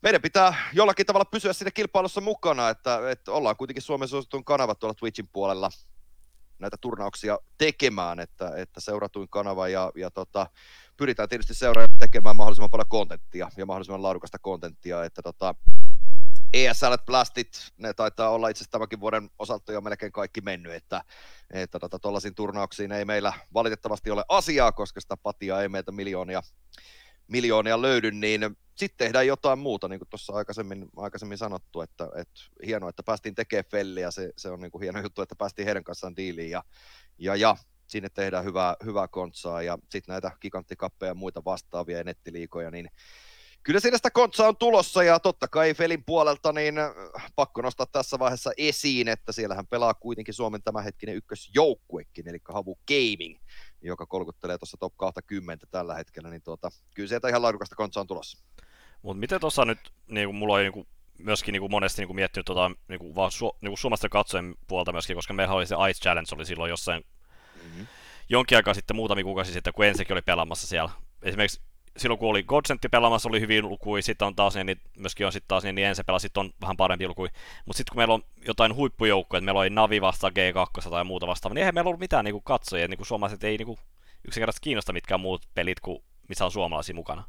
meidän 0.01 0.21
pitää 0.21 0.53
jollakin 0.73 1.05
tavalla 1.05 1.25
pysyä 1.25 1.53
siinä 1.53 1.71
kilpailussa 1.71 2.21
mukana, 2.21 2.69
että, 2.69 3.09
että 3.09 3.31
ollaan 3.31 3.55
kuitenkin 3.55 3.81
Suomen 3.81 4.07
suositun 4.07 4.45
kanava 4.45 4.75
tuolla 4.75 4.93
Twitchin 4.93 5.29
puolella. 5.33 5.69
näitä 6.59 6.77
turnauksia 6.81 7.39
tekemään, 7.57 8.19
että, 8.19 8.51
että 8.55 8.81
seuratuin 8.81 9.29
kanava 9.29 9.67
ja, 9.67 9.91
ja 9.95 10.11
tota, 10.11 10.47
pyritään 10.97 11.29
tietysti 11.29 11.53
seuraamaan 11.53 11.97
tekemään 11.97 12.35
mahdollisimman 12.35 12.69
paljon 12.69 12.89
kontenttia 12.89 13.49
ja 13.57 13.65
mahdollisimman 13.65 14.03
laadukasta 14.03 14.39
kontenttia, 14.39 15.03
että 15.03 15.21
tota, 15.21 15.55
ESL 16.55 16.93
Blastit, 17.05 17.71
ne 17.77 17.93
taitaa 17.93 18.29
olla 18.29 18.49
itse 18.49 18.57
asiassa 18.57 18.71
tämänkin 18.71 18.99
vuoden 18.99 19.29
osalta 19.39 19.73
jo 19.73 19.81
melkein 19.81 20.11
kaikki 20.11 20.41
mennyt, 20.41 20.73
että 20.73 21.03
että 21.53 21.79
tota, 21.79 21.99
turnauksiin 22.35 22.91
ei 22.91 23.05
meillä 23.05 23.33
valitettavasti 23.53 24.11
ole 24.11 24.25
asiaa, 24.29 24.71
koska 24.71 25.01
sitä 25.01 25.17
patia 25.17 25.61
ei 25.61 25.69
meiltä 25.69 25.91
miljoonia, 25.91 26.41
miljoonia 27.27 27.81
löydy, 27.81 28.11
niin 28.11 28.57
sitten 28.75 29.05
tehdään 29.05 29.27
jotain 29.27 29.59
muuta, 29.59 29.87
niin 29.87 29.99
kuin 29.99 30.09
tuossa 30.09 30.33
aikaisemmin, 30.33 30.89
aikaisemmin 30.97 31.37
sanottu, 31.37 31.81
että, 31.81 32.09
että 32.15 32.41
hienoa, 32.65 32.89
että 32.89 33.03
päästiin 33.03 33.35
tekemään 33.35 33.65
felliä, 33.71 34.11
se, 34.11 34.31
se 34.37 34.49
on 34.49 34.61
niin 34.61 34.71
kuin 34.71 34.81
hieno 34.81 34.99
juttu, 35.01 35.21
että 35.21 35.35
päästiin 35.35 35.65
heidän 35.65 35.83
kanssaan 35.83 36.15
diiliin 36.15 36.49
ja, 36.49 36.63
ja, 37.17 37.35
ja 37.35 37.57
sinne 37.87 38.09
tehdään 38.09 38.45
hyvää, 38.45 38.75
hyvää 38.85 39.07
kontsaa 39.07 39.61
ja 39.61 39.77
sitten 39.89 40.13
näitä 40.13 40.31
giganttikappeja 40.41 41.09
ja 41.09 41.15
muita 41.15 41.45
vastaavia 41.45 41.97
ja 41.97 42.03
nettiliikoja, 42.03 42.71
niin 42.71 42.89
kyllä 43.65 43.79
siinä 43.79 43.97
sitä 43.97 44.11
kontsaa 44.11 44.47
on 44.47 44.57
tulossa 44.57 45.03
ja 45.03 45.19
totta 45.19 45.47
kai 45.47 45.73
Felin 45.73 46.03
puolelta 46.05 46.53
niin 46.53 46.77
äh, 46.77 46.91
pakko 47.35 47.61
nostaa 47.61 47.85
tässä 47.85 48.19
vaiheessa 48.19 48.51
esiin, 48.57 49.07
että 49.07 49.31
siellähän 49.31 49.67
pelaa 49.67 49.93
kuitenkin 49.93 50.33
Suomen 50.33 50.63
tämänhetkinen 50.63 51.15
ykkösjoukkuekin, 51.15 52.29
eli 52.29 52.37
Havu 52.49 52.79
Gaming, 52.87 53.37
joka 53.81 54.05
kolkuttelee 54.05 54.57
tuossa 54.57 54.77
top 54.77 54.93
20 54.97 55.65
tällä 55.71 55.95
hetkellä, 55.95 56.29
niin 56.29 56.41
tuota, 56.41 56.69
kyllä 56.95 57.09
sieltä 57.09 57.29
ihan 57.29 57.41
laadukasta 57.41 57.75
kontsaa 57.75 58.01
on 58.01 58.07
tulossa. 58.07 58.43
Mutta 59.01 59.19
miten 59.19 59.39
tuossa 59.39 59.65
nyt, 59.65 59.93
niin 60.07 60.27
kuin 60.27 60.35
mulla 60.35 60.53
on 60.53 60.59
niin 60.59 60.73
kuin, 60.73 60.87
myöskin 61.19 61.53
niin 61.53 61.61
kuin 61.61 61.71
monesti 61.71 62.01
niin 62.01 62.07
kuin 62.07 62.15
miettinyt 62.15 62.45
tota, 62.45 62.71
niin 62.87 62.99
kuin, 62.99 63.15
vaan 63.15 63.31
su, 63.31 63.57
niin 63.61 63.69
kuin 63.71 63.77
suomalaisten 63.77 64.09
katsojen 64.09 64.55
puolta 64.67 64.91
myöskin, 64.91 65.15
koska 65.15 65.33
meillä 65.33 65.53
oli 65.53 65.67
se 65.67 65.75
Ice 65.89 66.01
Challenge 66.01 66.35
oli 66.35 66.45
silloin 66.45 66.69
jossain 66.69 67.03
mm-hmm. 67.63 67.87
jonkin 68.29 68.55
aikaa 68.57 68.73
sitten, 68.73 68.95
muutamia 68.95 69.23
kuukausia 69.23 69.53
sitten, 69.53 69.73
kun 69.73 69.85
ensikin 69.85 70.13
oli 70.13 70.21
pelaamassa 70.21 70.67
siellä. 70.67 70.89
Esimerkiksi 71.23 71.61
silloin 71.97 72.19
kun 72.19 72.29
oli 72.29 72.43
Godsentti 72.43 72.89
pelaamassa, 72.89 73.29
oli 73.29 73.39
hyvin 73.39 73.69
lukui, 73.69 74.01
sitten 74.01 74.27
on 74.27 74.35
taas 74.35 74.55
niin, 74.55 74.65
niin 74.65 74.81
myöskin 74.97 75.25
on 75.25 75.31
sitten 75.31 75.47
taas 75.47 75.63
niin, 75.63 75.75
niin 75.75 75.87
ensin 75.87 76.05
pelasi, 76.05 76.23
sitten 76.23 76.41
on 76.41 76.53
vähän 76.61 76.77
parempi 76.77 77.07
lukui. 77.07 77.29
Mutta 77.65 77.77
sitten 77.77 77.91
kun 77.91 77.99
meillä 77.99 78.13
on 78.13 78.23
jotain 78.47 78.75
huippujoukkoja, 78.75 79.37
että 79.37 79.45
meillä 79.45 79.59
oli 79.59 79.69
Navi 79.69 80.01
vasta 80.01 80.29
G2 80.29 80.89
tai 80.89 81.03
muuta 81.03 81.27
vastaavaa, 81.27 81.53
niin 81.53 81.61
eihän 81.61 81.75
meillä 81.75 81.87
ollut 81.87 81.99
mitään 81.99 82.25
niin 82.25 82.43
katsojia, 82.43 82.87
niin 82.87 82.97
kuin 82.97 83.07
suomalaiset 83.07 83.43
ei 83.43 83.57
niin 83.57 83.65
kuin, 83.65 83.77
yksinkertaisesti 84.27 84.63
kiinnosta 84.63 84.93
mitkään 84.93 85.19
muut 85.19 85.41
pelit, 85.53 85.79
kuin 85.79 86.03
missä 86.29 86.45
on 86.45 86.51
suomalaisia 86.51 86.95
mukana. 86.95 87.23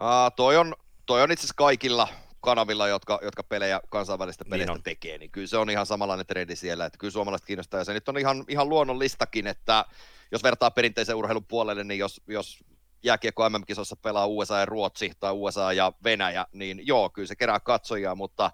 Uh, 0.00 0.32
toi 0.36 0.56
on, 0.56 0.74
toi 1.06 1.22
on 1.22 1.32
itse 1.32 1.40
asiassa 1.40 1.54
kaikilla 1.56 2.08
kanavilla, 2.40 2.88
jotka, 2.88 3.18
jotka 3.22 3.42
pelejä 3.42 3.80
kansainvälistä 3.88 4.44
niin 4.44 4.50
peleistä 4.50 4.74
niin 4.74 4.82
tekee, 4.82 5.18
niin 5.18 5.30
kyllä 5.30 5.46
se 5.46 5.56
on 5.56 5.70
ihan 5.70 5.86
samanlainen 5.86 6.26
trendi 6.26 6.56
siellä, 6.56 6.86
että 6.86 6.98
kyllä 6.98 7.12
suomalaiset 7.12 7.46
kiinnostaa, 7.46 7.80
ja 7.80 7.84
se 7.84 7.92
nyt 7.92 8.08
on 8.08 8.18
ihan, 8.18 8.44
ihan 8.48 8.68
luonnollistakin, 8.68 9.46
että 9.46 9.84
jos 10.32 10.42
vertaa 10.42 10.70
perinteisen 10.70 11.16
urheilun 11.16 11.44
puolelle, 11.44 11.84
niin 11.84 11.98
jos, 11.98 12.20
jos 12.26 12.64
jääkiekko 13.02 13.50
MM-kisossa 13.50 13.96
pelaa 13.96 14.26
USA 14.26 14.58
ja 14.58 14.66
Ruotsi 14.66 15.12
tai 15.20 15.32
USA 15.32 15.72
ja 15.72 15.92
Venäjä, 16.04 16.46
niin 16.52 16.86
joo, 16.86 17.10
kyllä 17.10 17.28
se 17.28 17.36
kerää 17.36 17.60
katsojia, 17.60 18.14
mutta 18.14 18.50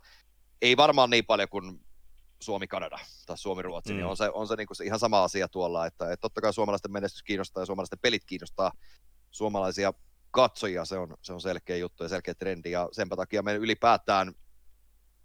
ei 0.62 0.76
varmaan 0.76 1.11
niin 1.11 1.26
paljon 1.26 1.49
kuin 1.49 1.80
Suomi-Kanada 2.40 2.99
tai 3.26 3.38
Suomi-Ruotsi, 3.38 3.88
niin 3.88 3.97
mm. 3.97 4.03
niin 4.03 4.11
on 4.11 4.16
se, 4.16 4.30
on 4.32 4.49
se, 4.49 4.57
niin 4.57 4.66
kuin 4.66 4.76
se 4.76 4.84
ihan 4.84 4.99
sama 4.99 5.24
asia 5.24 5.49
tuolla, 5.49 5.86
että, 5.86 6.05
että 6.05 6.20
totta 6.20 6.40
kai 6.40 6.55
suomalaisten 6.55 6.92
menestys 6.92 7.22
kiinnostaa 7.22 7.62
ja 7.62 7.66
suomalaisten 7.66 7.99
pelit 8.03 8.24
kiinnostaa 8.24 8.72
suomalaisia 9.30 9.92
katsojia, 10.30 10.84
se 10.84 10.99
on, 10.99 11.16
se 11.22 11.32
on 11.32 11.40
selkeä 11.40 11.76
juttu 11.76 12.03
ja 12.03 12.09
selkeä 12.09 12.34
trendi, 12.34 12.70
ja 12.70 12.88
sen 12.92 13.09
takia 13.09 13.42
me 13.42 13.55
ylipäätään 13.55 14.32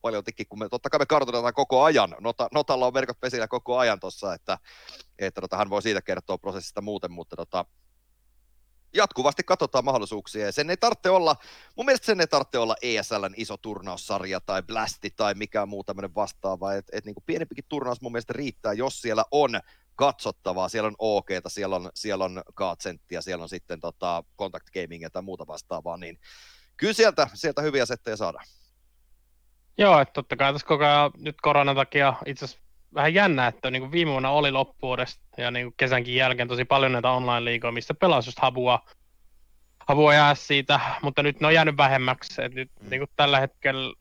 paljon 0.02 0.24
tikki, 0.24 0.46
kun 0.46 0.60
me 0.60 0.70
totta 0.70 0.90
kai 0.90 1.00
me 1.00 1.06
kartoitetaan 1.06 1.54
koko 1.54 1.84
ajan, 1.84 2.16
Nota, 2.20 2.48
Notalla 2.54 2.88
on 2.88 2.94
verkot 2.94 3.20
pesillä 3.20 3.48
koko 3.48 3.78
ajan 3.78 4.00
tuossa, 4.00 4.34
että, 4.34 4.58
että 5.20 5.42
tota, 5.42 5.58
hän 5.58 5.70
voi 5.70 5.82
siitä 5.82 6.02
kertoa 6.02 6.38
prosessista 6.38 6.82
muuten, 6.82 7.12
mutta 7.12 7.36
tota, 7.36 7.66
jatkuvasti 8.94 9.44
katsotaan 9.44 9.86
mahdollisuuksia 9.86 10.46
ja 10.46 10.52
sen 10.52 10.70
ei 10.70 10.78
tarvitse 10.78 11.10
olla, 11.10 11.36
mun 11.76 11.86
mielestä 11.86 12.06
sen 12.06 12.22
ei 12.22 12.28
tarvitse 12.28 12.58
olla 12.58 12.76
ESLn 12.82 13.34
iso 13.38 13.58
turnaussarja 13.58 14.40
tai 14.40 14.64
Blasti 14.64 15.10
tai 15.16 15.34
mikään 15.34 15.70
muu 15.70 15.84
tämmöinen 15.84 16.16
vastaava, 16.16 16.74
että 16.74 16.98
et, 16.98 17.06
niinku 17.06 17.24
pienempikin 17.26 17.66
turnaus 17.70 18.02
mun 18.02 18.12
mielestä 18.12 18.34
riittää, 18.34 18.74
jos 18.74 19.02
siellä 19.02 19.24
on 19.32 19.60
katsottavaa, 19.96 20.70
siellä 20.70 20.88
on 20.88 20.96
OGta, 21.00 21.50
siellä 21.50 21.76
on, 21.76 21.90
siellä 21.96 22.26
on 22.26 22.44
Gaatsenttia, 22.56 23.22
siellä 23.22 23.44
on 23.44 23.50
sitten 23.50 23.80
tota, 23.80 24.24
Contact 24.38 24.68
Gamingia 24.74 25.10
tai 25.10 25.22
muuta 25.22 25.48
vastaavaa, 25.48 25.98
niin 25.98 26.20
kyllä 26.78 26.94
sieltä, 26.94 27.28
sieltä 27.34 27.62
hyviä 27.62 27.86
settejä 27.86 28.16
saadaan. 28.16 28.46
Joo, 29.78 30.00
että 30.00 30.14
totta 30.14 30.36
kai 30.36 30.54
tässä 30.54 30.68
koko 30.68 30.86
ajan 30.86 31.12
nyt 31.18 31.36
koronan 31.42 31.76
takia 31.76 32.14
itse 32.26 32.46
asiassa 32.46 32.71
vähän 32.96 33.14
jännä, 33.14 33.48
että 33.48 33.72
niin 33.72 33.82
kuin 33.82 33.92
viime 33.92 34.12
vuonna 34.12 34.30
oli 34.30 34.52
loppuudesta 34.52 35.24
ja 35.38 35.52
niin 35.52 35.66
kuin 35.66 35.74
kesänkin 35.78 36.16
jälkeen 36.16 36.48
tosi 36.48 36.66
paljon 36.66 36.92
näitä 36.92 37.12
online-liigoja, 37.12 37.72
mistä 37.72 37.94
pelasi 37.94 38.28
just 38.28 38.40
Habua, 38.40 38.80
Habua 39.88 40.14
jää 40.14 40.36
siitä, 40.36 40.80
mutta 41.02 41.24
nyt 41.24 41.40
ne 41.40 41.48
on 41.48 41.54
jäänyt 41.54 41.78
vähemmäksi. 41.78 42.42
Et 42.42 42.54
nyt 42.54 42.72
mm. 42.80 42.90
niin 42.90 43.00
kuin 43.00 43.10
tällä 43.16 43.40
hetkellä 43.40 43.94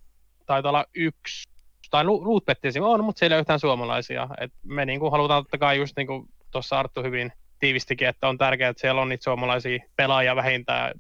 taitaa 0.46 0.70
olla 0.70 0.84
yksi, 0.94 1.48
tai 1.90 2.04
Lootbetti 2.04 2.68
on, 2.80 3.04
mutta 3.04 3.18
siellä 3.18 3.34
ei 3.34 3.36
ole 3.36 3.40
yhtään 3.40 3.60
suomalaisia. 3.60 4.28
Et 4.40 4.52
me 4.64 4.86
niin 4.86 5.00
kuin 5.00 5.12
halutaan 5.12 5.44
totta 5.44 5.58
kai 5.58 5.78
just 5.78 5.96
niin 5.96 6.06
kuin 6.06 6.26
tuossa 6.50 6.78
Arttu 6.78 7.02
hyvin 7.02 7.32
tiivistikin, 7.58 8.08
että 8.08 8.28
on 8.28 8.38
tärkeää, 8.38 8.70
että 8.70 8.80
siellä 8.80 9.00
on 9.00 9.08
niitä 9.08 9.24
suomalaisia 9.24 9.78
pelaajia 9.96 10.36
vähintään, 10.36 10.92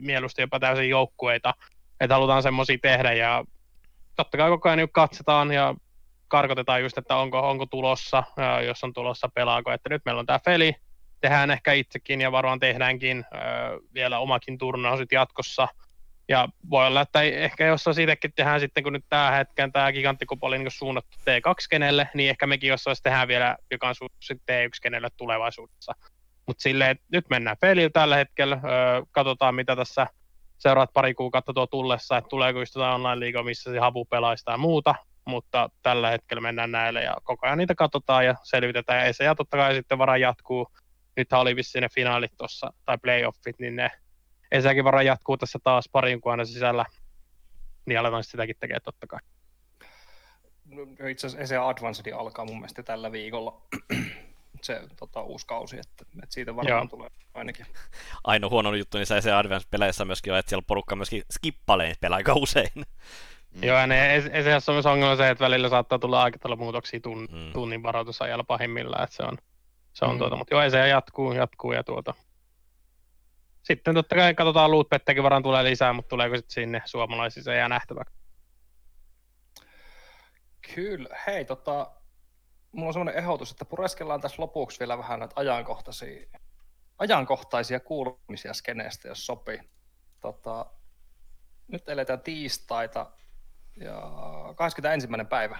mieluusti 0.00 0.42
jopa 0.42 0.60
täysin 0.60 0.88
joukkueita, 0.88 1.54
että 2.00 2.14
halutaan 2.14 2.42
semmoisia 2.42 2.78
tehdä 2.82 3.12
ja 3.12 3.44
totta 4.16 4.36
kai 4.36 4.50
koko 4.50 4.68
ajan 4.68 4.78
niin 4.78 4.88
katsotaan 4.92 5.52
ja 5.52 5.74
karkotetaan 6.28 6.82
just, 6.82 6.98
että 6.98 7.16
onko, 7.16 7.50
onko 7.50 7.66
tulossa, 7.66 8.22
jos 8.66 8.84
on 8.84 8.92
tulossa 8.92 9.28
pelaako. 9.34 9.72
Että 9.72 9.88
nyt 9.88 10.02
meillä 10.04 10.18
on 10.18 10.26
tämä 10.26 10.40
Feli, 10.44 10.74
tehdään 11.20 11.50
ehkä 11.50 11.72
itsekin 11.72 12.20
ja 12.20 12.32
varmaan 12.32 12.60
tehdäänkin 12.60 13.24
vielä 13.94 14.18
omakin 14.18 14.58
turnaus 14.58 15.00
jatkossa. 15.12 15.68
Ja 16.28 16.48
voi 16.70 16.86
olla, 16.86 17.00
että 17.00 17.22
ehkä 17.22 17.66
jos 17.66 17.84
siitäkin 17.92 18.32
tehdään 18.34 18.60
sitten, 18.60 18.84
kun 18.84 18.92
nyt 18.92 19.04
tämä 19.08 19.30
hetken 19.30 19.72
tämä 19.72 19.92
giganttikupo 19.92 20.46
oli 20.46 20.58
niin 20.58 20.70
suunnattu 20.70 21.16
T2-kenelle, 21.20 22.08
niin 22.14 22.30
ehkä 22.30 22.46
mekin 22.46 22.68
jossain 22.68 22.96
tehdään 23.02 23.28
vielä, 23.28 23.56
joka 23.70 23.88
on 23.88 23.94
sitten 24.20 24.66
T1-kenelle 24.66 25.08
tulevaisuudessa. 25.16 25.92
Mutta 26.46 26.62
silleen, 26.62 26.98
nyt 27.12 27.24
mennään 27.30 27.56
pelillä 27.60 27.90
tällä 27.90 28.16
hetkellä, 28.16 28.60
katsotaan 29.10 29.54
mitä 29.54 29.76
tässä 29.76 30.06
seuraat 30.58 30.92
pari 30.92 31.14
kuukautta 31.14 31.52
tuo 31.52 31.66
tullessa, 31.66 32.16
että 32.16 32.28
tuleeko 32.28 32.60
just 32.60 32.74
jotain 32.74 32.94
online-liigaa, 32.94 33.42
missä 33.42 33.72
se 33.72 33.78
havu 33.78 34.04
pelaista 34.04 34.50
ja 34.50 34.58
muuta, 34.58 34.94
mutta 35.24 35.70
tällä 35.82 36.10
hetkellä 36.10 36.40
mennään 36.40 36.72
näille 36.72 37.02
ja 37.02 37.16
koko 37.22 37.46
ajan 37.46 37.58
niitä 37.58 37.74
katsotaan 37.74 38.26
ja 38.26 38.34
selvitetään 38.42 39.06
ja 39.06 39.12
se 39.12 39.24
ja 39.24 39.34
totta 39.34 39.56
kai 39.56 39.74
sitten 39.74 39.98
vara 39.98 40.16
jatkuu. 40.16 40.66
Nythän 41.16 41.40
oli 41.40 41.56
vissiin 41.56 41.82
ne 41.82 41.88
finaalit 41.88 42.32
tuossa, 42.38 42.72
tai 42.84 42.98
playoffit, 42.98 43.58
niin 43.58 43.76
ne 43.76 43.90
Esäkin 44.52 44.84
vara 44.84 45.02
jatkuu 45.02 45.36
tässä 45.36 45.58
taas 45.64 45.88
parin 45.92 46.20
kuukauden 46.20 46.46
sisällä, 46.46 46.84
niin 47.86 48.00
aletaan 48.00 48.24
sitäkin 48.24 48.56
tekemään 48.60 48.82
totta 48.84 49.06
kai. 49.06 49.20
No, 50.64 50.82
itse 51.08 51.26
asiassa 51.26 51.42
ESE 51.42 51.56
Advanced 51.56 52.12
alkaa 52.12 52.44
mun 52.44 52.56
mielestä 52.56 52.82
tällä 52.82 53.12
viikolla 53.12 53.62
se 54.62 54.80
tota, 54.98 55.22
uusi 55.22 55.46
kausi, 55.46 55.76
että, 55.76 56.04
että 56.22 56.34
siitä 56.34 56.56
varmaan 56.56 56.78
Joo. 56.78 56.88
tulee 56.88 57.10
ainakin. 57.34 57.66
Ainoa 58.24 58.50
huono 58.50 58.74
juttu 58.74 58.98
niissä 58.98 59.16
ESE 59.16 59.32
Advanced-peleissä 59.32 60.04
myöskin 60.04 60.32
on, 60.32 60.38
että 60.38 60.48
siellä 60.50 60.64
porukka 60.66 60.96
myöskin 60.96 61.22
skippailee 61.30 61.94
pelaa 62.00 62.16
aika 62.16 62.34
usein. 62.34 62.84
Mm. 63.54 63.62
Joo, 63.62 63.78
ja 63.78 63.86
ne 63.86 64.16
esimerkiksi 64.16 64.70
on 64.70 64.74
myös 64.74 64.86
ongelma 64.86 65.16
se, 65.16 65.30
että 65.30 65.44
välillä 65.44 65.68
saattaa 65.68 65.98
tulla 65.98 66.22
aikataulumuutoksia 66.22 67.00
tun, 67.00 67.28
mm. 67.30 67.52
tunnin 67.52 67.82
varoitusajalla 67.82 68.44
pahimmillaan, 68.44 69.04
että 69.04 69.16
se 69.16 69.22
on, 69.22 69.38
se 69.92 70.04
on 70.04 70.12
mm. 70.12 70.18
tuota, 70.18 70.36
mutta 70.36 70.54
joo, 70.54 70.70
se 70.70 70.88
jatkuu, 70.88 71.32
jatkuu 71.32 71.72
ja 71.72 71.84
tuota. 71.84 72.14
Sitten 73.62 73.94
totta 73.94 74.14
kai 74.14 74.34
katsotaan 74.34 74.70
lootpettekin 74.70 75.22
varmaan 75.22 75.42
tulee 75.42 75.64
lisää, 75.64 75.92
mutta 75.92 76.08
tuleeko 76.08 76.36
sitten 76.36 76.54
sinne 76.54 76.82
suomalaisille, 76.84 77.44
se 77.44 77.56
jää 77.56 77.68
nähtäväksi. 77.68 78.14
Kyllä, 80.74 81.08
hei 81.26 81.44
tota, 81.44 81.90
mulla 82.72 82.88
on 82.88 82.92
semmoinen 82.92 83.22
ehdotus, 83.22 83.50
että 83.50 83.64
pureskellaan 83.64 84.20
tässä 84.20 84.42
lopuksi 84.42 84.80
vielä 84.80 84.98
vähän 84.98 85.20
näitä 85.20 85.34
ajankohtaisia, 85.36 86.26
ajankohtaisia 86.98 87.80
kuulumisia 87.80 88.54
skeneestä, 88.54 89.08
jos 89.08 89.26
sopii. 89.26 89.60
Tota, 90.20 90.66
nyt 91.68 91.88
eletään 91.88 92.20
tiistaita 92.20 93.12
ja 93.76 94.02
21. 94.56 95.08
päivä. 95.28 95.58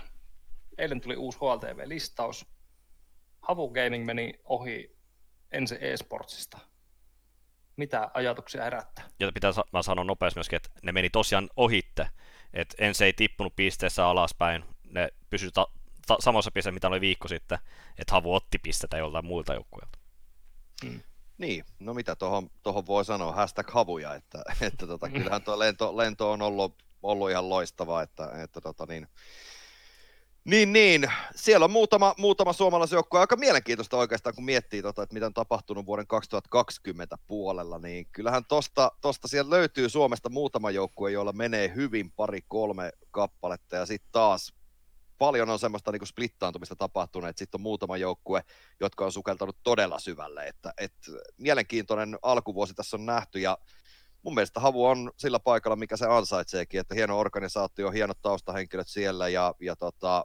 Eilen 0.79 1.01
tuli 1.01 1.17
uusi 1.17 1.39
HLTV-listaus. 1.39 2.47
Havu 3.41 3.71
Gaming 3.71 4.05
meni 4.05 4.41
ohi 4.45 4.97
ensi 5.53 5.77
eSportsista. 5.81 6.59
Mitä 7.77 8.11
ajatuksia 8.15 8.65
herättää? 8.65 9.09
Ja 9.21 9.33
pitää 9.33 9.53
mä 9.73 9.83
sanoa 9.83 10.05
nopeasti 10.05 10.39
myöskin, 10.39 10.57
että 10.57 10.71
ne 10.83 10.93
meni 10.93 11.11
tosiaan 11.11 11.51
ohitte. 11.57 12.09
Että 12.53 12.75
ensi 12.79 13.05
ei 13.05 13.13
tippunut 13.13 13.57
pisteessä 13.57 14.07
alaspäin. 14.07 14.65
Ne 14.91 15.09
pysyi 15.31 15.51
ta- 15.51 15.71
ta- 16.07 16.17
samassa 16.21 16.51
pisteessä, 16.51 16.75
mitä 16.75 16.89
oli 16.89 17.01
viikko 17.01 17.29
sitten. 17.29 17.59
Että 17.99 18.15
Havu 18.15 18.35
otti 18.35 18.59
pistetä 18.59 18.99
joltain 18.99 19.27
muilta 19.27 19.55
joukkueilta. 19.55 19.99
Hmm. 20.85 21.01
Niin, 21.39 21.65
no 21.79 21.95
mitä 21.95 22.17
tuohon 22.17 22.51
tohon 22.63 22.87
voi 22.87 23.05
sanoa, 23.05 23.33
hashtag 23.33 23.71
havuja, 23.71 24.15
että, 24.15 24.43
että 24.61 24.87
tota, 24.87 25.09
kyllähän 25.09 25.43
tuo 25.43 25.59
lento, 25.59 25.97
lento 25.97 26.33
on 26.33 26.43
ollut 26.43 26.83
ollut 27.05 27.31
ihan 27.31 27.49
loistavaa, 27.49 28.03
että, 28.03 28.31
että 28.43 28.61
tota 28.61 28.87
niin, 28.87 29.09
Niin, 30.45 30.73
niin. 30.73 31.13
Siellä 31.35 31.65
on 31.65 31.71
muutama, 31.71 32.15
muutama 32.19 32.53
suomalaisjoukkue. 32.53 33.21
Aika 33.21 33.37
mielenkiintoista 33.37 33.97
oikeastaan, 33.97 34.35
kun 34.35 34.45
miettii, 34.45 34.83
tota, 34.83 35.03
että 35.03 35.15
mitä 35.15 35.27
on 35.27 35.35
tapahtunut 35.35 35.87
vuoden 35.87 36.07
2020 36.07 37.19
puolella. 37.27 37.79
Niin 37.79 38.07
kyllähän 38.13 38.45
tosta, 38.45 38.93
tosta 39.01 39.29
siellä 39.29 39.51
löytyy 39.51 39.89
Suomesta 39.89 40.29
muutama 40.29 40.71
joukkue, 40.71 41.11
joilla 41.11 41.33
menee 41.33 41.73
hyvin 41.75 42.13
pari 42.13 42.41
kolme 42.49 42.93
kappaletta. 43.11 43.77
Ja 43.77 43.87
sitten 43.87 44.13
taas 44.13 44.55
paljon 45.19 45.51
on 45.51 45.59
semmoista 45.59 45.93
niin 45.93 46.07
splittaantumista 46.07 46.77
tapahtunut, 46.77 47.29
että 47.29 47.39
sitten 47.39 47.59
on 47.59 47.63
muutama 47.63 47.97
joukkue, 47.97 48.45
jotka 48.81 49.05
on 49.05 49.13
sukeltanut 49.13 49.57
todella 49.63 49.99
syvälle. 49.99 50.47
Että, 50.47 50.73
et, 50.79 50.95
mielenkiintoinen 51.39 52.19
alkuvuosi 52.23 52.75
tässä 52.75 52.97
on 52.97 53.07
nähty 53.07 53.41
ja 53.41 53.59
mun 54.25 54.35
mielestä 54.35 54.61
Havu 54.61 54.87
on 54.87 55.13
sillä 55.17 55.41
paikalla, 55.41 55.77
mikä 55.77 55.97
se 55.97 56.07
ansaitseekin, 56.07 56.81
että 56.81 56.95
hieno 56.95 57.19
organisaatio, 57.19 57.91
hienot 57.91 58.23
taustahenkilöt 58.23 58.89
siellä 58.89 59.29
ja, 59.29 59.55
ja 59.61 59.77
tota, 59.77 60.25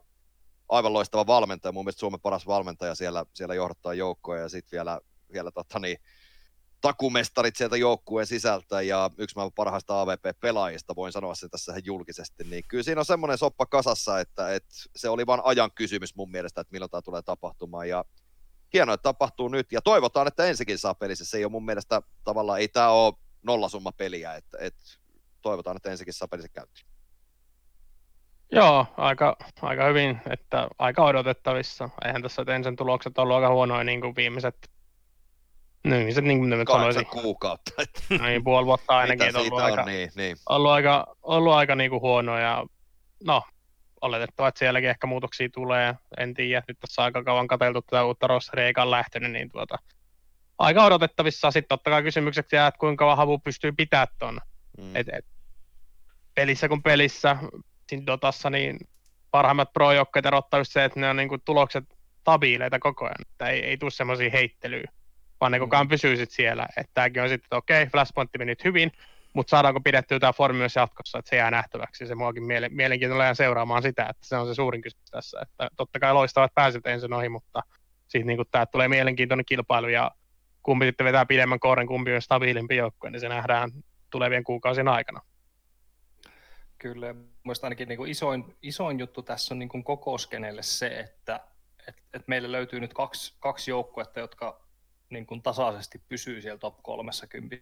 aivan 0.70 0.94
loistava 0.94 1.28
valmentaja, 1.28 1.72
mun 1.72 1.86
mielestä 1.86 2.00
Suomen 2.00 2.22
paras 2.22 2.48
valmentaja 2.48 2.96
siellä, 2.96 3.26
siellä 3.34 3.56
johdattaa 3.56 3.94
joukkoja 3.94 4.42
ja 4.42 4.50
sitten 4.50 4.78
vielä, 4.78 5.00
vielä 5.34 5.52
tota 5.52 5.80
niin, 5.80 5.98
takumestarit 6.82 7.56
sieltä 7.56 7.78
joukkueen 7.78 8.28
sisältä 8.28 8.82
ja 8.82 9.10
yksi 9.18 9.36
maailman 9.36 9.54
parhaista 9.56 10.02
AVP-pelaajista, 10.02 10.96
voin 10.96 11.12
sanoa 11.12 11.36
se 11.36 11.50
tässä 11.50 11.74
julkisesti, 11.86 12.44
niin 12.44 12.64
kyllä 12.68 12.84
siinä 12.84 13.02
on 13.02 13.06
semmoinen 13.06 13.38
soppa 13.38 13.66
kasassa, 13.66 14.20
että, 14.20 14.54
että 14.56 14.70
se 14.96 15.10
oli 15.10 15.26
vain 15.26 15.42
ajan 15.44 15.72
kysymys 15.76 16.16
mun 16.16 16.32
mielestä, 16.32 16.62
että 16.62 16.72
milloin 16.72 16.92
tämä 16.92 17.02
tulee 17.02 17.22
tapahtumaan 17.22 17.90
ja 17.90 18.06
hienoa, 18.74 18.94
että 18.94 19.04
tapahtuu 19.04 19.48
nyt. 19.48 19.72
Ja 19.72 19.82
toivotaan, 19.82 20.28
että 20.28 20.46
ensikin 20.46 20.78
saa 20.78 20.96
pelissä. 20.96 21.26
Se 21.26 21.38
ei 21.38 21.46
ole 21.46 21.52
mun 21.52 21.66
mielestä 21.66 22.02
tavallaan, 22.24 22.60
ei 22.60 22.68
tämä 22.68 22.90
ole 22.90 23.14
nollasumma 23.44 23.92
peliä, 23.92 24.36
että, 24.36 24.58
että 24.62 24.82
toivotaan, 25.42 25.78
että 25.78 25.92
ensikin 25.92 26.14
saa 26.14 26.28
pelissä 26.28 26.50
käyttöön. 26.54 26.90
Joo, 28.52 28.86
aika, 28.98 29.38
aika 29.62 29.86
hyvin, 29.86 30.22
että 30.30 30.68
aika 30.80 31.04
odotettavissa. 31.04 31.90
Eihän 32.06 32.22
tässä 32.22 32.46
ensin 32.56 32.76
tulokset 32.76 33.18
ollut 33.18 33.36
aika 33.36 33.50
huonoja 33.50 33.84
niin 33.84 34.02
kuin 34.02 34.16
viimeiset, 34.16 34.70
no, 35.84 35.96
viimeiset 35.96 36.24
niin 36.24 36.40
kuin 36.40 36.50
nyt 36.50 36.68
sanoisin. 36.68 37.06
kuukautta. 37.06 37.72
Että... 37.78 38.02
No 38.20 38.26
niin, 38.26 38.44
puoli 38.44 38.66
vuotta 38.66 38.98
ainakin, 38.98 39.38
ollut, 39.38 39.54
on, 39.54 39.64
aika, 39.64 39.86
niin, 39.86 40.12
niin. 40.16 40.38
ollut 40.50 40.72
aika, 40.72 41.16
ollut 41.22 41.54
aika 41.54 41.76
niin 41.76 41.90
kuin 41.90 42.02
huonoja. 42.02 42.66
No, 43.24 43.44
oletettava, 44.02 44.48
että 44.48 44.60
sielläkin 44.60 44.90
ehkä 44.90 45.08
muutoksia 45.08 45.50
tulee. 45.54 45.96
En 46.18 46.34
tiedä, 46.34 46.64
nyt 46.68 46.80
tässä 46.80 47.04
aika 47.04 47.24
kauan 47.24 47.48
katseltu 47.48 47.82
tätä 47.82 48.06
uutta 48.06 48.28
rosteria 48.28 48.66
eikä 48.66 48.92
lähtenyt, 48.92 49.32
niin 49.32 49.50
tuota, 49.52 49.78
aika 50.60 50.86
odotettavissa. 50.86 51.52
Sitten 51.52 51.70
totta 51.70 51.90
kai 51.90 52.04
kysymykseksi 52.04 52.56
jää, 52.56 52.68
että 52.68 52.80
kuinka 52.80 53.02
kauan 53.02 53.18
Havu 53.18 53.40
pystyy 53.40 53.72
pitämään 53.72 54.08
tuon. 54.20 54.40
Mm. 54.78 54.96
Et, 54.96 55.08
et, 55.14 55.26
pelissä 56.36 56.68
kuin 56.68 56.84
pelissä, 56.84 57.38
siinä 57.90 58.06
Dotassa, 58.06 58.50
niin 58.50 58.80
parhaimmat 59.32 59.74
pro-joukkoja 59.74 60.24
erottaa 60.28 60.60
just 60.60 60.72
se, 60.72 60.86
että 60.86 61.00
ne 61.00 61.10
on 61.10 61.16
niin 61.16 61.30
kuin 61.30 61.42
tulokset 61.46 61.84
stabiileita 62.20 62.80
koko 62.80 63.06
ajan. 63.06 63.16
Että 63.22 63.50
ei, 63.50 63.66
ei 63.66 63.78
tule 63.78 63.92
semmoisia 63.92 64.30
heittelyä, 64.30 64.84
vaan 65.42 65.52
ne 65.52 65.60
koko 65.60 65.76
ajan 65.76 65.86
mm. 65.86 65.90
pysyy 65.90 66.18
sit 66.18 66.32
siellä. 66.32 66.68
Että 66.78 66.92
tämäkin 66.94 67.22
on 67.22 67.30
sitten, 67.30 67.46
että 67.46 67.58
okei, 67.58 67.84
okay, 67.84 67.92
Flashpoint 67.92 68.30
meni 68.38 68.52
nyt 68.52 68.64
hyvin, 68.64 68.92
mutta 69.34 69.52
saadaanko 69.52 69.82
pidettyä 69.82 70.20
tämä 70.20 70.34
formi 70.34 70.58
myös 70.58 70.76
jatkossa, 70.76 71.20
että 71.20 71.30
se 71.30 71.36
jää 71.36 71.52
nähtäväksi. 71.52 72.08
Se 72.08 72.16
muakin 72.16 72.44
miele- 72.44 72.70
mielenkiintoinen 72.70 73.36
seuraamaan 73.36 73.82
sitä, 73.82 74.06
että 74.10 74.28
se 74.28 74.38
on 74.38 74.48
se 74.48 74.54
suurin 74.56 74.82
kysymys 74.82 75.12
tässä. 75.12 75.40
Että 75.42 75.68
totta 75.78 76.00
kai 76.00 76.14
loistavat 76.14 76.54
pääset 76.56 76.88
ensin 76.88 77.14
ohi, 77.14 77.30
mutta 77.30 77.62
siitä 78.08 78.28
niin 78.28 78.40
tämä 78.52 78.66
tulee 78.66 78.88
mielenkiintoinen 78.88 79.46
kilpailu 79.46 79.88
ja 79.88 80.12
kumpi 80.64 80.86
sitten 80.86 81.06
vetää 81.06 81.26
pidemmän 81.26 81.60
kooren, 81.60 81.88
kumpi 81.88 82.14
on 82.14 82.22
stabiilimpi 82.22 82.76
joukkue, 82.76 83.10
niin 83.10 83.20
se 83.20 83.30
nähdään 83.30 83.72
tulevien 84.10 84.44
kuukausien 84.44 84.88
aikana. 84.88 85.22
Kyllä, 86.78 87.14
mielestäni 87.44 87.68
ainakin 87.68 87.88
niin 87.88 87.98
kuin 87.98 88.12
isoin, 88.12 88.56
isoin 88.62 89.00
juttu 89.00 89.22
tässä 89.22 89.54
on 89.54 89.60
niin 89.60 89.70
kuin 89.70 89.84
koko 89.84 90.18
skenelle 90.18 90.64
se, 90.64 91.00
että 91.00 91.40
et, 91.88 92.04
et 92.14 92.28
meille 92.28 92.52
löytyy 92.52 92.80
nyt 92.80 92.94
kaksi, 92.94 93.36
kaksi 93.40 93.72
joukkuetta, 93.72 94.20
jotka 94.20 94.62
niin 95.10 95.26
kuin 95.26 95.42
tasaisesti 95.42 96.02
pysyy 96.10 96.42
siellä 96.42 96.58
top 96.58 96.84
30. 96.84 97.58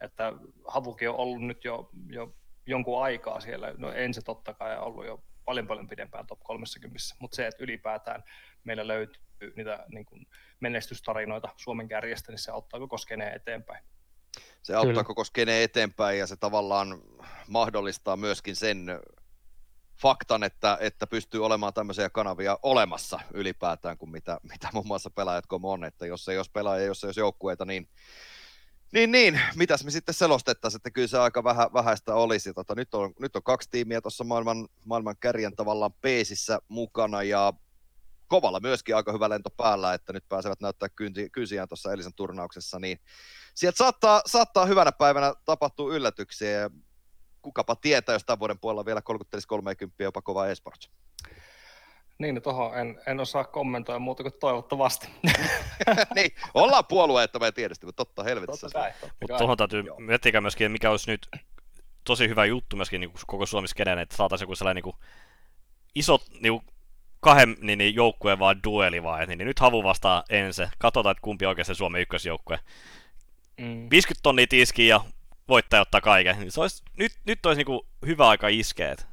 Että 0.00 0.32
Havukin 0.66 1.10
on 1.10 1.16
ollut 1.16 1.42
nyt 1.42 1.64
jo, 1.64 1.90
jo 2.06 2.34
jonkun 2.66 3.02
aikaa 3.02 3.40
siellä, 3.40 3.74
no 3.76 3.92
ensin 3.92 4.24
totta 4.24 4.54
kai 4.54 4.78
ollut 4.78 5.06
jo 5.06 5.22
paljon 5.48 5.66
paljon 5.66 5.88
pidempään 5.88 6.26
top 6.26 6.40
30, 6.42 6.98
mutta 7.18 7.36
se, 7.36 7.46
että 7.46 7.64
ylipäätään 7.64 8.24
meillä 8.64 8.86
löytyy 8.86 9.22
niitä 9.56 9.84
niin 9.88 10.04
kuin 10.04 10.26
menestystarinoita 10.60 11.48
Suomen 11.56 11.88
kärjestä, 11.88 12.32
niin 12.32 12.38
se 12.38 12.50
auttaa 12.50 12.80
koko 12.80 12.98
skeneen 12.98 13.36
eteenpäin. 13.36 13.84
Se 14.62 14.74
auttaa 14.74 14.92
Kyllä. 14.92 15.04
koko 15.04 15.24
skeneen 15.24 15.62
eteenpäin 15.62 16.18
ja 16.18 16.26
se 16.26 16.36
tavallaan 16.36 17.02
mahdollistaa 17.48 18.16
myöskin 18.16 18.56
sen 18.56 18.86
faktan, 20.02 20.42
että, 20.42 20.78
että 20.80 21.06
pystyy 21.06 21.44
olemaan 21.44 21.74
tämmöisiä 21.74 22.10
kanavia 22.10 22.58
olemassa 22.62 23.20
ylipäätään 23.34 23.98
kuin 23.98 24.10
mitä, 24.10 24.40
mitä 24.52 24.68
muun 24.72 24.86
muassa 24.86 25.10
pelaajat 25.10 25.44
on, 25.62 25.84
että 25.84 26.06
jos 26.06 26.28
ei 26.28 26.36
olisi 26.36 26.50
pelaajia, 26.50 26.86
jos 26.86 27.04
ei 27.04 27.08
olisi 27.08 27.20
joukkueita, 27.20 27.64
niin 27.64 27.88
niin, 28.92 29.12
niin, 29.12 29.40
mitäs 29.54 29.84
me 29.84 29.90
sitten 29.90 30.14
selostettaisiin, 30.14 30.78
että 30.78 30.90
kyllä 30.90 31.08
se 31.08 31.18
aika 31.18 31.44
vähä, 31.44 31.70
vähäistä 31.74 32.14
olisi. 32.14 32.54
Tota, 32.54 32.74
nyt, 32.74 32.94
on, 32.94 33.12
nyt 33.20 33.36
on 33.36 33.42
kaksi 33.42 33.70
tiimiä 33.70 34.00
tuossa 34.00 34.24
maailman, 34.24 34.68
maailman 34.84 35.16
kärjen 35.20 35.56
tavallaan 35.56 35.92
peesissä 35.92 36.58
mukana 36.68 37.22
ja 37.22 37.52
kovalla 38.28 38.60
myöskin 38.60 38.96
aika 38.96 39.12
hyvä 39.12 39.28
lento 39.28 39.50
päällä, 39.50 39.94
että 39.94 40.12
nyt 40.12 40.28
pääsevät 40.28 40.60
näyttää 40.60 40.88
kynsi, 40.88 41.30
kynsiään 41.30 41.68
tuossa 41.68 41.92
Elisen 41.92 42.14
turnauksessa, 42.14 42.78
niin 42.78 43.00
sieltä 43.54 43.76
saattaa, 43.76 44.22
saattaa 44.26 44.66
hyvänä 44.66 44.92
päivänä 44.92 45.34
tapahtua 45.44 45.94
yllätyksiä 45.94 46.70
kukapa 47.42 47.76
tietää, 47.76 48.12
jos 48.12 48.24
tämän 48.24 48.38
vuoden 48.38 48.58
puolella 48.58 48.84
vielä 48.84 49.02
30 49.02 50.04
jopa 50.04 50.22
kova 50.22 50.46
esports. 50.46 50.90
Niin, 52.18 52.34
no 52.34 52.40
tuohon 52.40 52.78
en, 52.78 53.00
en 53.06 53.20
osaa 53.20 53.44
kommentoida 53.44 53.98
muuta 53.98 54.22
kuin 54.22 54.32
toivottavasti. 54.40 55.08
niin, 56.14 56.30
ollaan 56.54 56.84
puolueettomia 56.88 57.52
tietysti, 57.52 57.86
mutta 57.86 58.04
totta 58.04 58.24
helvetissä. 58.24 58.66
Totta 58.66 58.78
kai, 58.78 59.10
Mutta 59.20 59.38
tuohon 59.38 59.56
täytyy 59.56 59.84
miettiä 59.98 60.40
myöskin, 60.40 60.72
mikä 60.72 60.90
olisi 60.90 61.10
nyt 61.10 61.28
tosi 62.04 62.28
hyvä 62.28 62.44
juttu 62.44 62.76
myöskin 62.76 63.00
niin 63.00 63.12
koko 63.26 63.46
Suomessa 63.46 63.76
kenen, 63.76 63.98
että 63.98 64.16
saataisiin 64.16 64.44
joku 64.44 64.54
sellainen 64.54 64.82
niin 64.84 64.94
kuin, 64.94 64.96
iso 65.94 66.18
niin 66.40 66.52
kuin, 66.52 66.64
kahden 67.20 67.56
niin, 67.60 67.78
niin, 67.78 67.94
joukkueen 67.94 68.38
vaan 68.38 68.60
dueli 68.64 69.02
vaan, 69.02 69.28
niin, 69.28 69.38
niin 69.38 69.46
nyt 69.46 69.60
Havu 69.60 69.84
vastaa 69.84 70.24
ensin. 70.30 70.68
Katsotaan, 70.78 71.10
että 71.10 71.22
kumpi 71.22 71.46
oikeasti 71.46 71.74
Suomen 71.74 72.00
ykkösjoukkue. 72.00 72.60
Mm. 73.60 73.88
50 73.90 74.22
tonnia 74.22 74.46
tiski 74.46 74.86
ja 74.86 75.00
voittaja 75.48 75.82
ottaa 75.82 76.00
kaiken. 76.00 76.38
Niin 76.38 76.52
se 76.52 76.60
olisi, 76.60 76.82
nyt, 76.96 77.12
nyt 77.26 77.46
olisi 77.46 77.58
niin 77.58 77.66
kuin, 77.66 77.80
hyvä 78.06 78.28
aika 78.28 78.48
iskeet 78.48 79.06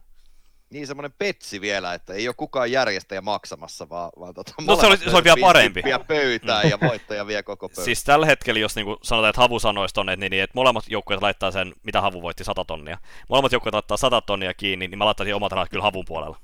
niin 0.76 0.88
semmoinen 0.88 1.14
petsi 1.18 1.62
vielä, 1.62 1.94
että 1.94 2.14
ei 2.14 2.28
ole 2.28 2.36
kukaan 2.38 2.72
järjestäjä 2.72 3.22
maksamassa, 3.22 3.90
vaan, 3.90 4.12
vaan 4.20 4.34
tota, 4.34 4.54
no, 4.68 4.76
se, 4.76 4.88
oli, 4.88 4.98
se 4.98 5.10
oli 5.10 5.24
vielä 5.24 5.38
parempi. 5.42 5.82
pöytään 6.08 6.70
ja 6.70 6.80
voittaja 6.80 7.28
vie 7.28 7.44
koko 7.44 7.70
pöytään. 7.70 7.86
Siis 7.86 8.04
tällä 8.04 8.26
hetkellä, 8.26 8.60
jos 8.60 8.76
niin 8.76 8.86
sanotaan, 9.04 9.30
että 9.30 9.42
Havu 9.42 9.60
sanoisi 9.60 9.94
tonne, 9.94 10.16
niin, 10.16 10.30
niin 10.30 10.44
että 10.44 10.56
molemmat 10.56 10.84
joukkueet 10.88 11.22
laittaa 11.22 11.52
sen, 11.52 11.74
mitä 11.84 12.02
Havu 12.02 12.22
voitti, 12.22 12.44
100 12.44 12.66
tonnia. 12.66 12.98
Molemmat 13.30 13.52
joukkueet 13.52 13.74
laittaa 13.74 13.98
100 13.98 14.22
tonnia 14.22 14.54
kiinni, 14.54 14.88
niin 14.88 14.98
mä 14.98 15.06
laittaisin 15.06 15.36
omat 15.36 15.52
rahat 15.52 15.70
kyllä 15.70 15.84
Havun 15.84 16.06
puolella 16.08 16.38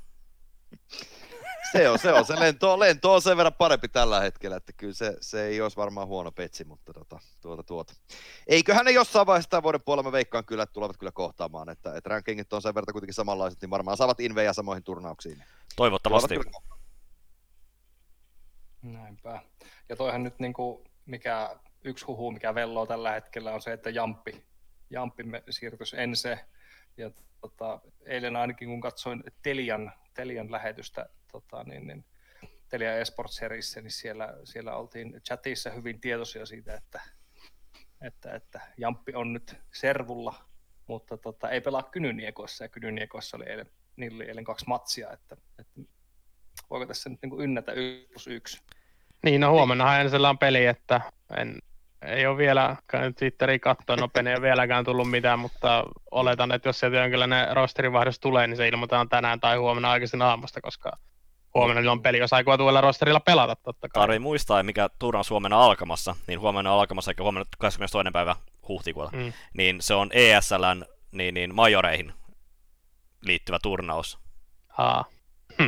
se 1.72 1.90
on, 1.90 2.00
se 2.00 2.14
on. 2.14 2.26
Se 2.26 2.40
lento, 2.40 2.80
lento 2.80 3.14
on 3.14 3.22
sen 3.22 3.38
verran 3.38 3.54
parempi 3.54 3.88
tällä 3.88 4.20
hetkellä, 4.20 4.58
että 4.58 4.74
kyllä 4.74 4.94
se, 4.94 5.18
se 5.22 5.46
ei 5.46 5.62
olisi 5.62 5.78
varmaan 5.78 6.08
huono 6.08 6.32
petsi, 6.32 6.64
mutta 6.64 6.94
tuota, 6.94 7.20
tuota, 7.42 7.64
tuota. 7.64 7.94
Eiköhän 8.48 8.86
ne 8.86 8.92
jossain 8.92 9.28
vaiheessa 9.28 9.50
tämän 9.50 9.64
vuoden 9.64 9.82
puolella 9.82 10.08
mä 10.10 10.12
veikkaan 10.12 10.46
kyllä, 10.46 10.64
että 10.64 10.74
tulevat 10.74 10.98
kyllä 10.98 11.12
kohtaamaan, 11.12 11.70
että, 11.70 11.96
että 11.96 12.10
rankingit 12.10 12.54
on 12.54 12.62
sen 12.62 12.76
verran 12.76 12.94
kuitenkin 12.94 13.14
samanlaiset, 13.14 13.62
niin 13.62 13.70
varmaan 13.70 13.98
saavat 13.98 14.20
invejä 14.20 14.54
samoihin 14.54 14.84
turnauksiin. 14.84 15.44
Toivottavasti. 15.76 16.36
Näinpä. 18.82 19.42
Ja 19.90 19.96
toihan 19.96 20.24
nyt 20.24 20.40
niin 20.40 20.54
kuin, 20.54 20.84
mikä 21.06 21.56
yksi 21.84 22.06
huhu, 22.06 22.32
mikä 22.32 22.56
velloo 22.56 22.86
tällä 22.86 23.12
hetkellä 23.12 23.54
on 23.54 23.62
se, 23.62 23.74
että 23.74 23.90
Jampi, 23.90 24.44
Jampi 24.90 25.24
siirtyisi 25.50 25.96
ense. 26.00 26.40
Ja 26.98 27.12
tota, 27.42 27.80
eilen 28.06 28.36
ainakin 28.36 28.68
kun 28.68 28.82
katsoin 28.82 29.24
Telian, 29.42 29.92
Telian 30.14 30.52
lähetystä 30.52 31.10
tota, 31.32 31.64
niin, 31.64 31.88
niin, 31.88 32.06
Telia 32.70 32.98
Esports 32.98 33.36
Serissä, 33.36 33.82
niin 33.82 33.92
siellä, 33.92 34.34
siellä 34.44 34.76
oltiin 34.76 35.22
chatissa 35.28 35.70
hyvin 35.70 36.02
tietoisia 36.02 36.46
siitä, 36.46 36.76
että, 36.76 37.02
että, 38.02 38.36
että 38.36 38.62
Jamppi 38.78 39.16
on 39.16 39.34
nyt 39.34 39.56
servulla, 39.74 40.34
mutta 40.88 41.18
tota, 41.18 41.50
ei 41.50 41.62
pelaa 41.62 41.84
Kynyniekoissa, 41.84 42.64
ja 42.64 42.70
Kynyniekoissa 42.70 43.38
oli 43.38 43.46
eilen, 43.50 43.70
niillä 43.96 44.16
oli 44.16 44.26
eilen 44.26 44.44
kaksi 44.44 44.66
matsia, 44.68 45.12
että, 45.12 45.38
että 45.60 45.82
voiko 46.70 46.86
tässä 46.86 47.10
nyt 47.10 47.20
niin 47.22 47.42
ynnätä 47.42 47.72
1 47.72 48.08
plus 48.12 48.28
1? 48.28 48.62
Niin, 49.24 49.42
no 49.42 49.52
huomenna 49.52 50.00
Ensellä 50.00 50.30
on 50.30 50.38
peli, 50.38 50.66
että 50.66 51.02
en, 51.38 51.60
ei 52.02 52.26
ole 52.28 52.38
vielä 52.38 52.76
käynyt 52.88 53.16
Twitteriin 53.16 53.60
katsoa, 53.60 53.96
nopein 53.96 54.28
ei 54.28 54.34
ole 54.36 54.42
vieläkään 54.42 54.86
tullut 54.86 55.10
mitään, 55.10 55.40
mutta 55.40 55.84
oletan, 56.12 56.52
että 56.52 56.70
jos 56.70 56.80
sieltä 56.80 56.98
jonkinlainen 56.98 57.56
rosterivaihdos 57.56 58.20
tulee, 58.20 58.48
niin 58.48 58.58
se 58.58 58.68
ilmoitetaan 58.68 59.10
tänään 59.10 59.40
tai 59.40 59.58
huomenna 59.58 59.92
aikaisin 59.92 60.22
aamusta, 60.22 60.62
koska 60.62 60.92
huomenna 61.54 61.92
on 61.92 62.02
peli, 62.02 62.18
jos 62.18 62.34
aikoo 62.34 62.58
tuolla 62.58 62.82
rosterilla 62.82 63.20
pelata 63.20 63.56
totta 63.56 63.90
kai. 63.90 64.02
Tarvii 64.02 64.20
muistaa, 64.20 64.64
mikä 64.64 64.90
tuura 65.00 65.20
on 65.20 65.26
Suomena 65.26 65.64
alkamassa, 65.64 66.16
niin 66.28 66.40
huomenna 66.40 66.74
on 66.74 66.80
alkamassa, 66.80 67.12
eikä 67.12 67.24
huomenna 67.24 67.46
22. 67.60 68.12
päivä 68.14 68.36
huhtikuuta, 68.68 69.18
mm. 69.18 69.34
niin 69.54 69.82
se 69.82 69.94
on 69.94 70.10
ESLn 70.14 70.86
niin, 71.12 71.34
niin 71.34 71.56
majoreihin 71.56 72.14
liittyvä 73.22 73.60
turnaus. 73.64 74.20
Aa. 74.78 75.06
Hm. 75.62 75.68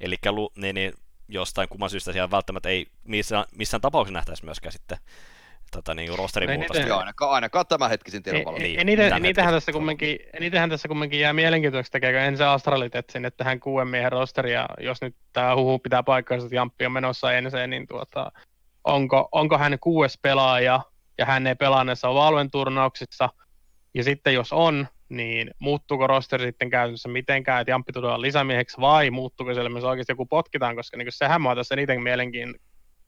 Eli 0.00 0.16
niin, 0.56 0.74
niin, 0.74 0.92
jostain 1.28 1.68
kumman 1.68 1.90
syystä 1.90 2.12
siellä 2.12 2.30
välttämättä 2.30 2.68
ei 2.68 2.86
missään, 3.04 3.44
missään 3.52 3.80
tapauksessa 3.80 4.12
nähtäisi 4.18 4.44
myöskään 4.44 4.72
sitten 4.72 4.98
tota, 5.72 5.94
niin, 5.94 6.18
rosterin 6.18 6.50
Ei 6.50 6.56
muutosta. 6.56 6.78
niitä- 6.78 6.88
Joo, 6.88 6.98
ainakaan, 6.98 7.30
ainakaan 7.32 7.66
tämänhetkisin 7.66 8.22
tiedon 8.22 8.44
valossa. 8.44 8.62
Niin, 8.62 8.74
ei- 8.76 8.80
Eniten, 8.80 9.22
hetken 9.22 9.46
tässä 9.46 9.72
kumminkin, 9.72 10.18
enitenhän 10.32 10.70
tässä 10.70 10.88
kumminkin 10.88 11.20
jää 11.20 11.32
mielenkiintoiseksi 11.32 11.92
tekeekö 11.92 12.20
ensin 12.20 12.46
Astralit 12.46 12.92
sinne 13.12 13.30
tähän 13.30 13.60
kuuden 13.60 13.88
miehen 13.88 14.12
rosteria, 14.12 14.66
jos 14.80 15.02
nyt 15.02 15.16
tämä 15.32 15.56
huhu 15.56 15.78
pitää 15.78 16.02
paikkaansa, 16.02 16.46
että 16.46 16.56
Jamppi 16.56 16.86
on 16.86 16.92
menossa 16.92 17.32
ensin, 17.32 17.70
niin 17.70 17.86
tuota, 17.86 18.32
onko, 18.84 19.28
onko 19.32 19.58
hän 19.58 19.78
kuudes 19.80 20.18
pelaaja 20.22 20.80
ja 21.18 21.24
hän 21.26 21.46
ei 21.46 21.54
pelaa 21.54 21.84
näissä 21.84 22.08
Valven 22.08 22.50
turnauksissa, 22.50 23.28
ja 23.94 24.04
sitten 24.04 24.34
jos 24.34 24.52
on, 24.52 24.86
niin 25.08 25.50
muuttuuko 25.58 26.06
rosteri 26.06 26.44
sitten 26.46 26.70
käytännössä 26.70 27.08
mitenkään, 27.08 27.60
että 27.60 27.70
Jamppi 27.70 27.92
tulee 27.92 28.20
lisämieheksi 28.20 28.80
vai 28.80 29.10
muuttuuko 29.10 29.54
siellä 29.54 29.70
myös 29.70 29.84
oikeasti 29.84 30.12
joku 30.12 30.26
potkitaan, 30.26 30.76
koska 30.76 30.96
niin 30.96 31.06
sehän 31.10 31.40
mua 31.40 31.54
tässä 31.54 31.74
eniten 31.74 32.02
mielenkiin 32.02 32.54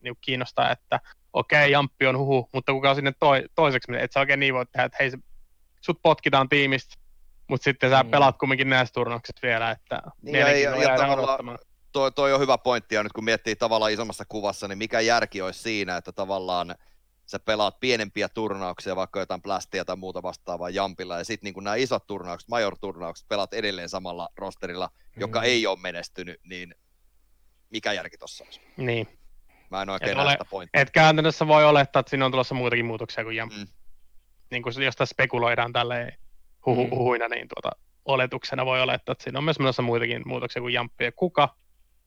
niin 0.00 0.14
kiinnostaa, 0.20 0.70
että 0.72 1.00
okei, 1.32 1.70
Jamppi 1.70 2.06
on 2.06 2.18
huhu, 2.18 2.48
mutta 2.52 2.72
kuka 2.72 2.94
sinne 2.94 3.12
toi, 3.20 3.44
toiseksi 3.54 3.90
menee, 3.90 4.04
et 4.04 4.12
sä 4.12 4.20
oikein 4.20 4.40
niin 4.40 4.54
voi 4.54 4.66
tehdä, 4.66 4.84
että 4.84 4.96
hei, 5.00 5.10
se- 5.10 5.18
sut 5.80 5.98
potkitaan 6.02 6.48
tiimistä, 6.48 6.94
mutta 7.48 7.64
sitten 7.64 7.90
sä 7.90 8.02
Mm. 8.02 8.10
pelaat 8.10 8.38
kumminkin 8.38 8.68
näissä 8.70 8.92
turnauksissa 8.92 9.46
vielä, 9.46 9.70
että 9.70 10.02
Niin, 10.22 10.34
ja- 10.38 10.58
ja- 10.58 10.76
ja 10.76 10.96
tavallaan- 10.96 11.58
toi, 11.92 12.12
toi 12.12 12.32
on 12.32 12.40
hyvä 12.40 12.58
pointti, 12.58 12.94
ja 12.94 13.02
nyt 13.02 13.12
kun 13.12 13.24
miettii 13.24 13.56
tavallaan 13.56 13.92
isommassa 13.92 14.24
kuvassa, 14.28 14.68
niin 14.68 14.78
mikä 14.78 15.00
järki 15.00 15.42
olisi 15.42 15.62
siinä, 15.62 15.96
että 15.96 16.12
tavallaan 16.12 16.74
sä 17.26 17.38
pelaat 17.38 17.80
pienempiä 17.80 18.28
turnauksia, 18.28 18.96
vaikka 18.96 19.20
jotain 19.20 19.42
plastia 19.42 19.84
tai 19.84 19.96
muuta 19.96 20.22
vastaavaa 20.22 20.70
jampilla, 20.70 21.18
ja 21.18 21.24
sitten 21.24 21.52
niin 21.54 21.64
nämä 21.64 21.76
isot 21.76 22.06
turnaukset, 22.06 22.48
major-turnaukset, 22.48 23.28
pelaat 23.28 23.54
edelleen 23.54 23.88
samalla 23.88 24.28
rosterilla, 24.36 24.90
joka 25.16 25.38
Mm. 25.38 25.44
ei 25.44 25.66
ole 25.66 25.78
menestynyt, 25.80 26.40
niin 26.44 26.74
mikä 27.70 27.92
järki 27.92 28.18
tossa 28.18 28.44
olisi? 28.44 28.60
Niin. 28.76 29.18
Mä 29.70 29.82
en 29.82 29.90
oikein 29.90 30.10
Et 30.10 30.16
näe 30.16 30.24
ole- 30.24 30.32
sitä 30.32 30.44
pointtia. 30.44 30.82
Et 30.82 30.90
käytännössä 30.90 31.46
voi 31.46 31.64
olettaa, 31.64 32.00
että 32.00 32.10
siinä 32.10 32.24
on 32.24 32.30
tulossa 32.30 32.54
muutakin 32.54 32.86
muutoksia 32.86 33.24
kuin 33.24 33.36
Jamppi. 33.36 33.58
Mm. 33.58 33.66
Niin 34.50 34.62
kuin 34.62 34.82
jos 34.84 34.96
tässä 34.96 35.12
spekuloidaan 35.12 35.72
tälleen 35.72 36.18
huhu, 36.66 36.84
Mm. 36.84 36.90
huhuina, 36.90 37.28
niin 37.28 37.48
tuota, 37.48 37.76
oletuksena 38.04 38.66
voi 38.66 38.82
olettaa, 38.82 39.12
että 39.12 39.24
siinä 39.24 39.38
on 39.38 39.44
myös 39.44 39.58
menossa 39.58 39.82
muitakin 39.82 40.22
muutoksia 40.26 40.62
kuin 40.62 40.74
Jamppi. 40.74 41.04
Ja 41.04 41.12
kuka? 41.12 41.54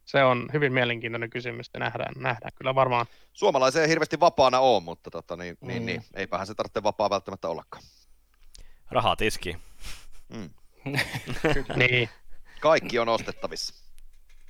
Se 0.05 0.23
on 0.23 0.49
hyvin 0.53 0.73
mielenkiintoinen 0.73 1.29
kysymys, 1.29 1.69
ja 1.73 1.79
nähdään, 1.79 2.13
nähdään 2.17 2.51
kyllä 2.55 2.75
varmaan. 2.75 3.05
Suomalaisia 3.33 3.81
ei 3.81 3.89
hirveästi 3.89 4.19
vapaana 4.19 4.59
ole, 4.59 4.83
mutta 4.83 5.11
tota, 5.11 5.35
niin, 5.35 5.57
niin, 5.61 5.81
Mm. 5.81 5.85
niin, 5.85 6.03
eipähän 6.15 6.47
se 6.47 6.55
tarvitse 6.55 6.83
vapaa 6.83 7.09
välttämättä 7.09 7.47
ollakaan. 7.49 7.83
Rahaa 8.91 9.15
tiski. 9.15 9.57
Mm. 10.29 10.49
Niin, 11.75 12.09
Kaikki 12.59 12.99
on 12.99 13.09
ostettavissa. 13.09 13.80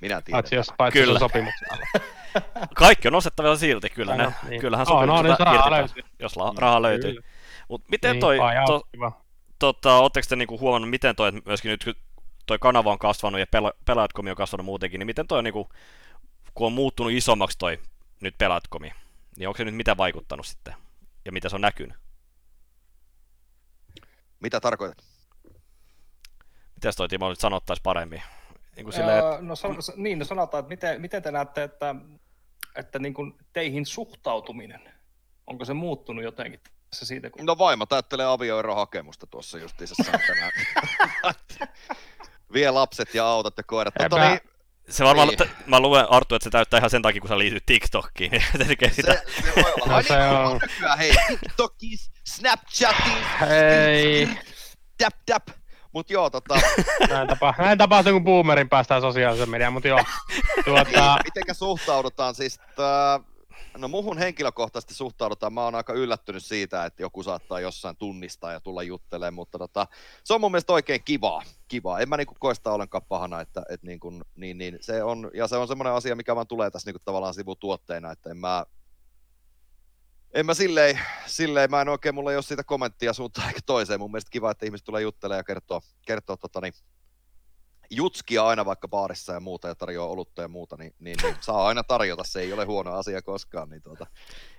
Minä 0.02 0.22
tiedän. 0.22 0.38
paitsi 0.38 0.54
jos, 0.54 0.72
paitsi 0.76 0.98
Kyllä. 0.98 1.20
Kaikki 2.74 3.08
on 3.08 3.14
ostettavissa 3.14 3.56
silti, 3.60 3.90
kyllä 3.90 4.16
No, 4.16 4.24
ne, 4.24 4.34
niin. 4.48 4.60
kyllähän 4.60 4.86
Oh, 4.90 5.06
no, 5.06 5.22
niin 5.22 5.36
se 5.36 5.44
raha 5.44 5.56
irti 5.56 5.70
pääsee, 5.70 5.96
löytyy. 5.96 6.16
jos 6.18 6.36
la, 6.36 6.54
raha 6.58 6.82
löytyy. 6.82 7.10
Kyllä. 7.10 7.26
Mutta 7.68 7.86
miten 7.90 8.10
Niin, 8.12 8.20
toi, 8.20 8.38
paja 8.38 8.64
to, 8.66 8.82
tota, 9.58 9.94
ootteko 9.94 10.26
te 10.28 10.36
niinku 10.36 10.58
huomannut, 10.58 10.90
miten 10.90 11.16
toi, 11.16 11.28
että 11.28 11.40
myöskin 11.46 11.68
nyt 11.70 11.84
kun 11.84 11.94
toi 12.46 12.58
kanava 12.58 12.92
on 12.92 12.98
kasvanut 12.98 13.40
ja 13.40 13.46
pela, 13.50 13.72
pelaajatkomi 13.84 14.30
on 14.30 14.36
kasvanut 14.36 14.64
muutenkin, 14.66 14.98
niin 14.98 15.06
miten 15.06 15.26
toi 15.26 15.42
niinku, 15.42 15.68
kun 16.54 16.66
on 16.66 16.72
muuttunut 16.72 17.12
isommaksi 17.12 17.58
toi 17.58 17.78
nyt 18.20 18.38
pelaajatkomi, 18.38 18.92
niin 19.36 19.48
onko 19.48 19.58
se 19.58 19.64
nyt 19.64 19.74
mitä 19.74 19.96
vaikuttanut 19.96 20.46
sitten? 20.46 20.74
Ja 21.24 21.32
mitä 21.32 21.48
se 21.48 21.56
on 21.56 21.60
näkynyt? 21.60 21.96
Mitä 24.40 24.60
tarkoitat? 24.60 25.04
Mitäs 26.74 26.96
toi 26.96 27.08
Timo 27.08 27.28
nyt 27.28 27.40
sanottaisi 27.40 27.82
paremmin? 27.82 28.22
Niin 28.76 28.84
kuin 28.84 28.92
silleen, 28.94 29.24
Öö, 29.24 29.40
no, 29.40 29.56
san, 29.56 29.76
niin, 29.96 30.18
no 30.18 30.24
sanotaan, 30.24 30.60
että 30.60 30.68
miten, 30.68 31.00
miten 31.00 31.22
te 31.22 31.30
näette, 31.30 31.62
että, 31.62 31.94
että 32.76 32.98
niin 32.98 33.14
kuin 33.14 33.34
teihin 33.52 33.86
suhtautuminen, 33.86 34.80
onko 35.46 35.64
se 35.64 35.74
muuttunut 35.74 36.24
jotenkin 36.24 36.60
tässä 36.90 37.06
siitä, 37.06 37.30
kun... 37.30 37.46
No 37.46 37.58
vaimo 37.58 37.86
täyttelee 37.86 38.26
avioerohakemusta 38.26 39.26
tuossa 39.26 39.58
justiinsa 39.58 39.94
tänään. 40.26 40.52
Vie 42.52 42.70
lapset 42.70 43.14
ja 43.14 43.26
autot 43.26 43.56
ja 43.56 43.62
koirat. 43.62 43.94
Tota, 43.94 44.16
Epä- 44.16 44.28
niin, 44.28 44.40
se 44.88 45.04
varmaan, 45.04 45.28
niin. 45.28 45.38
niin. 45.38 45.50
mä 45.66 45.80
luen 45.80 46.12
Arttu, 46.12 46.34
että 46.34 46.44
se 46.44 46.50
täyttää 46.50 46.78
ihan 46.78 46.90
sen 46.90 47.02
takia, 47.02 47.20
kun 47.20 47.28
sä 47.28 47.38
liityt 47.38 47.66
TikTokkiin, 47.66 48.30
niin 48.30 48.42
se 48.58 48.64
tekee 48.64 48.90
sitä. 48.90 49.12
se, 49.12 49.42
se 49.42 49.62
voi 49.62 49.72
olla. 49.80 49.96
No 49.96 50.02
se 50.02 50.16
niin, 50.16 50.28
on- 50.28 50.60
hei, 50.98 51.12
TikTokis, 51.28 52.10
Snapchatis, 52.26 53.12
Hei, 53.40 54.28
tap 54.98 55.14
tap. 55.26 55.61
Mut 55.92 56.10
joo, 56.10 56.30
tota, 56.30 56.54
näin, 57.10 57.28
tapa, 57.28 57.54
näin 57.58 57.78
tapahtuu, 57.78 58.12
kun 58.12 58.24
boomerin 58.24 58.68
päästään 58.68 59.00
sosiaalisen 59.00 59.50
mediaan, 59.50 59.72
mutta 59.72 59.88
joo. 59.88 60.00
Tuota, 60.64 60.84
niin, 60.84 61.24
mitenkä 61.24 61.54
suhtaudutaan 61.54 62.34
siis, 62.34 62.60
tää, 62.76 63.20
no 63.78 63.88
muhun 63.88 64.18
henkilökohtaisesti 64.18 64.94
suhtaudutaan, 64.94 65.52
mä 65.52 65.64
oon 65.64 65.74
aika 65.74 65.92
yllättynyt 65.92 66.44
siitä, 66.44 66.84
että 66.84 67.02
joku 67.02 67.22
saattaa 67.22 67.60
jossain 67.60 67.96
tunnistaa 67.96 68.52
ja 68.52 68.60
tulla 68.60 68.82
juttelemaan, 68.82 69.34
mutta 69.34 69.58
tota, 69.58 69.86
se 70.24 70.34
on 70.34 70.40
mun 70.40 70.50
mielestä 70.50 70.72
oikein 70.72 71.04
kivaa, 71.04 71.42
kivaa. 71.68 72.00
En 72.00 72.08
mä 72.08 72.16
niinku 72.16 72.34
koe 72.38 72.54
sitä 72.54 72.72
ollenkaan 72.72 73.04
pahana, 73.08 73.40
että 73.40 73.62
et 73.68 73.82
niinku, 73.82 74.12
niin, 74.36 74.58
niin, 74.58 74.78
se 74.80 75.02
on, 75.02 75.30
ja 75.34 75.48
se 75.48 75.56
on 75.56 75.68
semmoinen 75.68 75.92
asia, 75.92 76.16
mikä 76.16 76.34
vaan 76.34 76.46
tulee 76.46 76.70
tässä 76.70 76.88
niinku 76.88 77.02
tavallaan 77.04 77.34
sivutuotteena, 77.34 78.12
että 78.12 78.30
en 78.30 78.36
mä, 78.36 78.66
en 80.32 80.46
mä 80.46 80.54
silleen, 80.54 81.00
silleen, 81.26 81.70
mä 81.70 81.80
en 81.80 81.88
oikein, 81.88 82.14
mulla 82.14 82.30
ei 82.30 82.36
ole 82.36 82.42
siitä 82.42 82.64
kommenttia 82.64 83.12
suuntaan 83.12 83.48
eikä 83.48 83.60
toiseen. 83.66 84.00
Mun 84.00 84.10
mielestä 84.10 84.30
kiva, 84.30 84.50
että 84.50 84.66
ihmiset 84.66 84.84
tulee 84.84 85.02
juttelemaan 85.02 85.38
ja 85.38 85.44
kertoo, 85.44 85.80
kertoo 86.06 86.36
tota, 86.36 86.60
niin, 86.60 86.72
jutskia 87.90 88.46
aina 88.46 88.64
vaikka 88.64 88.88
baarissa 88.88 89.32
ja 89.32 89.40
muuta 89.40 89.68
ja 89.68 89.74
tarjoaa 89.74 90.08
olutta 90.08 90.42
ja 90.42 90.48
muuta, 90.48 90.76
niin, 90.76 90.94
niin, 90.98 91.16
niin 91.22 91.36
saa 91.40 91.66
aina 91.66 91.84
tarjota, 91.84 92.24
se 92.24 92.40
ei 92.40 92.52
ole 92.52 92.64
huono 92.64 92.94
asia 92.94 93.22
koskaan. 93.22 93.68
Niin 93.68 93.82
tuota, 93.82 94.06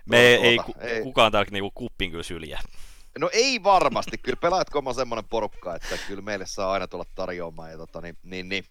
Me 0.05 0.19
ei, 0.19 0.55
tuota, 0.55 0.79
ei, 0.81 0.97
ku, 0.99 1.03
kukaan 1.03 1.31
täällä 1.31 1.51
niinku 1.51 1.71
kuppin 1.71 2.11
kyllä 2.11 2.23
syljä. 2.23 2.59
No 3.19 3.29
ei 3.33 3.63
varmasti, 3.63 4.17
kyllä 4.17 4.37
pelaajat 4.41 4.67
on 4.75 4.95
semmoinen 4.95 5.29
porukka, 5.29 5.75
että 5.75 5.97
kyllä 6.07 6.21
meille 6.21 6.45
saa 6.45 6.71
aina 6.71 6.87
tulla 6.87 7.05
tarjoamaan 7.15 7.71
ja 7.71 7.77
tota, 7.77 8.01
niin, 8.01 8.17
niin, 8.23 8.49
niin. 8.49 8.63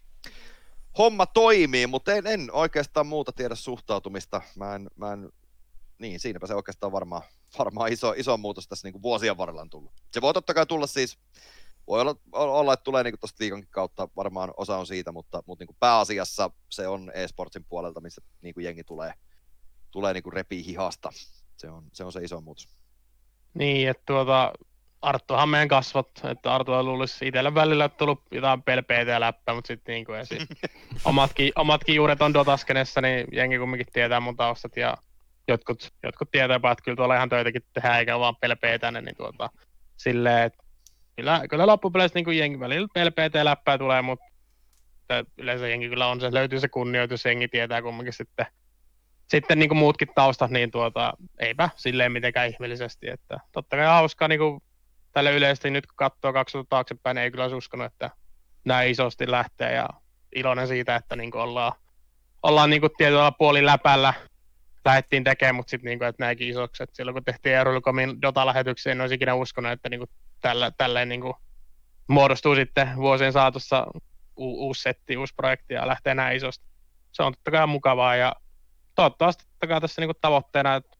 homma 0.97 1.25
toimii, 1.25 1.87
mutta 1.87 2.13
en, 2.13 2.27
en 2.27 2.49
oikeastaan 2.51 3.07
muuta 3.07 3.31
tiedä 3.31 3.55
suhtautumista. 3.55 4.41
Mä 4.55 4.75
en, 4.75 4.89
mä 4.95 5.13
en 5.13 5.31
niin, 6.03 6.19
siinäpä 6.19 6.47
se 6.47 6.55
oikeastaan 6.55 6.91
varmaan, 6.91 7.21
varmaan 7.59 7.91
iso, 7.91 8.13
iso 8.17 8.37
muutos 8.37 8.67
tässä 8.67 8.87
niin 8.87 8.93
kuin 8.93 9.01
vuosien 9.01 9.37
varrella 9.37 9.61
on 9.61 9.69
tullut. 9.69 9.91
Se 10.11 10.21
voi 10.21 10.33
totta 10.33 10.53
kai 10.53 10.65
tulla 10.65 10.87
siis, 10.87 11.19
voi 11.87 12.01
olla, 12.01 12.15
olla 12.31 12.73
että 12.73 12.83
tulee 12.83 13.03
niin 13.03 13.19
tuosta 13.19 13.37
liikankin 13.39 13.69
kautta, 13.71 14.07
varmaan 14.15 14.53
osa 14.57 14.77
on 14.77 14.87
siitä, 14.87 15.11
mutta, 15.11 15.43
mutta 15.47 15.61
niin 15.61 15.67
kuin 15.67 15.77
pääasiassa 15.79 16.49
se 16.69 16.87
on 16.87 17.11
e-sportsin 17.13 17.65
puolelta, 17.65 18.01
missä 18.01 18.21
niin 18.41 18.53
kuin 18.53 18.63
jengi 18.63 18.83
tulee, 18.83 19.13
tulee 19.91 20.13
niin 20.13 20.23
kuin 20.23 20.33
repii 20.33 20.65
hihasta. 20.65 21.09
Se 21.57 21.69
on, 21.69 21.83
se 21.93 22.03
on 22.03 22.11
se 22.11 22.23
iso 22.23 22.41
muutos. 22.41 22.67
Niin, 23.53 23.89
että 23.89 24.03
tuota, 24.05 24.53
Arttuhan 25.01 25.49
meidän 25.49 25.67
kasvot, 25.67 26.11
että 26.31 26.55
Artulla 26.55 26.83
luulisi 26.83 27.27
itsellä 27.27 27.55
välillä 27.55 27.85
että 27.85 27.97
tullut 27.97 28.21
jotain 28.31 28.63
pelpeitä 28.63 29.11
ja 29.11 29.19
läppää, 29.19 29.55
mutta 29.55 29.67
sitten 29.67 29.93
niin 29.93 30.05
kuin 30.05 30.19
esi- 30.19 30.47
omatkin, 31.05 31.51
omatkin 31.55 31.95
juuret 31.95 32.21
on 32.21 32.33
Dotaskenessa, 32.33 33.01
niin 33.01 33.27
jengi 33.31 33.57
kumminkin 33.57 33.87
tietää 33.93 34.19
mun 34.19 34.35
taustat 34.35 34.77
ja 34.77 34.97
jotkut, 35.47 35.93
jotkut 36.03 36.31
tietää, 36.31 36.55
että 36.55 36.83
kyllä 36.83 36.95
tuolla 36.95 37.15
ihan 37.15 37.29
töitäkin 37.29 37.61
tehdään 37.73 37.99
eikä 37.99 38.19
vaan 38.19 38.35
pelpeä 38.35 38.79
tänne, 38.79 39.01
niin 39.01 39.15
tuota, 39.15 39.49
silleen, 39.97 40.43
että 40.43 40.63
kyllä, 41.15 41.41
kyllä 41.49 41.67
loppupeleissä 41.67 42.19
niin 42.19 42.37
jengi 42.37 42.59
välillä 42.59 42.87
pelpeitä 42.93 43.37
ja 43.37 43.45
läppää 43.45 43.77
tulee, 43.77 44.01
mutta 44.01 44.25
yleensä 45.37 45.67
jengi 45.67 45.89
kyllä 45.89 46.07
on 46.07 46.21
se, 46.21 46.33
löytyy 46.33 46.59
se 46.59 46.67
kunnioitus, 46.67 47.25
jengi 47.25 47.47
tietää 47.47 47.81
kumminkin 47.81 48.13
sitten, 48.13 48.45
sitten 49.27 49.59
niin 49.59 49.69
kuin 49.69 49.77
muutkin 49.77 50.07
taustat, 50.15 50.51
niin 50.51 50.71
tuota, 50.71 51.13
eipä 51.39 51.69
silleen 51.75 52.11
mitenkään 52.11 52.49
ihmeellisesti, 52.49 53.09
että 53.09 53.37
totta 53.51 53.75
kai 53.75 53.85
hauskaa 53.85 54.27
niin 54.27 54.39
kuin 54.39 54.63
tälle 55.11 55.35
yleisesti 55.35 55.69
nyt 55.69 55.87
kun 55.87 55.95
katsoo 55.95 56.33
2000 56.33 56.69
taaksepäin, 56.69 57.15
niin 57.15 57.23
ei 57.23 57.31
kyllä 57.31 57.43
olisi 57.43 57.55
uskonut, 57.55 57.85
että 57.85 58.09
näin 58.65 58.91
isosti 58.91 59.31
lähtee 59.31 59.73
ja 59.73 59.89
iloinen 60.35 60.67
siitä, 60.67 60.95
että 60.95 61.15
niin 61.15 61.31
kuin 61.31 61.41
ollaan, 61.41 61.71
ollaan 62.43 62.69
niin 62.69 62.81
kuin 62.81 62.91
tietyllä 62.97 63.31
puolin 63.37 63.65
läpällä 63.65 64.13
lähdettiin 64.85 65.23
tekemään, 65.23 65.55
mutta 65.55 65.69
sitten 65.69 65.89
niin 65.89 65.99
kuin, 65.99 66.07
että 66.07 66.23
näinkin 66.23 66.49
isoksi, 66.49 66.83
että 66.83 66.95
silloin 66.95 67.13
kun 67.13 67.23
tehtiin 67.23 67.55
Eurolicomin 67.55 68.21
Dota-lähetyksiä, 68.21 68.91
en 68.91 69.01
olisi 69.01 69.15
ikinä 69.15 69.33
uskonut, 69.33 69.71
että 69.71 69.89
niin 69.89 69.99
kuin 69.99 70.09
tällä, 70.41 70.71
tälleen 70.71 71.09
niin 71.09 71.21
kuin 71.21 71.33
muodostuu 72.07 72.55
sitten 72.55 72.95
vuosien 72.95 73.33
saatossa 73.33 73.87
u- 74.37 74.65
uusi 74.67 74.81
setti, 74.81 75.17
uusi 75.17 75.33
projekti 75.35 75.73
ja 75.73 75.87
lähtee 75.87 76.15
näin 76.15 76.37
isosti. 76.37 76.65
Se 77.11 77.23
on 77.23 77.33
totta 77.33 77.51
kai 77.51 77.67
mukavaa 77.67 78.15
ja 78.15 78.35
toivottavasti 78.95 79.45
totta 79.45 79.67
kai 79.67 79.81
tässä 79.81 80.01
niin 80.01 80.07
kuin 80.07 80.17
tavoitteena, 80.21 80.75
että 80.75 80.97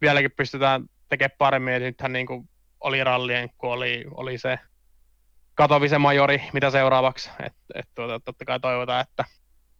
vieläkin 0.00 0.30
pystytään 0.36 0.84
tekemään 1.08 1.36
paremmin, 1.38 1.72
ja 1.74 1.80
nythän 1.80 2.12
niin 2.12 2.26
kuin 2.26 2.48
oli 2.80 3.04
rallien, 3.04 3.50
kun 3.58 3.70
oli, 3.72 4.04
oli 4.10 4.38
se 4.38 4.58
Katovisen 5.54 6.00
majori, 6.00 6.42
mitä 6.52 6.70
seuraavaksi. 6.70 7.30
Et, 7.46 7.52
et 7.74 7.88
tuota, 7.94 8.20
totta 8.20 8.44
kai 8.44 8.60
toivotaan, 8.60 9.00
että 9.00 9.24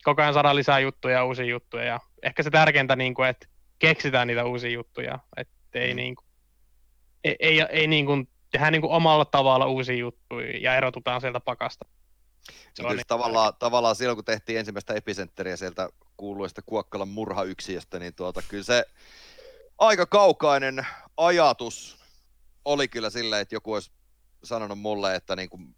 koko 0.05 0.23
ajan 0.23 0.35
saadaan 0.35 0.57
lisää 0.57 0.79
juttuja 0.81 1.15
ja 1.15 1.25
uusia 1.25 1.45
juttuja. 1.45 1.85
Ja 1.85 2.01
ehkä 2.23 2.43
se 2.43 2.51
tärkeintä, 2.51 2.97
niin 2.97 3.15
kuin, 3.15 3.29
että 3.29 3.47
keksitään 3.79 4.27
niitä 4.27 4.45
uusia 4.45 4.71
juttuja. 4.71 5.19
Että 5.37 5.55
ei, 5.75 5.91
Mm. 5.93 5.97
niin 5.97 6.15
kuin, 6.15 6.27
ei, 7.25 7.37
ei, 7.41 7.61
ei 7.61 7.87
niin 7.87 8.07
kuin, 8.07 8.29
tehdään 8.51 8.73
niin 8.73 8.83
kuin 8.83 8.93
omalla 8.93 9.25
tavalla 9.25 9.67
uusia 9.67 9.97
juttuja 9.97 10.59
ja 10.59 10.77
erotutaan 10.77 11.21
sieltä 11.21 11.41
pakasta. 11.41 11.87
Se 12.75 12.87
on 12.87 12.97
niin 12.97 13.07
tavallaan, 13.07 13.53
tavallaan 13.59 13.97
silloin, 13.97 14.17
kun 14.17 14.25
tehtiin 14.25 14.59
ensimmäistä 14.59 14.95
epicenteriä 14.95 15.57
sieltä 15.57 15.89
kuuluista 16.17 16.63
Kuokkalan 16.67 17.09
murhayksiöstä, 17.09 17.99
niin 17.99 18.15
tuota, 18.15 18.43
kyllä 18.49 18.65
se 18.65 18.85
aika 19.79 20.07
kaukainen 20.07 20.87
ajatus 21.17 21.99
oli 22.65 22.89
kyllä 22.89 23.11
silleen, 23.11 23.43
että 23.43 23.55
joku 23.55 23.73
olisi 23.73 23.91
sanonut 24.45 24.79
mulle, 24.79 25.15
että 25.15 25.37
niin 25.37 25.49
kuin 25.49 25.77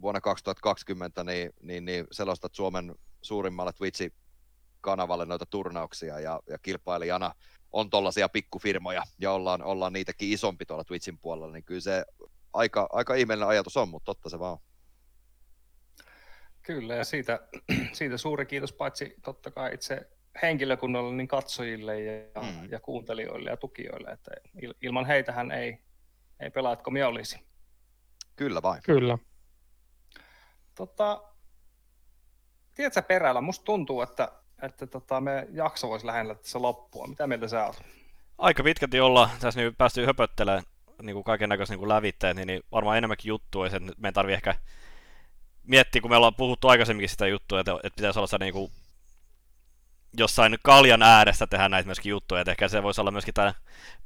vuonna 0.00 0.20
2020 0.20 1.24
niin, 1.24 1.50
niin, 1.62 1.84
niin 1.84 2.06
selostat 2.10 2.54
Suomen 2.54 2.94
suurimmalle 3.22 3.72
Twitch-kanavalle 3.72 5.26
noita 5.26 5.46
turnauksia 5.46 6.20
ja, 6.20 6.40
ja 6.48 6.58
kilpailijana 6.58 7.34
on 7.72 7.90
tollaisia 7.90 8.28
pikkufirmoja 8.28 9.02
ja 9.18 9.32
ollaan, 9.32 9.62
ollaan 9.62 9.92
niitäkin 9.92 10.32
isompi 10.32 10.66
tuolla 10.66 10.84
Twitchin 10.84 11.18
puolella, 11.18 11.52
niin 11.52 11.64
kyllä 11.64 11.80
se 11.80 12.04
aika, 12.52 12.88
aika 12.92 13.14
ihmeellinen 13.14 13.48
ajatus 13.48 13.76
on, 13.76 13.88
mutta 13.88 14.04
totta 14.06 14.28
se 14.28 14.38
vaan 14.38 14.52
on. 14.52 14.58
Kyllä, 16.62 16.94
ja 16.94 17.04
siitä, 17.04 17.40
siitä 17.92 18.16
suuri 18.16 18.46
kiitos 18.46 18.72
paitsi 18.72 19.14
totta 19.22 19.50
kai 19.50 19.74
itse 19.74 20.10
henkilökunnalle, 20.42 21.14
niin 21.14 21.28
katsojille 21.28 22.02
ja, 22.02 22.42
Mm. 22.42 22.68
ja 22.70 22.80
kuuntelijoille 22.80 23.50
ja 23.50 23.56
tukijoille, 23.56 24.10
että 24.10 24.30
il, 24.62 24.74
ilman 24.82 25.06
heitähän 25.06 25.50
ei, 25.50 25.78
ei 26.40 26.50
pelaatkomia 26.50 27.08
olisi. 27.08 27.40
Kyllä 28.36 28.62
vain. 28.62 28.82
Kyllä. 28.82 29.18
Tota, 30.78 31.22
tiedätkö 32.74 33.02
perällä, 33.02 33.40
musta 33.40 33.64
tuntuu, 33.64 34.02
että, 34.02 34.32
että 34.62 34.86
tota, 34.86 35.20
me 35.20 35.46
jakso 35.50 35.88
voisi 35.88 36.06
lähellä 36.06 36.34
tässä 36.34 36.62
loppua. 36.62 37.06
Mitä 37.06 37.26
mieltä 37.26 37.48
sä 37.48 37.66
oot? 37.66 37.82
Aika 38.38 38.62
pitkälti 38.62 39.00
olla 39.00 39.30
tässä 39.40 39.60
nyt 39.60 39.78
päästy 39.78 40.06
höpöttelemään 40.06 40.62
niin 41.02 41.14
kuin 41.14 41.24
kaiken 41.24 41.48
näköisiä 41.48 41.76
niin 41.76 41.88
lävitteet, 41.88 42.36
niin, 42.36 42.46
niin 42.46 42.62
varmaan 42.72 42.98
enemmänkin 42.98 43.28
juttua, 43.28 43.66
ja 43.66 43.70
se, 43.70 43.76
että 43.76 43.92
meidän 43.96 44.14
tarvii 44.14 44.34
ehkä 44.34 44.54
miettiä, 45.62 46.00
kun 46.00 46.10
me 46.10 46.16
ollaan 46.16 46.34
puhuttu 46.34 46.68
aikaisemminkin 46.68 47.08
sitä 47.08 47.26
juttua, 47.26 47.60
että, 47.60 47.72
että 47.72 47.96
pitäisi 47.96 48.18
olla 48.18 48.26
se 48.26 48.38
niin 48.38 48.52
kuin 48.52 48.72
jossain 50.18 50.58
kaljan 50.62 51.02
ääressä 51.02 51.46
tehdä 51.46 51.68
näitä 51.68 51.86
myöskin 51.86 52.10
juttuja, 52.10 52.40
että 52.40 52.50
ehkä 52.50 52.68
se 52.68 52.82
voisi 52.82 53.00
olla 53.00 53.10
myöskin 53.10 53.34
tämä 53.34 53.54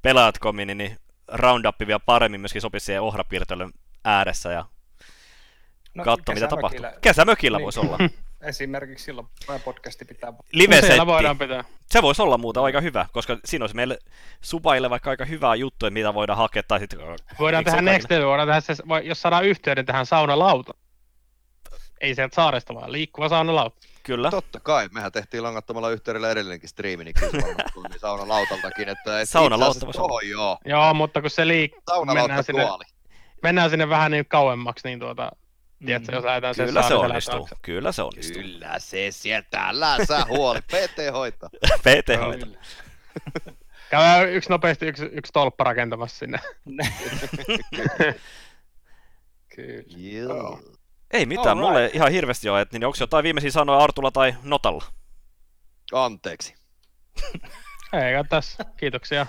pelaatkomi, 0.02 0.64
niin, 0.64 0.78
niin 0.78 0.98
roundup 1.28 1.76
vielä 1.86 2.00
paremmin 2.00 2.40
myöskin 2.40 2.62
sopisi 2.62 2.86
siihen 2.86 3.02
ohrapiirtelyn 3.02 3.72
ääressä 4.04 4.52
ja 4.52 4.64
No, 5.94 6.04
katsoa, 6.04 6.34
mitä 6.34 6.48
tapahtuu. 6.48 6.86
kesämökillä 7.00 7.58
Niin. 7.58 7.64
voisi 7.64 7.80
olla. 7.80 7.98
Esimerkiksi 8.42 9.04
silloin 9.04 9.26
tämä 9.46 9.58
podcasti 9.58 10.04
pitää... 10.04 10.32
live 10.52 10.96
No 10.96 11.06
voidaan 11.06 11.38
pitää. 11.38 11.64
Se 11.90 12.02
voisi 12.02 12.22
olla 12.22 12.38
muuta 12.38 12.62
aika 12.62 12.80
hyvä, 12.80 13.06
koska 13.12 13.38
siinä 13.44 13.62
olisi 13.62 13.76
meille 13.76 13.98
supaille 14.40 14.90
vaikka 14.90 15.10
aika 15.10 15.24
hyvää 15.24 15.54
juttuja, 15.54 15.90
mitä 15.90 16.14
voidaan 16.14 16.36
hakea, 16.36 16.62
tai 16.62 16.80
sitten... 16.80 16.98
Voidaan 17.38 17.64
tehdä 17.64 17.82
next 17.82 18.10
day, 18.10 18.24
voidaan 18.26 18.48
tehdä 18.48 18.60
se, 18.60 18.74
jos 19.02 19.22
saadaan 19.22 19.44
yhteyden 19.44 19.86
tähän 19.86 20.06
saunalauta. 20.06 20.72
Ei 22.00 22.14
sieltä 22.14 22.34
saaresta 22.34 22.74
vaan, 22.74 22.92
liikkuva 22.92 23.28
saunalauta. 23.28 23.76
Kyllä. 24.02 24.30
Totta 24.30 24.60
kai, 24.60 24.88
mehän 24.92 25.12
tehtiin 25.12 25.42
langattomalla 25.42 25.90
yhteydellä 25.90 26.30
edellinenkin 26.30 26.68
striimi, 26.68 27.04
niin 27.04 27.14
kyllä 27.20 27.42
saunalautaltakin. 28.00 28.88
Että 28.88 29.20
et 29.20 29.28
Saunalauta 29.28 29.86
voisi 29.86 30.00
olla. 30.00 30.20
Joo. 30.22 30.58
Joo, 30.64 30.94
mutta 30.94 31.20
kun 31.20 31.30
se 31.30 31.46
liikkuu, 31.48 32.04
mennään 32.04 32.44
sinne, 32.44 32.66
tuoli. 32.66 32.84
mennään 33.42 33.70
sinne 33.70 33.88
vähän 33.88 34.10
niin 34.10 34.26
kauemmaksi, 34.28 34.88
niin 34.88 34.98
tuota, 34.98 35.30
tiedätkö, 35.86 36.14
jos 36.14 36.24
lähdetään 36.24 36.54
sen 36.54 36.66
Kyllä 36.66 36.82
se 36.82 36.88
saaren 36.88 37.10
onnistuu. 37.10 37.34
taakse. 37.34 37.54
Kyllä 37.62 37.92
se 37.92 38.02
onnistuu. 38.02 38.42
Kyllä 38.42 38.78
se 38.78 39.06
sieltä, 39.10 39.68
älä 39.68 40.04
sä 40.06 40.24
huoli, 40.28 40.60
PT 40.72 41.12
hoitaa. 41.12 41.48
PT 41.84 42.20
hoitaa. 42.20 42.48
Käydään 43.90 44.28
yksi 44.28 44.50
nopeasti 44.50 44.86
yksi, 44.86 45.04
yksi 45.04 45.32
tolppa 45.32 45.64
rakentamassa 45.64 46.18
sinne. 46.18 46.38
Kyllä. 49.56 49.84
Joo. 49.96 50.60
Ei 51.10 51.26
mitään, 51.26 51.48
Alright. 51.48 51.68
mulle 51.68 51.90
ihan 51.94 52.12
hirveästi 52.12 52.48
ole, 52.48 52.60
että 52.60 52.78
niin 52.78 52.86
onko 52.86 52.96
jotain 53.00 53.22
viimeisiä 53.22 53.50
sanoja 53.50 53.78
Artulla 53.78 54.10
tai 54.10 54.34
Notalla? 54.42 54.84
Anteeksi. 55.92 56.54
Ei 57.92 58.24
tässä, 58.28 58.64
kiitoksia. 58.76 59.26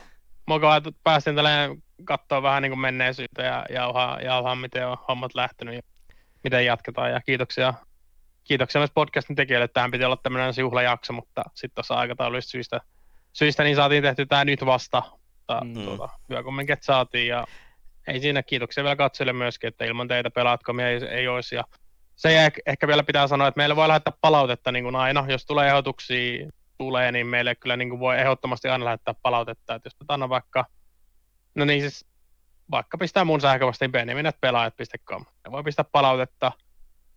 Mukavaa, 0.47 0.77
että 0.77 0.91
päästiin 1.03 1.35
tälleen 1.35 1.83
katsoa 2.05 2.41
vähän 2.41 2.61
niin 2.61 2.71
kuin 2.71 2.79
menneisyyttä 2.79 3.43
ja 3.43 3.65
jauhaa, 3.69 4.21
jauhaa, 4.21 4.55
miten 4.55 4.87
on 4.87 4.97
hommat 5.07 5.35
lähtenyt 5.35 5.75
ja 5.75 5.81
miten 6.43 6.65
jatketaan. 6.65 7.11
Ja 7.11 7.21
kiitoksia, 7.21 7.73
kiitoksia 8.43 8.79
myös 8.79 8.91
podcastin 8.95 9.35
tekijöille. 9.35 9.67
Tähän 9.67 9.91
piti 9.91 10.03
olla 10.03 10.17
tämmöinen 10.17 10.53
juhlajakso, 10.59 11.13
mutta 11.13 11.43
sitten 11.53 11.75
tuossa 11.75 11.93
aikatauluista 11.95 12.49
syistä, 12.49 12.81
syistä 13.33 13.63
niin 13.63 13.75
saatiin 13.75 14.03
tehty 14.03 14.25
tämä 14.25 14.45
nyt 14.45 14.65
vasta. 14.65 15.03
Mutta 15.11 15.61
Mm. 15.63 15.73
tuota, 15.73 16.09
hyvä 16.29 16.43
että 16.73 16.85
saatiin 16.85 17.27
ja 17.27 17.45
ei 18.07 18.19
siinä 18.19 18.43
kiitoksia 18.43 18.83
vielä 18.83 18.95
katsojille 18.95 19.33
myöskin, 19.33 19.67
että 19.67 19.85
ilman 19.85 20.07
teitä 20.07 20.29
pelaatkomia 20.31 20.89
ei, 20.89 21.05
ei 21.09 21.27
olisi. 21.27 21.55
Ja 21.55 21.63
se 22.15 22.45
ehkä- 22.45 22.61
ehkä 22.65 22.87
vielä 22.87 23.03
pitää 23.03 23.27
sanoa, 23.27 23.47
että 23.47 23.57
meille 23.59 23.75
voi 23.75 23.87
lähettää 23.87 24.13
palautetta 24.21 24.71
niin 24.71 24.83
kuin 24.83 24.95
aina, 24.95 25.25
jos 25.27 25.45
tulee 25.45 25.67
ehdotuksia, 25.67 26.49
tulee, 26.77 27.11
niin 27.11 27.27
meille 27.27 27.55
kyllä 27.55 27.77
niin 27.77 27.89
kuin 27.89 27.99
voi 27.99 28.19
ehdottomasti 28.19 28.67
aina 28.67 28.85
lähettää 28.85 29.13
palautetta, 29.21 29.75
että 29.75 29.87
jos 29.87 29.95
anna 30.07 30.29
vaikka, 30.29 30.65
no 31.55 31.65
niin 31.65 31.81
siis 31.81 32.05
vaikka 32.71 32.97
pistää 32.97 33.25
mun 33.25 33.41
sähköpostiin 33.41 33.91
benjamin.pelaajat.com. 33.91 35.25
Ja 35.45 35.51
voi 35.51 35.63
pistää 35.63 35.85
palautetta, 35.91 36.51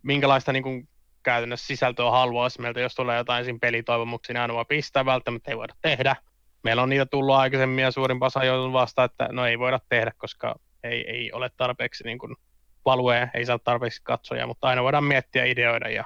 minkälaista 0.02 0.52
niin 0.52 0.62
kuin 0.62 0.88
käytännössä 1.22 1.66
sisältöä 1.66 2.10
haluaisi 2.10 2.60
meiltä, 2.60 2.80
jos 2.80 2.94
tulee 2.94 3.16
jotain 3.16 3.44
siinä 3.44 3.58
pelitoivomuksia, 3.60 4.32
niin 4.32 4.40
aina 4.40 4.54
voi 4.54 4.64
pistää, 4.68 5.04
välttämättä 5.04 5.50
ei 5.50 5.56
voida 5.56 5.74
tehdä. 5.82 6.16
Meillä 6.62 6.82
on 6.82 6.88
niitä 6.88 7.06
tullut 7.06 7.34
aikaisemmin 7.34 7.82
ja 7.82 7.90
suurin 7.90 8.18
osa 8.24 8.44
joutunut 8.44 8.72
vasta, 8.72 9.04
että 9.04 9.28
no 9.32 9.46
ei 9.46 9.58
voida 9.58 9.80
tehdä, 9.88 10.12
koska 10.16 10.54
ei, 10.84 11.10
ei 11.10 11.32
ole 11.32 11.50
tarpeeksi 11.56 12.04
niin 12.04 12.18
kuin 12.18 12.36
value, 12.84 13.30
ei 13.34 13.46
saa 13.46 13.58
tarpeeksi 13.58 14.00
katsoja, 14.04 14.46
mutta 14.46 14.66
aina 14.66 14.82
voidaan 14.82 15.04
miettiä 15.04 15.44
ideoida 15.44 15.88
ja 15.88 16.04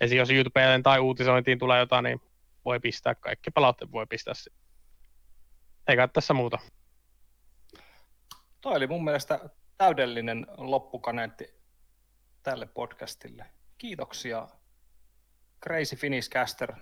Esim. 0.00 0.18
jos 0.18 0.30
YouTubeen 0.30 0.82
tai 0.82 1.00
uutisointiin 1.00 1.58
tulee 1.58 1.78
jotain, 1.78 2.02
niin 2.02 2.20
voi 2.64 2.80
pistää 2.80 3.14
kaikki 3.14 3.50
palautteet, 3.50 3.92
voi 3.92 4.06
pistää. 4.06 4.34
Eikä 5.88 6.08
tässä 6.08 6.34
muuta. 6.34 6.58
Toi 8.62 8.76
oli 8.76 8.86
mun 8.86 9.04
mielestä 9.04 9.40
täydellinen 9.78 10.46
loppukaneetti 10.56 11.54
tälle 12.42 12.66
podcastille. 12.66 13.46
Kiitoksia 13.78 14.48
Crazy 15.62 15.96
Finnish 15.96 16.30
Caster, 16.30 16.72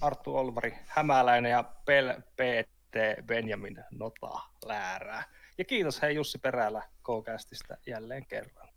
Arttu 0.00 0.36
Olvari, 0.36 0.78
Hämäläinen 0.86 1.50
ja 1.50 1.64
Pel 1.84 2.12
PT 2.12 3.26
Benjamin 3.26 3.84
Nota 3.90 4.40
Läärää. 4.64 5.24
Ja 5.58 5.64
kiitos 5.64 6.02
hei 6.02 6.14
Jussi 6.14 6.38
Perälä 6.38 6.82
K-Castista 7.02 7.76
jälleen 7.86 8.26
kerran. 8.26 8.68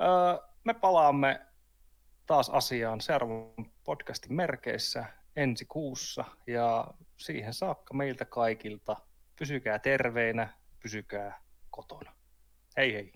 Öö, 0.00 0.48
me 0.64 0.74
palaamme 0.74 1.46
taas 2.26 2.50
asiaan 2.50 3.00
seuraavan 3.00 3.70
podcastin 3.84 4.34
merkeissä 4.34 5.04
ensi 5.36 5.64
kuussa 5.64 6.24
ja 6.46 6.86
siihen 7.16 7.54
saakka 7.54 7.94
meiltä 7.94 8.24
kaikilta 8.24 8.96
pysykää 9.38 9.78
terveinä, 9.78 10.48
pysykää 10.82 11.45
kotona. 11.76 12.12
Hei 12.76 12.92
hei. 12.94 13.12